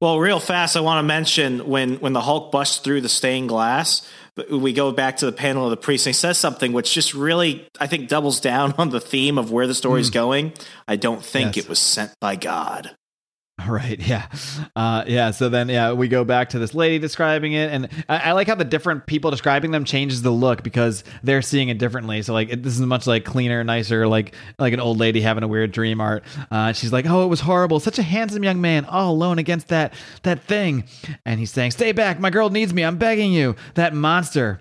Well 0.00 0.20
real 0.20 0.38
fast 0.38 0.76
i 0.76 0.80
want 0.80 1.00
to 1.00 1.06
mention 1.06 1.68
when 1.68 1.96
when 1.96 2.12
the 2.12 2.20
hulk 2.20 2.52
busts 2.52 2.78
through 2.78 3.00
the 3.00 3.08
stained 3.08 3.48
glass 3.48 4.08
we 4.50 4.72
go 4.72 4.92
back 4.92 5.16
to 5.16 5.26
the 5.26 5.32
panel 5.32 5.64
of 5.64 5.70
the 5.70 5.76
priest 5.76 6.06
and 6.06 6.14
he 6.14 6.18
says 6.18 6.38
something 6.38 6.72
which 6.72 6.92
just 6.92 7.14
really 7.14 7.66
i 7.80 7.88
think 7.88 8.08
doubles 8.08 8.38
down 8.38 8.72
on 8.78 8.90
the 8.90 9.00
theme 9.00 9.38
of 9.38 9.50
where 9.50 9.66
the 9.66 9.74
story's 9.74 10.10
mm. 10.10 10.14
going. 10.14 10.52
I 10.86 10.94
don't 10.94 11.24
think 11.24 11.56
yes. 11.56 11.64
it 11.64 11.68
was 11.68 11.80
sent 11.80 12.12
by 12.20 12.36
god 12.36 12.94
Right. 13.66 13.98
Yeah. 13.98 14.26
Uh, 14.76 15.04
yeah. 15.06 15.30
So 15.30 15.48
then, 15.48 15.68
yeah, 15.68 15.92
we 15.92 16.08
go 16.08 16.24
back 16.24 16.50
to 16.50 16.58
this 16.58 16.74
lady 16.74 16.98
describing 16.98 17.54
it, 17.54 17.72
and 17.72 17.88
I, 18.08 18.18
I, 18.18 18.32
like 18.32 18.46
how 18.48 18.54
the 18.54 18.64
different 18.64 19.06
people 19.06 19.30
describing 19.30 19.70
them 19.70 19.84
changes 19.84 20.20
the 20.22 20.30
look 20.30 20.62
because 20.62 21.04
they're 21.22 21.42
seeing 21.42 21.70
it 21.70 21.78
differently. 21.78 22.20
So 22.22 22.32
like, 22.34 22.50
it, 22.50 22.62
this 22.62 22.74
is 22.74 22.80
much 22.80 23.06
like 23.06 23.24
cleaner, 23.24 23.64
nicer, 23.64 24.06
like 24.06 24.34
like 24.58 24.74
an 24.74 24.80
old 24.80 24.98
lady 24.98 25.22
having 25.22 25.42
a 25.42 25.48
weird 25.48 25.72
dream 25.72 26.00
art. 26.00 26.22
Uh, 26.50 26.72
she's 26.74 26.92
like, 26.92 27.06
"Oh, 27.06 27.24
it 27.24 27.28
was 27.28 27.40
horrible. 27.40 27.80
Such 27.80 27.98
a 27.98 28.02
handsome 28.02 28.44
young 28.44 28.60
man, 28.60 28.84
all 28.84 29.12
alone 29.12 29.38
against 29.38 29.68
that 29.68 29.94
that 30.22 30.42
thing," 30.42 30.84
and 31.24 31.40
he's 31.40 31.50
saying, 31.50 31.70
"Stay 31.70 31.92
back. 31.92 32.20
My 32.20 32.30
girl 32.30 32.50
needs 32.50 32.74
me. 32.74 32.84
I'm 32.84 32.98
begging 32.98 33.32
you. 33.32 33.56
That 33.74 33.94
monster." 33.94 34.60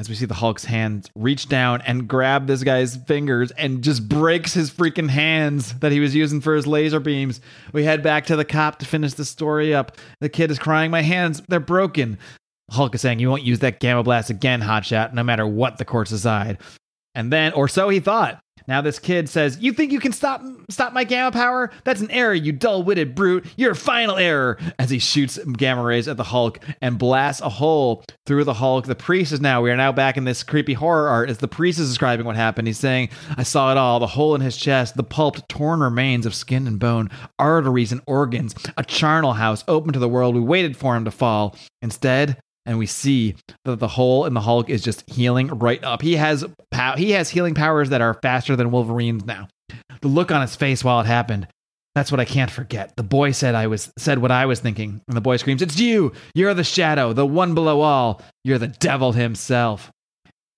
As 0.00 0.08
we 0.08 0.14
see 0.14 0.26
the 0.26 0.34
Hulk's 0.34 0.64
hands 0.64 1.08
reach 1.14 1.48
down 1.48 1.80
and 1.82 2.08
grab 2.08 2.46
this 2.46 2.64
guy's 2.64 2.96
fingers 2.96 3.52
and 3.52 3.84
just 3.84 4.08
breaks 4.08 4.52
his 4.52 4.70
freaking 4.70 5.08
hands 5.08 5.78
that 5.78 5.92
he 5.92 6.00
was 6.00 6.14
using 6.14 6.40
for 6.40 6.56
his 6.56 6.66
laser 6.66 6.98
beams. 6.98 7.40
We 7.72 7.84
head 7.84 8.02
back 8.02 8.26
to 8.26 8.36
the 8.36 8.44
cop 8.44 8.80
to 8.80 8.86
finish 8.86 9.14
the 9.14 9.24
story 9.24 9.72
up. 9.74 9.96
The 10.20 10.28
kid 10.28 10.50
is 10.50 10.58
crying, 10.58 10.90
My 10.90 11.02
hands, 11.02 11.40
they're 11.48 11.60
broken. 11.60 12.18
Hulk 12.70 12.94
is 12.94 13.00
saying, 13.00 13.20
You 13.20 13.30
won't 13.30 13.44
use 13.44 13.60
that 13.60 13.78
gamma 13.78 14.02
blast 14.02 14.28
again, 14.28 14.60
Hotshot, 14.60 15.12
no 15.12 15.22
matter 15.22 15.46
what 15.46 15.78
the 15.78 15.84
courts 15.84 16.10
decide. 16.10 16.58
And 17.14 17.32
then, 17.32 17.52
or 17.52 17.68
so 17.68 17.88
he 17.88 18.00
thought. 18.00 18.41
Now 18.68 18.80
this 18.80 18.98
kid 18.98 19.28
says, 19.28 19.58
"You 19.60 19.72
think 19.72 19.92
you 19.92 20.00
can 20.00 20.12
stop 20.12 20.42
stop 20.70 20.92
my 20.92 21.04
gamma 21.04 21.32
power? 21.32 21.70
That's 21.84 22.00
an 22.00 22.10
error, 22.10 22.34
you 22.34 22.52
dull-witted 22.52 23.14
brute. 23.14 23.46
Your 23.56 23.74
final 23.74 24.16
error." 24.16 24.58
As 24.78 24.90
he 24.90 24.98
shoots 24.98 25.38
gamma 25.56 25.82
rays 25.82 26.08
at 26.08 26.16
the 26.16 26.24
Hulk 26.24 26.58
and 26.80 26.98
blasts 26.98 27.42
a 27.42 27.48
hole 27.48 28.04
through 28.26 28.44
the 28.44 28.54
Hulk. 28.54 28.86
The 28.86 28.94
priest 28.94 29.32
is 29.32 29.40
now. 29.40 29.60
We 29.62 29.70
are 29.70 29.76
now 29.76 29.92
back 29.92 30.16
in 30.16 30.24
this 30.24 30.42
creepy 30.42 30.74
horror 30.74 31.08
art 31.08 31.30
as 31.30 31.38
the 31.38 31.48
priest 31.48 31.78
is 31.78 31.88
describing 31.88 32.26
what 32.26 32.36
happened. 32.36 32.66
He's 32.68 32.78
saying, 32.78 33.10
"I 33.36 33.42
saw 33.42 33.72
it 33.72 33.78
all: 33.78 34.00
the 34.00 34.06
hole 34.06 34.34
in 34.34 34.40
his 34.40 34.56
chest, 34.56 34.96
the 34.96 35.02
pulped, 35.02 35.48
torn 35.48 35.80
remains 35.80 36.26
of 36.26 36.34
skin 36.34 36.66
and 36.66 36.78
bone, 36.78 37.10
arteries 37.38 37.92
and 37.92 38.00
organs, 38.06 38.54
a 38.76 38.84
charnel 38.84 39.34
house 39.34 39.64
open 39.68 39.92
to 39.92 39.98
the 39.98 40.08
world. 40.08 40.34
We 40.34 40.40
waited 40.40 40.76
for 40.76 40.96
him 40.96 41.04
to 41.04 41.10
fall. 41.10 41.56
Instead, 41.80 42.36
and 42.64 42.78
we 42.78 42.86
see 42.86 43.34
that 43.64 43.80
the 43.80 43.88
hole 43.88 44.24
in 44.24 44.34
the 44.34 44.40
Hulk 44.42 44.70
is 44.70 44.82
just 44.82 45.02
healing 45.10 45.48
right 45.48 45.82
up. 45.82 46.00
He 46.00 46.14
has 46.14 46.44
pow- 46.82 46.96
he 46.96 47.12
has 47.12 47.30
healing 47.30 47.54
powers 47.54 47.90
that 47.90 48.00
are 48.00 48.14
faster 48.14 48.56
than 48.56 48.70
Wolverine's 48.70 49.24
now. 49.24 49.48
The 50.00 50.08
look 50.08 50.30
on 50.30 50.40
his 50.40 50.56
face 50.56 50.82
while 50.82 51.00
it 51.00 51.06
happened. 51.06 51.46
That's 51.94 52.10
what 52.10 52.20
I 52.20 52.24
can't 52.24 52.50
forget. 52.50 52.96
The 52.96 53.02
boy 53.02 53.32
said 53.32 53.54
I 53.54 53.66
was 53.66 53.92
said 53.98 54.18
what 54.18 54.30
I 54.30 54.46
was 54.46 54.60
thinking, 54.60 55.02
and 55.06 55.16
the 55.16 55.20
boy 55.20 55.36
screams, 55.36 55.60
"It's 55.60 55.78
you! 55.78 56.12
You're 56.34 56.54
the 56.54 56.64
shadow, 56.64 57.12
the 57.12 57.26
one 57.26 57.54
below 57.54 57.82
all. 57.82 58.22
You're 58.44 58.58
the 58.58 58.68
devil 58.68 59.12
himself." 59.12 59.92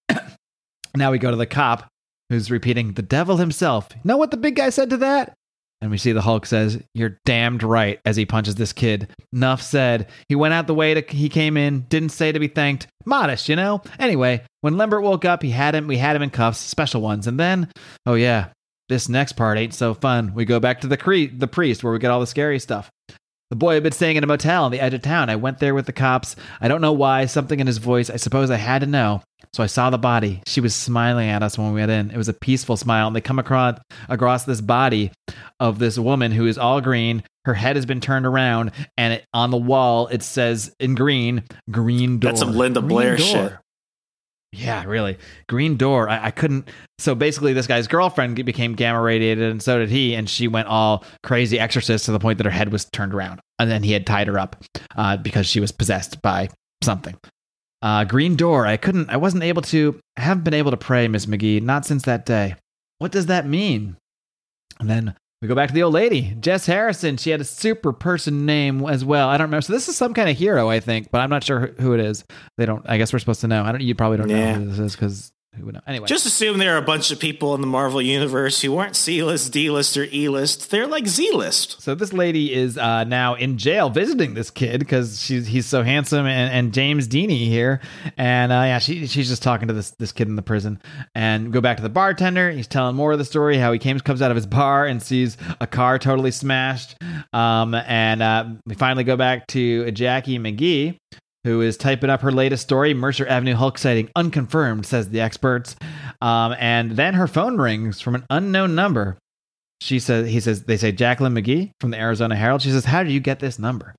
now 0.97 1.11
we 1.11 1.19
go 1.19 1.31
to 1.31 1.37
the 1.37 1.47
cop 1.47 1.89
who's 2.31 2.53
repeating, 2.53 2.93
"The 2.93 3.03
devil 3.03 3.39
himself." 3.39 3.89
Know 4.05 4.17
what 4.17 4.31
the 4.31 4.37
big 4.37 4.55
guy 4.55 4.71
said 4.71 4.91
to 4.91 4.97
that? 4.99 5.35
And 5.81 5.91
we 5.91 5.99
see 5.99 6.13
the 6.13 6.23
Hulk 6.23 6.47
says, 6.47 6.83
You're 6.95 7.19
damned 7.25 7.63
right, 7.63 8.01
as 8.05 8.17
he 8.17 8.25
punches 8.25 8.55
this 8.55 8.73
kid. 8.73 9.09
Nuff 9.33 9.61
said. 9.61 10.09
He 10.29 10.35
went 10.35 10.55
out 10.55 10.67
the 10.67 10.75
way 10.75 10.95
to, 10.95 11.15
he 11.15 11.29
came 11.29 11.57
in, 11.57 11.83
didn't 11.89 12.09
say 12.11 12.33
to 12.33 12.39
be 12.39 12.49
thanked. 12.49 12.87
Modest, 13.05 13.49
you 13.49 13.57
know? 13.57 13.83
Anyway, 13.99 14.43
when 14.63 14.79
Lambert 14.79 15.03
woke 15.03 15.25
up, 15.25 15.43
he 15.43 15.51
had 15.51 15.75
him, 15.75 15.87
we 15.87 15.99
had 15.99 16.17
him 16.17 16.23
in 16.23 16.31
cuffs, 16.31 16.59
special 16.59 17.03
ones. 17.03 17.27
And 17.27 17.39
then, 17.39 17.71
oh 18.07 18.15
yeah, 18.15 18.49
this 18.89 19.09
next 19.09 19.33
part 19.33 19.59
ain't 19.59 19.75
so 19.75 19.93
fun. 19.95 20.33
We 20.35 20.45
go 20.45 20.59
back 20.59 20.81
to 20.81 20.87
the, 20.87 20.97
cre- 20.97 21.35
the 21.37 21.49
priest 21.49 21.85
where 21.85 21.93
we 21.93 21.99
get 21.99 22.11
all 22.11 22.21
the 22.21 22.27
scary 22.27 22.59
stuff. 22.59 22.91
The 23.51 23.57
boy 23.57 23.75
had 23.75 23.83
been 23.83 23.93
staying 23.93 24.17
in 24.17 24.25
a 24.25 24.27
motel 24.27 24.65
on 24.65 24.73
the 24.73 24.81
edge 24.81 24.95
of 24.95 25.03
town. 25.03 25.29
I 25.29 25.37
went 25.37 25.59
there 25.59 25.75
with 25.75 25.87
the 25.87 25.93
cops. 25.93 26.35
I 26.61 26.69
don't 26.69 26.81
know 26.81 26.93
why, 26.93 27.27
something 27.27 27.61
in 27.61 27.67
his 27.67 27.79
voice. 27.79 28.09
I 28.09 28.17
suppose 28.17 28.51
I 28.51 28.57
had 28.57 28.81
to 28.81 28.87
know. 28.87 29.23
So 29.55 29.63
I 29.63 29.67
saw 29.67 29.89
the 29.89 29.99
body. 29.99 30.43
She 30.49 30.61
was 30.61 30.75
smiling 30.75 31.29
at 31.29 31.45
us 31.45 31.57
when 31.57 31.73
we 31.73 31.81
went 31.81 31.93
in. 31.93 32.11
It 32.11 32.17
was 32.17 32.29
a 32.29 32.35
peaceful 32.35 32.77
smile. 32.77 33.07
And 33.07 33.15
they 33.15 33.21
come 33.21 33.39
across 33.39 33.79
across 34.09 34.43
this 34.43 34.61
body 34.61 35.13
of 35.61 35.79
this 35.79 35.97
woman 35.97 36.33
who 36.33 36.47
is 36.47 36.59
all 36.59 36.81
green. 36.81 37.23
Her 37.45 37.55
head 37.55 37.77
has 37.77 37.87
been 37.87 38.01
turned 38.01 38.27
around, 38.27 38.73
and 38.97 39.15
it, 39.15 39.27
on 39.33 39.53
the 39.53 39.57
wall 39.57 40.09
it 40.09 40.25
says 40.25 40.75
in 40.81 40.97
green, 40.97 41.45
"Green 41.71 42.19
door." 42.19 42.33
That's 42.33 42.41
some 42.41 42.57
Linda 42.57 42.81
green 42.81 42.89
Blair 42.89 43.17
door. 43.17 43.27
shit. 43.27 43.53
Yeah, 44.51 44.85
really. 44.87 45.19
Green 45.49 45.77
door. 45.77 46.09
I, 46.09 46.27
I, 46.27 46.31
couldn't. 46.33 46.69
So 46.99 47.15
basically, 47.15 47.53
this 47.53 47.67
guy's 47.69 47.87
girlfriend 47.87 48.45
became 48.45 48.75
gamma 48.75 49.01
radiated, 49.01 49.51
and 49.51 49.63
so 49.63 49.79
did 49.79 49.89
he. 49.89 50.15
And 50.15 50.29
she 50.29 50.49
went 50.49 50.67
all 50.67 51.05
crazy 51.23 51.61
exorcist 51.61 52.07
to 52.07 52.13
the 52.13 52.19
point 52.19 52.39
that 52.39 52.45
her 52.45 52.51
head 52.51 52.73
was 52.73 52.87
turned 52.87 53.15
around. 53.15 53.41
And 53.61 53.71
then 53.71 53.85
he 53.85 53.93
had 53.93 54.05
tied 54.05 54.27
her 54.27 54.39
up 54.39 54.65
uh, 54.97 55.17
because 55.17 55.47
she 55.47 55.61
was 55.61 55.71
possessed 55.71 56.23
by 56.23 56.49
something. 56.83 57.17
Uh, 57.85 58.03
green 58.05 58.35
door. 58.35 58.67
I 58.67 58.79
couldn't. 58.79 59.11
I 59.11 59.19
wasn't 59.19 59.43
able 59.45 59.61
to. 59.63 60.01
I 60.17 60.23
haven't 60.23 60.43
been 60.45 60.55
able 60.55 60.71
to 60.71 60.77
pray, 60.79 61.07
Miss 61.07 61.27
McGee. 61.27 61.61
Not 61.63 61.85
since 61.85 62.03
that 62.05 62.25
day. 62.25 62.57
What 62.99 63.13
does 63.13 63.27
that 63.27 63.47
mean? 63.47 63.97
And 64.81 64.89
then 64.89 65.15
We 65.43 65.49
go 65.49 65.55
back 65.55 65.69
to 65.69 65.75
the 65.75 65.83
old 65.83 65.93
lady, 65.93 66.35
Jess 66.41 66.65
Harrison. 66.65 67.19
She 67.19 67.29
had 67.29 67.43
a 67.43 67.45
super 67.45 67.93
person 67.93 68.47
name 68.47 68.83
as 68.87 69.05
well. 69.05 69.29
I 69.29 69.37
don't 69.37 69.49
remember. 69.49 69.61
So 69.61 69.75
this 69.75 69.89
is 69.91 69.97
some 69.99 70.15
kind 70.15 70.31
of 70.31 70.39
hero, 70.39 70.71
I 70.71 70.81
think, 70.81 71.11
but 71.11 71.21
I'm 71.21 71.29
not 71.29 71.45
sure 71.45 71.75
who 71.79 71.93
it 71.93 72.01
is. 72.01 72.25
They 72.57 72.65
don't. 72.65 72.83
I 72.89 72.97
guess 72.97 73.13
we're 73.13 73.19
supposed 73.19 73.43
to 73.43 73.49
know. 73.49 73.63
I 73.63 73.73
don't. 73.73 73.83
You 73.83 73.95
probably 73.95 74.17
don't 74.17 74.31
Yeah. 74.31 74.53
know 74.57 74.61
who 74.65 74.71
this 74.71 74.79
is 74.79 74.93
because 74.97 75.31
who 75.57 75.67
would 75.67 75.75
know? 75.75 75.81
Anyway, 75.87 76.07
Just 76.07 76.27
assume 76.27 76.59
there 76.59 76.75
are 76.75 76.79
a 76.79 76.83
bunch 76.83 77.11
of 77.11 77.19
people 77.19 77.55
in 77.55 77.61
the 77.61 77.67
Marvel 77.67 78.01
universe 78.01 78.61
who 78.61 78.77
aren't 78.77 78.97
C 78.97 79.23
list, 79.23 79.53
D 79.53 79.71
list, 79.71 79.97
or 79.97 80.05
E 80.13 80.29
list. 80.29 80.71
They're 80.71 80.87
like 80.87 81.07
Z 81.07 81.33
list. 81.33 81.81
So 81.83 81.95
this 81.95 82.13
lady 82.13 82.53
is 82.53 82.79
uh, 82.79 83.05
now 83.05 83.35
in 83.35 83.59
jail 83.59 83.91
visiting 83.91 84.35
this 84.35 84.51
kid 84.51 84.81
because 84.81 85.21
she's 85.21 85.47
he's 85.47 85.67
so 85.67 85.83
handsome 85.83 86.27
and, 86.27 86.53
and 86.53 86.75
James 86.75 87.09
Deaney 87.09 87.49
here, 87.49 87.81
and 88.17 88.53
uh, 88.53 88.57
yeah, 88.57 88.79
she 88.79 89.07
she's 89.07 89.29
just 89.29 89.43
talking 89.43 89.69
to 89.69 89.75
this 89.75 89.91
this 89.93 90.13
kid 90.13 90.29
in 90.29 90.37
the 90.37 90.43
prison. 90.43 90.81
And 91.15 91.53
go 91.53 91.61
back 91.61 91.79
to 91.79 91.83
the 91.83 91.89
bartender. 91.89 92.51
He's 92.51 92.69
telling 92.69 92.97
more 92.97 93.13
of 93.13 93.19
the 93.19 93.25
story 93.25 93.57
how 93.57 93.73
he 93.73 93.79
came 93.79 93.99
comes 94.01 94.23
out 94.23 94.31
of 94.31 94.37
his 94.37 94.47
bar 94.47 94.87
and 94.87 95.03
sees 95.03 95.37
a 95.61 95.67
car 95.67 95.99
totally 95.99 96.31
smashed. 96.31 96.97
Um, 97.33 97.75
and 97.75 98.23
uh, 98.23 98.47
we 98.67 98.75
finally 98.75 99.05
go 99.05 99.17
back 99.17 99.47
to 99.49 99.91
Jackie 99.93 100.39
McGee. 100.39 100.99
Who 101.45 101.61
is 101.61 101.77
typing 101.77 102.11
up 102.11 102.23
her 102.23 102.33
latest 102.33 102.63
story? 102.63 102.95
Mercer 102.95 103.27
Avenue 103.27 103.55
Hulk 103.55 103.79
sighting 103.79 104.11
unconfirmed, 104.17 104.87
says 104.87 105.11
the 105.11 105.21
experts. 105.21 105.77
Um, 106.21 106.55
and 106.59 106.93
then 106.93 107.15
her 107.15 107.27
phone 107.27 107.59
rings 107.59 108.01
from 108.01 108.15
an 108.15 108.25
unknown 108.31 108.75
number 108.75 109.19
she 109.85 109.99
says 109.99 110.29
he 110.29 110.41
says 110.41 110.65
they 110.65 110.79
say 110.79 110.93
Jacqueline 110.93 111.35
McGee 111.35 111.73
from 111.79 111.91
the 111.91 111.99
Arizona 111.99 112.35
Herald. 112.35 112.63
She 112.63 112.71
says, 112.71 112.87
"How 112.87 113.03
did 113.03 113.13
you 113.13 113.21
get 113.21 113.39
this 113.39 113.59
number?" 113.59 113.95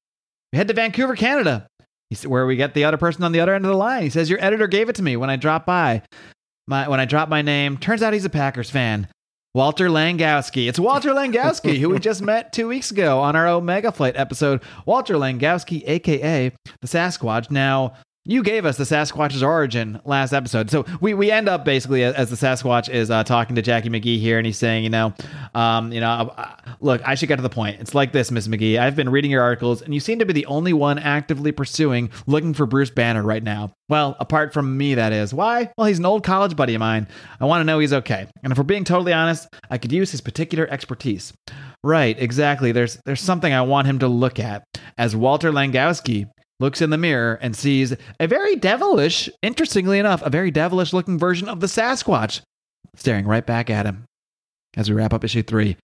We 0.51 0.57
head 0.57 0.67
to 0.67 0.73
Vancouver, 0.73 1.15
Canada. 1.15 1.67
He 2.09 2.15
said, 2.15 2.29
where 2.29 2.45
we 2.45 2.55
get 2.55 2.73
the 2.73 2.83
other 2.83 2.97
person 2.97 3.23
on 3.23 3.31
the 3.31 3.39
other 3.39 3.53
end 3.53 3.65
of 3.65 3.71
the 3.71 3.77
line. 3.77 4.03
He 4.03 4.09
says, 4.09 4.29
"Your 4.29 4.43
editor 4.43 4.67
gave 4.67 4.89
it 4.89 4.95
to 4.95 5.03
me 5.03 5.15
when 5.15 5.29
I 5.29 5.35
dropped 5.35 5.67
by. 5.67 6.01
My 6.67 6.89
when 6.89 6.99
I 6.99 7.05
dropped 7.05 7.29
my 7.29 7.43
name. 7.43 7.77
Turns 7.77 8.01
out 8.01 8.13
he's 8.13 8.25
a 8.25 8.29
Packers 8.29 8.71
fan." 8.71 9.07
Walter 9.55 9.87
Langkowski. 9.87 10.67
It's 10.67 10.77
Walter 10.77 11.11
Langkowski, 11.11 11.77
who 11.77 11.87
we 11.91 11.97
just 11.97 12.21
met 12.21 12.51
two 12.51 12.67
weeks 12.67 12.91
ago 12.91 13.21
on 13.21 13.37
our 13.37 13.47
Omega 13.47 13.89
Flight 13.89 14.17
episode. 14.17 14.61
Walter 14.85 15.13
Langkowski, 15.13 15.81
aka 15.87 16.51
the 16.81 16.87
Sasquatch. 16.87 17.49
Now, 17.49 17.93
you 18.25 18.43
gave 18.43 18.65
us 18.65 18.77
the 18.77 18.83
Sasquatch's 18.83 19.43
origin 19.43 20.01
last 20.03 20.33
episode. 20.33 20.69
So 20.71 20.85
we, 20.99 21.13
we 21.13 21.31
end 21.31 21.47
up 21.47 21.63
basically 21.63 22.03
as, 22.03 22.29
the 22.29 22.35
Sasquatch 22.35 22.89
is 22.89 23.11
uh, 23.11 23.23
talking 23.23 23.55
to 23.55 23.61
Jackie 23.61 23.89
McGee 23.89 24.19
here, 24.19 24.37
and 24.37 24.45
he's 24.45 24.57
saying, 24.57 24.83
you 24.83 24.89
know, 24.89 25.13
um, 25.53 25.91
you 25.93 26.01
know, 26.01 26.33
uh, 26.35 26.55
look, 26.79 27.01
I 27.07 27.15
should 27.15 27.27
get 27.27 27.35
to 27.37 27.43
the 27.43 27.49
point. 27.49 27.79
It's 27.79 27.93
like 27.93 28.11
this, 28.11 28.31
Miss 28.31 28.47
McGee. 28.47 28.79
I've 28.79 28.95
been 28.95 29.09
reading 29.09 29.31
your 29.31 29.43
articles, 29.43 29.81
and 29.81 29.93
you 29.93 29.99
seem 29.99 30.19
to 30.19 30.25
be 30.25 30.33
the 30.33 30.45
only 30.47 30.73
one 30.73 30.97
actively 30.97 31.51
pursuing 31.51 32.09
looking 32.25 32.53
for 32.53 32.65
Bruce 32.65 32.89
Banner 32.89 33.23
right 33.23 33.43
now. 33.43 33.71
Well, 33.87 34.17
apart 34.19 34.51
from 34.51 34.75
me, 34.75 34.95
that 34.95 35.13
is. 35.13 35.33
Why? 35.33 35.71
Well, 35.77 35.87
he's 35.87 35.99
an 35.99 36.05
old 36.05 36.23
college 36.23 36.55
buddy 36.55 36.73
of 36.73 36.79
mine. 36.79 37.07
I 37.39 37.45
want 37.45 37.61
to 37.61 37.65
know 37.65 37.77
he's 37.77 37.93
okay. 37.93 38.27
And 38.41 38.51
if 38.51 38.57
we're 38.57 38.63
being 38.63 38.83
totally 38.83 39.13
honest, 39.13 39.47
I 39.69 39.77
could 39.77 39.91
use 39.91 40.09
his 40.09 40.21
particular 40.21 40.67
expertise. 40.67 41.33
Right, 41.83 42.19
exactly. 42.19 42.71
There's 42.71 42.97
there's 43.05 43.21
something 43.21 43.53
I 43.53 43.61
want 43.61 43.85
him 43.85 43.99
to 43.99 44.07
look 44.07 44.39
at. 44.39 44.63
As 44.97 45.15
Walter 45.15 45.51
Langkowski 45.51 46.27
looks 46.59 46.81
in 46.81 46.89
the 46.89 46.97
mirror 46.97 47.37
and 47.41 47.55
sees 47.55 47.93
a 48.19 48.27
very 48.27 48.55
devilish, 48.55 49.29
interestingly 49.41 49.99
enough, 49.99 50.21
a 50.21 50.29
very 50.29 50.51
devilish 50.51 50.93
looking 50.93 51.19
version 51.19 51.49
of 51.49 51.59
the 51.59 51.67
Sasquatch 51.67 52.41
staring 52.95 53.25
right 53.25 53.45
back 53.45 53.69
at 53.69 53.85
him. 53.85 54.05
As 54.77 54.89
we 54.89 54.95
wrap 54.95 55.13
up 55.13 55.23
issue 55.23 55.43
three, 55.43 55.77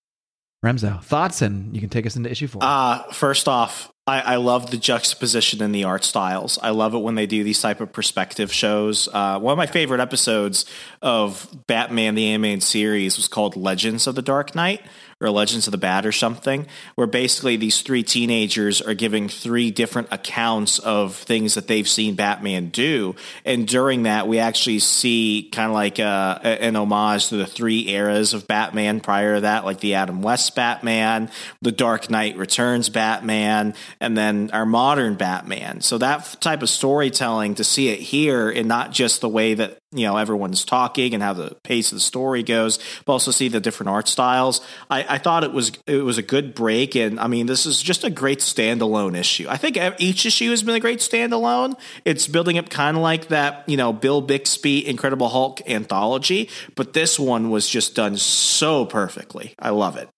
Remzo, 0.64 1.02
thoughts, 1.04 1.42
and 1.42 1.74
you 1.74 1.80
can 1.80 1.90
take 1.90 2.06
us 2.06 2.16
into 2.16 2.30
issue 2.30 2.48
four. 2.48 2.62
Uh, 2.64 3.04
first 3.12 3.48
off, 3.48 3.92
I, 4.06 4.22
I 4.22 4.36
love 4.36 4.70
the 4.70 4.78
juxtaposition 4.78 5.62
in 5.64 5.72
the 5.72 5.86
art 5.86 6.04
styles. 6.04 6.60
I 6.62 6.70
love 6.70 6.94
it 6.94 7.00
when 7.00 7.16
they 7.16 7.26
do 7.26 7.44
these 7.44 7.60
type 7.62 7.82
of 7.82 7.92
perspective 7.92 8.54
shows. 8.54 9.08
Uh, 9.12 9.40
one 9.40 9.54
of 9.54 9.58
my 9.58 9.66
favorite 9.66 10.00
episodes 10.00 10.66
of 11.02 11.48
Batman 11.68 12.16
the 12.16 12.28
animated 12.28 12.64
series 12.64 13.18
was 13.18 13.28
called 13.28 13.56
Legends 13.56 14.06
of 14.06 14.16
the 14.16 14.22
Dark 14.22 14.54
Knight 14.54 14.82
or 15.22 15.30
Legends 15.30 15.68
of 15.68 15.72
the 15.72 15.78
Bat 15.78 16.06
or 16.06 16.12
something, 16.12 16.66
where 16.96 17.08
basically 17.08 17.56
these 17.56 17.82
three 17.82 18.04
teenagers 18.04 18.82
are 18.82 18.94
giving 18.94 19.30
three 19.30 19.72
different 19.72 20.08
accounts 20.12 20.80
of 20.80 21.16
things 21.16 21.54
that 21.54 21.68
they've 21.68 21.88
seen 21.88 22.16
Batman 22.16 22.70
do. 22.70 23.16
And 23.46 23.68
during 23.68 24.04
that, 24.04 24.28
we 24.28 24.40
actually 24.40 24.80
see 24.80 25.50
kind 25.52 25.70
of 25.70 25.74
like 25.74 26.00
uh, 26.00 26.40
a, 26.44 26.64
an 26.64 26.76
homage 26.76 27.30
to 27.30 27.38
the 27.38 27.46
three 27.46 27.88
eras 27.90 28.34
of 28.34 28.48
Batman 28.48 29.00
prior 29.00 29.36
to 29.36 29.42
that, 29.42 29.64
like 29.64 29.80
the 29.80 29.94
Adam 29.94 30.22
West 30.22 30.56
Batman, 30.56 31.30
the 31.62 31.72
Dark 31.72 32.10
Knight 32.10 32.38
Returns 32.38 32.90
Batman, 32.90 33.76
and 34.00 34.18
then 34.18 34.50
our 34.52 34.66
modern 34.66 35.16
Batman. 35.16 35.82
So 35.82 35.98
that 36.00 36.38
type 36.42 36.64
of 36.64 36.70
storytelling 36.70 37.56
to 37.56 37.64
see 37.64 37.90
it 37.90 38.00
here 38.00 38.50
and 38.50 38.68
not 38.68 38.92
just 38.92 39.22
the 39.22 39.30
way 39.30 39.54
that 39.54 39.78
you 39.92 40.06
know 40.06 40.18
everyone's 40.18 40.64
talking 40.64 41.14
and 41.14 41.22
how 41.22 41.34
the 41.34 41.56
pace 41.64 41.92
of 41.92 41.98
the 41.98 42.02
story 42.02 42.44
goes, 42.44 42.80
but 43.06 43.14
also 43.14 43.32
see 43.32 43.48
the 43.48 43.60
different 43.60 43.90
art 43.90 44.08
styles. 44.08 44.62
I, 44.90 45.16
I 45.16 45.18
thought 45.18 45.44
it 45.44 45.52
was 45.52 45.72
it 45.88 46.04
was 46.04 46.18
a 46.18 46.24
good 46.24 46.56
break, 46.56 46.96
and 46.96 47.20
I 47.20 47.28
mean 47.28 47.46
this 47.46 47.66
is 47.66 47.82
just 47.82 48.04
a 48.04 48.10
great 48.10 48.40
standalone 48.40 49.18
issue. 49.18 49.48
I 49.50 49.58
think 49.58 49.78
each 50.00 50.26
issue 50.26 50.50
has 50.52 50.64
been 50.64 50.76
a 50.76 50.80
great 50.80 51.00
standalone. 51.00 51.78
It's 52.06 52.28
building 52.28 52.58
up 52.58 52.70
kind 52.70 52.98
of 52.98 53.04
like 53.04 53.28
that 53.28 53.68
you 53.68 53.78
know 53.78 53.92
Bill 53.92 54.22
Bixby 54.22 54.88
Incredible 54.88 55.30
Hulk 55.30 55.62
anthology, 55.70 56.50
but 56.76 56.94
this 56.94 57.20
one 57.20 57.50
was 57.50 57.68
just 57.68 57.96
done 57.96 58.18
so 58.18 58.86
perfectly. 58.86 59.54
I 59.60 59.72
love 59.72 59.98
it. 59.98 60.10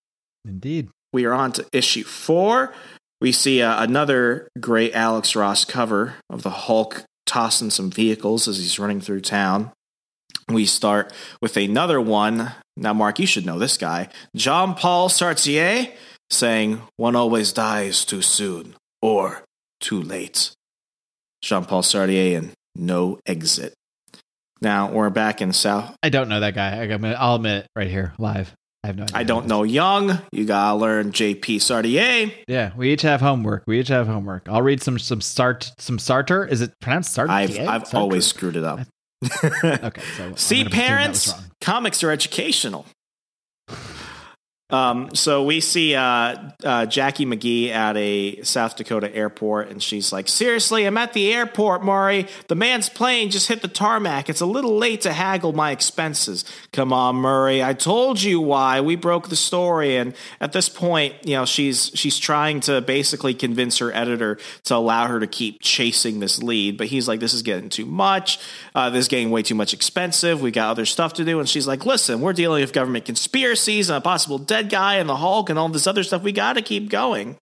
Indeed. 0.45 0.89
We 1.11 1.25
are 1.25 1.33
on 1.33 1.51
to 1.53 1.65
issue 1.71 2.03
four. 2.03 2.73
We 3.21 3.31
see 3.31 3.61
uh, 3.61 3.81
another 3.81 4.49
great 4.59 4.93
Alex 4.93 5.35
Ross 5.35 5.63
cover 5.63 6.15
of 6.29 6.43
the 6.43 6.49
Hulk 6.49 7.05
tossing 7.25 7.69
some 7.69 7.91
vehicles 7.91 8.47
as 8.47 8.57
he's 8.57 8.79
running 8.79 9.01
through 9.01 9.21
town. 9.21 9.71
We 10.49 10.65
start 10.65 11.13
with 11.41 11.57
another 11.57 12.01
one. 12.01 12.51
Now, 12.75 12.93
Mark, 12.93 13.19
you 13.19 13.27
should 13.27 13.45
know 13.45 13.59
this 13.59 13.77
guy. 13.77 14.09
Jean 14.35 14.73
Paul 14.75 15.09
Sartier 15.09 15.91
saying, 16.29 16.81
One 16.97 17.15
always 17.15 17.53
dies 17.53 18.03
too 18.03 18.21
soon 18.21 18.75
or 19.01 19.43
too 19.79 20.01
late. 20.01 20.51
Jean 21.41 21.65
Paul 21.65 21.83
Sartier 21.83 22.37
and 22.37 22.51
No 22.75 23.19
Exit. 23.25 23.73
Now, 24.61 24.91
we're 24.91 25.09
back 25.09 25.41
in 25.41 25.51
South. 25.53 25.95
I 26.01 26.09
don't 26.09 26.29
know 26.29 26.39
that 26.39 26.55
guy. 26.55 26.87
I'll 27.17 27.35
admit 27.35 27.65
it 27.65 27.67
right 27.75 27.89
here, 27.89 28.13
live. 28.17 28.53
I 28.83 28.87
have 28.87 28.97
no 28.97 29.03
idea. 29.03 29.17
I 29.17 29.23
don't 29.23 29.47
know 29.47 29.63
Young. 29.63 30.19
You 30.31 30.45
gotta 30.45 30.75
learn 30.75 31.11
JP 31.11 31.61
Sartier. 31.61 32.33
Yeah, 32.47 32.71
we 32.75 32.91
each 32.91 33.03
have 33.03 33.21
homework. 33.21 33.63
We 33.65 33.79
each 33.79 33.87
have 33.87 34.07
homework. 34.07 34.49
I'll 34.49 34.61
read 34.61 34.83
some 34.83 34.99
some 34.99 35.21
start 35.21 35.71
some 35.77 35.97
Sartre. 35.97 36.49
Is 36.51 36.61
it 36.61 36.73
pronounced 36.81 37.15
Sartre? 37.15 37.29
I've 37.29 37.57
I've 37.59 37.95
always 37.95 38.25
screwed 38.25 38.57
it 38.57 38.63
up. 38.63 38.81
okay, 39.23 39.61
so 39.63 39.63
See, 39.65 39.83
gonna 39.83 40.35
presume 40.35 40.37
that 40.37 40.63
was 40.65 40.69
parents, 40.71 41.33
comics 41.61 42.03
are 42.03 42.11
educational. 42.11 42.85
Um, 44.73 45.13
so 45.13 45.43
we 45.43 45.59
see 45.59 45.93
uh, 45.93 46.35
uh, 46.63 46.87
Jackie 46.87 47.27
McGee 47.27 47.69
at 47.69 47.95
a 47.95 48.41
South 48.41 48.75
Dakota 48.75 49.15
airport, 49.15 49.69
and 49.69 49.83
she's 49.83 50.11
like, 50.11 50.27
"Seriously, 50.27 50.85
I'm 50.85 50.97
at 50.97 51.13
the 51.13 51.31
airport, 51.31 51.83
Maury. 51.83 52.25
The 52.47 52.55
man's 52.55 52.89
plane 52.89 53.29
just 53.29 53.47
hit 53.47 53.61
the 53.61 53.67
tarmac. 53.67 54.29
It's 54.29 54.41
a 54.41 54.47
little 54.47 54.75
late 54.75 55.01
to 55.01 55.13
haggle 55.13 55.53
my 55.53 55.69
expenses. 55.69 56.43
Come 56.71 56.91
on, 56.91 57.17
Murray. 57.17 57.63
I 57.63 57.73
told 57.73 58.23
you 58.23 58.41
why. 58.41 58.81
We 58.81 58.95
broke 58.95 59.29
the 59.29 59.35
story." 59.35 59.95
And 59.95 60.15
at 60.41 60.53
this 60.53 60.69
point, 60.69 61.13
you 61.23 61.35
know, 61.35 61.45
she's 61.45 61.91
she's 61.93 62.17
trying 62.17 62.59
to 62.61 62.81
basically 62.81 63.35
convince 63.35 63.77
her 63.77 63.93
editor 63.93 64.39
to 64.63 64.75
allow 64.75 65.05
her 65.05 65.19
to 65.19 65.27
keep 65.27 65.61
chasing 65.61 66.19
this 66.19 66.41
lead, 66.41 66.79
but 66.79 66.87
he's 66.87 67.07
like, 67.07 67.19
"This 67.19 67.35
is 67.35 67.43
getting 67.43 67.69
too 67.69 67.85
much. 67.85 68.39
Uh, 68.73 68.89
this 68.89 69.01
is 69.01 69.07
getting 69.07 69.29
way 69.29 69.43
too 69.43 69.53
much 69.53 69.71
expensive. 69.71 70.41
We 70.41 70.49
got 70.49 70.71
other 70.71 70.87
stuff 70.87 71.13
to 71.13 71.23
do." 71.23 71.39
And 71.39 71.47
she's 71.47 71.67
like, 71.67 71.85
"Listen, 71.85 72.21
we're 72.21 72.33
dealing 72.33 72.61
with 72.61 72.73
government 72.73 73.05
conspiracies 73.05 73.91
and 73.91 73.97
a 73.97 74.01
possible 74.01 74.39
dead 74.39 74.62
guy 74.69 74.95
and 74.95 75.09
the 75.09 75.15
Hulk 75.15 75.49
and 75.49 75.59
all 75.59 75.69
this 75.69 75.87
other 75.87 76.03
stuff. 76.03 76.23
We 76.23 76.31
got 76.31 76.53
to 76.53 76.61
keep 76.61 76.89
going." 76.89 77.37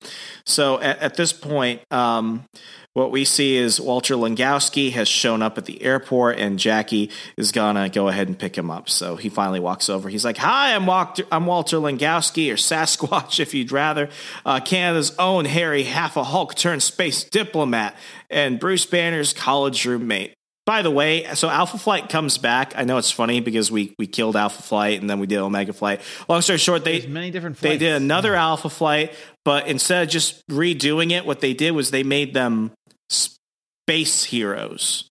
So 0.45 0.79
at, 0.79 0.99
at 0.99 1.15
this 1.15 1.33
point, 1.33 1.81
um, 1.91 2.45
what 2.93 3.11
we 3.11 3.23
see 3.23 3.55
is 3.55 3.79
Walter 3.79 4.15
Langkowski 4.15 4.91
has 4.91 5.07
shown 5.07 5.41
up 5.41 5.57
at 5.57 5.65
the 5.65 5.81
airport, 5.81 6.39
and 6.39 6.59
Jackie 6.59 7.09
is 7.37 7.53
gonna 7.53 7.87
go 7.87 8.09
ahead 8.09 8.27
and 8.27 8.37
pick 8.37 8.57
him 8.57 8.69
up. 8.69 8.89
So 8.89 9.15
he 9.15 9.29
finally 9.29 9.61
walks 9.61 9.89
over. 9.89 10.09
He's 10.09 10.25
like, 10.25 10.37
"Hi, 10.37 10.75
I'm 10.75 10.85
Walter, 10.85 11.23
I'm 11.31 11.45
Walter 11.45 11.77
Langowski, 11.77 12.51
or 12.51 12.57
Sasquatch, 12.57 13.39
if 13.39 13.53
you'd 13.53 13.71
rather, 13.71 14.09
uh, 14.45 14.59
Canada's 14.59 15.15
own 15.17 15.45
Harry, 15.45 15.83
half 15.83 16.17
a 16.17 16.23
Hulk 16.25 16.55
turned 16.55 16.83
space 16.83 17.23
diplomat, 17.23 17.95
and 18.29 18.59
Bruce 18.59 18.85
Banner's 18.85 19.31
college 19.31 19.85
roommate." 19.85 20.33
By 20.71 20.83
the 20.83 20.89
way, 20.89 21.25
so 21.33 21.49
Alpha 21.49 21.77
Flight 21.77 22.07
comes 22.07 22.37
back. 22.37 22.75
I 22.77 22.85
know 22.85 22.97
it's 22.97 23.11
funny 23.11 23.41
because 23.41 23.69
we 23.69 23.93
we 23.99 24.07
killed 24.07 24.37
Alpha 24.37 24.61
Flight 24.61 25.01
and 25.01 25.09
then 25.09 25.19
we 25.19 25.27
did 25.27 25.39
Omega 25.39 25.73
Flight. 25.73 25.99
Long 26.29 26.41
story 26.41 26.59
short, 26.59 26.85
they 26.85 26.99
There's 26.99 27.11
many 27.11 27.29
different. 27.29 27.57
they 27.57 27.77
did 27.77 28.01
another 28.01 28.35
Alpha 28.35 28.69
Flight, 28.69 29.13
but 29.43 29.67
instead 29.67 30.03
of 30.03 30.07
just 30.07 30.41
redoing 30.47 31.11
it, 31.11 31.25
what 31.25 31.41
they 31.41 31.53
did 31.53 31.71
was 31.71 31.91
they 31.91 32.03
made 32.03 32.33
them 32.33 32.71
space 33.09 34.23
heroes. 34.23 35.09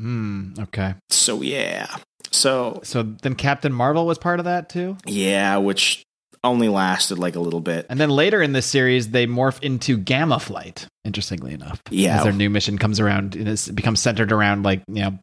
Hmm. 0.00 0.54
Okay. 0.58 0.94
So 1.08 1.40
yeah, 1.40 1.86
so 2.32 2.80
So 2.82 3.04
then 3.04 3.36
Captain 3.36 3.72
Marvel 3.72 4.06
was 4.08 4.18
part 4.18 4.40
of 4.40 4.44
that 4.46 4.68
too. 4.68 4.96
yeah, 5.06 5.56
which 5.58 6.02
only 6.44 6.68
lasted 6.68 7.18
like 7.18 7.36
a 7.36 7.40
little 7.40 7.60
bit. 7.60 7.86
And 7.88 7.98
then 7.98 8.10
later 8.10 8.42
in 8.42 8.52
this 8.52 8.66
series, 8.66 9.10
they 9.10 9.26
morph 9.26 9.62
into 9.62 9.96
Gamma 9.96 10.38
Flight. 10.38 10.86
Interestingly 11.04 11.52
enough, 11.54 11.80
Yeah. 11.90 12.18
as 12.18 12.24
their 12.24 12.32
new 12.32 12.48
mission 12.50 12.78
comes 12.78 13.00
around, 13.00 13.34
and 13.36 13.48
it 13.48 13.74
becomes 13.74 14.00
centered 14.00 14.32
around 14.32 14.62
like 14.62 14.82
you 14.88 15.02
know 15.02 15.18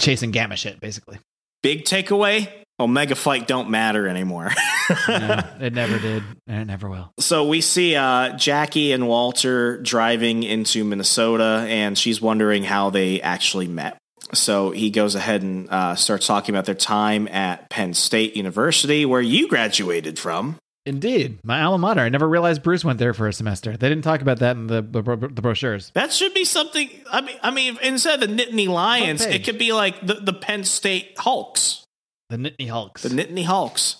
chasing 0.00 0.30
Gamma 0.30 0.56
shit, 0.56 0.80
basically. 0.80 1.18
Big 1.62 1.84
takeaway: 1.84 2.48
Omega 2.78 3.14
Flight 3.14 3.48
don't 3.48 3.70
matter 3.70 4.06
anymore. 4.06 4.52
no, 5.08 5.42
it 5.60 5.72
never 5.72 5.98
did, 5.98 6.22
and 6.46 6.62
it 6.62 6.64
never 6.66 6.88
will. 6.88 7.10
So 7.18 7.46
we 7.48 7.60
see 7.60 7.96
uh, 7.96 8.36
Jackie 8.36 8.92
and 8.92 9.08
Walter 9.08 9.78
driving 9.82 10.42
into 10.44 10.84
Minnesota, 10.84 11.66
and 11.68 11.98
she's 11.98 12.20
wondering 12.20 12.62
how 12.64 12.90
they 12.90 13.20
actually 13.20 13.66
met. 13.68 13.98
So 14.32 14.70
he 14.70 14.90
goes 14.90 15.14
ahead 15.14 15.42
and 15.42 15.68
uh, 15.70 15.94
starts 15.94 16.26
talking 16.26 16.54
about 16.54 16.64
their 16.64 16.74
time 16.74 17.28
at 17.28 17.68
Penn 17.70 17.94
State 17.94 18.36
University, 18.36 19.04
where 19.04 19.20
you 19.20 19.48
graduated 19.48 20.18
from. 20.18 20.56
Indeed, 20.84 21.40
my 21.42 21.62
alma 21.62 21.78
mater. 21.78 22.00
I 22.00 22.08
never 22.08 22.28
realized 22.28 22.62
Bruce 22.62 22.84
went 22.84 23.00
there 23.00 23.12
for 23.12 23.26
a 23.26 23.32
semester. 23.32 23.76
They 23.76 23.88
didn't 23.88 24.04
talk 24.04 24.22
about 24.22 24.38
that 24.38 24.56
in 24.56 24.68
the 24.68 24.82
the, 24.82 25.02
the 25.02 25.42
brochures. 25.42 25.90
That 25.94 26.12
should 26.12 26.32
be 26.32 26.44
something. 26.44 26.88
I 27.10 27.22
mean, 27.22 27.36
I 27.42 27.50
mean, 27.50 27.76
instead 27.82 28.22
of 28.22 28.28
the 28.28 28.34
Nittany 28.34 28.68
Lions, 28.68 29.24
it 29.24 29.44
could 29.44 29.58
be 29.58 29.72
like 29.72 30.06
the, 30.06 30.14
the 30.14 30.32
Penn 30.32 30.62
State 30.62 31.14
Hulks, 31.18 31.82
the 32.30 32.36
Nittany 32.36 32.68
Hulks, 32.68 33.02
the 33.02 33.08
Nittany 33.08 33.44
Hulks, 33.44 33.96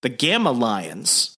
the 0.00 0.08
Gamma 0.08 0.52
Lions. 0.52 1.36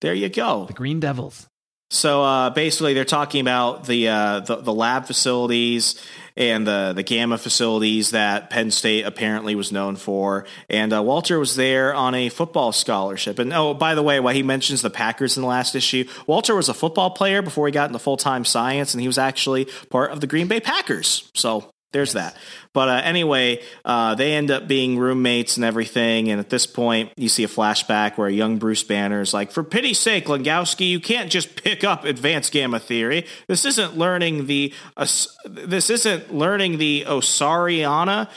There 0.00 0.14
you 0.14 0.28
go. 0.28 0.66
The 0.66 0.72
Green 0.72 0.98
Devils. 0.98 1.46
So 1.90 2.24
uh, 2.24 2.50
basically, 2.50 2.94
they're 2.94 3.04
talking 3.04 3.40
about 3.40 3.86
the, 3.86 4.08
uh, 4.08 4.40
the 4.40 4.56
the 4.56 4.74
lab 4.74 5.06
facilities 5.06 6.02
and 6.36 6.66
the 6.66 6.92
the 6.94 7.02
gamma 7.02 7.38
facilities 7.38 8.10
that 8.10 8.50
Penn 8.50 8.70
State 8.70 9.04
apparently 9.04 9.54
was 9.54 9.70
known 9.72 9.96
for. 9.96 10.46
And 10.68 10.92
uh, 10.92 11.02
Walter 11.02 11.38
was 11.38 11.56
there 11.56 11.94
on 11.94 12.14
a 12.14 12.28
football 12.28 12.72
scholarship. 12.72 13.38
And 13.38 13.52
oh, 13.52 13.74
by 13.74 13.94
the 13.94 14.02
way, 14.02 14.20
while 14.20 14.34
he 14.34 14.42
mentions 14.42 14.82
the 14.82 14.90
Packers 14.90 15.36
in 15.36 15.42
the 15.42 15.48
last 15.48 15.74
issue, 15.74 16.04
Walter 16.26 16.54
was 16.54 16.68
a 16.68 16.74
football 16.74 17.10
player 17.10 17.42
before 17.42 17.66
he 17.66 17.72
got 17.72 17.88
into 17.88 17.98
full 17.98 18.16
time 18.16 18.44
science, 18.44 18.94
and 18.94 19.00
he 19.00 19.06
was 19.06 19.18
actually 19.18 19.66
part 19.90 20.10
of 20.10 20.20
the 20.20 20.26
Green 20.26 20.48
Bay 20.48 20.60
Packers. 20.60 21.30
So 21.34 21.73
there's 21.94 22.14
yes. 22.14 22.34
that. 22.34 22.40
But 22.74 22.88
uh, 22.88 23.00
anyway, 23.04 23.62
uh, 23.84 24.16
they 24.16 24.34
end 24.34 24.50
up 24.50 24.68
being 24.68 24.98
roommates 24.98 25.56
and 25.56 25.64
everything. 25.64 26.28
And 26.28 26.40
at 26.40 26.50
this 26.50 26.66
point, 26.66 27.12
you 27.16 27.30
see 27.30 27.44
a 27.44 27.48
flashback 27.48 28.18
where 28.18 28.28
a 28.28 28.32
young 28.32 28.58
Bruce 28.58 28.82
Banner 28.82 29.22
is 29.22 29.32
like, 29.32 29.52
"For 29.52 29.64
pity's 29.64 29.98
sake, 29.98 30.26
Langkowski, 30.26 30.88
you 30.88 31.00
can't 31.00 31.30
just 31.30 31.62
pick 31.62 31.84
up 31.84 32.04
advanced 32.04 32.52
gamma 32.52 32.80
theory. 32.80 33.26
This 33.46 33.64
isn't 33.64 33.96
learning 33.96 34.46
the 34.46 34.74
uh, 34.96 35.06
this 35.46 35.88
isn't 35.88 36.34
learning 36.34 36.78
the 36.78 37.04
Osariana 37.06 38.28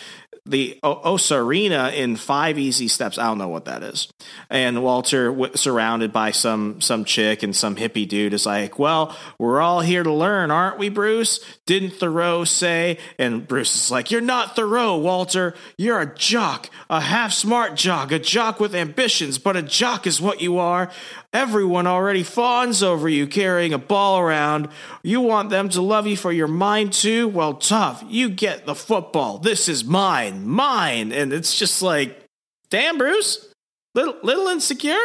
the 0.48 0.80
Ocarina 0.84 1.94
in 1.94 2.16
five 2.16 2.58
easy 2.58 2.88
steps. 2.88 3.18
I 3.18 3.28
don't 3.28 3.38
know 3.38 3.48
what 3.48 3.66
that 3.66 3.84
is. 3.84 4.08
And 4.50 4.84
Walter, 4.84 5.30
w- 5.30 5.56
surrounded 5.56 6.12
by 6.14 6.32
some 6.32 6.82
some 6.82 7.06
chick 7.06 7.44
and 7.44 7.56
some 7.56 7.76
hippie 7.76 8.08
dude, 8.08 8.34
is 8.34 8.46
like, 8.46 8.80
"Well, 8.80 9.16
we're 9.38 9.60
all 9.62 9.82
here 9.82 10.04
to 10.04 10.12
learn, 10.12 10.52
aren't 10.52 10.78
we, 10.78 10.90
Bruce?" 10.90 11.40
Didn't 11.66 11.92
Thoreau 11.92 12.44
say? 12.44 12.98
And 13.20 13.48
Bruce 13.48 13.76
is 13.76 13.92
like, 13.92 14.12
"You're 14.12 14.22
not 14.22 14.56
Thoreau, 14.56 14.98
Walter. 14.98 15.54
You're 15.78 16.02
a 16.02 16.16
jock, 16.16 16.70
a 16.90 17.02
half 17.02 17.34
smart 17.34 17.76
jock, 17.76 18.12
a 18.12 18.20
jock 18.20 18.60
with 18.60 18.74
ambitions, 18.74 19.38
but 19.38 19.58
a 19.58 19.62
jock 19.62 20.08
is 20.08 20.22
what 20.22 20.42
you 20.42 20.58
are. 20.58 20.90
Everyone 21.38 21.86
already 21.86 22.24
fawns 22.24 22.82
over 22.82 23.08
you 23.08 23.28
carrying 23.28 23.72
a 23.72 23.78
ball 23.78 24.18
around. 24.18 24.70
You 25.04 25.22
want 25.22 25.52
them 25.52 25.70
to 25.70 25.84
love 25.84 26.08
you 26.08 26.18
for 26.18 26.32
your 26.32 26.48
mind 26.48 26.94
too? 26.94 27.28
Well, 27.28 27.54
tough. 27.54 28.04
You 28.08 28.28
get 28.28 28.66
the 28.66 28.74
football. 28.74 29.38
This 29.38 29.70
is 29.70 29.86
mine, 29.86 30.48
mine. 30.48 31.12
And 31.12 31.32
it's 31.32 31.56
just 31.60 31.84
like, 31.84 32.26
damn, 32.72 32.98
Bruce, 32.98 33.54
little 33.94 34.16
little 34.24 34.48
insecure. 34.48 34.98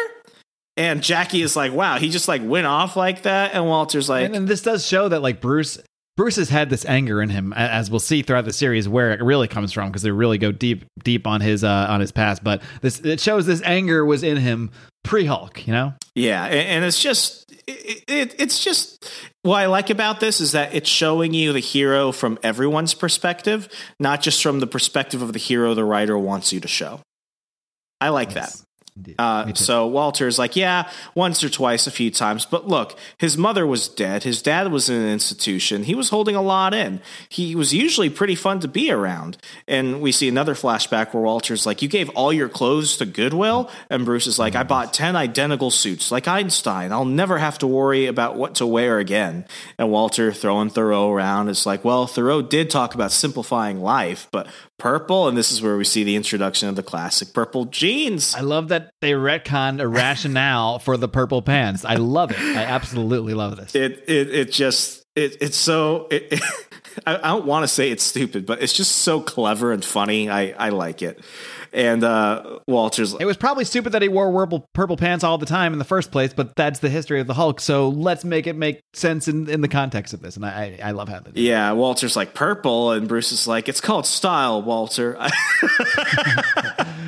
And 0.79 1.03
Jackie 1.03 1.43
is 1.43 1.55
like, 1.55 1.75
wow, 1.75 1.99
he 1.99 2.09
just 2.09 2.29
like 2.29 2.41
went 2.43 2.67
off 2.67 2.97
like 2.97 3.25
that. 3.25 3.53
And 3.53 3.67
Walter's 3.67 4.09
like, 4.09 4.25
and, 4.25 4.35
and 4.35 4.49
this 4.49 4.63
does 4.63 4.87
show 4.87 5.11
that 5.11 5.21
like 5.21 5.43
Bruce 5.43 5.79
Bruce 6.17 6.37
has 6.37 6.49
had 6.49 6.71
this 6.71 6.87
anger 6.87 7.21
in 7.21 7.29
him, 7.29 7.53
as 7.53 7.91
we'll 7.91 8.01
see 8.01 8.23
throughout 8.23 8.47
the 8.47 8.55
series, 8.55 8.89
where 8.89 9.13
it 9.13 9.23
really 9.23 9.49
comes 9.49 9.71
from, 9.71 9.91
because 9.91 10.01
they 10.01 10.11
really 10.11 10.39
go 10.39 10.51
deep, 10.51 10.87
deep 11.05 11.27
on 11.27 11.43
his 11.43 11.63
uh, 11.63 11.87
on 11.91 12.01
his 12.01 12.11
past. 12.11 12.43
But 12.43 12.63
this 12.81 13.01
it 13.01 13.21
shows 13.21 13.45
this 13.45 13.61
anger 13.67 14.07
was 14.07 14.23
in 14.23 14.39
him 14.39 14.71
pre 15.03 15.25
Hulk, 15.25 15.67
you 15.67 15.73
know? 15.73 15.95
Yeah, 16.15 16.45
and 16.45 16.85
it's 16.85 17.01
just 17.01 17.51
it, 17.67 18.05
it, 18.09 18.41
it's 18.41 18.63
just 18.63 19.11
what 19.43 19.59
I 19.59 19.67
like 19.67 19.91
about 19.91 20.21
this 20.21 20.41
is 20.41 20.53
that 20.53 20.75
it's 20.75 20.89
showing 20.89 21.35
you 21.35 21.53
the 21.53 21.61
hero 21.61 22.13
from 22.13 22.39
everyone's 22.43 22.95
perspective, 22.95 23.69
not 23.99 24.23
just 24.23 24.43
from 24.43 24.61
the 24.61 24.67
perspective 24.67 25.23
of 25.23 25.33
the 25.33 25.39
hero 25.39 25.75
the 25.75 25.85
writer 25.85 26.19
wants 26.19 26.53
you 26.53 26.61
to 26.61 26.69
show. 26.69 27.01
I 28.01 28.09
like 28.11 28.35
yes. 28.35 28.61
that. 28.61 28.67
Uh, 29.19 29.55
so 29.55 29.87
Walter's 29.87 30.39
like, 30.39 30.55
yeah, 30.55 30.91
once 31.15 31.43
or 31.43 31.49
twice, 31.49 31.87
a 31.87 31.91
few 31.91 32.11
times. 32.11 32.45
But 32.45 32.69
look, 32.69 32.99
his 33.17 33.39
mother 33.39 33.67
was 33.67 33.89
dead. 33.89 34.23
His 34.23 34.43
dad 34.43 34.71
was 34.71 34.91
in 34.91 35.01
an 35.01 35.09
institution. 35.09 35.85
He 35.85 35.95
was 35.95 36.11
holding 36.11 36.37
a 36.37 36.43
lot 36.43 36.75
in. 36.75 37.01
He 37.31 37.55
was 37.55 37.73
usually 37.73 38.11
pretty 38.11 38.35
fun 38.35 38.61
to 38.61 38.69
be 38.69 38.91
around. 38.91 39.39
And 39.67 40.03
we 40.03 40.13
see 40.13 40.29
another 40.29 40.55
flashback 40.55 41.15
where 41.15 41.23
Walter's 41.23 41.65
like, 41.65 41.81
you 41.81 41.89
gave 41.89 42.11
all 42.11 42.35
your 42.35 42.51
clothes 42.51 42.99
to 42.99 43.07
Goodwill? 43.07 43.71
And 43.89 44.05
Bruce 44.05 44.27
is 44.27 44.39
like, 44.39 44.55
I 44.55 44.63
bought 44.63 44.93
10 44.93 45.17
identical 45.17 45.71
suits, 45.71 46.13
like 46.13 46.29
Einstein. 46.29 46.93
I'll 46.93 47.07
never 47.07 47.39
have 47.39 47.59
to 47.59 47.67
worry 47.67 48.07
about 48.07 48.37
what 48.37 48.57
to 48.57 48.67
wear 48.67 48.99
again. 48.99 49.47
And 49.79 49.91
Walter, 49.91 50.33
throwing 50.33 50.69
Thoreau 50.69 51.11
around, 51.11 51.49
is 51.49 51.65
like, 51.65 51.83
well, 51.83 52.07
Thoreau 52.07 52.43
did 52.43 52.69
talk 52.69 52.95
about 52.95 53.11
simplifying 53.11 53.81
life, 53.81 54.29
but 54.31 54.49
purple. 54.83 55.29
And 55.29 55.39
this 55.39 55.53
is 55.53 55.63
where 55.63 55.77
we 55.77 55.85
see 55.85 56.03
the 56.03 56.17
introduction 56.17 56.69
of 56.69 56.75
the 56.75 56.83
classic 56.83 57.33
purple 57.33 57.67
jeans. 57.67 58.35
I 58.35 58.41
love 58.41 58.69
that 58.69 58.93
they 59.01 59.13
retconned 59.13 59.81
a 59.81 59.87
rationale 59.87 60.81
for 60.81 60.97
the 60.97 61.09
purple 61.09 61.41
pants. 61.41 61.85
I 61.85 61.95
love 61.95 62.33
it. 62.33 62.39
I 62.39 62.65
absolutely 62.65 63.33
love 63.33 63.57
this. 63.57 63.77
It 63.77 64.05
it 64.09 64.35
it 64.35 64.51
just 64.51 65.05
it 65.15 65.37
it's 65.41 65.57
so 65.57 66.09
it, 66.11 66.33
it, 66.33 66.41
I, 67.07 67.17
I 67.17 67.29
don't 67.29 67.47
want 67.47 67.63
to 67.63 67.69
say 67.69 67.93
it's 67.93 68.03
stupid, 68.03 68.45
but 68.45 68.61
it's 68.61 68.73
just 68.73 68.91
so 68.99 69.21
clever 69.21 69.71
and 69.71 69.85
funny. 69.85 70.29
I 70.29 70.51
I 70.59 70.71
like 70.71 71.01
it. 71.01 71.25
And 71.73 72.05
uh, 72.05 72.59
Walter's. 72.69 73.15
It 73.15 73.25
was 73.25 73.37
probably 73.39 73.65
stupid 73.65 73.93
that 73.93 74.03
he 74.03 74.09
wore 74.09 74.31
purple, 74.33 74.69
purple 74.75 74.97
pants 74.97 75.25
all 75.25 75.39
the 75.39 75.47
time 75.47 75.73
in 75.73 75.79
the 75.79 75.85
first 75.85 76.11
place, 76.11 76.35
but 76.35 76.55
that's 76.55 76.81
the 76.81 76.91
history 76.91 77.21
of 77.21 77.27
the 77.27 77.35
Hulk. 77.35 77.61
So 77.61 77.89
let's 77.89 78.25
make 78.25 78.47
it 78.47 78.57
make 78.57 78.83
sense 78.93 79.27
in, 79.27 79.49
in 79.49 79.63
the 79.63 79.69
context 79.69 80.13
of 80.13 80.21
this. 80.21 80.37
And 80.37 80.45
I, 80.45 80.79
I 80.83 80.91
love 80.91 81.09
how 81.09 81.21
that. 81.21 81.37
Yeah, 81.37 81.73
Walter's 81.73 82.15
like 82.15 82.35
purple, 82.35 82.91
and 82.91 83.09
Bruce 83.09 83.33
is 83.33 83.47
like, 83.47 83.69
it's 83.69 83.81
called 83.81 84.07
style, 84.07 84.61
Walter. 84.61 85.17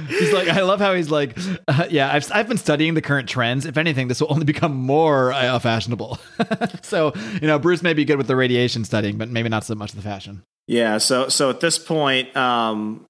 he's 0.09 0.33
like, 0.33 0.49
I 0.49 0.63
love 0.63 0.81
how 0.81 0.95
he's 0.95 1.11
like, 1.11 1.37
uh, 1.69 1.87
yeah, 1.91 2.13
I've, 2.13 2.31
I've 2.33 2.49
been 2.49 2.57
studying 2.57 2.95
the 2.95 3.03
current 3.03 3.29
trends. 3.29 3.67
If 3.67 3.77
anything, 3.77 4.09
this 4.09 4.21
will 4.21 4.33
only 4.33 4.45
become 4.45 4.75
more 4.75 5.33
uh, 5.33 5.59
fashionable. 5.59 6.19
so, 6.83 7.13
you 7.41 7.47
know, 7.47 7.59
Bruce 7.59 7.83
may 7.83 7.93
be 7.93 8.05
good 8.05 8.17
with 8.17 8.29
the 8.29 8.37
radiation 8.37 8.85
studying, 8.85 9.19
but 9.19 9.29
maybe 9.29 9.51
not 9.51 9.65
so 9.65 9.75
much 9.75 9.93
the 9.93 10.03
fashion. 10.03 10.43
Yeah. 10.67 10.99
So, 10.99 11.29
so 11.29 11.51
at 11.51 11.61
this 11.61 11.79
point, 11.79 12.35
um, 12.37 13.05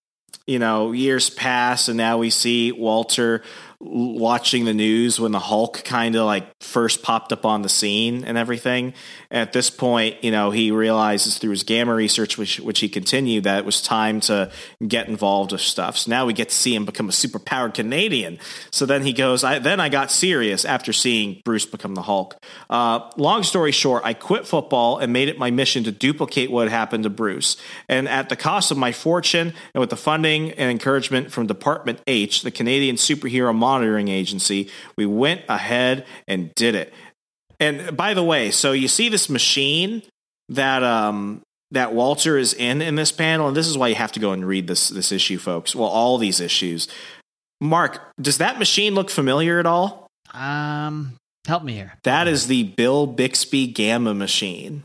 you 0.47 0.59
know, 0.59 0.93
years 0.93 1.31
pass 1.31 1.89
and 1.89 1.97
now 1.97 2.19
we 2.19 2.31
see 2.31 2.71
Walter 2.73 3.43
watching 3.81 4.65
the 4.65 4.75
news 4.75 5.21
when 5.21 5.33
the 5.33 5.39
Hulk 5.39 5.85
kind 5.85 6.17
of 6.17 6.27
like 6.27 6.47
first 6.63 7.03
popped 7.03 7.33
up 7.33 7.45
on 7.45 7.63
the 7.63 7.69
scene 7.69 8.25
and 8.25 8.39
everything. 8.39 8.95
At 9.31 9.53
this 9.53 9.71
point, 9.71 10.23
you 10.23 10.31
know, 10.31 10.51
he 10.51 10.71
realizes 10.71 11.39
through 11.39 11.51
his 11.51 11.63
gamma 11.65 11.95
research, 11.95 12.39
which 12.39 12.61
which 12.61 12.81
he 12.81 12.89
continued, 12.89 13.45
that 13.45 13.59
it 13.59 13.65
was 13.65 13.83
time 13.83 14.21
to 14.21 14.51
get 14.87 15.09
involved 15.09 15.53
with 15.53 15.61
stuff. 15.61 15.99
So 15.99 16.11
now 16.11 16.27
we 16.27 16.33
get 16.33 16.49
to 16.49 16.55
see 16.55 16.75
him 16.75 16.85
become 16.85 17.09
a 17.09 17.13
superpowered 17.13 17.75
Canadian. 17.75 18.39
So 18.71 18.87
then 18.87 19.03
he 19.03 19.13
goes, 19.13 19.45
I, 19.45 19.59
then 19.59 19.81
I 19.81 19.89
got 19.89 20.11
serious 20.11 20.65
after 20.65 20.93
seeing 20.93 21.43
Bruce 21.45 21.67
become 21.67 21.95
the 21.95 22.03
Hulk. 22.03 22.37
Uh, 22.71 23.11
long 23.17 23.43
story 23.43 23.73
short, 23.73 24.03
I 24.05 24.15
quit 24.15 24.47
football 24.47 24.99
and 24.99 25.13
made 25.13 25.29
it 25.29 25.39
my 25.39 25.51
mission 25.51 25.85
to 25.85 25.93
duplicate 25.93 26.51
what 26.51 26.69
happened 26.69 27.05
to 27.05 27.11
Bruce. 27.11 27.57
And 27.89 28.09
at 28.09 28.29
the 28.29 28.37
cost 28.37 28.71
of 28.71 28.79
my 28.79 28.93
fortune 28.93 29.55
and 29.75 29.81
with 29.81 29.91
the 29.91 29.97
funding 29.97 30.53
and 30.53 30.71
encouragement 30.71 31.33
from 31.33 31.47
Department 31.47 32.01
H, 32.07 32.43
the 32.43 32.51
Canadian 32.51 32.97
superhero 32.97 33.55
monitoring 33.69 34.09
agency, 34.09 34.69
we 34.99 35.07
went 35.07 35.41
ahead 35.49 36.05
and 36.29 36.55
did 36.55 36.75
it. 36.75 36.93
And 37.59 37.97
by 37.97 38.15
the 38.15 38.23
way, 38.23 38.51
so 38.51 38.73
you 38.73 38.89
see 38.89 39.09
this 39.09 39.29
machine 39.31 40.03
that 40.49 40.83
um 40.83 41.41
that 41.71 41.95
Walter 41.95 42.37
is 42.37 42.53
in 42.53 42.83
in 42.83 42.95
this 42.97 43.13
panel, 43.13 43.49
and 43.49 43.57
this 43.57 43.69
is 43.69 43.79
why 43.79 43.89
you 43.89 43.95
have 43.95 44.13
to 44.13 44.21
go 44.21 44.33
and 44.33 44.47
read 44.47 44.67
this 44.67 44.89
this 44.89 45.13
issue, 45.13 45.39
folks. 45.39 45.75
Well, 45.75 45.89
all 45.89 46.19
these 46.19 46.41
issues. 46.41 46.89
Mark, 47.61 48.01
does 48.21 48.39
that 48.39 48.59
machine 48.59 48.95
look 48.95 49.11
familiar 49.11 49.59
at 49.59 49.67
all? 49.67 50.07
Um, 50.33 51.15
help 51.47 51.63
me 51.63 51.73
here. 51.73 51.95
That 52.03 52.29
is 52.29 52.47
the 52.47 52.65
Bill 52.65 53.07
Bixby 53.07 53.67
Gamma 53.69 54.15
machine. 54.15 54.83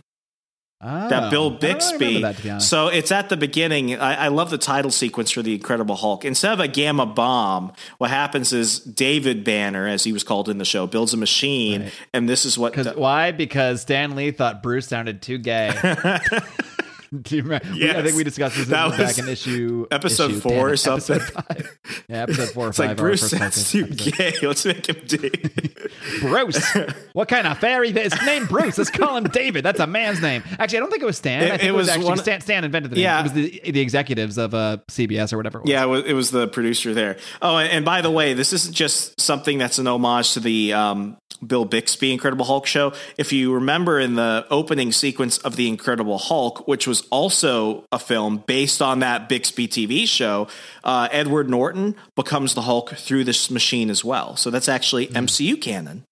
Oh, 0.81 1.09
that 1.09 1.29
Bill 1.29 1.47
oh, 1.47 1.49
Bixby. 1.49 2.21
That, 2.21 2.61
so 2.61 2.87
it's 2.87 3.11
at 3.11 3.27
the 3.27 3.35
beginning. 3.35 3.99
I, 3.99 4.15
I, 4.15 4.27
love 4.29 4.49
the 4.49 4.57
title 4.57 4.91
sequence 4.91 5.29
for 5.29 5.41
the 5.41 5.53
Incredible 5.53 5.97
Hulk. 5.97 6.23
Instead 6.23 6.53
of 6.53 6.61
a 6.61 6.69
gamma 6.69 7.05
bomb, 7.05 7.73
what 7.97 8.11
happens 8.11 8.53
is 8.53 8.79
David 8.79 9.43
Banner, 9.43 9.87
as 9.87 10.05
he 10.05 10.13
was 10.13 10.23
called 10.23 10.47
in 10.47 10.57
the 10.57 10.63
show, 10.63 10.87
builds 10.87 11.13
a 11.13 11.17
machine, 11.17 11.81
right. 11.81 11.93
and 12.13 12.29
this 12.29 12.45
is 12.45 12.57
what. 12.57 12.75
The, 12.75 12.93
why? 12.93 13.31
Because 13.33 13.81
Stan 13.81 14.15
Lee 14.15 14.31
thought 14.31 14.63
Bruce 14.63 14.87
sounded 14.87 15.21
too 15.21 15.37
gay. 15.37 15.75
Do 17.21 17.35
you 17.35 17.43
remember? 17.43 17.67
we- 17.73 17.89
I 17.89 18.01
think 18.03 18.15
we 18.15 18.23
discussed 18.23 18.55
this 18.57 18.67
That 18.67 18.97
back 18.97 19.17
in 19.17 19.27
issue 19.27 19.87
episode 19.91 20.31
issue, 20.31 20.39
four 20.41 20.69
or 20.71 20.77
something. 20.77 21.15
Episode. 21.19 21.69
Yeah, 22.07 22.23
episode 22.23 22.49
four 22.49 22.65
or 22.67 22.69
It's 22.69 22.77
five. 22.77 22.87
like 22.89 22.97
Bruce, 22.97 23.31
podcast 23.33 23.71
too 23.71 23.85
gay. 23.87 24.33
Let's 24.45 24.65
make 24.65 24.87
him 24.87 24.97
David. 25.07 25.73
Bruce. 26.21 26.77
What 27.13 27.27
kind 27.27 27.47
of 27.47 27.57
fairy? 27.57 27.89
It's 27.89 28.23
named 28.25 28.47
Bruce. 28.49 28.77
Let's 28.77 28.89
call 28.91 29.17
him 29.17 29.25
David. 29.25 29.63
That's 29.65 29.79
a 29.79 29.87
man's 29.87 30.21
name. 30.21 30.43
Actually, 30.59 30.77
I 30.77 30.81
don't 30.81 30.89
think 30.91 31.03
it 31.03 31.07
was 31.07 31.17
Stan. 31.17 31.43
It- 31.43 31.45
I 31.45 31.49
think 31.51 31.63
it 31.63 31.67
it 31.67 31.71
was, 31.71 31.87
was 31.87 31.89
actually 31.89 32.05
one- 32.05 32.17
Stan. 32.19 32.41
Stan 32.41 32.63
invented 32.63 32.91
the 32.91 32.95
name. 32.95 33.03
Yeah. 33.03 33.19
It 33.19 33.23
was 33.23 33.33
the, 33.33 33.61
the 33.71 33.79
executives 33.79 34.37
of 34.37 34.53
uh, 34.53 34.77
CBS 34.87 35.33
or 35.33 35.37
whatever. 35.37 35.59
It 35.59 35.63
was. 35.63 35.71
Yeah, 35.71 35.83
it 35.83 35.87
was, 35.87 36.05
it 36.05 36.13
was 36.13 36.31
the 36.31 36.47
producer 36.47 36.93
there. 36.93 37.17
Oh, 37.41 37.57
and, 37.57 37.69
and 37.71 37.85
by 37.85 38.01
the 38.01 38.11
way, 38.11 38.33
this 38.33 38.53
isn't 38.53 38.73
just 38.75 39.19
something 39.19 39.57
that's 39.57 39.79
an 39.79 39.87
homage 39.87 40.33
to 40.33 40.39
the 40.39 40.73
um, 40.73 41.17
Bill 41.45 41.65
Bixby 41.65 42.11
Incredible 42.13 42.45
Hulk 42.45 42.65
show. 42.65 42.93
If 43.17 43.33
you 43.33 43.53
remember 43.53 43.99
in 43.99 44.15
the 44.15 44.45
opening 44.49 44.91
sequence 44.91 45.37
of 45.39 45.55
The 45.55 45.67
Incredible 45.67 46.17
Hulk, 46.17 46.67
which 46.67 46.87
was 46.87 46.98
also 47.09 47.85
a 47.91 47.99
film 47.99 48.43
based 48.45 48.81
on 48.81 48.99
that 48.99 49.29
Bixby 49.29 49.67
TV 49.67 50.07
show, 50.07 50.47
uh, 50.83 51.07
Edward 51.11 51.49
Norton 51.49 51.95
becomes 52.15 52.53
the 52.53 52.61
Hulk 52.61 52.91
through 52.91 53.23
this 53.23 53.49
machine 53.49 53.89
as 53.89 54.03
well. 54.03 54.35
So 54.35 54.49
that's 54.49 54.69
actually 54.69 55.07
MCU 55.07 55.59
canon. 55.61 56.03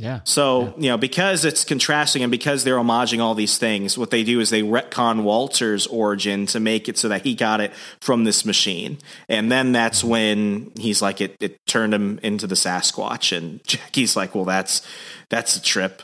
Yeah. 0.00 0.20
So, 0.24 0.72
you 0.78 0.88
know, 0.88 0.96
because 0.96 1.44
it's 1.44 1.62
contrasting 1.62 2.22
and 2.22 2.30
because 2.30 2.64
they're 2.64 2.76
homaging 2.76 3.20
all 3.20 3.34
these 3.34 3.58
things, 3.58 3.98
what 3.98 4.10
they 4.10 4.24
do 4.24 4.40
is 4.40 4.48
they 4.48 4.62
retcon 4.62 5.24
Walter's 5.24 5.86
origin 5.86 6.46
to 6.46 6.58
make 6.58 6.88
it 6.88 6.96
so 6.96 7.10
that 7.10 7.22
he 7.22 7.34
got 7.34 7.60
it 7.60 7.70
from 8.00 8.24
this 8.24 8.46
machine. 8.46 8.96
And 9.28 9.52
then 9.52 9.72
that's 9.72 10.02
when 10.02 10.72
he's 10.74 11.02
like, 11.02 11.20
it, 11.20 11.36
it 11.38 11.58
turned 11.66 11.92
him 11.92 12.18
into 12.22 12.46
the 12.46 12.54
Sasquatch. 12.54 13.36
And 13.36 13.62
Jackie's 13.66 14.16
like, 14.16 14.34
well, 14.34 14.46
that's, 14.46 14.80
that's 15.28 15.56
a 15.56 15.62
trip. 15.62 16.02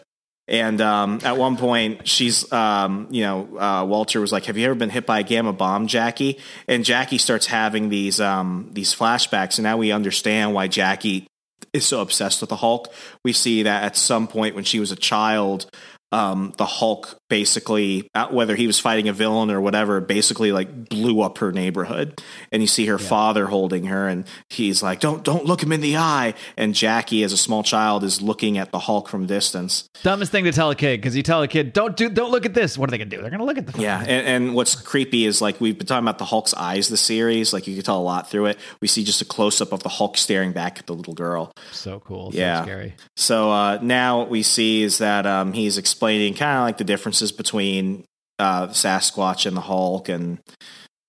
And 0.49 0.81
um, 0.81 1.19
at 1.25 1.37
one 1.37 1.57
point, 1.57 2.07
she's, 2.07 2.51
um, 2.53 3.09
you 3.11 3.23
know, 3.23 3.59
uh, 3.59 3.85
Walter 3.85 4.21
was 4.21 4.31
like, 4.31 4.45
"Have 4.45 4.57
you 4.57 4.67
ever 4.67 4.77
been 4.77 4.91
hit 4.91 5.05
by 5.05 5.21
a 5.21 5.23
gamma 5.25 5.53
bomb, 5.53 5.89
Jackie?" 5.89 6.39
And 6.69 6.85
Jackie 6.85 7.19
starts 7.19 7.47
having 7.47 7.89
these 7.89 8.21
um, 8.21 8.71
these 8.73 8.95
flashbacks, 8.95 9.59
and 9.59 9.65
now 9.65 9.77
we 9.77 9.91
understand 9.91 10.55
why 10.55 10.69
Jackie 10.69 11.27
is 11.73 11.85
so 11.85 12.01
obsessed 12.01 12.41
with 12.41 12.51
the 12.51 12.57
Hulk. 12.57 12.93
We 13.25 13.33
see 13.33 13.65
that 13.65 13.83
at 13.83 13.97
some 13.97 14.29
point 14.29 14.55
when 14.55 14.65
she 14.65 14.79
was 14.79 14.93
a 14.93 14.97
child, 14.97 15.69
um, 16.13 16.53
the 16.57 16.67
Hulk 16.67 17.17
basically, 17.29 18.09
uh, 18.15 18.29
whether 18.29 18.55
he 18.57 18.67
was 18.67 18.79
fighting 18.79 19.09
a 19.09 19.13
villain 19.13 19.51
or 19.51 19.61
whatever, 19.61 20.01
basically 20.01 20.53
like 20.53 20.89
blew 20.89 21.21
up 21.21 21.39
her 21.39 21.53
neighborhood. 21.53 22.21
And 22.53 22.63
you 22.63 22.67
see 22.67 22.87
her 22.87 22.99
father 22.99 23.47
holding 23.47 23.85
her, 23.87 24.09
and 24.09 24.25
he's 24.49 24.83
like, 24.83 25.01
"Don't 25.01 25.25
don't 25.25 25.45
look 25.45 25.63
him 25.63 25.73
in 25.73 25.81
the 25.81 25.97
eye." 25.97 26.35
And 26.57 26.75
Jackie, 26.75 27.23
as 27.23 27.33
a 27.33 27.37
small 27.37 27.63
child, 27.63 28.05
is 28.05 28.23
looking 28.23 28.59
at 28.59 28.73
the 28.73 28.79
Hulk 28.81 29.09
from 29.09 29.27
distance. 29.27 29.89
Dumbest 30.03 30.33
thing 30.33 30.45
to 30.45 30.53
tell 30.53 30.71
a 30.71 30.75
kid 30.75 31.01
because 31.01 31.17
you 31.17 31.23
tell 31.23 31.43
a 31.43 31.49
kid, 31.49 31.73
don't 31.73 31.97
do, 31.97 32.09
don't 32.09 32.31
look 32.31 32.47
at 32.47 32.55
this. 32.55 32.79
What 32.79 32.89
are 32.89 32.93
they 32.93 32.99
gonna 32.99 33.11
do? 33.11 33.21
They're 33.21 33.31
gonna 33.31 33.45
look 33.45 33.59
at 33.59 33.67
the 33.67 33.81
Yeah, 33.81 34.01
and, 34.01 34.27
and 34.27 34.55
what's 34.55 34.75
creepy 34.75 35.25
is 35.25 35.41
like 35.41 35.61
we've 35.61 35.77
been 35.77 35.87
talking 35.87 36.05
about 36.05 36.19
the 36.19 36.25
Hulk's 36.25 36.55
eyes, 36.55 36.89
the 36.89 36.97
series. 36.97 37.53
Like 37.53 37.67
you 37.67 37.75
can 37.75 37.85
tell 37.85 37.99
a 37.99 38.03
lot 38.03 38.31
through 38.31 38.47
it. 38.47 38.59
We 38.81 38.89
see 38.89 39.05
just 39.05 39.21
a 39.23 39.25
close 39.25 39.61
up 39.61 39.73
of 39.73 39.83
the 39.83 39.89
Hulk 39.89 40.17
staring 40.17 40.53
back 40.53 40.79
at 40.79 40.87
the 40.87 40.95
little 40.95 41.15
girl. 41.15 41.53
So 41.73 42.01
cool. 42.01 42.31
Yeah. 42.33 42.61
So 42.61 42.65
scary. 42.65 42.95
So 43.17 43.51
uh, 43.51 43.79
now 43.83 44.19
what 44.19 44.31
we 44.31 44.43
see 44.43 44.83
is 44.83 44.99
that 44.99 45.27
um, 45.27 45.53
he's 45.53 45.79
explaining 45.79 46.35
kind 46.35 46.59
of 46.59 46.65
like 46.65 46.79
the 46.79 46.85
differences 47.17 47.33
between 47.33 48.05
uh, 48.39 48.69
Sasquatch 48.69 49.47
and 49.47 49.57
the 49.57 49.63
Hulk, 49.63 50.09
and 50.09 50.39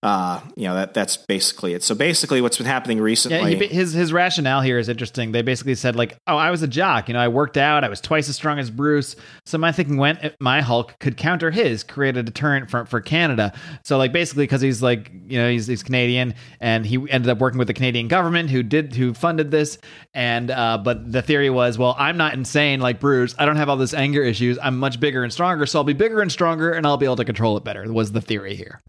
uh, 0.07 0.39
you 0.55 0.63
know 0.63 0.73
that 0.73 0.93
that's 0.93 1.17
basically 1.17 1.73
it. 1.73 1.83
So 1.83 1.93
basically, 1.93 2.39
what's 2.39 2.55
been 2.55 2.65
happening 2.65 3.01
recently? 3.01 3.55
Yeah, 3.55 3.59
he, 3.59 3.67
his 3.67 3.91
his 3.91 4.13
rationale 4.13 4.61
here 4.61 4.79
is 4.79 4.87
interesting. 4.87 5.33
They 5.33 5.41
basically 5.41 5.75
said 5.75 5.97
like, 5.97 6.17
"Oh, 6.25 6.37
I 6.37 6.49
was 6.49 6.61
a 6.63 6.67
jock. 6.67 7.09
You 7.09 7.13
know, 7.13 7.19
I 7.19 7.27
worked 7.27 7.57
out. 7.57 7.83
I 7.83 7.89
was 7.89 7.99
twice 7.99 8.29
as 8.29 8.37
strong 8.37 8.57
as 8.57 8.69
Bruce. 8.69 9.17
So 9.45 9.57
my 9.57 9.73
thinking 9.73 9.97
went, 9.97 10.19
my 10.39 10.61
Hulk 10.61 10.97
could 10.99 11.17
counter 11.17 11.51
his, 11.51 11.83
create 11.83 12.15
a 12.15 12.23
deterrent 12.23 12.71
for 12.71 12.85
for 12.85 13.01
Canada. 13.01 13.51
So 13.83 13.97
like 13.97 14.13
basically 14.13 14.45
because 14.45 14.61
he's 14.61 14.81
like, 14.81 15.11
you 15.27 15.39
know, 15.39 15.49
he's 15.49 15.67
he's 15.67 15.83
Canadian, 15.83 16.35
and 16.61 16.85
he 16.85 16.95
ended 17.09 17.29
up 17.29 17.39
working 17.39 17.57
with 17.57 17.67
the 17.67 17.73
Canadian 17.73 18.07
government 18.07 18.49
who 18.49 18.63
did 18.63 18.95
who 18.95 19.13
funded 19.13 19.51
this. 19.51 19.77
And 20.13 20.49
uh, 20.49 20.77
but 20.77 21.11
the 21.11 21.21
theory 21.21 21.49
was, 21.49 21.77
well, 21.77 21.97
I'm 21.99 22.15
not 22.15 22.33
insane 22.33 22.79
like 22.79 23.01
Bruce. 23.01 23.35
I 23.37 23.45
don't 23.45 23.57
have 23.57 23.67
all 23.67 23.75
this 23.75 23.93
anger 23.93 24.23
issues. 24.23 24.57
I'm 24.63 24.77
much 24.77 25.01
bigger 25.01 25.25
and 25.25 25.33
stronger, 25.33 25.65
so 25.65 25.79
I'll 25.79 25.83
be 25.83 25.91
bigger 25.91 26.21
and 26.21 26.31
stronger, 26.31 26.71
and 26.71 26.87
I'll 26.87 26.95
be 26.95 27.05
able 27.05 27.17
to 27.17 27.25
control 27.25 27.57
it 27.57 27.65
better. 27.65 27.91
Was 27.91 28.13
the 28.13 28.21
theory 28.21 28.55
here? 28.55 28.79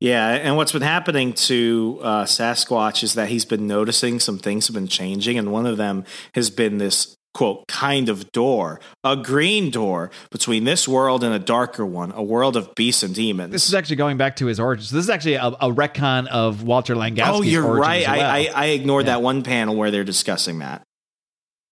Yeah, 0.00 0.28
and 0.28 0.56
what's 0.56 0.72
been 0.72 0.82
happening 0.82 1.32
to 1.34 1.98
uh, 2.02 2.24
Sasquatch 2.24 3.02
is 3.02 3.14
that 3.14 3.28
he's 3.28 3.44
been 3.44 3.66
noticing 3.66 4.20
some 4.20 4.38
things 4.38 4.68
have 4.68 4.74
been 4.74 4.86
changing, 4.86 5.38
and 5.38 5.50
one 5.50 5.66
of 5.66 5.76
them 5.76 6.04
has 6.34 6.50
been 6.50 6.78
this 6.78 7.16
quote 7.34 7.64
kind 7.68 8.08
of 8.08 8.30
door, 8.32 8.80
a 9.04 9.16
green 9.16 9.70
door 9.70 10.10
between 10.30 10.64
this 10.64 10.86
world 10.88 11.22
and 11.24 11.34
a 11.34 11.38
darker 11.38 11.84
one, 11.84 12.12
a 12.12 12.22
world 12.22 12.56
of 12.56 12.72
beasts 12.76 13.02
and 13.02 13.14
demons. 13.14 13.52
This 13.52 13.66
is 13.68 13.74
actually 13.74 13.96
going 13.96 14.16
back 14.16 14.36
to 14.36 14.46
his 14.46 14.58
origins. 14.60 14.90
This 14.90 15.04
is 15.04 15.10
actually 15.10 15.34
a, 15.34 15.46
a 15.46 15.72
retcon 15.72 16.26
of 16.28 16.62
Walter 16.62 16.94
Langkowski's 16.94 17.28
oh, 17.38 17.42
you're 17.42 17.62
right. 17.66 18.06
well. 18.06 18.20
I, 18.30 18.48
I, 18.48 18.50
I 18.54 18.66
ignored 18.66 19.06
Yeah. 19.06 19.14
that 19.14 19.22
one 19.22 19.42
panel 19.42 19.74
where 19.76 19.90
they're 19.90 20.04
discussing 20.04 20.60
that. 20.60 20.82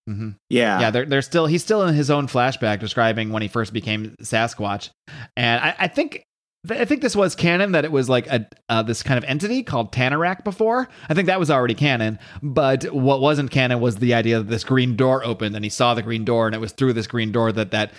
Mhm. 0.08 0.36
Yeah, 0.50 0.80
yeah, 0.80 0.90
they're, 0.90 1.06
they're 1.06 1.22
still 1.22 1.46
he's 1.46 1.62
still 1.64 1.82
in 1.84 1.94
his 1.94 2.10
own 2.10 2.26
flashback 2.28 2.78
describing 2.80 3.30
when 3.30 3.42
he 3.42 3.48
first 3.48 3.72
became 3.72 4.14
Sasquatch, 4.22 4.90
and 5.36 5.60
I, 5.60 5.74
I 5.80 5.88
think 5.88 6.22
I 6.70 6.84
think 6.84 7.02
this 7.02 7.16
was 7.16 7.34
canon 7.34 7.72
that 7.72 7.84
it 7.84 7.92
was 7.92 8.08
like 8.08 8.26
a 8.28 8.46
uh, 8.68 8.82
this 8.82 9.02
kind 9.02 9.18
of 9.18 9.24
entity 9.24 9.62
called 9.62 9.92
Tanaraq 9.92 10.44
before. 10.44 10.88
I 11.08 11.14
think 11.14 11.26
that 11.26 11.38
was 11.38 11.50
already 11.50 11.74
canon, 11.74 12.18
but 12.42 12.84
what 12.92 13.20
wasn't 13.20 13.50
canon 13.50 13.80
was 13.80 13.96
the 13.96 14.14
idea 14.14 14.38
that 14.38 14.48
this 14.48 14.64
green 14.64 14.96
door 14.96 15.24
opened 15.24 15.54
and 15.54 15.64
he 15.64 15.70
saw 15.70 15.94
the 15.94 16.02
green 16.02 16.24
door, 16.24 16.46
and 16.46 16.54
it 16.54 16.60
was 16.60 16.72
through 16.72 16.92
this 16.94 17.06
green 17.06 17.32
door 17.32 17.52
that 17.52 17.70
that 17.70 17.92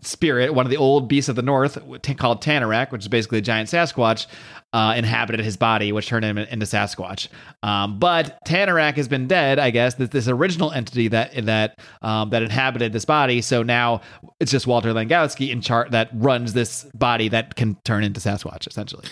spirit, 0.00 0.54
one 0.54 0.64
of 0.64 0.70
the 0.70 0.76
old 0.76 1.08
beasts 1.08 1.28
of 1.28 1.36
the 1.36 1.42
north, 1.42 1.76
called 2.16 2.42
Tanaraq, 2.42 2.92
which 2.92 3.02
is 3.02 3.08
basically 3.08 3.38
a 3.38 3.42
giant 3.42 3.68
Sasquatch, 3.68 4.26
uh, 4.72 4.94
inhabited 4.96 5.44
his 5.44 5.56
body, 5.56 5.92
which 5.92 6.06
turned 6.06 6.24
him 6.24 6.38
into 6.38 6.66
Sasquatch. 6.66 7.28
Um, 7.62 7.98
but 7.98 8.38
Tanaraq 8.46 8.96
has 8.96 9.08
been 9.08 9.26
dead, 9.26 9.58
I 9.58 9.70
guess. 9.70 9.94
This, 9.94 10.10
this 10.10 10.28
original 10.28 10.70
entity 10.72 11.08
that 11.08 11.46
that 11.46 11.78
um, 12.02 12.30
that 12.30 12.42
inhabited 12.42 12.92
this 12.92 13.04
body. 13.04 13.40
So 13.40 13.62
now 13.62 14.02
it's 14.40 14.52
just 14.52 14.66
Walter 14.66 14.92
Langkowski 14.92 15.50
in 15.50 15.60
chart 15.60 15.90
that 15.92 16.10
runs 16.12 16.52
this 16.52 16.84
body 16.94 17.28
that 17.30 17.56
can 17.56 17.76
turn 17.84 18.04
into 18.04 18.20
Sasquatch, 18.20 18.66
essentially. 18.68 19.04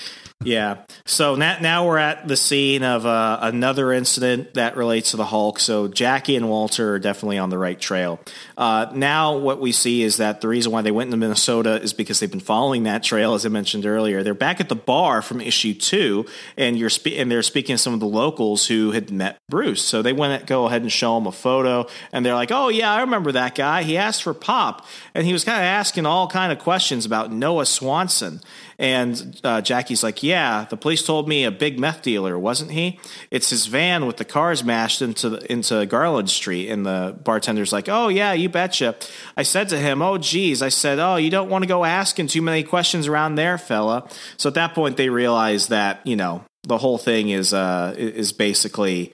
Yeah. 0.44 0.84
So 1.06 1.34
now, 1.34 1.58
now 1.60 1.86
we're 1.86 1.98
at 1.98 2.28
the 2.28 2.36
scene 2.36 2.82
of 2.82 3.06
uh, 3.06 3.38
another 3.40 3.90
incident 3.90 4.54
that 4.54 4.76
relates 4.76 5.12
to 5.12 5.16
the 5.16 5.24
Hulk. 5.24 5.58
So 5.58 5.88
Jackie 5.88 6.36
and 6.36 6.48
Walter 6.48 6.94
are 6.94 6.98
definitely 6.98 7.38
on 7.38 7.48
the 7.48 7.58
right 7.58 7.80
trail. 7.80 8.20
Uh, 8.56 8.86
now, 8.94 9.38
what 9.38 9.60
we 9.60 9.72
see 9.72 10.02
is 10.02 10.18
that 10.18 10.42
the 10.42 10.48
reason 10.48 10.72
why 10.72 10.82
they 10.82 10.90
went 10.90 11.08
into 11.08 11.16
Minnesota 11.16 11.80
is 11.80 11.94
because 11.94 12.20
they've 12.20 12.30
been 12.30 12.40
following 12.40 12.82
that 12.82 13.02
trail, 13.02 13.34
as 13.34 13.46
I 13.46 13.48
mentioned 13.48 13.86
earlier. 13.86 14.22
They're 14.22 14.34
back 14.34 14.60
at 14.60 14.68
the 14.68 14.76
bar 14.76 15.22
from 15.22 15.40
issue 15.40 15.72
two, 15.72 16.26
and 16.56 16.78
you're 16.78 16.90
spe- 16.90 17.16
and 17.16 17.30
they're 17.30 17.42
speaking 17.42 17.74
to 17.74 17.78
some 17.78 17.94
of 17.94 18.00
the 18.00 18.06
locals 18.06 18.66
who 18.66 18.92
had 18.92 19.10
met 19.10 19.38
Bruce. 19.48 19.82
So 19.82 20.02
they 20.02 20.12
went 20.12 20.46
go 20.46 20.66
ahead 20.66 20.82
and 20.82 20.92
show 20.92 21.16
him 21.16 21.26
a 21.26 21.32
photo, 21.32 21.86
and 22.12 22.24
they're 22.24 22.34
like, 22.34 22.52
"Oh 22.52 22.68
yeah, 22.68 22.92
I 22.92 23.00
remember 23.00 23.32
that 23.32 23.54
guy. 23.54 23.82
He 23.82 23.96
asked 23.96 24.22
for 24.22 24.34
pop, 24.34 24.86
and 25.14 25.26
he 25.26 25.32
was 25.32 25.44
kind 25.44 25.58
of 25.58 25.64
asking 25.64 26.06
all 26.06 26.28
kind 26.28 26.52
of 26.52 26.58
questions 26.58 27.06
about 27.06 27.32
Noah 27.32 27.66
Swanson." 27.66 28.40
And 28.78 29.40
uh, 29.42 29.62
Jackie's 29.62 30.02
like, 30.02 30.22
"Yeah, 30.22 30.66
the 30.68 30.76
police 30.76 31.02
told 31.02 31.28
me 31.28 31.44
a 31.44 31.50
big 31.50 31.78
meth 31.78 32.02
dealer, 32.02 32.38
wasn't 32.38 32.72
he? 32.72 33.00
It's 33.30 33.50
his 33.50 33.66
van 33.66 34.06
with 34.06 34.18
the 34.18 34.24
cars 34.24 34.62
mashed 34.62 35.00
into 35.00 35.30
the, 35.30 35.52
into 35.52 35.86
Garland 35.86 36.28
Street." 36.28 36.68
And 36.68 36.84
the 36.84 37.16
bartender's 37.24 37.72
like, 37.72 37.88
"Oh 37.88 38.08
yeah, 38.08 38.32
you 38.32 38.48
betcha." 38.48 38.94
I 39.36 39.44
said 39.44 39.68
to 39.70 39.78
him, 39.78 40.02
"Oh 40.02 40.18
geez," 40.18 40.60
I 40.60 40.68
said, 40.68 40.98
"Oh, 40.98 41.16
you 41.16 41.30
don't 41.30 41.48
want 41.48 41.62
to 41.62 41.68
go 41.68 41.84
asking 41.84 42.26
too 42.26 42.42
many 42.42 42.62
questions 42.62 43.06
around 43.06 43.36
there, 43.36 43.56
fella." 43.56 44.08
So 44.36 44.48
at 44.48 44.54
that 44.54 44.74
point, 44.74 44.96
they 44.96 45.08
realize 45.08 45.68
that 45.68 46.06
you 46.06 46.16
know 46.16 46.44
the 46.66 46.78
whole 46.78 46.98
thing 46.98 47.30
is 47.30 47.54
uh, 47.54 47.94
is 47.96 48.32
basically 48.32 49.12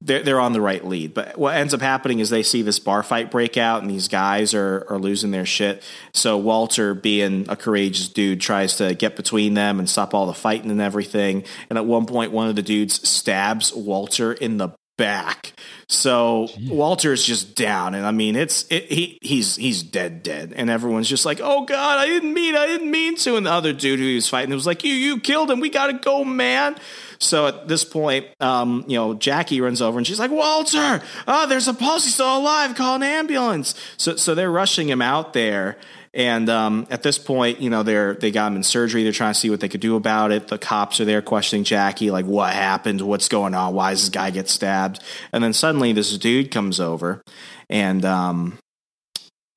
they're 0.00 0.22
they're 0.22 0.40
on 0.40 0.52
the 0.52 0.60
right 0.60 0.84
lead. 0.84 1.14
But 1.14 1.38
what 1.38 1.56
ends 1.56 1.72
up 1.72 1.80
happening 1.80 2.20
is 2.20 2.30
they 2.30 2.42
see 2.42 2.62
this 2.62 2.78
bar 2.78 3.02
fight 3.02 3.30
break 3.30 3.56
out, 3.56 3.82
and 3.82 3.90
these 3.90 4.08
guys 4.08 4.54
are 4.54 4.86
are 4.88 4.98
losing 4.98 5.30
their 5.30 5.46
shit. 5.46 5.82
So 6.12 6.36
Walter, 6.36 6.94
being 6.94 7.46
a 7.48 7.56
courageous 7.56 8.08
dude, 8.08 8.40
tries 8.40 8.76
to 8.76 8.94
get 8.94 9.16
between 9.16 9.54
them 9.54 9.78
and 9.78 9.88
stop 9.88 10.14
all 10.14 10.26
the 10.26 10.34
fighting 10.34 10.70
and 10.70 10.80
everything. 10.80 11.44
And 11.70 11.78
at 11.78 11.86
one 11.86 12.06
point, 12.06 12.32
one 12.32 12.48
of 12.48 12.56
the 12.56 12.62
dudes 12.62 13.06
stabs 13.08 13.72
Walter 13.72 14.32
in 14.32 14.58
the 14.58 14.70
back. 14.96 15.52
So 15.88 16.48
Walter's 16.66 17.24
just 17.24 17.54
down, 17.54 17.94
and 17.94 18.04
I 18.04 18.10
mean, 18.10 18.34
it's 18.34 18.66
it, 18.70 18.84
he 18.84 19.18
he's 19.22 19.54
he's 19.54 19.82
dead, 19.82 20.22
dead, 20.22 20.52
and 20.56 20.68
everyone's 20.68 21.08
just 21.08 21.24
like, 21.24 21.40
"Oh 21.40 21.64
God, 21.64 21.98
I 21.98 22.06
didn't 22.06 22.34
mean, 22.34 22.56
I 22.56 22.66
didn't 22.66 22.90
mean 22.90 23.16
to." 23.18 23.36
And 23.36 23.46
the 23.46 23.52
other 23.52 23.72
dude 23.72 24.00
who 24.00 24.06
he 24.06 24.16
was 24.16 24.28
fighting 24.28 24.52
was 24.52 24.66
like, 24.66 24.82
"You 24.82 24.92
you 24.92 25.20
killed 25.20 25.50
him. 25.50 25.60
We 25.60 25.70
gotta 25.70 25.92
go, 25.92 26.24
man." 26.24 26.76
So 27.18 27.46
at 27.46 27.68
this 27.68 27.84
point, 27.84 28.26
um, 28.40 28.84
you 28.88 28.96
know, 28.96 29.14
Jackie 29.14 29.60
runs 29.60 29.80
over 29.80 29.96
and 29.96 30.06
she's 30.06 30.18
like, 30.18 30.32
"Walter, 30.32 31.02
oh, 31.28 31.46
there's 31.46 31.68
a 31.68 31.74
pulse. 31.74 32.04
He's 32.04 32.14
still 32.14 32.36
alive. 32.36 32.74
Call 32.74 32.96
an 32.96 33.02
ambulance." 33.04 33.74
So 33.96 34.16
so 34.16 34.34
they're 34.34 34.50
rushing 34.50 34.88
him 34.88 35.02
out 35.02 35.34
there. 35.34 35.76
And 36.16 36.48
um, 36.48 36.86
at 36.88 37.02
this 37.02 37.18
point, 37.18 37.60
you 37.60 37.68
know, 37.68 37.82
they're 37.82 38.14
they 38.14 38.30
got 38.30 38.46
him 38.46 38.56
in 38.56 38.62
surgery. 38.62 39.02
They're 39.02 39.12
trying 39.12 39.34
to 39.34 39.38
see 39.38 39.50
what 39.50 39.60
they 39.60 39.68
could 39.68 39.82
do 39.82 39.96
about 39.96 40.32
it. 40.32 40.48
The 40.48 40.56
cops 40.56 40.98
are 40.98 41.04
there 41.04 41.20
questioning 41.20 41.62
Jackie, 41.62 42.10
like, 42.10 42.24
"What 42.24 42.54
happened? 42.54 43.02
What's 43.02 43.28
going 43.28 43.54
on? 43.54 43.74
Why 43.74 43.90
does 43.90 44.00
this 44.00 44.08
guy 44.08 44.30
get 44.30 44.48
stabbed?" 44.48 45.02
And 45.30 45.44
then 45.44 45.52
suddenly, 45.52 45.92
this 45.92 46.16
dude 46.16 46.50
comes 46.50 46.80
over 46.80 47.22
and 47.68 48.02
um, 48.06 48.58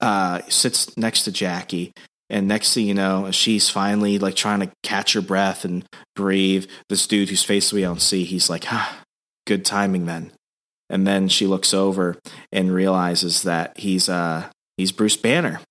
uh, 0.02 0.42
sits 0.50 0.98
next 0.98 1.24
to 1.24 1.32
Jackie, 1.32 1.94
And 2.30 2.48
next 2.48 2.74
thing 2.74 2.86
you 2.86 2.94
know, 2.94 3.32
she's 3.32 3.70
finally 3.70 4.20
like 4.20 4.36
trying 4.36 4.60
to 4.60 4.72
catch 4.84 5.14
her 5.14 5.22
breath 5.22 5.66
and 5.66 5.86
breathe. 6.16 6.70
This 6.90 7.08
dude 7.08 7.30
whose 7.30 7.44
face 7.44 7.74
we 7.74 7.82
don't 7.82 8.02
see, 8.02 8.24
he's 8.24 8.50
like, 8.50 8.66
ah, 8.72 9.02
good 9.48 9.66
timing 9.66 10.06
then. 10.06 10.32
And 10.90 11.08
then 11.08 11.28
she 11.28 11.48
looks 11.48 11.74
over 11.74 12.18
and 12.52 12.74
realizes 12.74 13.44
that 13.44 13.78
he's 13.78 14.10
uh 14.10 14.50
he's 14.78 14.92
Bruce 14.92 15.18
Banner. 15.18 15.62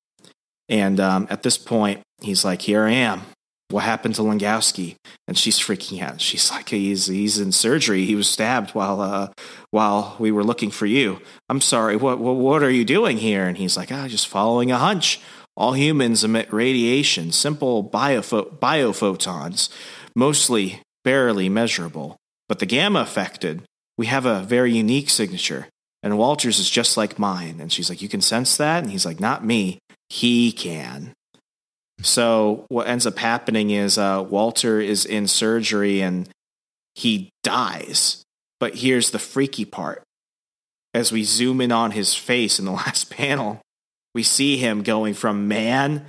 And 0.68 1.00
um, 1.00 1.26
at 1.30 1.42
this 1.42 1.58
point, 1.58 2.00
he's 2.20 2.44
like, 2.44 2.62
"Here 2.62 2.84
I 2.84 2.92
am. 2.92 3.22
What 3.70 3.84
happened 3.84 4.14
to 4.16 4.22
Langkowski?" 4.22 4.96
And 5.26 5.36
she's 5.36 5.58
freaking 5.58 6.02
out. 6.02 6.20
She's 6.20 6.50
like, 6.50 6.68
"He's 6.68 7.06
he's 7.06 7.38
in 7.38 7.52
surgery. 7.52 8.04
He 8.04 8.14
was 8.14 8.28
stabbed 8.28 8.70
while 8.70 9.00
uh, 9.00 9.28
while 9.70 10.16
we 10.18 10.30
were 10.30 10.44
looking 10.44 10.70
for 10.70 10.86
you. 10.86 11.20
I'm 11.48 11.60
sorry. 11.60 11.96
What 11.96 12.18
what, 12.18 12.36
what 12.36 12.62
are 12.62 12.70
you 12.70 12.84
doing 12.84 13.18
here?" 13.18 13.46
And 13.46 13.56
he's 13.56 13.76
like, 13.76 13.90
"Ah, 13.90 14.04
oh, 14.04 14.08
just 14.08 14.28
following 14.28 14.70
a 14.70 14.78
hunch. 14.78 15.20
All 15.56 15.72
humans 15.72 16.22
emit 16.22 16.52
radiation, 16.52 17.32
simple 17.32 17.82
biopho- 17.82 18.58
biophotons, 18.60 19.68
mostly 20.14 20.82
barely 21.02 21.48
measurable. 21.48 22.16
But 22.48 22.60
the 22.60 22.66
gamma 22.66 23.00
affected, 23.00 23.62
we 23.96 24.06
have 24.06 24.26
a 24.26 24.42
very 24.42 24.72
unique 24.72 25.10
signature." 25.10 25.68
And 26.00 26.16
Walters 26.16 26.60
is 26.60 26.70
just 26.70 26.96
like 26.96 27.18
mine. 27.18 27.58
And 27.60 27.72
she's 27.72 27.90
like, 27.90 28.00
You 28.00 28.08
can 28.08 28.20
sense 28.20 28.56
that? 28.56 28.84
And 28.84 28.92
he's 28.92 29.04
like, 29.04 29.18
Not 29.18 29.44
me 29.44 29.80
he 30.08 30.52
can. 30.52 31.12
So 32.02 32.64
what 32.68 32.86
ends 32.86 33.06
up 33.06 33.18
happening 33.18 33.70
is 33.70 33.98
uh, 33.98 34.24
Walter 34.28 34.80
is 34.80 35.04
in 35.04 35.26
surgery 35.26 36.00
and 36.00 36.28
he 36.94 37.30
dies. 37.42 38.22
But 38.60 38.76
here's 38.76 39.10
the 39.10 39.18
freaky 39.18 39.64
part. 39.64 40.02
As 40.94 41.12
we 41.12 41.22
zoom 41.22 41.60
in 41.60 41.72
on 41.72 41.90
his 41.90 42.14
face 42.14 42.58
in 42.58 42.64
the 42.64 42.72
last 42.84 43.10
panel, 43.10 43.60
we 44.14 44.22
see 44.22 44.56
him 44.56 44.82
going 44.82 45.14
from 45.14 45.48
man 45.48 46.06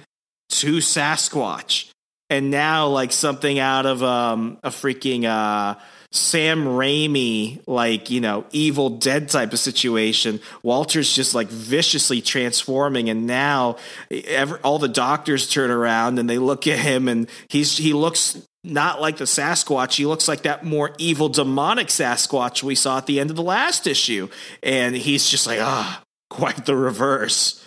to 0.49 0.77
Sasquatch. 0.77 1.89
And 2.31 2.51
now, 2.51 2.87
like 2.87 3.11
something 3.11 3.57
out 3.57 3.87
of 3.87 4.03
um, 4.03 4.59
a 4.63 4.69
freaking 4.69 5.25
uh, 5.25 5.79
Sam 6.11 6.65
Raimi, 6.65 7.61
like, 7.67 8.09
you 8.09 8.19
know, 8.19 8.45
evil 8.51 8.89
dead 8.89 9.29
type 9.29 9.53
of 9.53 9.59
situation. 9.59 10.39
Walter's 10.63 11.13
just 11.13 11.35
like 11.35 11.47
viciously 11.49 12.21
transforming. 12.21 13.09
And 13.09 13.27
now 13.27 13.77
every, 14.09 14.59
all 14.61 14.79
the 14.79 14.87
doctors 14.87 15.47
turn 15.47 15.69
around 15.69 16.17
and 16.17 16.27
they 16.27 16.39
look 16.39 16.65
at 16.65 16.79
him 16.79 17.07
and 17.07 17.29
he's, 17.47 17.77
he 17.77 17.93
looks 17.93 18.41
not 18.63 18.99
like 18.99 19.17
the 19.17 19.25
Sasquatch. 19.25 19.93
He 19.93 20.07
looks 20.07 20.27
like 20.27 20.41
that 20.43 20.65
more 20.65 20.95
evil 20.97 21.29
demonic 21.29 21.87
Sasquatch 21.87 22.63
we 22.63 22.73
saw 22.73 22.97
at 22.97 23.05
the 23.05 23.19
end 23.19 23.29
of 23.29 23.35
the 23.35 23.43
last 23.43 23.85
issue. 23.85 24.29
And 24.63 24.95
he's 24.95 25.29
just 25.29 25.45
like, 25.45 25.59
ah, 25.61 26.01
quite 26.31 26.65
the 26.65 26.75
reverse. 26.75 27.63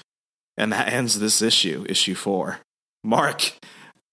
And 0.57 0.73
that 0.73 0.93
ends 0.93 1.19
this 1.19 1.43
issue, 1.43 1.87
issue 1.89 2.17
four. 2.17 2.59
Mark, 3.05 3.53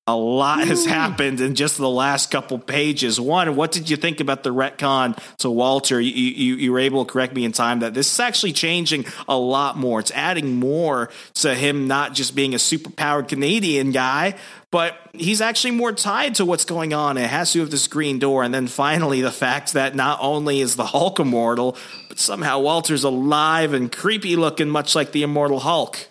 a 0.09 0.15
lot 0.15 0.67
has 0.67 0.85
hmm. 0.85 0.89
happened 0.89 1.39
in 1.39 1.55
just 1.55 1.77
the 1.77 1.89
last 1.89 2.31
couple 2.31 2.57
pages. 2.57 3.19
One, 3.19 3.55
what 3.55 3.71
did 3.71 3.89
you 3.89 3.95
think 3.95 4.19
about 4.19 4.43
the 4.43 4.53
retcon 4.53 5.17
to 5.37 5.49
Walter? 5.49 6.01
You, 6.01 6.11
you, 6.11 6.55
you, 6.55 6.71
were 6.71 6.79
able 6.79 7.05
to 7.05 7.11
correct 7.11 7.33
me 7.33 7.45
in 7.45 7.51
time 7.51 7.79
that 7.79 7.93
this 7.93 8.11
is 8.11 8.19
actually 8.19 8.53
changing 8.53 9.05
a 9.27 9.37
lot 9.37 9.77
more. 9.77 9.99
It's 9.99 10.11
adding 10.11 10.55
more 10.55 11.09
to 11.35 11.53
him 11.53 11.87
not 11.87 12.13
just 12.13 12.35
being 12.35 12.53
a 12.53 12.57
superpowered 12.57 13.27
Canadian 13.27 13.91
guy, 13.91 14.35
but 14.71 14.97
he's 15.13 15.41
actually 15.41 15.71
more 15.71 15.91
tied 15.91 16.35
to 16.35 16.45
what's 16.45 16.65
going 16.65 16.93
on. 16.93 17.17
It 17.17 17.29
has 17.29 17.51
to 17.51 17.59
do 17.59 17.61
with 17.61 17.71
this 17.71 17.87
green 17.87 18.19
door. 18.19 18.43
And 18.43 18.53
then 18.53 18.67
finally, 18.67 19.21
the 19.21 19.31
fact 19.31 19.73
that 19.73 19.95
not 19.95 20.19
only 20.21 20.59
is 20.59 20.75
the 20.75 20.85
Hulk 20.85 21.19
immortal, 21.19 21.77
but 22.07 22.19
somehow 22.19 22.59
Walter's 22.59 23.03
alive 23.03 23.73
and 23.73 23.91
creepy 23.91 24.35
looking, 24.35 24.69
much 24.69 24.95
like 24.95 25.11
the 25.11 25.23
immortal 25.23 25.59
Hulk. 25.59 26.09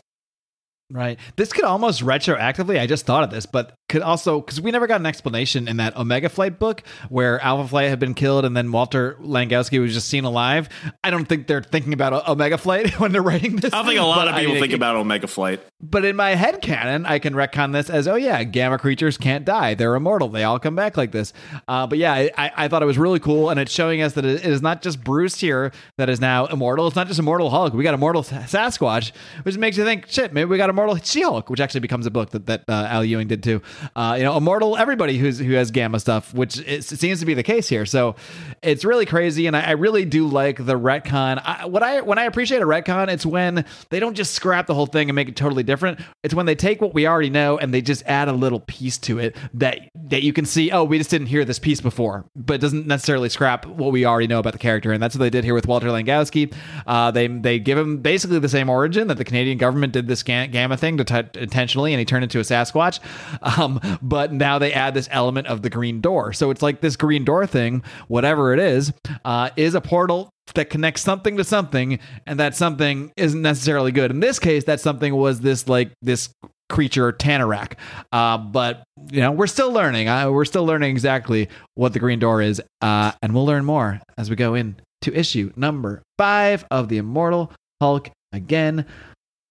Right. 0.90 1.18
This 1.36 1.52
could 1.52 1.64
almost 1.64 2.02
retroactively, 2.02 2.80
I 2.80 2.86
just 2.86 3.04
thought 3.04 3.24
of 3.24 3.30
this, 3.30 3.46
but 3.46 3.74
could 3.88 4.02
also, 4.02 4.40
because 4.40 4.60
we 4.60 4.70
never 4.70 4.86
got 4.86 5.00
an 5.00 5.06
explanation 5.06 5.66
in 5.66 5.78
that 5.78 5.96
Omega 5.96 6.28
Flight 6.28 6.58
book 6.58 6.82
where 7.08 7.40
Alpha 7.40 7.68
Flight 7.68 7.88
had 7.88 7.98
been 7.98 8.14
killed 8.14 8.44
and 8.44 8.56
then 8.56 8.70
Walter 8.70 9.16
Langkowski 9.20 9.80
was 9.80 9.94
just 9.94 10.08
seen 10.08 10.24
alive. 10.24 10.68
I 11.02 11.10
don't 11.10 11.24
think 11.24 11.46
they're 11.46 11.62
thinking 11.62 11.94
about 11.94 12.28
Omega 12.28 12.58
Flight 12.58 12.90
when 13.00 13.12
they're 13.12 13.22
writing 13.22 13.56
this. 13.56 13.72
I 13.72 13.82
think 13.84 13.98
a 13.98 14.04
lot 14.04 14.28
of 14.28 14.36
people 14.36 14.56
I 14.56 14.60
think 14.60 14.74
about 14.74 14.96
Omega 14.96 15.26
Flight. 15.26 15.60
But 15.80 16.04
in 16.04 16.16
my 16.16 16.30
head 16.30 16.60
canon, 16.60 17.06
I 17.06 17.18
can 17.18 17.34
retcon 17.34 17.72
this 17.72 17.88
as, 17.88 18.06
oh 18.06 18.16
yeah, 18.16 18.44
gamma 18.44 18.78
creatures 18.78 19.16
can't 19.16 19.44
die. 19.44 19.74
They're 19.74 19.94
immortal. 19.94 20.28
They 20.28 20.44
all 20.44 20.58
come 20.58 20.74
back 20.74 20.96
like 20.96 21.12
this. 21.12 21.32
Uh, 21.66 21.86
but 21.86 21.98
yeah, 21.98 22.12
I, 22.12 22.52
I, 22.56 22.68
thought 22.68 22.82
it 22.82 22.86
was 22.86 22.98
really 22.98 23.20
cool. 23.20 23.48
And 23.48 23.58
it's 23.58 23.72
showing 23.72 24.02
us 24.02 24.12
that 24.14 24.24
it 24.24 24.44
is 24.44 24.60
not 24.60 24.82
just 24.82 25.02
Bruce 25.02 25.40
here 25.40 25.72
that 25.96 26.10
is 26.10 26.20
now 26.20 26.46
immortal. 26.46 26.86
It's 26.88 26.96
not 26.96 27.06
just 27.06 27.18
Immortal 27.18 27.48
Hulk. 27.48 27.72
We 27.72 27.84
got 27.84 27.94
Immortal 27.94 28.22
Sasquatch, 28.22 29.12
which 29.44 29.56
makes 29.56 29.76
you 29.76 29.84
think, 29.84 30.08
shit, 30.08 30.32
maybe 30.32 30.50
we 30.50 30.58
got 30.58 30.68
Immortal 30.68 30.96
She-Hulk, 30.96 31.48
which 31.48 31.60
actually 31.60 31.80
becomes 31.80 32.06
a 32.06 32.10
book 32.10 32.30
that, 32.30 32.46
that 32.46 32.64
uh, 32.68 32.88
Al 32.90 33.04
Ewing 33.04 33.28
did 33.28 33.42
too. 33.42 33.62
Uh, 33.94 34.14
you 34.18 34.24
know, 34.24 34.36
Immortal, 34.36 34.76
everybody 34.76 35.18
who's 35.18 35.38
who 35.38 35.52
has 35.52 35.70
Gamma 35.70 36.00
stuff, 36.00 36.32
which 36.34 36.58
it 36.58 36.84
seems 36.84 37.20
to 37.20 37.26
be 37.26 37.34
the 37.34 37.42
case 37.42 37.68
here. 37.68 37.86
So 37.86 38.16
it's 38.62 38.84
really 38.84 39.06
crazy, 39.06 39.46
and 39.46 39.56
I, 39.56 39.62
I 39.62 39.70
really 39.72 40.04
do 40.04 40.26
like 40.26 40.64
the 40.64 40.78
retcon. 40.78 41.42
I, 41.44 41.66
what 41.66 41.82
I 41.82 42.00
when 42.00 42.18
I 42.18 42.24
appreciate 42.24 42.62
a 42.62 42.66
retcon, 42.66 43.08
it's 43.08 43.26
when 43.26 43.64
they 43.90 44.00
don't 44.00 44.14
just 44.14 44.34
scrap 44.34 44.66
the 44.66 44.74
whole 44.74 44.86
thing 44.86 45.08
and 45.08 45.16
make 45.16 45.28
it 45.28 45.36
totally 45.36 45.62
different. 45.62 46.00
It's 46.22 46.34
when 46.34 46.46
they 46.46 46.54
take 46.54 46.80
what 46.80 46.94
we 46.94 47.06
already 47.06 47.30
know 47.30 47.58
and 47.58 47.72
they 47.72 47.80
just 47.80 48.02
add 48.06 48.28
a 48.28 48.32
little 48.32 48.60
piece 48.60 48.98
to 48.98 49.18
it 49.18 49.36
that 49.54 49.80
that 50.08 50.22
you 50.22 50.32
can 50.32 50.44
see. 50.44 50.70
Oh, 50.70 50.84
we 50.84 50.98
just 50.98 51.10
didn't 51.10 51.28
hear 51.28 51.44
this 51.44 51.58
piece 51.58 51.80
before, 51.80 52.24
but 52.34 52.54
it 52.54 52.60
doesn't 52.60 52.86
necessarily 52.86 53.28
scrap 53.28 53.66
what 53.66 53.92
we 53.92 54.04
already 54.04 54.26
know 54.26 54.38
about 54.38 54.52
the 54.52 54.58
character, 54.58 54.92
and 54.92 55.02
that's 55.02 55.14
what 55.14 55.20
they 55.20 55.30
did 55.30 55.44
here 55.44 55.54
with 55.54 55.66
Walter 55.66 55.88
Langkowski. 55.88 56.52
Uh, 56.86 57.10
they 57.10 57.26
they 57.26 57.58
give 57.58 57.78
him 57.78 57.98
basically 57.98 58.38
the 58.38 58.48
same 58.48 58.68
origin 58.68 59.08
that 59.08 59.18
the 59.18 59.24
Canadian 59.24 59.58
government 59.58 59.92
did 59.92 60.08
this 60.08 60.22
Gamma 60.22 60.76
thing 60.76 60.96
to 60.96 61.04
t- 61.04 61.40
intentionally, 61.40 61.92
and 61.92 61.98
he 61.98 62.04
turned 62.04 62.24
into 62.24 62.38
a 62.38 62.42
Sasquatch. 62.42 63.00
Um, 63.42 63.67
but 64.02 64.32
now 64.32 64.58
they 64.58 64.72
add 64.72 64.94
this 64.94 65.08
element 65.10 65.46
of 65.46 65.62
the 65.62 65.70
green 65.70 66.00
door. 66.00 66.32
So 66.32 66.50
it's 66.50 66.62
like 66.62 66.80
this 66.80 66.96
green 66.96 67.24
door 67.24 67.46
thing, 67.46 67.82
whatever 68.08 68.52
it 68.52 68.60
is, 68.60 68.92
uh, 69.24 69.50
is 69.56 69.74
a 69.74 69.80
portal 69.80 70.30
that 70.54 70.70
connects 70.70 71.02
something 71.02 71.36
to 71.36 71.44
something, 71.44 71.98
and 72.26 72.40
that 72.40 72.54
something 72.54 73.12
isn't 73.16 73.42
necessarily 73.42 73.92
good. 73.92 74.10
In 74.10 74.20
this 74.20 74.38
case, 74.38 74.64
that 74.64 74.80
something 74.80 75.14
was 75.14 75.40
this 75.40 75.68
like 75.68 75.92
this 76.00 76.30
creature 76.68 77.12
Tanaraq. 77.12 77.74
Uh, 78.12 78.38
but 78.38 78.84
you 79.10 79.20
know, 79.20 79.32
we're 79.32 79.46
still 79.46 79.72
learning. 79.72 80.08
Uh, 80.08 80.30
we're 80.30 80.44
still 80.44 80.64
learning 80.64 80.90
exactly 80.90 81.48
what 81.74 81.92
the 81.92 81.98
green 81.98 82.18
door 82.18 82.42
is, 82.42 82.62
uh, 82.80 83.12
and 83.22 83.34
we'll 83.34 83.46
learn 83.46 83.64
more 83.64 84.00
as 84.16 84.30
we 84.30 84.36
go 84.36 84.54
in 84.54 84.76
to 85.02 85.14
issue 85.14 85.52
number 85.56 86.02
five 86.18 86.64
of 86.70 86.88
the 86.88 86.98
Immortal 86.98 87.52
Hulk 87.80 88.10
again. 88.32 88.86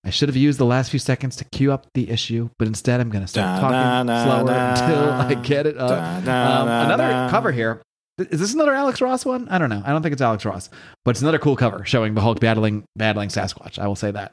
I 0.08 0.10
should 0.10 0.30
have 0.30 0.38
used 0.38 0.58
the 0.58 0.66
last 0.66 0.90
few 0.90 1.00
seconds 1.00 1.36
to 1.36 1.46
cue 1.46 1.72
up 1.72 1.88
the 1.94 2.10
issue, 2.10 2.50
but 2.58 2.68
instead 2.68 3.02
I'm 3.02 3.10
going 3.10 3.24
to 3.24 3.28
start 3.28 3.62
da, 3.62 3.70
talking 3.70 4.08
da, 4.08 4.24
slower 4.24 4.48
da, 4.48 4.70
until 4.72 5.12
I 5.12 5.44
get 5.44 5.68
it 5.68 5.78
up. 5.78 5.92
Um, 5.92 6.68
another 6.68 7.30
cover 7.30 7.52
here. 7.52 7.82
Is 8.18 8.40
this 8.40 8.54
another 8.54 8.74
Alex 8.74 9.02
Ross 9.02 9.26
one? 9.26 9.48
I 9.50 9.58
don't 9.58 9.70
know. 9.70 9.84
I 9.86 9.92
don't 9.92 10.02
think 10.02 10.14
it's 10.14 10.22
Alex 10.22 10.46
Ross, 10.46 10.70
but 11.06 11.12
it's 11.12 11.22
another 11.22 11.40
cool 11.40 11.56
cover 11.56 11.86
showing 11.86 12.16
the 12.16 12.22
Hulk 12.22 12.40
battling 12.40 12.86
battling 12.96 13.30
Sasquatch. 13.30 13.78
I 13.78 13.88
will 13.88 13.96
say 13.96 14.12
that. 14.12 14.32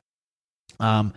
Um, 0.80 1.12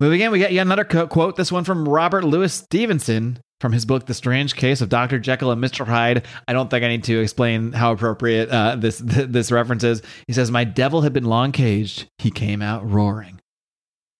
moving 0.00 0.20
in, 0.20 0.30
we 0.30 0.38
get 0.38 0.52
yet 0.52 0.62
another 0.62 0.84
co- 0.84 1.06
quote. 1.06 1.36
This 1.36 1.50
one 1.50 1.64
from 1.64 1.88
Robert 1.88 2.24
Louis 2.24 2.52
Stevenson 2.52 3.38
from 3.60 3.72
his 3.72 3.86
book, 3.86 4.06
The 4.06 4.14
Strange 4.14 4.56
Case 4.56 4.80
of 4.80 4.88
Dr. 4.88 5.18
Jekyll 5.18 5.50
and 5.52 5.62
Mr. 5.62 5.86
Hyde. 5.86 6.26
I 6.48 6.52
don't 6.52 6.68
think 6.68 6.84
I 6.84 6.88
need 6.88 7.04
to 7.04 7.20
explain 7.20 7.72
how 7.72 7.92
appropriate 7.92 8.48
uh, 8.50 8.76
this 8.76 8.98
this 9.04 9.52
reference 9.52 9.84
is. 9.84 10.02
He 10.26 10.32
says, 10.32 10.50
"My 10.50 10.64
devil 10.64 11.02
had 11.02 11.12
been 11.12 11.24
long 11.24 11.52
caged. 11.52 12.08
He 12.18 12.30
came 12.30 12.60
out 12.60 12.90
roaring." 12.90 13.39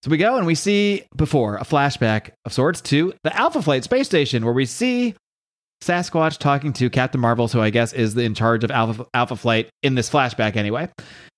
So 0.03 0.11
we 0.11 0.17
go 0.17 0.39
and 0.39 0.47
we 0.47 0.55
see 0.55 1.05
before 1.15 1.57
a 1.57 1.65
flashback 1.65 2.31
of 2.47 2.53
sorts 2.55 2.81
to 2.83 3.13
the 3.23 3.37
Alpha 3.37 3.61
Flight 3.61 3.85
space 3.85 4.07
station 4.07 4.45
where 4.45 4.55
we 4.55 4.65
see 4.65 5.15
Sasquatch 5.83 6.39
talking 6.39 6.73
to 6.75 6.89
Captain 6.89 7.21
Marvel, 7.21 7.49
who 7.49 7.61
I 7.61 7.71
guess 7.71 7.93
is 7.93 8.17
in 8.17 8.35
charge 8.35 8.65
of 8.65 8.71
Alpha, 8.71 9.07
Alpha 9.13 9.37
Flight 9.37 9.69
in 9.83 9.95
this 9.95 10.09
flashback 10.09 10.57
anyway. 10.57 10.89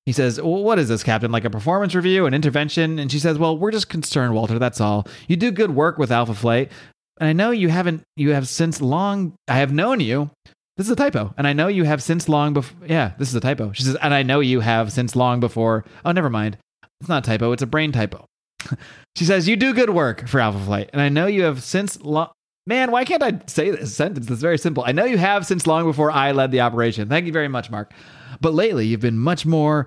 He 0.06 0.12
says, 0.12 0.40
well, 0.40 0.62
What 0.62 0.78
is 0.78 0.89
this, 0.89 1.02
Captain? 1.02 1.32
Like 1.32 1.44
a 1.44 1.51
performance 1.51 1.94
review, 1.94 2.26
an 2.26 2.34
intervention? 2.34 2.98
And 2.98 3.10
she 3.10 3.18
says, 3.18 3.39
Well, 3.39 3.59
we're 3.59 3.72
just 3.72 3.89
concerned, 3.89 4.34
Walter. 4.34 4.59
That's 4.59 4.80
all. 4.80 5.06
You 5.26 5.36
do 5.36 5.51
good 5.51 5.74
work 5.74 5.98
with 5.98 6.12
Alpha 6.12 6.34
Flight. 6.34 6.70
And 7.20 7.28
I 7.28 7.32
know 7.32 7.51
you 7.51 7.68
haven't, 7.68 8.02
you 8.16 8.30
have 8.30 8.48
since 8.48 8.80
long, 8.80 9.34
I 9.48 9.59
have 9.59 9.72
known 9.72 10.01
you. 10.01 10.30
This 10.76 10.86
is 10.86 10.93
a 10.93 10.97
typo. 10.97 11.34
And 11.36 11.47
I 11.47 11.52
know 11.52 11.68
you 11.68 11.84
have 11.84 12.02
since 12.02 12.28
long 12.28 12.52
before, 12.52 12.86
yeah, 12.86 13.12
this 13.18 13.28
is 13.28 13.34
a 13.34 13.40
typo. 13.40 13.72
She 13.72 13.82
says, 13.82 13.97
And 13.97 14.14
I 14.14 14.22
know 14.22 14.40
you 14.40 14.60
have 14.60 14.93
since 14.93 15.14
long 15.14 15.40
before, 15.40 15.84
oh, 16.05 16.12
never 16.12 16.30
mind. 16.30 16.59
It's 17.01 17.09
not 17.09 17.26
a 17.26 17.30
typo, 17.30 17.52
it's 17.52 17.62
a 17.62 17.66
brain 17.66 17.90
typo. 17.93 18.24
she 19.16 19.24
says, 19.24 19.48
You 19.48 19.56
do 19.56 19.74
good 19.74 19.90
work 19.90 20.28
for 20.28 20.40
Alpha 20.40 20.60
Flight, 20.64 20.90
and 20.93 21.01
I 21.01 21.09
know 21.09 21.26
you 21.26 21.44
have 21.44 21.62
since. 21.62 21.98
Man, 22.64 22.93
why 22.93 23.05
can't 23.05 23.24
I 23.24 23.40
say 23.48 23.70
this 23.72 23.94
sentence? 23.94 24.30
It's 24.30 24.40
very 24.40 24.59
simple. 24.59 24.84
I 24.86 24.93
know 24.93 25.05
you 25.05 25.18
have 25.18 25.44
since 25.44 25.66
long 25.66 25.84
before 25.84 26.12
I 26.12 26.30
led 26.30 26.52
the 26.52 26.60
operation. 26.60 27.09
Thank 27.09 27.26
you 27.26 27.32
very 27.32 27.48
much, 27.48 27.70
Mark. 27.70 27.93
But 28.40 28.55
lately, 28.55 28.86
you've 28.86 29.01
been 29.01 29.18
much 29.18 29.44
more, 29.44 29.86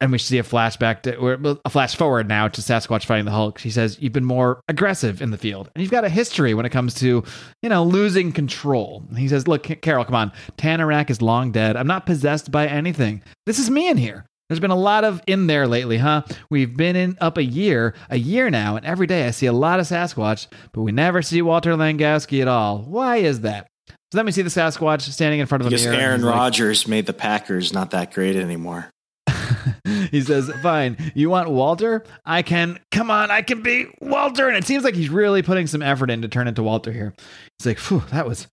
and 0.00 0.10
we 0.10 0.18
see 0.18 0.38
a 0.38 0.42
flashback 0.42 1.02
to, 1.02 1.58
a 1.64 1.70
flash 1.70 1.96
forward 1.96 2.26
now 2.26 2.48
to 2.48 2.60
Sasquatch 2.60 3.04
fighting 3.04 3.26
the 3.26 3.30
Hulk. 3.30 3.58
She 3.58 3.70
says, 3.70 3.98
You've 4.00 4.12
been 4.12 4.24
more 4.24 4.60
aggressive 4.68 5.20
in 5.20 5.30
the 5.30 5.38
field, 5.38 5.70
and 5.74 5.82
you've 5.82 5.90
got 5.90 6.04
a 6.04 6.08
history 6.08 6.54
when 6.54 6.66
it 6.66 6.70
comes 6.70 6.94
to, 6.94 7.22
you 7.62 7.68
know, 7.68 7.84
losing 7.84 8.32
control. 8.32 9.04
And 9.08 9.18
he 9.18 9.28
says, 9.28 9.46
Look, 9.46 9.64
Carol, 9.82 10.04
come 10.04 10.14
on. 10.14 10.32
Tanaraq 10.56 11.10
is 11.10 11.22
long 11.22 11.52
dead. 11.52 11.76
I'm 11.76 11.86
not 11.86 12.06
possessed 12.06 12.50
by 12.50 12.66
anything. 12.66 13.22
This 13.46 13.58
is 13.58 13.70
me 13.70 13.88
in 13.88 13.96
here. 13.96 14.26
There's 14.48 14.60
been 14.60 14.70
a 14.70 14.76
lot 14.76 15.04
of 15.04 15.22
in 15.26 15.46
there 15.46 15.66
lately, 15.66 15.96
huh? 15.96 16.22
We've 16.50 16.76
been 16.76 16.96
in 16.96 17.16
up 17.20 17.38
a 17.38 17.42
year, 17.44 17.94
a 18.10 18.18
year 18.18 18.50
now, 18.50 18.76
and 18.76 18.84
every 18.84 19.06
day 19.06 19.26
I 19.26 19.30
see 19.30 19.46
a 19.46 19.52
lot 19.52 19.80
of 19.80 19.86
Sasquatch, 19.86 20.48
but 20.72 20.82
we 20.82 20.92
never 20.92 21.22
see 21.22 21.40
Walter 21.42 21.72
Langkowski 21.74 22.42
at 22.42 22.48
all. 22.48 22.80
Why 22.82 23.16
is 23.16 23.40
that? 23.40 23.66
So 23.88 24.18
then 24.18 24.26
we 24.26 24.32
see 24.32 24.42
the 24.42 24.50
Sasquatch 24.50 25.00
standing 25.00 25.40
in 25.40 25.46
front 25.46 25.62
of 25.62 25.70
the 25.70 25.70
Because 25.70 25.86
mirror. 25.86 25.96
Aaron 26.00 26.16
he's 26.20 26.24
like- 26.26 26.34
Rodgers 26.34 26.86
made 26.86 27.06
the 27.06 27.12
Packers 27.14 27.72
not 27.72 27.90
that 27.92 28.12
great 28.12 28.36
anymore. 28.36 28.90
he 30.10 30.20
says, 30.20 30.50
Fine, 30.62 31.12
you 31.14 31.30
want 31.30 31.50
Walter? 31.50 32.04
I 32.24 32.42
can, 32.42 32.78
come 32.92 33.10
on, 33.10 33.30
I 33.30 33.42
can 33.42 33.62
be 33.62 33.86
Walter. 34.00 34.46
And 34.48 34.56
it 34.56 34.64
seems 34.64 34.84
like 34.84 34.94
he's 34.94 35.08
really 35.08 35.42
putting 35.42 35.66
some 35.66 35.82
effort 35.82 36.10
in 36.10 36.22
to 36.22 36.28
turn 36.28 36.48
into 36.48 36.62
Walter 36.62 36.92
here. 36.92 37.14
He's 37.58 37.66
like, 37.66 37.78
Phew, 37.78 38.02
that 38.12 38.26
was, 38.26 38.46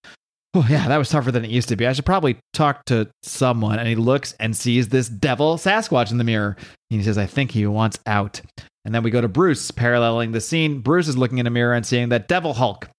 oh, 0.54 0.68
yeah, 0.70 0.88
that 0.88 0.98
was 0.98 1.10
tougher 1.10 1.32
than 1.32 1.46
it 1.46 1.52
used 1.52 1.70
to 1.70 1.76
be. 1.76 1.88
I 1.88 1.94
should 1.94 2.06
probably 2.06 2.38
talk 2.54 2.86
to 2.86 3.10
someone. 3.24 3.80
And 3.80 3.88
he 3.88 3.96
looks 3.96 4.34
and 4.40 4.56
sees 4.56 4.90
this 4.90 5.08
devil 5.08 5.58
Sasquatch 5.58 6.12
in 6.12 6.18
the 6.18 6.24
mirror. 6.24 6.58
And 6.90 7.00
he 7.00 7.04
says, 7.04 7.18
I 7.18 7.26
think 7.26 7.52
he 7.52 7.66
wants 7.66 8.00
out. 8.06 8.42
And 8.84 8.94
then 8.94 9.04
we 9.04 9.12
go 9.12 9.22
to 9.22 9.28
Bruce, 9.28 9.72
paralleling 9.72 10.32
the 10.32 10.42
scene. 10.42 10.80
Bruce 10.80 11.08
is 11.08 11.18
looking 11.18 11.38
in 11.38 11.48
a 11.48 11.52
mirror 11.52 11.74
and 11.74 11.86
seeing 11.86 12.10
that 12.10 12.28
Devil 12.28 12.54
Hulk 12.54 12.90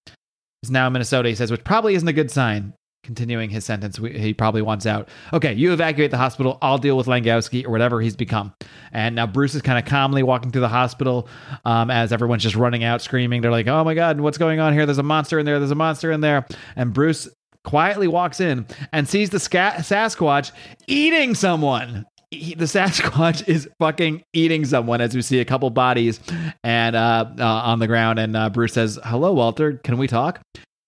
is 0.63 0.71
now 0.71 0.87
in 0.87 0.93
Minnesota. 0.93 1.29
He 1.29 1.35
says, 1.35 1.51
which 1.51 1.63
probably 1.63 1.95
isn't 1.95 2.07
a 2.07 2.13
good 2.13 2.31
sign. 2.31 2.73
Continuing 3.03 3.49
his 3.49 3.65
sentence, 3.65 3.99
we, 3.99 4.17
he 4.17 4.33
probably 4.33 4.61
wants 4.61 4.85
out. 4.85 5.09
Okay, 5.33 5.51
you 5.51 5.73
evacuate 5.73 6.09
the 6.09 6.15
hospital. 6.15 6.57
I'll 6.61 6.77
deal 6.77 6.95
with 6.95 7.05
Langkowski 7.05 7.65
or 7.65 7.69
whatever 7.69 7.99
he's 7.99 8.15
become. 8.15 8.53
And 8.93 9.13
now 9.13 9.27
Bruce 9.27 9.55
is 9.55 9.61
kind 9.61 9.77
of 9.77 9.83
calmly 9.83 10.23
walking 10.23 10.51
through 10.51 10.61
the 10.61 10.69
hospital 10.69 11.27
um, 11.65 11.91
as 11.91 12.13
everyone's 12.13 12.43
just 12.43 12.55
running 12.55 12.85
out, 12.85 13.01
screaming. 13.01 13.41
They're 13.41 13.51
like, 13.51 13.67
"Oh 13.67 13.83
my 13.83 13.93
god, 13.93 14.21
what's 14.21 14.37
going 14.37 14.61
on 14.61 14.71
here? 14.71 14.85
There's 14.85 14.99
a 14.99 15.03
monster 15.03 15.37
in 15.37 15.45
there. 15.45 15.59
There's 15.59 15.71
a 15.71 15.75
monster 15.75 16.13
in 16.13 16.21
there." 16.21 16.45
And 16.77 16.93
Bruce 16.93 17.27
quietly 17.63 18.07
walks 18.07 18.39
in 18.39 18.65
and 18.91 19.07
sees 19.07 19.29
the 19.29 19.39
ska- 19.39 19.75
Sasquatch 19.77 20.51
eating 20.87 21.35
someone. 21.35 22.05
He- 22.31 22.55
the 22.55 22.65
Sasquatch 22.65 23.47
is 23.47 23.69
fucking 23.79 24.23
eating 24.33 24.65
someone 24.65 25.01
as 25.01 25.15
we 25.15 25.21
see 25.21 25.39
a 25.39 25.45
couple 25.45 25.69
bodies 25.69 26.19
and 26.63 26.95
uh, 26.95 27.25
uh, 27.39 27.43
on 27.43 27.79
the 27.79 27.87
ground. 27.87 28.19
And 28.19 28.35
uh, 28.35 28.49
Bruce 28.49 28.73
says, 28.73 28.99
"Hello, 29.03 29.33
Walter. 29.33 29.73
Can 29.83 29.97
we 29.97 30.07
talk?" 30.07 30.41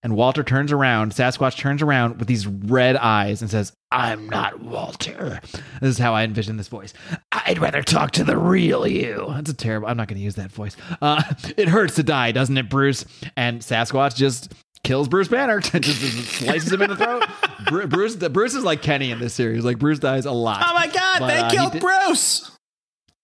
And 0.03 0.15
Walter 0.15 0.43
turns 0.43 0.72
around, 0.72 1.14
Sasquatch 1.14 1.57
turns 1.57 1.81
around 1.81 2.19
with 2.19 2.27
these 2.27 2.45
red 2.45 2.95
eyes 2.95 3.41
and 3.41 3.49
says, 3.49 3.73
I'm 3.91 4.30
not 4.30 4.61
Walter. 4.61 5.41
This 5.81 5.89
is 5.89 5.97
how 5.97 6.14
I 6.14 6.23
envision 6.23 6.57
this 6.57 6.68
voice. 6.68 6.93
I'd 7.31 7.57
rather 7.57 7.81
talk 7.81 8.11
to 8.11 8.23
the 8.23 8.38
real 8.38 8.85
you. 8.85 9.26
That's 9.30 9.49
a 9.49 9.53
terrible, 9.56 9.88
I'm 9.88 9.97
not 9.97 10.07
going 10.07 10.19
to 10.19 10.23
use 10.23 10.35
that 10.35 10.52
voice. 10.52 10.77
Uh, 11.02 11.23
it 11.57 11.68
hurts 11.68 11.95
to 11.95 12.03
die, 12.03 12.31
doesn't 12.34 12.56
it, 12.56 12.69
Bruce? 12.69 13.03
And 13.35 13.61
Sasquatch 13.61 14.15
just 14.15 14.53
kills 14.85 15.07
Bruce 15.09 15.27
Banner, 15.27 15.59
just, 15.59 15.73
just 15.83 16.27
slices 16.29 16.71
him 16.71 16.81
in 16.81 16.89
the 16.91 16.95
throat. 16.95 17.23
Bruce, 17.89 18.15
Bruce 18.15 18.53
is 18.53 18.63
like 18.63 18.81
Kenny 18.81 19.11
in 19.11 19.19
this 19.19 19.33
series. 19.33 19.65
Like, 19.65 19.79
Bruce 19.79 19.99
dies 19.99 20.25
a 20.25 20.31
lot. 20.31 20.63
Oh 20.65 20.73
my 20.73 20.87
God, 20.87 21.19
But, 21.19 21.27
they 21.27 21.39
uh, 21.39 21.49
killed 21.49 21.71
did- 21.73 21.81
Bruce. 21.81 22.51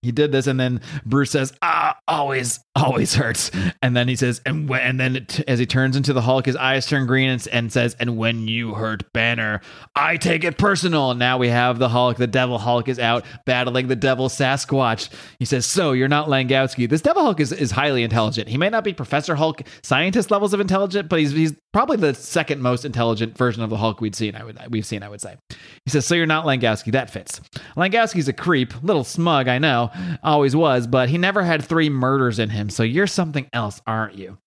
He 0.02 0.12
did 0.12 0.32
this 0.32 0.48
and 0.48 0.60
then 0.60 0.82
bruce 1.06 1.30
says 1.30 1.54
ah 1.62 1.96
always 2.08 2.60
always 2.76 3.14
hurts. 3.14 3.52
And 3.84 3.96
then 3.96 4.08
he 4.08 4.16
says 4.16 4.42
and 4.48 4.68
when, 4.68 4.82
and 4.82 5.00
then 5.00 5.28
as 5.48 5.60
he 5.60 5.68
turns 5.68 5.96
into 5.96 6.12
the 6.12 6.22
hulk 6.22 6.48
his 6.48 6.56
eyes 6.56 6.88
turn 6.88 7.06
green 7.06 7.30
and, 7.30 7.48
and 7.52 7.72
says 7.72 7.96
and 8.00 8.18
when 8.18 8.48
you 8.48 8.74
hurt 8.74 9.14
banner 9.14 9.62
i 9.96 10.18
take 10.18 10.44
it 10.44 10.58
personal. 10.58 11.14
Now 11.14 11.38
we 11.38 11.50
have 11.50 11.78
the 11.78 11.90
hulk 11.90 12.18
the 12.18 12.26
devil 12.26 12.58
hulk 12.58 12.88
is 12.88 12.98
out 12.98 13.26
battling 13.46 13.90
the 13.90 13.96
devil 13.96 14.28
sasquatch. 14.28 15.10
He 15.38 15.46
says 15.46 15.68
so 15.68 15.92
you're 15.92 16.08
not 16.08 16.30
langkowski. 16.30 16.90
This 16.90 17.02
devil 17.02 17.22
hulk 17.22 17.40
is, 17.40 17.52
is 17.52 17.70
highly 17.70 18.02
intelligent. 18.02 18.48
He 18.48 18.58
may 18.58 18.70
not 18.70 18.84
be 18.84 18.94
professor 18.94 19.36
hulk 19.36 19.62
scientist 19.84 20.32
levels 20.32 20.56
of 20.56 20.60
intelligent 20.60 21.10
but 21.10 21.20
he's, 21.20 21.32
he's 21.32 21.54
probably 21.74 21.98
the 21.98 22.16
second 22.16 22.60
most 22.64 22.86
intelligent 22.86 23.38
version 23.38 23.62
of 23.62 23.70
the 23.70 23.78
hulk 23.78 24.02
we'd 24.02 24.16
seen 24.16 24.36
i 24.36 24.44
would 24.44 24.60
we've 24.72 24.86
seen 24.86 25.04
i 25.04 25.10
would 25.10 25.22
say. 25.22 25.38
He 25.86 25.92
says 25.92 26.08
so 26.08 26.16
you're 26.16 26.26
not 26.26 26.46
langkowski. 26.46 26.92
That 26.92 27.12
fits. 27.12 27.40
Langkowski's 27.78 28.28
a 28.28 28.34
creep 28.34 28.74
little 28.82 29.04
smug 29.04 29.48
i 29.48 29.60
know 29.60 29.91
always 30.24 30.56
was, 30.56 30.88
but 30.88 31.10
he 31.10 31.18
never 31.18 31.44
had 31.44 31.64
three 31.64 31.90
murders 31.90 32.40
in 32.40 32.50
him, 32.50 32.70
so 32.70 32.84
you're 32.84 33.08
something 33.08 33.48
else, 33.54 33.82
aren't 33.86 34.16
you? 34.16 34.38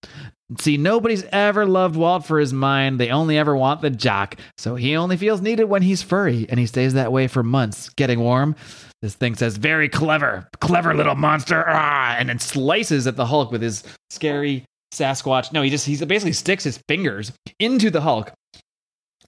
See, 0.59 0.77
nobody's 0.77 1.25
ever 1.33 1.67
loved 1.67 1.97
Walt 1.97 2.27
for 2.27 2.39
his 2.39 2.53
mind. 2.53 3.01
They 3.01 3.11
only 3.11 3.39
ever 3.39 3.57
want 3.57 3.81
the 3.81 3.91
jock. 3.91 4.37
So 4.59 4.75
he 4.75 4.95
only 4.95 5.17
feels 5.17 5.41
needed 5.41 5.65
when 5.65 5.83
he's 5.83 6.03
furry, 6.03 6.47
and 6.49 6.61
he 6.61 6.67
stays 6.67 6.95
that 6.95 7.13
way 7.13 7.29
for 7.29 7.43
months, 7.43 7.89
getting 7.91 8.21
warm. 8.21 8.55
This 9.01 9.15
thing 9.15 9.35
says, 9.35 9.57
very 9.57 9.89
clever, 9.89 10.49
clever 10.61 10.95
little 10.95 11.15
monster, 11.15 11.65
ah, 11.67 12.15
and 12.19 12.29
then 12.29 12.39
slices 12.39 13.07
at 13.07 13.17
the 13.17 13.27
Hulk 13.27 13.53
with 13.53 13.63
his 13.63 13.85
scary 14.11 14.65
Sasquatch. 14.93 15.53
No, 15.53 15.63
he 15.63 15.71
just, 15.71 15.87
he 15.87 15.97
basically 16.05 16.33
sticks 16.33 16.65
his 16.65 16.79
fingers 16.89 17.33
into 17.59 17.91
the 17.91 18.03
Hulk. 18.03 18.33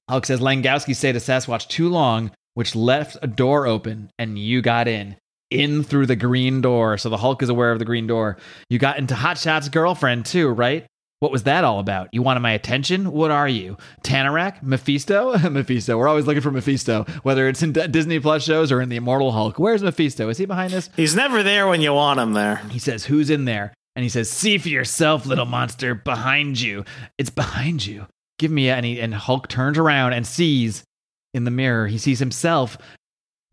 Hulk 0.09 0.27
says, 0.27 0.41
Langkowski 0.41 0.95
stayed 0.95 1.17
a 1.17 1.21
Sasquatch 1.21 1.67
too 1.69 1.89
long, 1.89 2.31
which 2.55 2.77
left 2.77 3.17
a 3.23 3.27
door 3.27 3.67
open, 3.67 4.11
and 4.19 4.39
you 4.39 4.63
got 4.63 4.87
in 4.87 5.17
in 5.51 5.83
through 5.83 6.07
the 6.07 6.17
green 6.17 6.61
door. 6.61 6.99
So 6.99 7.09
the 7.09 7.17
Hulk 7.17 7.43
is 7.43 7.49
aware 7.49 7.73
of 7.73 7.79
the 7.79 7.85
green 7.85 8.07
door. 8.07 8.37
You 8.69 8.79
got 8.79 8.99
into 8.99 9.15
Hotshot's 9.15 9.69
girlfriend 9.69 10.27
too, 10.27 10.49
right? 10.49 10.87
What 11.21 11.33
was 11.33 11.45
that 11.45 11.65
all 11.65 11.79
about? 11.79 12.09
You 12.13 12.21
wanted 12.21 12.41
my 12.41 12.53
attention? 12.53 13.11
What 13.11 13.31
are 13.31 13.49
you? 13.49 13.79
Tanaraq? 14.05 14.63
Mephisto? 14.63 15.39
Mephisto. 15.51 15.97
We're 15.97 16.09
always 16.09 16.27
looking 16.27 16.43
for 16.43 16.51
Mephisto, 16.51 17.07
whether 17.23 17.49
it's 17.49 17.63
in 17.63 17.73
D- 17.73 17.87
Disney 17.89 18.21
Plus 18.21 18.45
shows 18.45 18.71
or 18.71 18.83
in 18.83 18.91
the 18.91 18.97
Immortal 18.97 19.33
Hulk. 19.33 19.59
Where's 19.59 19.83
Mephisto? 19.83 20.29
Is 20.29 20.37
he 20.37 20.45
behind 20.45 20.75
this? 20.75 20.91
He's 20.95 21.17
never 21.17 21.43
there 21.43 21.69
when 21.69 21.81
you 21.81 21.95
want 21.95 22.21
him 22.21 22.35
there. 22.35 22.57
He 22.71 22.79
says, 22.79 23.07
Who's 23.07 23.31
in 23.31 23.47
there? 23.47 23.73
And 23.95 24.03
he 24.03 24.11
says, 24.11 24.29
See 24.29 24.59
for 24.59 24.69
yourself, 24.69 25.25
little 25.25 25.47
monster, 25.47 25.95
behind 25.95 26.61
you. 26.61 26.85
It's 27.17 27.31
behind 27.31 27.87
you. 27.87 28.07
Give 28.39 28.51
me 28.51 28.69
a, 28.69 28.75
and, 28.75 28.85
he, 28.85 29.01
and 29.01 29.15
Hulk 29.15 29.49
turns 29.49 29.79
around 29.79 30.13
and 30.13 30.27
sees 30.27 30.85
in 31.33 31.45
the 31.45 31.51
mirror, 31.51 31.87
he 31.87 31.99
sees 31.99 32.19
himself 32.19 32.79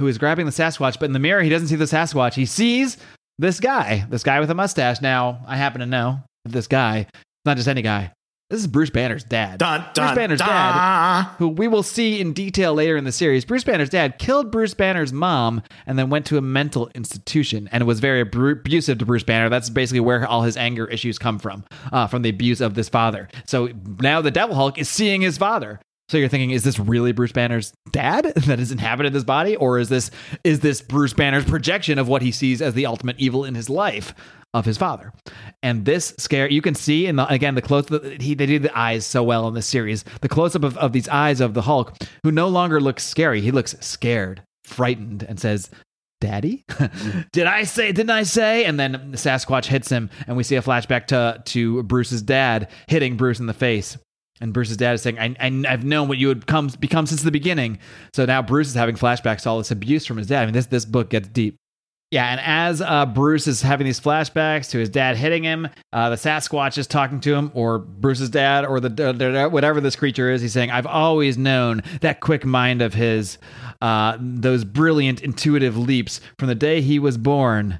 who 0.04 0.10
is 0.10 0.18
grabbing 0.18 0.46
the 0.46 0.52
Sasquatch, 0.52 1.00
but 1.00 1.06
in 1.06 1.14
the 1.14 1.20
mirror, 1.20 1.42
he 1.42 1.50
doesn't 1.50 1.70
see 1.70 1.76
the 1.76 1.86
Sasquatch. 1.86 2.34
He 2.34 2.46
sees 2.46 2.98
this 3.40 3.60
guy, 3.60 4.06
this 4.10 4.24
guy 4.24 4.40
with 4.40 4.52
a 4.52 4.56
mustache. 4.56 5.02
Now, 5.02 5.40
I 5.48 5.56
happen 5.56 5.80
to 5.80 5.88
know 5.88 6.20
that 6.44 6.52
this 6.52 6.68
guy, 6.68 7.08
not 7.46 7.56
just 7.56 7.70
any 7.70 7.82
guy, 7.82 8.12
this 8.50 8.60
is 8.60 8.68
Bruce 8.68 8.90
Banner's 8.90 9.24
dad. 9.24 9.58
Dun, 9.58 9.84
dun, 9.94 10.08
Bruce 10.08 10.16
Banner's 10.16 10.40
dun. 10.40 10.48
dad, 10.48 11.24
who 11.40 11.48
we 11.48 11.68
will 11.68 11.82
see 11.82 12.20
in 12.20 12.34
detail 12.34 12.74
later 12.76 12.98
in 12.98 13.04
the 13.04 13.12
series. 13.12 13.46
Bruce 13.46 13.64
Banner's 13.64 13.90
dad 13.90 14.20
killed 14.20 14.52
Bruce 14.52 14.74
Banner's 14.74 15.14
mom 15.14 15.64
and 15.88 15.98
then 15.98 16.10
went 16.10 16.26
to 16.28 16.38
a 16.38 16.42
mental 16.42 16.92
institution 16.94 17.70
and 17.72 17.88
was 17.88 18.00
very 18.00 18.22
abusive 18.22 19.00
to 19.00 19.06
Bruce 19.06 19.24
Banner. 19.24 19.50
That's 19.50 19.70
basically 19.70 20.02
where 20.02 20.28
all 20.28 20.44
his 20.44 20.58
anger 20.58 20.86
issues 20.86 21.18
come 21.18 21.40
from, 21.40 21.64
uh, 21.92 22.06
from 22.08 22.22
the 22.22 22.30
abuse 22.30 22.62
of 22.62 22.76
this 22.76 22.90
father. 22.90 23.30
So 23.48 23.70
now 24.02 24.22
the 24.22 24.30
Devil 24.30 24.56
Hulk 24.56 24.78
is 24.78 24.90
seeing 24.90 25.22
his 25.22 25.38
father. 25.38 25.80
So 26.10 26.18
you're 26.18 26.28
thinking, 26.28 26.52
is 26.52 26.64
this 26.64 26.80
really 26.80 27.12
Bruce 27.12 27.32
Banner's 27.32 27.74
dad 27.92 28.26
that 28.36 28.60
has 28.60 28.72
inhabited 28.72 29.14
this 29.14 29.24
body, 29.24 29.56
or 29.56 29.80
is 29.80 29.90
this 29.90 30.12
is 30.44 30.60
this 30.60 30.82
Bruce 30.82 31.14
Banner's 31.14 31.46
projection 31.46 31.98
of 31.98 32.08
what 32.08 32.22
he 32.22 32.32
sees 32.32 32.62
as 32.62 32.74
the 32.74 32.86
ultimate 32.86 33.16
evil 33.20 33.46
in 33.46 33.56
his 33.56 33.70
life 33.70 34.14
of 34.54 34.66
his 34.66 34.78
father? 34.78 35.14
And 35.62 35.86
this 35.86 36.14
scare 36.18 36.50
you 36.50 36.62
can 36.62 36.76
see 36.76 37.08
in 37.08 37.16
the 37.16 37.26
again 37.28 37.56
the 37.56 37.62
close 37.62 37.88
he 38.20 38.36
they 38.36 38.46
did 38.46 38.64
the 38.64 38.78
eyes 38.78 39.06
so 39.06 39.24
well 39.24 39.48
in 39.48 39.54
this 39.54 39.68
series. 39.68 40.04
The 40.22 40.30
close 40.30 40.56
up 40.56 40.64
of, 40.64 40.78
of 40.78 40.92
these 40.92 41.08
eyes 41.08 41.40
of 41.40 41.54
the 41.54 41.64
Hulk, 41.64 41.96
who 42.24 42.32
no 42.32 42.48
longer 42.48 42.82
looks 42.82 43.04
scary, 43.04 43.42
he 43.42 43.52
looks 43.52 43.76
scared, 43.80 44.44
frightened, 44.66 45.24
and 45.24 45.40
says, 45.40 45.70
Daddy? 46.24 46.64
Did 47.34 47.48
I 47.48 47.64
say, 47.66 47.92
didn't 47.92 48.12
I 48.12 48.24
say? 48.24 48.64
And 48.64 48.80
then 48.80 49.12
Sasquatch 49.12 49.66
hits 49.66 49.90
him, 49.90 50.10
and 50.26 50.38
we 50.38 50.44
see 50.44 50.56
a 50.56 50.62
flashback 50.62 51.08
to, 51.08 51.42
to 51.44 51.84
Bruce's 51.84 52.22
dad 52.22 52.70
hitting 52.88 53.18
Bruce 53.18 53.42
in 53.42 53.46
the 53.46 53.54
face. 53.54 53.98
And 54.44 54.52
Bruce's 54.52 54.76
dad 54.76 54.94
is 54.94 55.02
saying, 55.02 55.18
I, 55.18 55.34
I, 55.40 55.64
I've 55.70 55.86
known 55.86 56.10
what 56.10 56.18
you 56.18 56.28
would 56.28 56.48
come, 56.48 56.68
become 56.82 57.06
since 57.06 57.24
the 57.24 57.32
beginning. 57.32 57.80
So 58.14 58.26
now 58.26 58.42
Bruce 58.42 58.68
is 58.68 58.74
having 58.74 58.96
flashbacks 58.96 59.44
to 59.44 59.50
all 59.50 59.58
this 59.58 59.72
abuse 59.72 60.06
from 60.06 60.18
his 60.18 60.28
dad. 60.28 60.42
I 60.42 60.46
mean, 60.46 60.54
this, 60.54 60.66
this 60.66 60.84
book 60.84 61.10
gets 61.10 61.30
deep. 61.30 61.56
Yeah, 62.12 62.30
and 62.30 62.42
as 62.44 62.82
uh, 62.82 63.06
Bruce 63.06 63.48
is 63.48 63.62
having 63.62 63.86
these 63.86 64.02
flashbacks 64.02 64.70
to 64.72 64.78
his 64.78 64.90
dad 64.90 65.16
hitting 65.16 65.44
him, 65.44 65.70
uh, 65.94 66.10
the 66.10 66.16
Sasquatch 66.18 66.78
is 66.78 66.88
talking 66.88 67.22
to 67.22 67.34
him, 67.34 67.52
or 67.56 67.80
Bruce's 67.80 68.30
dad, 68.30 68.66
or 68.66 68.80
the, 68.80 68.90
the 68.90 69.50
whatever 69.50 69.82
this 69.82 69.96
creature 69.96 70.30
is. 70.30 70.40
He's 70.42 70.54
saying, 70.54 70.70
"I've 70.70 70.86
always 70.86 71.40
known 71.40 71.82
that 72.02 72.20
quick 72.20 72.46
mind 72.46 72.84
of 72.84 72.94
his, 72.94 73.40
uh, 73.82 74.18
those 74.20 74.64
brilliant 74.64 75.22
intuitive 75.22 75.76
leaps 75.76 76.22
from 76.38 76.50
the 76.50 76.56
day 76.56 76.82
he 76.82 77.00
was 77.00 77.18
born." 77.18 77.80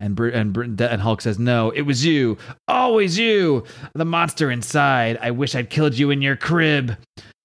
And 0.00 0.18
and 0.18 0.80
and 0.80 1.02
Hulk 1.02 1.20
says, 1.20 1.38
"No, 1.38 1.70
it 1.70 1.82
was 1.82 2.04
you, 2.04 2.38
always 2.66 3.18
you, 3.18 3.64
the 3.94 4.06
monster 4.06 4.50
inside. 4.50 5.18
I 5.20 5.30
wish 5.30 5.54
I'd 5.54 5.68
killed 5.68 5.96
you 5.96 6.10
in 6.10 6.22
your 6.22 6.36
crib." 6.36 6.96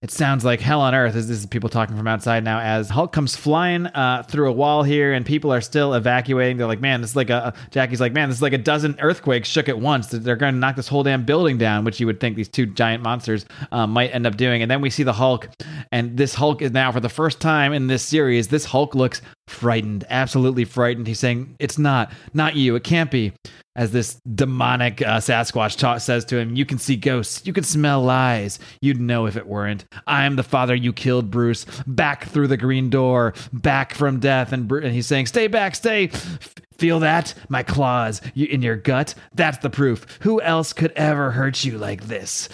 It 0.01 0.11
sounds 0.11 0.45
like 0.45 0.61
hell 0.61 0.81
on 0.81 0.93
earth. 0.93 1.15
This 1.15 1.31
is 1.31 1.47
people 1.47 1.67
talking 1.67 1.97
from 1.97 2.05
outside 2.05 2.43
now. 2.43 2.59
As 2.59 2.89
Hulk 2.89 3.11
comes 3.11 3.35
flying 3.35 3.87
uh, 3.87 4.21
through 4.21 4.47
a 4.49 4.51
wall 4.51 4.83
here, 4.83 5.13
and 5.13 5.25
people 5.25 5.51
are 5.51 5.61
still 5.61 5.95
evacuating. 5.95 6.57
They're 6.57 6.67
like, 6.67 6.79
"Man, 6.79 7.01
this 7.01 7.09
is 7.09 7.15
like 7.15 7.31
a." 7.31 7.53
Jackie's 7.71 7.99
like, 7.99 8.13
"Man, 8.13 8.29
this 8.29 8.37
is 8.37 8.41
like 8.41 8.53
a 8.53 8.59
dozen 8.59 8.97
earthquakes 9.01 9.49
shook 9.49 9.67
at 9.67 9.79
once. 9.79 10.07
They're 10.07 10.35
going 10.35 10.53
to 10.53 10.59
knock 10.59 10.75
this 10.75 10.87
whole 10.87 11.01
damn 11.01 11.25
building 11.25 11.57
down." 11.57 11.85
Which 11.85 11.99
you 11.99 12.05
would 12.05 12.19
think 12.19 12.35
these 12.35 12.47
two 12.47 12.67
giant 12.67 13.01
monsters 13.03 13.45
um, 13.71 13.91
might 13.91 14.13
end 14.13 14.27
up 14.27 14.37
doing. 14.37 14.61
And 14.61 14.69
then 14.69 14.79
we 14.79 14.91
see 14.91 15.03
the 15.03 15.13
Hulk, 15.13 15.49
and 15.91 16.15
this 16.15 16.35
Hulk 16.35 16.61
is 16.61 16.71
now 16.71 16.91
for 16.91 16.99
the 16.99 17.09
first 17.09 17.41
time 17.41 17.73
in 17.73 17.87
this 17.87 18.03
series. 18.03 18.49
This 18.49 18.65
Hulk 18.65 18.93
looks 18.93 19.21
frightened, 19.47 20.05
absolutely 20.09 20.65
frightened. 20.65 21.07
He's 21.07 21.19
saying, 21.19 21.55
It's 21.59 21.77
not, 21.77 22.11
not 22.33 22.55
you. 22.55 22.75
It 22.75 22.83
can't 22.83 23.11
be. 23.11 23.33
As 23.77 23.91
this 23.91 24.21
demonic 24.33 25.01
uh, 25.01 25.17
Sasquatch 25.17 25.77
ta- 25.77 25.97
says 25.97 26.23
to 26.25 26.37
him, 26.37 26.55
You 26.55 26.65
can 26.65 26.77
see 26.77 26.95
ghosts. 26.95 27.45
You 27.45 27.51
can 27.51 27.63
smell 27.65 28.01
lies. 28.01 28.57
You'd 28.79 29.01
know 29.01 29.25
if 29.25 29.35
it 29.35 29.47
weren't. 29.47 29.83
I 30.07 30.25
am 30.25 30.37
the 30.37 30.43
father 30.43 30.73
you 30.73 30.93
killed, 30.93 31.29
Bruce. 31.29 31.65
Back 31.85 32.25
through 32.25 32.47
the 32.47 32.57
green 32.57 32.89
door, 32.89 33.33
back 33.51 33.93
from 33.93 34.19
death. 34.19 34.53
And, 34.53 34.71
and 34.71 34.93
he's 34.93 35.07
saying, 35.07 35.25
Stay 35.25 35.47
back, 35.47 35.75
stay. 35.75 36.05
F- 36.05 36.55
Feel 36.77 36.99
that? 36.99 37.33
My 37.47 37.63
claws 37.63 38.21
you, 38.33 38.47
in 38.47 38.61
your 38.61 38.75
gut? 38.75 39.15
That's 39.33 39.57
the 39.59 39.69
proof. 39.69 40.05
Who 40.21 40.41
else 40.41 40.73
could 40.73 40.91
ever 40.91 41.31
hurt 41.31 41.63
you 41.63 41.77
like 41.77 42.05
this? 42.07 42.49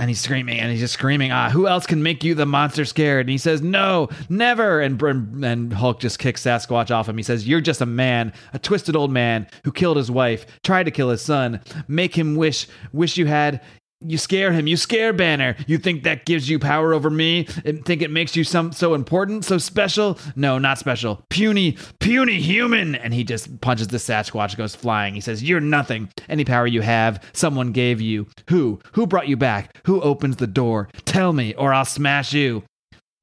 And 0.00 0.08
he's 0.08 0.20
screaming, 0.20 0.60
and 0.60 0.70
he's 0.70 0.78
just 0.78 0.94
screaming, 0.94 1.32
ah, 1.32 1.50
who 1.50 1.66
else 1.66 1.84
can 1.84 2.04
make 2.04 2.22
you 2.22 2.36
the 2.36 2.46
monster 2.46 2.84
scared? 2.84 3.26
And 3.26 3.30
he 3.30 3.38
says, 3.38 3.60
no, 3.60 4.08
never. 4.28 4.80
And, 4.80 5.02
and 5.44 5.72
Hulk 5.72 5.98
just 5.98 6.20
kicks 6.20 6.44
Sasquatch 6.44 6.92
off 6.92 7.08
him. 7.08 7.16
He 7.16 7.24
says, 7.24 7.48
you're 7.48 7.60
just 7.60 7.80
a 7.80 7.86
man, 7.86 8.32
a 8.52 8.60
twisted 8.60 8.94
old 8.94 9.10
man 9.10 9.48
who 9.64 9.72
killed 9.72 9.96
his 9.96 10.08
wife, 10.08 10.46
tried 10.62 10.84
to 10.84 10.92
kill 10.92 11.10
his 11.10 11.22
son. 11.22 11.60
Make 11.88 12.16
him 12.16 12.36
wish, 12.36 12.68
wish 12.92 13.16
you 13.16 13.26
had 13.26 13.60
you 14.00 14.18
scare 14.18 14.52
him. 14.52 14.66
You 14.66 14.76
scare 14.76 15.12
Banner. 15.12 15.56
You 15.66 15.78
think 15.78 16.04
that 16.04 16.24
gives 16.24 16.48
you 16.48 16.58
power 16.58 16.94
over 16.94 17.10
me? 17.10 17.46
And 17.64 17.84
think 17.84 18.02
it 18.02 18.10
makes 18.10 18.36
you 18.36 18.44
some 18.44 18.72
so 18.72 18.94
important, 18.94 19.44
so 19.44 19.58
special? 19.58 20.18
No, 20.36 20.58
not 20.58 20.78
special. 20.78 21.24
Puny, 21.30 21.76
puny 21.98 22.40
human. 22.40 22.94
And 22.94 23.12
he 23.12 23.24
just 23.24 23.60
punches 23.60 23.88
the 23.88 23.96
Sasquatch, 23.98 24.56
goes 24.56 24.74
flying. 24.74 25.14
He 25.14 25.20
says, 25.20 25.42
"You're 25.42 25.60
nothing. 25.60 26.08
Any 26.28 26.44
power 26.44 26.66
you 26.66 26.80
have, 26.82 27.22
someone 27.32 27.72
gave 27.72 28.00
you. 28.00 28.28
Who? 28.48 28.80
Who 28.92 29.06
brought 29.06 29.28
you 29.28 29.36
back? 29.36 29.76
Who 29.86 30.00
opens 30.00 30.36
the 30.36 30.46
door? 30.46 30.88
Tell 31.04 31.32
me, 31.32 31.54
or 31.54 31.72
I'll 31.72 31.84
smash 31.84 32.32
you." 32.32 32.64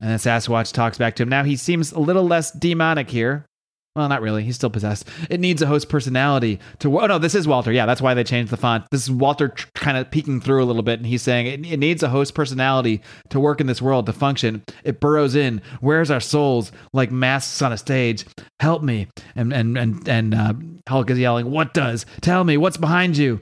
And 0.01 0.09
then 0.09 0.19
Sasquatch 0.19 0.73
talks 0.73 0.97
back 0.97 1.15
to 1.15 1.23
him. 1.23 1.29
Now 1.29 1.43
he 1.43 1.55
seems 1.55 1.91
a 1.93 1.99
little 1.99 2.27
less 2.27 2.51
demonic 2.51 3.09
here. 3.09 3.45
Well, 3.95 4.09
not 4.09 4.21
really. 4.21 4.43
He's 4.43 4.55
still 4.55 4.69
possessed. 4.69 5.07
It 5.29 5.39
needs 5.39 5.61
a 5.61 5.67
host 5.67 5.87
personality 5.87 6.59
to. 6.79 6.99
Oh 6.99 7.07
no, 7.07 7.17
this 7.17 7.33
is 7.33 7.47
Walter. 7.47 7.71
Yeah, 7.71 7.85
that's 7.85 8.01
why 8.01 8.13
they 8.13 8.25
changed 8.25 8.51
the 8.51 8.57
font. 8.57 8.83
This 8.91 9.03
is 9.03 9.11
Walter 9.11 9.47
tr- 9.47 9.67
kind 9.73 9.95
of 9.95 10.11
peeking 10.11 10.41
through 10.41 10.61
a 10.61 10.65
little 10.65 10.83
bit, 10.83 10.99
and 10.99 11.07
he's 11.07 11.21
saying 11.21 11.47
it, 11.47 11.65
it 11.65 11.77
needs 11.77 12.03
a 12.03 12.09
host 12.09 12.33
personality 12.33 13.01
to 13.29 13.39
work 13.39 13.61
in 13.61 13.67
this 13.67 13.81
world 13.81 14.05
to 14.07 14.13
function. 14.13 14.63
It 14.83 14.99
burrows 14.99 15.33
in, 15.33 15.61
wears 15.81 16.11
our 16.11 16.19
souls 16.19 16.73
like 16.91 17.09
masks 17.09 17.61
on 17.61 17.71
a 17.71 17.77
stage. 17.77 18.25
Help 18.59 18.83
me! 18.83 19.07
And 19.33 19.53
and 19.53 19.77
and 19.77 20.09
and 20.09 20.35
uh, 20.35 20.53
Hulk 20.89 21.09
is 21.09 21.17
yelling, 21.17 21.49
"What 21.49 21.73
does? 21.73 22.05
Tell 22.19 22.43
me 22.43 22.57
what's 22.57 22.77
behind 22.77 23.15
you." 23.15 23.39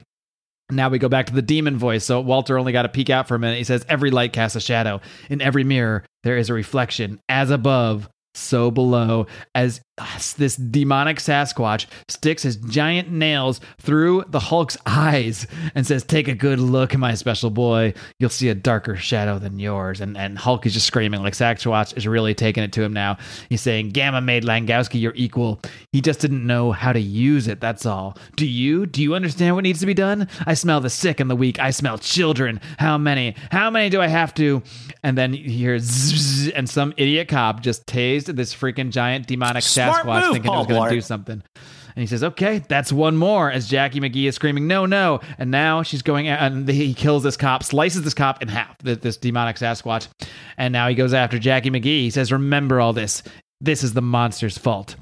Now 0.70 0.88
we 0.88 1.00
go 1.00 1.08
back 1.08 1.26
to 1.26 1.34
the 1.34 1.42
demon 1.42 1.76
voice. 1.76 2.04
So 2.04 2.20
Walter 2.20 2.58
only 2.58 2.72
got 2.72 2.82
to 2.82 2.88
peek 2.88 3.10
out 3.10 3.26
for 3.26 3.34
a 3.34 3.38
minute. 3.38 3.58
He 3.58 3.64
says, 3.64 3.84
Every 3.86 4.10
light 4.10 4.32
casts 4.32 4.56
a 4.56 4.60
shadow. 4.60 5.02
In 5.28 5.42
every 5.42 5.62
mirror, 5.62 6.04
there 6.22 6.38
is 6.38 6.48
a 6.48 6.54
reflection. 6.54 7.20
As 7.28 7.50
above, 7.50 8.08
so 8.34 8.70
below 8.70 9.26
as 9.54 9.80
this 10.36 10.56
demonic 10.56 11.18
Sasquatch 11.18 11.86
sticks 12.08 12.42
his 12.42 12.56
giant 12.56 13.10
nails 13.10 13.60
through 13.80 14.24
the 14.28 14.40
Hulk's 14.40 14.76
eyes 14.86 15.46
and 15.74 15.86
says, 15.86 16.02
Take 16.02 16.26
a 16.26 16.34
good 16.34 16.58
look, 16.58 16.96
my 16.96 17.14
special 17.14 17.50
boy. 17.50 17.94
You'll 18.18 18.30
see 18.30 18.48
a 18.48 18.54
darker 18.54 18.96
shadow 18.96 19.38
than 19.38 19.60
yours. 19.60 20.00
And, 20.00 20.16
and 20.16 20.36
Hulk 20.36 20.66
is 20.66 20.74
just 20.74 20.86
screaming 20.86 21.22
like 21.22 21.34
Sasquatch 21.34 21.96
is 21.96 22.08
really 22.08 22.34
taking 22.34 22.64
it 22.64 22.72
to 22.72 22.82
him 22.82 22.92
now. 22.92 23.18
He's 23.48 23.60
saying, 23.60 23.90
Gamma 23.90 24.20
made 24.20 24.42
Langkowski 24.42 25.00
your 25.00 25.14
equal. 25.14 25.60
He 25.92 26.00
just 26.00 26.20
didn't 26.20 26.44
know 26.44 26.72
how 26.72 26.92
to 26.92 27.00
use 27.00 27.46
it, 27.46 27.60
that's 27.60 27.86
all. 27.86 28.18
Do 28.34 28.46
you? 28.46 28.86
Do 28.86 29.00
you 29.00 29.14
understand 29.14 29.54
what 29.54 29.62
needs 29.62 29.80
to 29.80 29.86
be 29.86 29.94
done? 29.94 30.28
I 30.44 30.54
smell 30.54 30.80
the 30.80 30.90
sick 30.90 31.20
and 31.20 31.30
the 31.30 31.36
weak. 31.36 31.60
I 31.60 31.70
smell 31.70 31.98
children. 31.98 32.60
How 32.78 32.98
many? 32.98 33.36
How 33.52 33.70
many 33.70 33.90
do 33.90 34.00
I 34.00 34.08
have 34.08 34.34
to? 34.34 34.62
And 35.04 35.16
then 35.16 35.34
you 35.34 35.48
hear 35.48 35.74
and 36.54 36.68
some 36.68 36.92
idiot 36.96 37.28
cop 37.28 37.60
just 37.60 37.86
tased 37.86 38.34
this 38.34 38.52
freaking 38.52 38.90
giant 38.90 39.28
demonic 39.28 39.62
Sasquatch 39.92 40.22
move, 40.22 40.32
thinking 40.32 40.52
it 40.52 40.56
was 40.56 40.66
Paul 40.66 40.76
going 40.76 40.88
to 40.90 40.94
do 40.96 41.00
something. 41.00 41.42
And 41.96 42.02
he 42.02 42.06
says, 42.06 42.24
"Okay, 42.24 42.62
that's 42.68 42.92
one 42.92 43.16
more." 43.16 43.50
As 43.50 43.68
Jackie 43.68 44.00
McGee 44.00 44.26
is 44.26 44.34
screaming, 44.34 44.66
"No, 44.66 44.84
no!" 44.84 45.20
And 45.38 45.50
now 45.50 45.82
she's 45.82 46.02
going, 46.02 46.26
and 46.26 46.68
he 46.68 46.92
kills 46.92 47.22
this 47.22 47.36
cop, 47.36 47.62
slices 47.62 48.02
this 48.02 48.14
cop 48.14 48.42
in 48.42 48.48
half. 48.48 48.76
This 48.78 49.16
demonic 49.16 49.56
Sasquatch, 49.56 50.08
and 50.56 50.72
now 50.72 50.88
he 50.88 50.94
goes 50.94 51.14
after 51.14 51.38
Jackie 51.38 51.70
McGee. 51.70 52.02
He 52.02 52.10
says, 52.10 52.32
"Remember 52.32 52.80
all 52.80 52.92
this. 52.92 53.22
This 53.60 53.84
is 53.84 53.92
the 53.94 54.02
monster's 54.02 54.58
fault." 54.58 54.96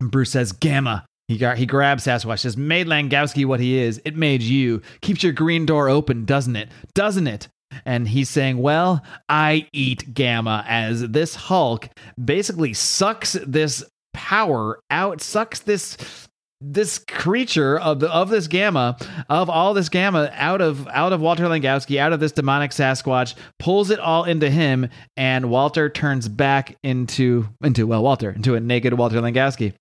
And 0.00 0.10
Bruce 0.10 0.30
says, 0.30 0.52
"Gamma." 0.52 1.04
He 1.26 1.36
got, 1.36 1.58
he 1.58 1.66
grabs 1.66 2.06
Sasquatch. 2.06 2.38
Says, 2.38 2.56
"Made 2.56 2.86
Langkowski 2.86 3.44
what 3.44 3.60
he 3.60 3.76
is. 3.76 4.00
It 4.06 4.16
made 4.16 4.40
you. 4.40 4.80
Keeps 5.02 5.22
your 5.22 5.34
green 5.34 5.66
door 5.66 5.90
open, 5.90 6.24
doesn't 6.24 6.56
it? 6.56 6.70
Doesn't 6.94 7.26
it?" 7.26 7.48
And 7.84 8.08
he's 8.08 8.28
saying, 8.28 8.58
Well, 8.58 9.02
I 9.28 9.68
eat 9.72 10.14
Gamma 10.14 10.64
as 10.66 11.08
this 11.08 11.34
Hulk 11.34 11.88
basically 12.22 12.74
sucks 12.74 13.32
this 13.46 13.84
power 14.12 14.80
out, 14.90 15.20
sucks 15.20 15.60
this 15.60 15.96
this 16.60 16.98
creature 16.98 17.78
of 17.78 18.00
the 18.00 18.12
of 18.12 18.30
this 18.30 18.48
gamma 18.48 18.96
of 19.28 19.48
all 19.48 19.74
this 19.74 19.88
gamma 19.88 20.28
out 20.34 20.60
of 20.60 20.88
out 20.88 21.12
of 21.12 21.20
Walter 21.20 21.44
Langkowski 21.44 21.98
out 22.00 22.12
of 22.12 22.18
this 22.18 22.32
demonic 22.32 22.72
Sasquatch 22.72 23.36
pulls 23.60 23.90
it 23.90 24.00
all 24.00 24.24
into 24.24 24.50
him 24.50 24.88
and 25.16 25.50
Walter 25.50 25.88
turns 25.88 26.28
back 26.28 26.76
into 26.82 27.48
into 27.62 27.86
well 27.86 28.02
Walter 28.02 28.30
into 28.30 28.56
a 28.56 28.60
naked 28.60 28.94
Walter 28.94 29.20
Langkowski 29.20 29.72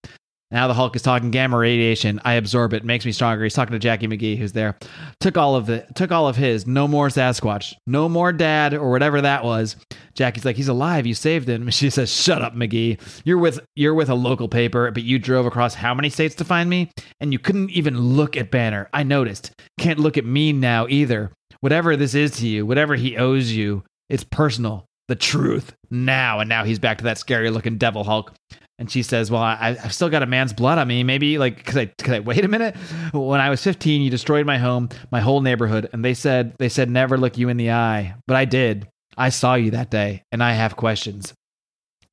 now 0.49 0.67
the 0.67 0.73
Hulk 0.73 0.95
is 0.95 1.01
talking 1.01 1.29
gamma 1.29 1.57
radiation. 1.57 2.21
I 2.23 2.33
absorb 2.33 2.73
it. 2.73 2.85
Makes 2.85 3.05
me 3.05 3.11
stronger. 3.11 3.43
He's 3.43 3.53
talking 3.53 3.73
to 3.73 3.79
Jackie 3.79 4.07
McGee, 4.07 4.37
who's 4.37 4.53
there. 4.53 4.77
Took 5.19 5.37
all 5.37 5.55
of 5.55 5.69
it. 5.69 5.93
Took 5.95 6.11
all 6.11 6.27
of 6.27 6.37
his. 6.37 6.65
No 6.65 6.87
more 6.87 7.09
Sasquatch. 7.09 7.73
No 7.85 8.07
more 8.07 8.31
Dad 8.31 8.73
or 8.73 8.89
whatever 8.89 9.19
that 9.21 9.43
was. 9.43 9.75
Jackie's 10.13 10.45
like, 10.45 10.55
he's 10.55 10.69
alive. 10.69 11.05
You 11.05 11.13
saved 11.13 11.49
him. 11.49 11.69
She 11.77 11.91
says, 11.91 12.11
"Shut 12.11 12.41
up, 12.41 12.55
McGee. 12.55 12.99
You're 13.23 13.37
with 13.37 13.59
you're 13.75 13.93
with 13.93 14.09
a 14.09 14.15
local 14.15 14.47
paper, 14.47 14.89
but 14.89 15.03
you 15.03 15.19
drove 15.19 15.45
across 15.45 15.75
how 15.75 15.93
many 15.93 16.09
states 16.09 16.33
to 16.35 16.43
find 16.43 16.69
me, 16.69 16.89
and 17.19 17.31
you 17.31 17.37
couldn't 17.37 17.69
even 17.69 17.99
look 17.99 18.35
at 18.35 18.49
Banner. 18.49 18.89
I 18.93 19.03
noticed. 19.03 19.51
Can't 19.79 19.99
look 19.99 20.17
at 20.17 20.25
me 20.25 20.53
now 20.53 20.87
either. 20.89 21.31
Whatever 21.61 21.95
this 21.95 22.15
is 22.15 22.31
to 22.37 22.47
you, 22.47 22.65
whatever 22.65 22.95
he 22.95 23.15
owes 23.15 23.51
you, 23.51 23.83
it's 24.09 24.23
personal. 24.23 24.85
The 25.07 25.15
truth 25.15 25.73
now. 25.91 26.39
And 26.39 26.49
now 26.49 26.63
he's 26.63 26.79
back 26.79 26.97
to 26.97 27.03
that 27.05 27.17
scary 27.17 27.49
looking 27.49 27.77
devil 27.77 28.03
Hulk. 28.03 28.33
And 28.79 28.91
she 28.91 29.01
says, 29.01 29.31
"Well, 29.31 29.41
I, 29.41 29.75
I've 29.83 29.93
still 29.93 30.09
got 30.09 30.21
a 30.21 30.27
man's 30.27 30.53
blood 30.53 30.77
on 30.77 30.87
me. 30.87 31.03
Maybe 31.03 31.37
like, 31.39 31.65
could 31.65 31.77
I, 31.77 31.85
could 31.85 32.13
I 32.13 32.19
wait 32.19 32.45
a 32.45 32.47
minute? 32.47 32.75
When 33.11 33.39
I 33.39 33.49
was 33.49 33.63
15, 33.63 34.01
you 34.03 34.09
destroyed 34.11 34.45
my 34.45 34.57
home, 34.59 34.89
my 35.11 35.19
whole 35.19 35.41
neighborhood, 35.41 35.89
and 35.93 36.05
they 36.05 36.13
said 36.13 36.53
they 36.59 36.69
said 36.69 36.89
never 36.89 37.17
look 37.17 37.37
you 37.37 37.49
in 37.49 37.57
the 37.57 37.71
eye, 37.71 38.15
but 38.27 38.37
I 38.37 38.45
did. 38.45 38.87
I 39.17 39.29
saw 39.29 39.55
you 39.55 39.71
that 39.71 39.89
day, 39.89 40.23
and 40.31 40.43
I 40.43 40.53
have 40.53 40.75
questions." 40.75 41.33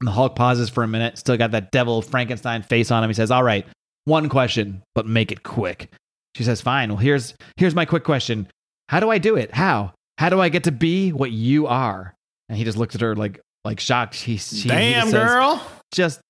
And 0.01 0.09
the 0.09 0.13
Hulk 0.13 0.35
pauses 0.37 0.71
for 0.71 0.83
a 0.83 0.89
minute, 0.89 1.19
still 1.19 1.37
got 1.37 1.51
that 1.53 1.71
devil 1.71 2.01
Frankenstein 2.03 2.63
face 2.63 2.91
on 2.91 3.05
him. 3.05 3.11
He 3.11 3.15
says, 3.15 3.31
"All 3.31 3.45
right, 3.45 3.67
one 4.07 4.29
question, 4.31 4.83
but 4.95 5.07
make 5.07 5.31
it 5.33 5.43
quick." 5.43 5.91
She 6.35 6.45
says, 6.45 6.61
"Fine. 6.63 6.89
Well, 6.89 6.99
here's 6.99 7.35
here's 7.57 7.75
my 7.75 7.85
quick 7.85 8.05
question. 8.05 8.49
How 8.89 9.01
do 9.01 9.11
I 9.11 9.19
do 9.19 9.37
it? 9.37 9.55
How? 9.55 9.93
How 10.17 10.31
do 10.31 10.41
I 10.41 10.49
get 10.49 10.65
to 10.65 10.73
be 10.73 11.13
what 11.13 11.31
you 11.31 11.67
are?" 11.67 12.15
And 12.49 12.57
he 12.57 12.65
just 12.65 12.79
looks 12.79 12.95
at 12.95 13.03
her 13.03 13.15
like 13.15 13.39
like 13.65 13.81
shocked. 13.81 14.15
He, 14.15 14.37
she, 14.39 14.57
he 14.63 14.69
Damn, 14.69 15.09
says, 15.09 15.13
girl. 15.13 15.63
just 15.93 16.21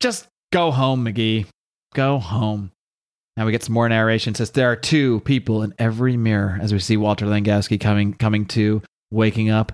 just 0.00 0.28
go 0.52 0.70
home, 0.70 1.04
McGee. 1.04 1.46
Go 1.94 2.18
home. 2.18 2.72
Now 3.36 3.44
we 3.44 3.52
get 3.52 3.62
some 3.62 3.74
more 3.74 3.88
narration. 3.88 4.32
It 4.32 4.38
says 4.38 4.50
there 4.50 4.70
are 4.70 4.76
two 4.76 5.20
people 5.20 5.62
in 5.62 5.74
every 5.78 6.16
mirror 6.16 6.58
as 6.60 6.72
we 6.72 6.78
see 6.78 6.96
Walter 6.96 7.26
Langkowski 7.26 7.78
coming 7.78 8.14
coming 8.14 8.46
to, 8.46 8.82
waking 9.10 9.50
up. 9.50 9.72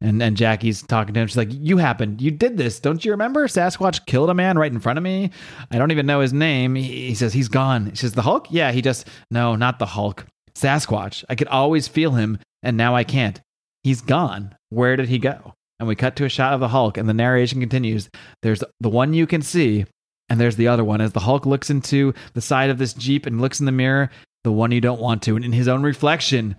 And 0.00 0.22
and 0.22 0.36
Jackie's 0.36 0.82
talking 0.82 1.14
to 1.14 1.20
him. 1.20 1.28
She's 1.28 1.36
like, 1.36 1.52
You 1.52 1.76
happened. 1.76 2.20
You 2.20 2.30
did 2.30 2.56
this. 2.56 2.80
Don't 2.80 3.04
you 3.04 3.12
remember? 3.12 3.46
Sasquatch 3.46 4.04
killed 4.06 4.30
a 4.30 4.34
man 4.34 4.58
right 4.58 4.72
in 4.72 4.80
front 4.80 4.98
of 4.98 5.02
me. 5.02 5.30
I 5.70 5.78
don't 5.78 5.92
even 5.92 6.06
know 6.06 6.20
his 6.20 6.32
name. 6.32 6.74
He, 6.74 7.08
he 7.08 7.14
says, 7.14 7.32
He's 7.32 7.48
gone. 7.48 7.90
She 7.90 7.98
says, 7.98 8.12
The 8.14 8.22
Hulk? 8.22 8.48
Yeah, 8.50 8.72
he 8.72 8.82
just 8.82 9.06
no, 9.30 9.54
not 9.56 9.78
the 9.78 9.86
Hulk. 9.86 10.26
Sasquatch. 10.54 11.24
I 11.28 11.34
could 11.34 11.48
always 11.48 11.86
feel 11.86 12.12
him, 12.12 12.38
and 12.62 12.76
now 12.76 12.96
I 12.96 13.04
can't. 13.04 13.40
He's 13.84 14.00
gone. 14.00 14.54
Where 14.70 14.96
did 14.96 15.08
he 15.08 15.18
go? 15.18 15.54
And 15.82 15.88
we 15.88 15.96
cut 15.96 16.14
to 16.14 16.24
a 16.24 16.28
shot 16.28 16.54
of 16.54 16.60
the 16.60 16.68
Hulk, 16.68 16.96
and 16.96 17.08
the 17.08 17.12
narration 17.12 17.58
continues. 17.58 18.08
There's 18.42 18.62
the 18.78 18.88
one 18.88 19.14
you 19.14 19.26
can 19.26 19.42
see, 19.42 19.84
and 20.28 20.40
there's 20.40 20.54
the 20.54 20.68
other 20.68 20.84
one. 20.84 21.00
As 21.00 21.10
the 21.10 21.18
Hulk 21.18 21.44
looks 21.44 21.70
into 21.70 22.14
the 22.34 22.40
side 22.40 22.70
of 22.70 22.78
this 22.78 22.94
Jeep 22.94 23.26
and 23.26 23.40
looks 23.40 23.58
in 23.58 23.66
the 23.66 23.72
mirror, 23.72 24.08
the 24.44 24.52
one 24.52 24.70
you 24.70 24.80
don't 24.80 25.00
want 25.00 25.22
to. 25.22 25.34
And 25.34 25.44
in 25.44 25.50
his 25.50 25.66
own 25.66 25.82
reflection, 25.82 26.54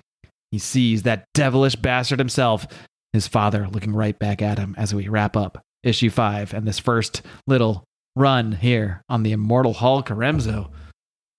he 0.52 0.60
sees 0.60 1.04
that 1.04 1.24
devilish 1.34 1.78
bastard 1.78 2.20
himself, 2.20 2.68
his 3.14 3.26
father, 3.26 3.70
looking 3.72 3.95
right 3.95 4.20
back 4.20 4.41
at 4.41 4.60
him 4.60 4.76
as 4.78 4.94
we 4.94 5.08
wrap 5.08 5.38
up 5.38 5.62
issue 5.84 6.10
five 6.10 6.54
and 6.54 6.68
this 6.68 6.80
first 6.80 7.22
little 7.48 7.86
run 8.18 8.52
here 8.52 9.04
on 9.08 9.24
the 9.24 9.32
Immortal 9.32 9.72
Hulk 9.72 10.08
Remso. 10.08 10.70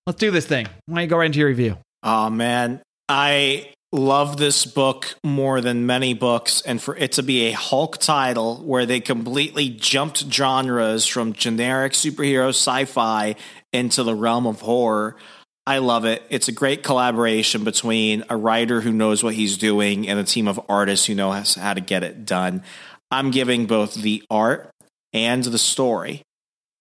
Let's 0.06 0.18
do 0.18 0.30
this 0.30 0.46
thing. 0.46 0.68
Why 0.86 0.94
don't 0.94 1.02
you 1.02 1.08
go 1.08 1.18
right 1.18 1.26
into 1.26 1.40
your 1.40 1.48
review? 1.48 1.76
Oh 2.02 2.30
man, 2.30 2.80
I 3.10 3.74
love 3.94 4.38
this 4.38 4.66
book 4.66 5.14
more 5.22 5.60
than 5.60 5.86
many 5.86 6.14
books, 6.14 6.60
and 6.62 6.82
for 6.82 6.96
it 6.96 7.12
to 7.12 7.22
be 7.22 7.46
a 7.46 7.52
Hulk 7.52 7.98
title 7.98 8.56
where 8.56 8.86
they 8.86 8.98
completely 8.98 9.68
jumped 9.68 10.32
genres 10.32 11.06
from 11.06 11.32
generic 11.32 11.92
superhero 11.92 12.48
sci-fi 12.48 13.36
into 13.72 14.02
the 14.02 14.14
realm 14.14 14.48
of 14.48 14.60
horror. 14.60 15.16
I 15.64 15.78
love 15.78 16.04
it. 16.04 16.22
It's 16.28 16.48
a 16.48 16.52
great 16.52 16.82
collaboration 16.82 17.62
between 17.62 18.24
a 18.28 18.36
writer 18.36 18.80
who 18.80 18.92
knows 18.92 19.22
what 19.22 19.34
he's 19.34 19.56
doing 19.56 20.08
and 20.08 20.18
a 20.18 20.24
team 20.24 20.48
of 20.48 20.60
artists 20.68 21.06
who 21.06 21.14
know 21.14 21.30
how 21.30 21.72
to 21.72 21.80
get 21.80 22.02
it 22.02 22.26
done. 22.26 22.64
I'm 23.12 23.30
giving 23.30 23.66
both 23.66 23.94
the 23.94 24.24
art 24.28 24.70
and 25.12 25.44
the 25.44 25.56
story 25.56 26.22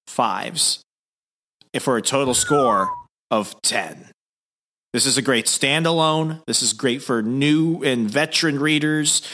fives 0.07 0.81
for 1.79 1.95
a 1.95 2.01
total 2.01 2.33
score 2.33 2.89
of 3.29 3.55
10. 3.61 4.09
This 4.93 5.07
is 5.07 5.17
a 5.17 5.23
great 5.23 5.47
standalone. 5.47 6.45
This 6.45 6.61
is 6.61 6.71
great 6.71 7.01
for 7.01 7.23
new 7.23 7.81
and 7.81 8.07
veteran 8.07 8.59
readers. 8.59 9.27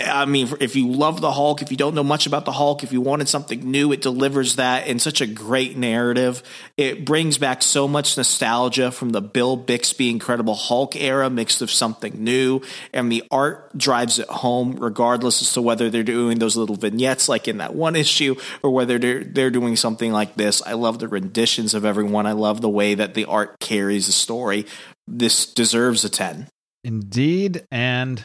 I 0.00 0.24
mean, 0.24 0.52
if 0.58 0.74
you 0.74 0.90
love 0.90 1.20
the 1.20 1.30
Hulk, 1.30 1.62
if 1.62 1.70
you 1.70 1.76
don't 1.76 1.94
know 1.94 2.02
much 2.02 2.26
about 2.26 2.44
the 2.44 2.50
Hulk, 2.50 2.82
if 2.82 2.90
you 2.90 3.00
wanted 3.00 3.28
something 3.28 3.70
new, 3.70 3.92
it 3.92 4.02
delivers 4.02 4.56
that 4.56 4.88
in 4.88 4.98
such 4.98 5.20
a 5.20 5.26
great 5.28 5.76
narrative. 5.76 6.42
It 6.76 7.04
brings 7.04 7.38
back 7.38 7.62
so 7.62 7.86
much 7.86 8.16
nostalgia 8.16 8.90
from 8.90 9.10
the 9.10 9.20
Bill 9.20 9.56
Bixby 9.56 10.10
Incredible 10.10 10.56
Hulk 10.56 10.96
era 10.96 11.30
mixed 11.30 11.60
with 11.60 11.70
something 11.70 12.24
new. 12.24 12.60
And 12.92 13.12
the 13.12 13.22
art 13.30 13.78
drives 13.78 14.18
it 14.18 14.28
home, 14.28 14.74
regardless 14.80 15.40
as 15.40 15.52
to 15.52 15.62
whether 15.62 15.90
they're 15.90 16.02
doing 16.02 16.40
those 16.40 16.56
little 16.56 16.74
vignettes 16.74 17.28
like 17.28 17.46
in 17.46 17.58
that 17.58 17.76
one 17.76 17.94
issue 17.94 18.34
or 18.64 18.70
whether 18.70 18.98
they're, 18.98 19.22
they're 19.22 19.50
doing 19.50 19.76
something 19.76 20.10
like 20.10 20.34
this. 20.34 20.60
I 20.62 20.72
love 20.72 20.98
the 20.98 21.06
renditions 21.06 21.72
of 21.72 21.84
everyone. 21.84 22.26
I 22.26 22.32
love 22.32 22.62
the 22.62 22.68
way 22.68 22.94
that 22.94 23.14
the 23.14 23.26
art 23.26 23.60
carries 23.60 24.06
the 24.06 24.12
story 24.12 24.66
this 25.06 25.46
deserves 25.46 26.04
a 26.04 26.08
10. 26.08 26.48
Indeed. 26.82 27.64
And 27.70 28.24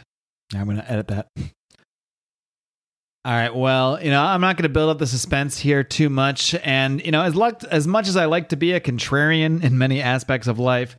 I'm 0.53 0.65
going 0.65 0.77
to 0.77 0.91
edit 0.91 1.07
that. 1.07 1.27
All 3.25 3.33
right. 3.33 3.53
Well, 3.53 4.01
you 4.01 4.09
know, 4.09 4.23
I'm 4.23 4.41
not 4.41 4.55
going 4.55 4.63
to 4.63 4.69
build 4.69 4.89
up 4.89 4.97
the 4.97 5.07
suspense 5.07 5.57
here 5.57 5.83
too 5.83 6.09
much. 6.09 6.55
And, 6.63 7.05
you 7.05 7.11
know, 7.11 7.21
as, 7.21 7.35
luck, 7.35 7.63
as 7.65 7.85
much 7.85 8.07
as 8.07 8.15
I 8.15 8.25
like 8.25 8.49
to 8.49 8.55
be 8.55 8.73
a 8.73 8.79
contrarian 8.79 9.63
in 9.63 9.77
many 9.77 10.01
aspects 10.01 10.47
of 10.47 10.57
life, 10.57 10.97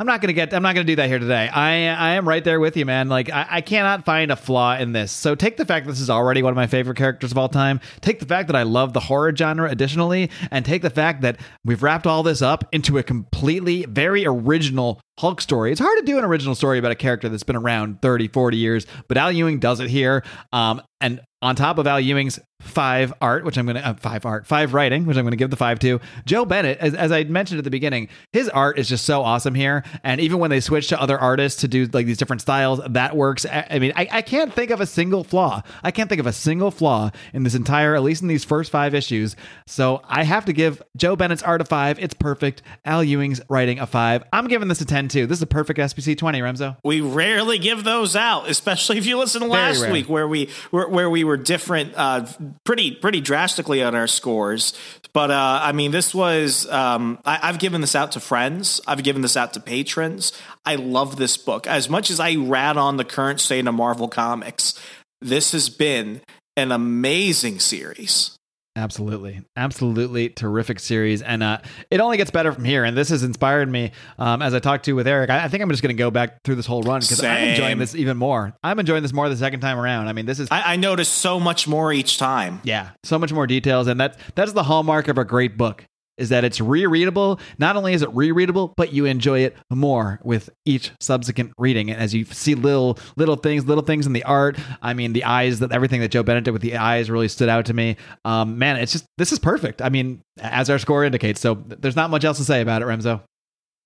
I'm 0.00 0.06
not 0.06 0.22
gonna 0.22 0.32
get. 0.32 0.54
I'm 0.54 0.62
not 0.62 0.74
gonna 0.74 0.84
do 0.84 0.96
that 0.96 1.08
here 1.08 1.18
today. 1.18 1.46
I 1.46 1.72
I 1.88 2.14
am 2.14 2.26
right 2.26 2.42
there 2.42 2.58
with 2.58 2.74
you, 2.74 2.86
man. 2.86 3.10
Like 3.10 3.28
I, 3.30 3.46
I 3.50 3.60
cannot 3.60 4.06
find 4.06 4.30
a 4.30 4.36
flaw 4.36 4.78
in 4.78 4.92
this. 4.92 5.12
So 5.12 5.34
take 5.34 5.58
the 5.58 5.66
fact 5.66 5.86
this 5.86 6.00
is 6.00 6.08
already 6.08 6.42
one 6.42 6.52
of 6.52 6.56
my 6.56 6.66
favorite 6.66 6.96
characters 6.96 7.32
of 7.32 7.36
all 7.36 7.50
time. 7.50 7.80
Take 8.00 8.18
the 8.18 8.24
fact 8.24 8.46
that 8.46 8.56
I 8.56 8.62
love 8.62 8.94
the 8.94 9.00
horror 9.00 9.36
genre, 9.36 9.70
additionally, 9.70 10.30
and 10.50 10.64
take 10.64 10.80
the 10.80 10.88
fact 10.88 11.20
that 11.20 11.38
we've 11.66 11.82
wrapped 11.82 12.06
all 12.06 12.22
this 12.22 12.40
up 12.40 12.64
into 12.72 12.96
a 12.96 13.02
completely 13.02 13.84
very 13.84 14.24
original 14.24 15.02
Hulk 15.18 15.42
story. 15.42 15.70
It's 15.70 15.80
hard 15.82 15.98
to 15.98 16.04
do 16.06 16.16
an 16.16 16.24
original 16.24 16.54
story 16.54 16.78
about 16.78 16.92
a 16.92 16.96
character 16.96 17.28
that's 17.28 17.42
been 17.42 17.56
around 17.56 18.00
30, 18.00 18.28
40 18.28 18.56
years, 18.56 18.86
but 19.06 19.18
Al 19.18 19.30
Ewing 19.30 19.58
does 19.58 19.80
it 19.80 19.90
here. 19.90 20.24
Um, 20.50 20.80
and 21.02 21.20
on 21.42 21.56
top 21.56 21.76
of 21.76 21.86
Al 21.86 22.00
Ewing's 22.00 22.40
five 22.60 23.12
art, 23.20 23.44
which 23.44 23.58
I'm 23.58 23.66
going 23.66 23.76
to 23.76 23.86
uh, 23.86 23.94
five 23.94 24.24
art, 24.24 24.46
five 24.46 24.74
writing, 24.74 25.06
which 25.06 25.16
I'm 25.16 25.24
going 25.24 25.32
to 25.32 25.36
give 25.36 25.50
the 25.50 25.56
five 25.56 25.78
to. 25.80 26.00
Joe 26.24 26.44
Bennett, 26.44 26.78
as, 26.78 26.94
as 26.94 27.10
I 27.10 27.24
mentioned 27.24 27.58
at 27.58 27.64
the 27.64 27.70
beginning, 27.70 28.08
his 28.32 28.48
art 28.48 28.78
is 28.78 28.88
just 28.88 29.04
so 29.04 29.22
awesome 29.22 29.54
here. 29.54 29.82
And 30.04 30.20
even 30.20 30.38
when 30.38 30.50
they 30.50 30.60
switch 30.60 30.88
to 30.88 31.00
other 31.00 31.18
artists 31.18 31.62
to 31.62 31.68
do 31.68 31.86
like 31.86 32.06
these 32.06 32.18
different 32.18 32.42
styles, 32.42 32.80
that 32.88 33.16
works. 33.16 33.46
I, 33.46 33.66
I 33.70 33.78
mean, 33.78 33.92
I, 33.96 34.08
I 34.10 34.22
can't 34.22 34.52
think 34.52 34.70
of 34.70 34.80
a 34.80 34.86
single 34.86 35.24
flaw. 35.24 35.62
I 35.82 35.90
can't 35.90 36.08
think 36.08 36.20
of 36.20 36.26
a 36.26 36.32
single 36.32 36.70
flaw 36.70 37.10
in 37.32 37.42
this 37.42 37.54
entire, 37.54 37.94
at 37.94 38.02
least 38.02 38.22
in 38.22 38.28
these 38.28 38.44
first 38.44 38.70
five 38.70 38.94
issues. 38.94 39.36
So 39.66 40.02
I 40.06 40.22
have 40.24 40.44
to 40.44 40.52
give 40.52 40.82
Joe 40.96 41.16
Bennett's 41.16 41.42
art 41.42 41.60
a 41.60 41.64
five. 41.64 41.98
It's 41.98 42.14
perfect. 42.14 42.62
Al 42.84 43.02
Ewing's 43.02 43.40
writing 43.48 43.78
a 43.78 43.86
five. 43.86 44.24
I'm 44.32 44.48
giving 44.48 44.68
this 44.68 44.80
a 44.80 44.84
10 44.84 45.08
too. 45.08 45.26
This 45.26 45.38
is 45.38 45.42
a 45.42 45.46
perfect 45.46 45.78
SPC 45.78 46.16
20, 46.16 46.40
Remso. 46.40 46.76
We 46.84 47.00
rarely 47.00 47.58
give 47.58 47.84
those 47.84 48.16
out, 48.16 48.48
especially 48.48 48.98
if 48.98 49.06
you 49.06 49.18
listen 49.18 49.42
to 49.42 49.48
last 49.48 49.88
week 49.90 50.08
where 50.08 50.28
we 50.28 50.50
where, 50.70 50.88
where 50.88 51.10
we 51.10 51.24
were 51.24 51.36
different, 51.36 51.94
uh, 51.96 52.26
pretty 52.64 52.92
pretty 52.92 53.20
drastically 53.20 53.82
on 53.82 53.94
our 53.94 54.06
scores. 54.06 54.72
But 55.12 55.30
uh, 55.30 55.60
I 55.62 55.72
mean, 55.72 55.90
this 55.90 56.14
was 56.14 56.68
um, 56.70 57.18
I, 57.24 57.38
I've 57.42 57.58
given 57.58 57.80
this 57.80 57.94
out 57.94 58.12
to 58.12 58.20
friends. 58.20 58.80
I've 58.86 59.02
given 59.02 59.22
this 59.22 59.36
out 59.36 59.54
to 59.54 59.60
patrons. 59.60 60.32
I 60.64 60.76
love 60.76 61.16
this 61.16 61.36
book 61.36 61.66
as 61.66 61.88
much 61.88 62.10
as 62.10 62.20
I 62.20 62.36
rat 62.36 62.76
on 62.76 62.96
the 62.96 63.04
current 63.04 63.40
state 63.40 63.66
of 63.66 63.74
Marvel 63.74 64.08
Comics. 64.08 64.80
This 65.20 65.52
has 65.52 65.68
been 65.68 66.20
an 66.56 66.72
amazing 66.72 67.60
series. 67.60 68.36
Absolutely, 68.76 69.42
absolutely 69.56 70.28
terrific 70.28 70.78
series, 70.78 71.22
and 71.22 71.42
uh, 71.42 71.58
it 71.90 72.00
only 72.00 72.16
gets 72.16 72.30
better 72.30 72.52
from 72.52 72.64
here. 72.64 72.84
And 72.84 72.96
this 72.96 73.08
has 73.08 73.24
inspired 73.24 73.68
me 73.68 73.90
um, 74.16 74.42
as 74.42 74.54
I 74.54 74.60
talked 74.60 74.84
to 74.84 74.92
with 74.92 75.08
Eric. 75.08 75.28
I, 75.28 75.44
I 75.44 75.48
think 75.48 75.62
I'm 75.62 75.70
just 75.70 75.82
going 75.82 75.94
to 75.94 75.98
go 75.98 76.12
back 76.12 76.44
through 76.44 76.54
this 76.54 76.66
whole 76.66 76.82
run 76.82 77.00
because 77.00 77.22
I'm 77.22 77.48
enjoying 77.48 77.78
this 77.78 77.96
even 77.96 78.16
more. 78.16 78.56
I'm 78.62 78.78
enjoying 78.78 79.02
this 79.02 79.12
more 79.12 79.28
the 79.28 79.36
second 79.36 79.58
time 79.58 79.76
around. 79.76 80.06
I 80.06 80.12
mean, 80.12 80.24
this 80.24 80.38
is 80.38 80.48
I, 80.52 80.74
I 80.74 80.76
noticed 80.76 81.14
so 81.14 81.40
much 81.40 81.66
more 81.66 81.92
each 81.92 82.16
time. 82.16 82.60
Yeah, 82.62 82.90
so 83.02 83.18
much 83.18 83.32
more 83.32 83.48
details, 83.48 83.88
and 83.88 83.98
that 83.98 84.16
that's 84.36 84.52
the 84.52 84.62
hallmark 84.62 85.08
of 85.08 85.18
a 85.18 85.24
great 85.24 85.58
book 85.58 85.84
is 86.18 86.28
that 86.28 86.44
it's 86.44 86.58
rereadable. 86.58 87.40
Not 87.58 87.76
only 87.76 87.94
is 87.94 88.02
it 88.02 88.10
rereadable, 88.10 88.72
but 88.76 88.92
you 88.92 89.06
enjoy 89.06 89.40
it 89.40 89.56
more 89.70 90.20
with 90.22 90.50
each 90.64 90.92
subsequent 91.00 91.52
reading. 91.58 91.90
And 91.90 92.00
as 92.00 92.14
you 92.14 92.24
see 92.26 92.54
little 92.54 92.98
little 93.16 93.36
things, 93.36 93.66
little 93.66 93.84
things 93.84 94.06
in 94.06 94.12
the 94.12 94.24
art. 94.24 94.58
I 94.82 94.94
mean, 94.94 95.12
the 95.12 95.24
eyes 95.24 95.60
that 95.60 95.72
everything 95.72 96.00
that 96.00 96.10
Joe 96.10 96.22
Bennett 96.22 96.44
did 96.44 96.52
with 96.52 96.62
the 96.62 96.76
eyes 96.76 97.10
really 97.10 97.28
stood 97.28 97.48
out 97.48 97.66
to 97.66 97.74
me. 97.74 97.96
Um, 98.24 98.58
man, 98.58 98.76
it's 98.76 98.92
just 98.92 99.06
this 99.18 99.32
is 99.32 99.38
perfect. 99.38 99.82
I 99.82 99.88
mean, 99.88 100.20
as 100.40 100.70
our 100.70 100.78
score 100.78 101.04
indicates. 101.04 101.40
So 101.40 101.54
there's 101.54 101.96
not 101.96 102.10
much 102.10 102.24
else 102.24 102.38
to 102.38 102.44
say 102.44 102.60
about 102.60 102.82
it, 102.82 102.86
Remso. 102.86 103.22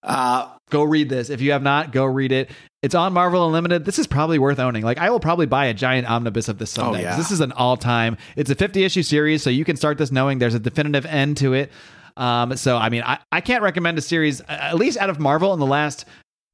Uh, 0.02 0.50
go 0.70 0.82
read 0.82 1.08
this. 1.08 1.30
If 1.30 1.40
you 1.40 1.52
have 1.52 1.62
not, 1.62 1.92
go 1.92 2.04
read 2.04 2.30
it. 2.30 2.50
It's 2.82 2.94
on 2.94 3.14
Marvel 3.14 3.46
Unlimited. 3.46 3.86
This 3.86 3.98
is 3.98 4.06
probably 4.06 4.38
worth 4.38 4.58
owning. 4.58 4.82
Like 4.82 4.98
I 4.98 5.08
will 5.08 5.20
probably 5.20 5.46
buy 5.46 5.66
a 5.66 5.74
giant 5.74 6.08
omnibus 6.08 6.48
of 6.48 6.58
this 6.58 6.70
someday. 6.70 6.98
Oh, 6.98 7.02
yeah. 7.02 7.16
This 7.16 7.30
is 7.30 7.40
an 7.40 7.52
all-time. 7.52 8.18
It's 8.36 8.50
a 8.50 8.54
50 8.54 8.84
issue 8.84 9.02
series, 9.02 9.42
so 9.42 9.48
you 9.48 9.64
can 9.64 9.76
start 9.76 9.96
this 9.96 10.12
knowing 10.12 10.38
there's 10.38 10.54
a 10.54 10.60
definitive 10.60 11.06
end 11.06 11.38
to 11.38 11.54
it. 11.54 11.72
Um, 12.16 12.56
so 12.56 12.76
I 12.76 12.88
mean, 12.88 13.02
I, 13.04 13.18
I 13.32 13.40
can't 13.40 13.62
recommend 13.62 13.98
a 13.98 14.02
series 14.02 14.40
at 14.42 14.76
least 14.76 14.98
out 14.98 15.10
of 15.10 15.18
Marvel 15.18 15.52
in 15.52 15.60
the 15.60 15.66
last 15.66 16.04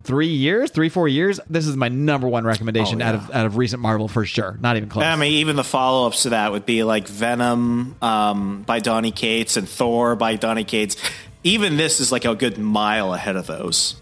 three 0.03 0.29
years, 0.29 0.71
three 0.71 0.89
four 0.89 1.09
years. 1.09 1.41
This 1.49 1.67
is 1.67 1.77
my 1.77 1.89
number 1.89 2.29
one 2.29 2.45
recommendation 2.45 3.03
oh, 3.03 3.05
yeah. 3.05 3.09
out 3.11 3.15
of 3.15 3.31
out 3.31 3.47
of 3.47 3.57
recent 3.57 3.83
Marvel 3.83 4.09
for 4.09 4.25
sure. 4.25 4.59
Not 4.61 4.77
even 4.77 4.89
close. 4.89 5.05
I 5.05 5.17
mean, 5.17 5.33
even 5.35 5.57
the 5.57 5.65
follow 5.65 6.07
ups 6.07 6.23
to 6.23 6.31
that 6.31 6.53
would 6.53 6.67
be 6.67 6.83
like 6.83 7.09
Venom 7.09 7.97
um, 8.03 8.63
by 8.63 8.81
Donny 8.81 9.13
Cates 9.13 9.57
and 9.57 9.69
Thor 9.69 10.17
by 10.17 10.37
Donny 10.37 10.65
Cates. 10.65 10.97
Even 11.43 11.77
this 11.77 12.01
is 12.01 12.13
like 12.13 12.25
a 12.25 12.35
good 12.35 12.59
mile 12.59 13.15
ahead 13.15 13.37
of 13.37 13.47
those. 13.47 14.01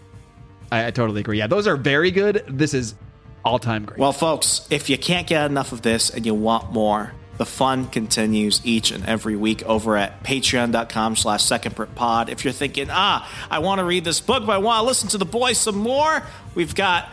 I, 0.71 0.87
I 0.87 0.91
totally 0.91 1.21
agree. 1.21 1.37
Yeah, 1.37 1.47
those 1.47 1.67
are 1.67 1.77
very 1.77 2.11
good. 2.11 2.43
This 2.47 2.73
is 2.73 2.95
all 3.45 3.59
time 3.59 3.85
great. 3.85 3.99
Well, 3.99 4.13
folks, 4.13 4.67
if 4.69 4.89
you 4.89 4.97
can't 4.97 5.27
get 5.27 5.49
enough 5.49 5.71
of 5.71 5.81
this 5.81 6.09
and 6.09 6.25
you 6.25 6.33
want 6.33 6.71
more, 6.71 7.13
the 7.39 7.45
fun 7.45 7.87
continues 7.87 8.59
each 8.65 8.91
and 8.91 9.05
every 9.05 9.37
week 9.37 9.63
over 9.63 9.95
at 9.95 10.23
patreon.com 10.23 11.15
slash 11.15 11.41
secondprintpod. 11.41 12.27
If 12.27 12.43
you're 12.43 12.51
thinking, 12.51 12.89
ah, 12.91 13.27
I 13.49 13.59
want 13.59 13.79
to 13.79 13.85
read 13.85 14.03
this 14.03 14.19
book, 14.19 14.45
but 14.45 14.51
I 14.51 14.57
want 14.57 14.81
to 14.81 14.85
listen 14.85 15.07
to 15.09 15.17
the 15.17 15.25
boys 15.25 15.57
some 15.57 15.77
more, 15.77 16.21
we've 16.53 16.75
got 16.75 17.09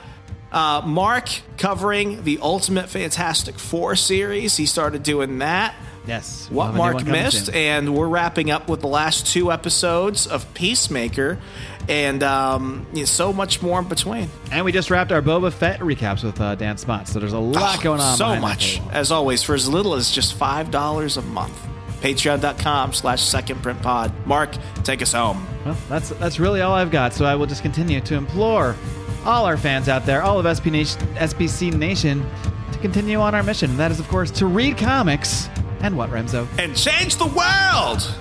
uh, 0.51 0.83
Mark 0.85 1.29
covering 1.59 2.25
the 2.25 2.41
Ultimate 2.43 2.89
Fantastic 2.89 3.57
Four 3.57 3.95
series. 3.95 4.57
He 4.57 4.67
started 4.67 5.05
doing 5.05 5.39
that. 5.39 5.77
Yes. 6.09 6.49
What 6.51 6.75
Mark 6.75 7.05
missed. 7.05 7.49
And 7.55 7.95
we're 7.95 8.09
wrapping 8.09 8.51
up 8.51 8.69
with 8.69 8.81
the 8.81 8.89
last 8.89 9.29
two 9.29 9.53
episodes 9.53 10.27
of 10.27 10.53
Peacemaker 10.55 11.39
and 11.89 12.23
um, 12.23 12.87
you 12.93 13.01
know, 13.01 13.05
so 13.05 13.33
much 13.33 13.63
more 13.63 13.79
in 13.79 13.89
between. 13.89 14.29
And 14.51 14.65
we 14.65 14.73
just 14.73 14.91
wrapped 14.91 15.13
our 15.13 15.23
Boba 15.23 15.53
Fett 15.53 15.81
recaps 15.81 16.25
with 16.25 16.41
uh, 16.41 16.55
Dan 16.55 16.79
Spot, 16.79 17.07
so 17.07 17.21
there's 17.21 17.33
a 17.33 17.39
lot 17.39 17.79
oh, 17.79 17.83
going 17.83 18.01
on. 18.01 18.17
So 18.17 18.37
much, 18.37 18.81
as 18.91 19.13
always, 19.13 19.43
for 19.43 19.55
as 19.55 19.69
little 19.69 19.95
as 19.95 20.11
just 20.11 20.35
five 20.35 20.71
dollars 20.71 21.17
a 21.17 21.23
month. 21.23 21.55
Patreon.com 22.01 22.93
slash 22.93 23.23
second 23.23 23.63
print 23.63 23.81
pod. 23.83 24.13
Mark, 24.27 24.55
take 24.85 25.03
us 25.03 25.13
home. 25.13 25.47
Well, 25.65 25.77
that's 25.89 26.11
that's 26.11 26.39
really 26.39 26.61
all 26.61 26.75
I've 26.75 26.91
got, 26.91 27.13
so 27.13 27.25
I 27.25 27.35
will 27.35 27.47
just 27.47 27.63
continue 27.63 28.01
to 28.03 28.15
implore 28.15 28.77
all 29.25 29.45
our 29.45 29.57
fans 29.57 29.89
out 29.89 30.07
there, 30.07 30.23
all 30.23 30.39
of 30.39 30.47
SP 30.47 30.67
Nation, 30.67 31.01
SPC 31.17 31.73
Nation, 31.73 32.25
to 32.73 32.79
continue 32.79 33.19
on 33.19 33.35
our 33.35 33.43
mission. 33.43 33.71
And 33.71 33.79
that 33.79 33.91
is, 33.91 33.99
of 33.99 34.07
course, 34.09 34.31
to 34.33 34.47
read 34.47 34.77
comics 34.79 35.49
and 35.81 35.97
what, 35.97 36.11
Remso? 36.11 36.47
And 36.59 36.77
change 36.77 37.17
the 37.17 37.27
world! 37.27 38.15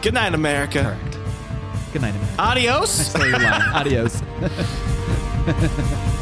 Good 0.00 0.14
night, 0.14 0.34
America. 0.34 0.98
Good 1.92 2.02
night, 2.02 2.14
America. 2.14 2.34
Adios. 2.38 3.14
Adios. 3.74 4.22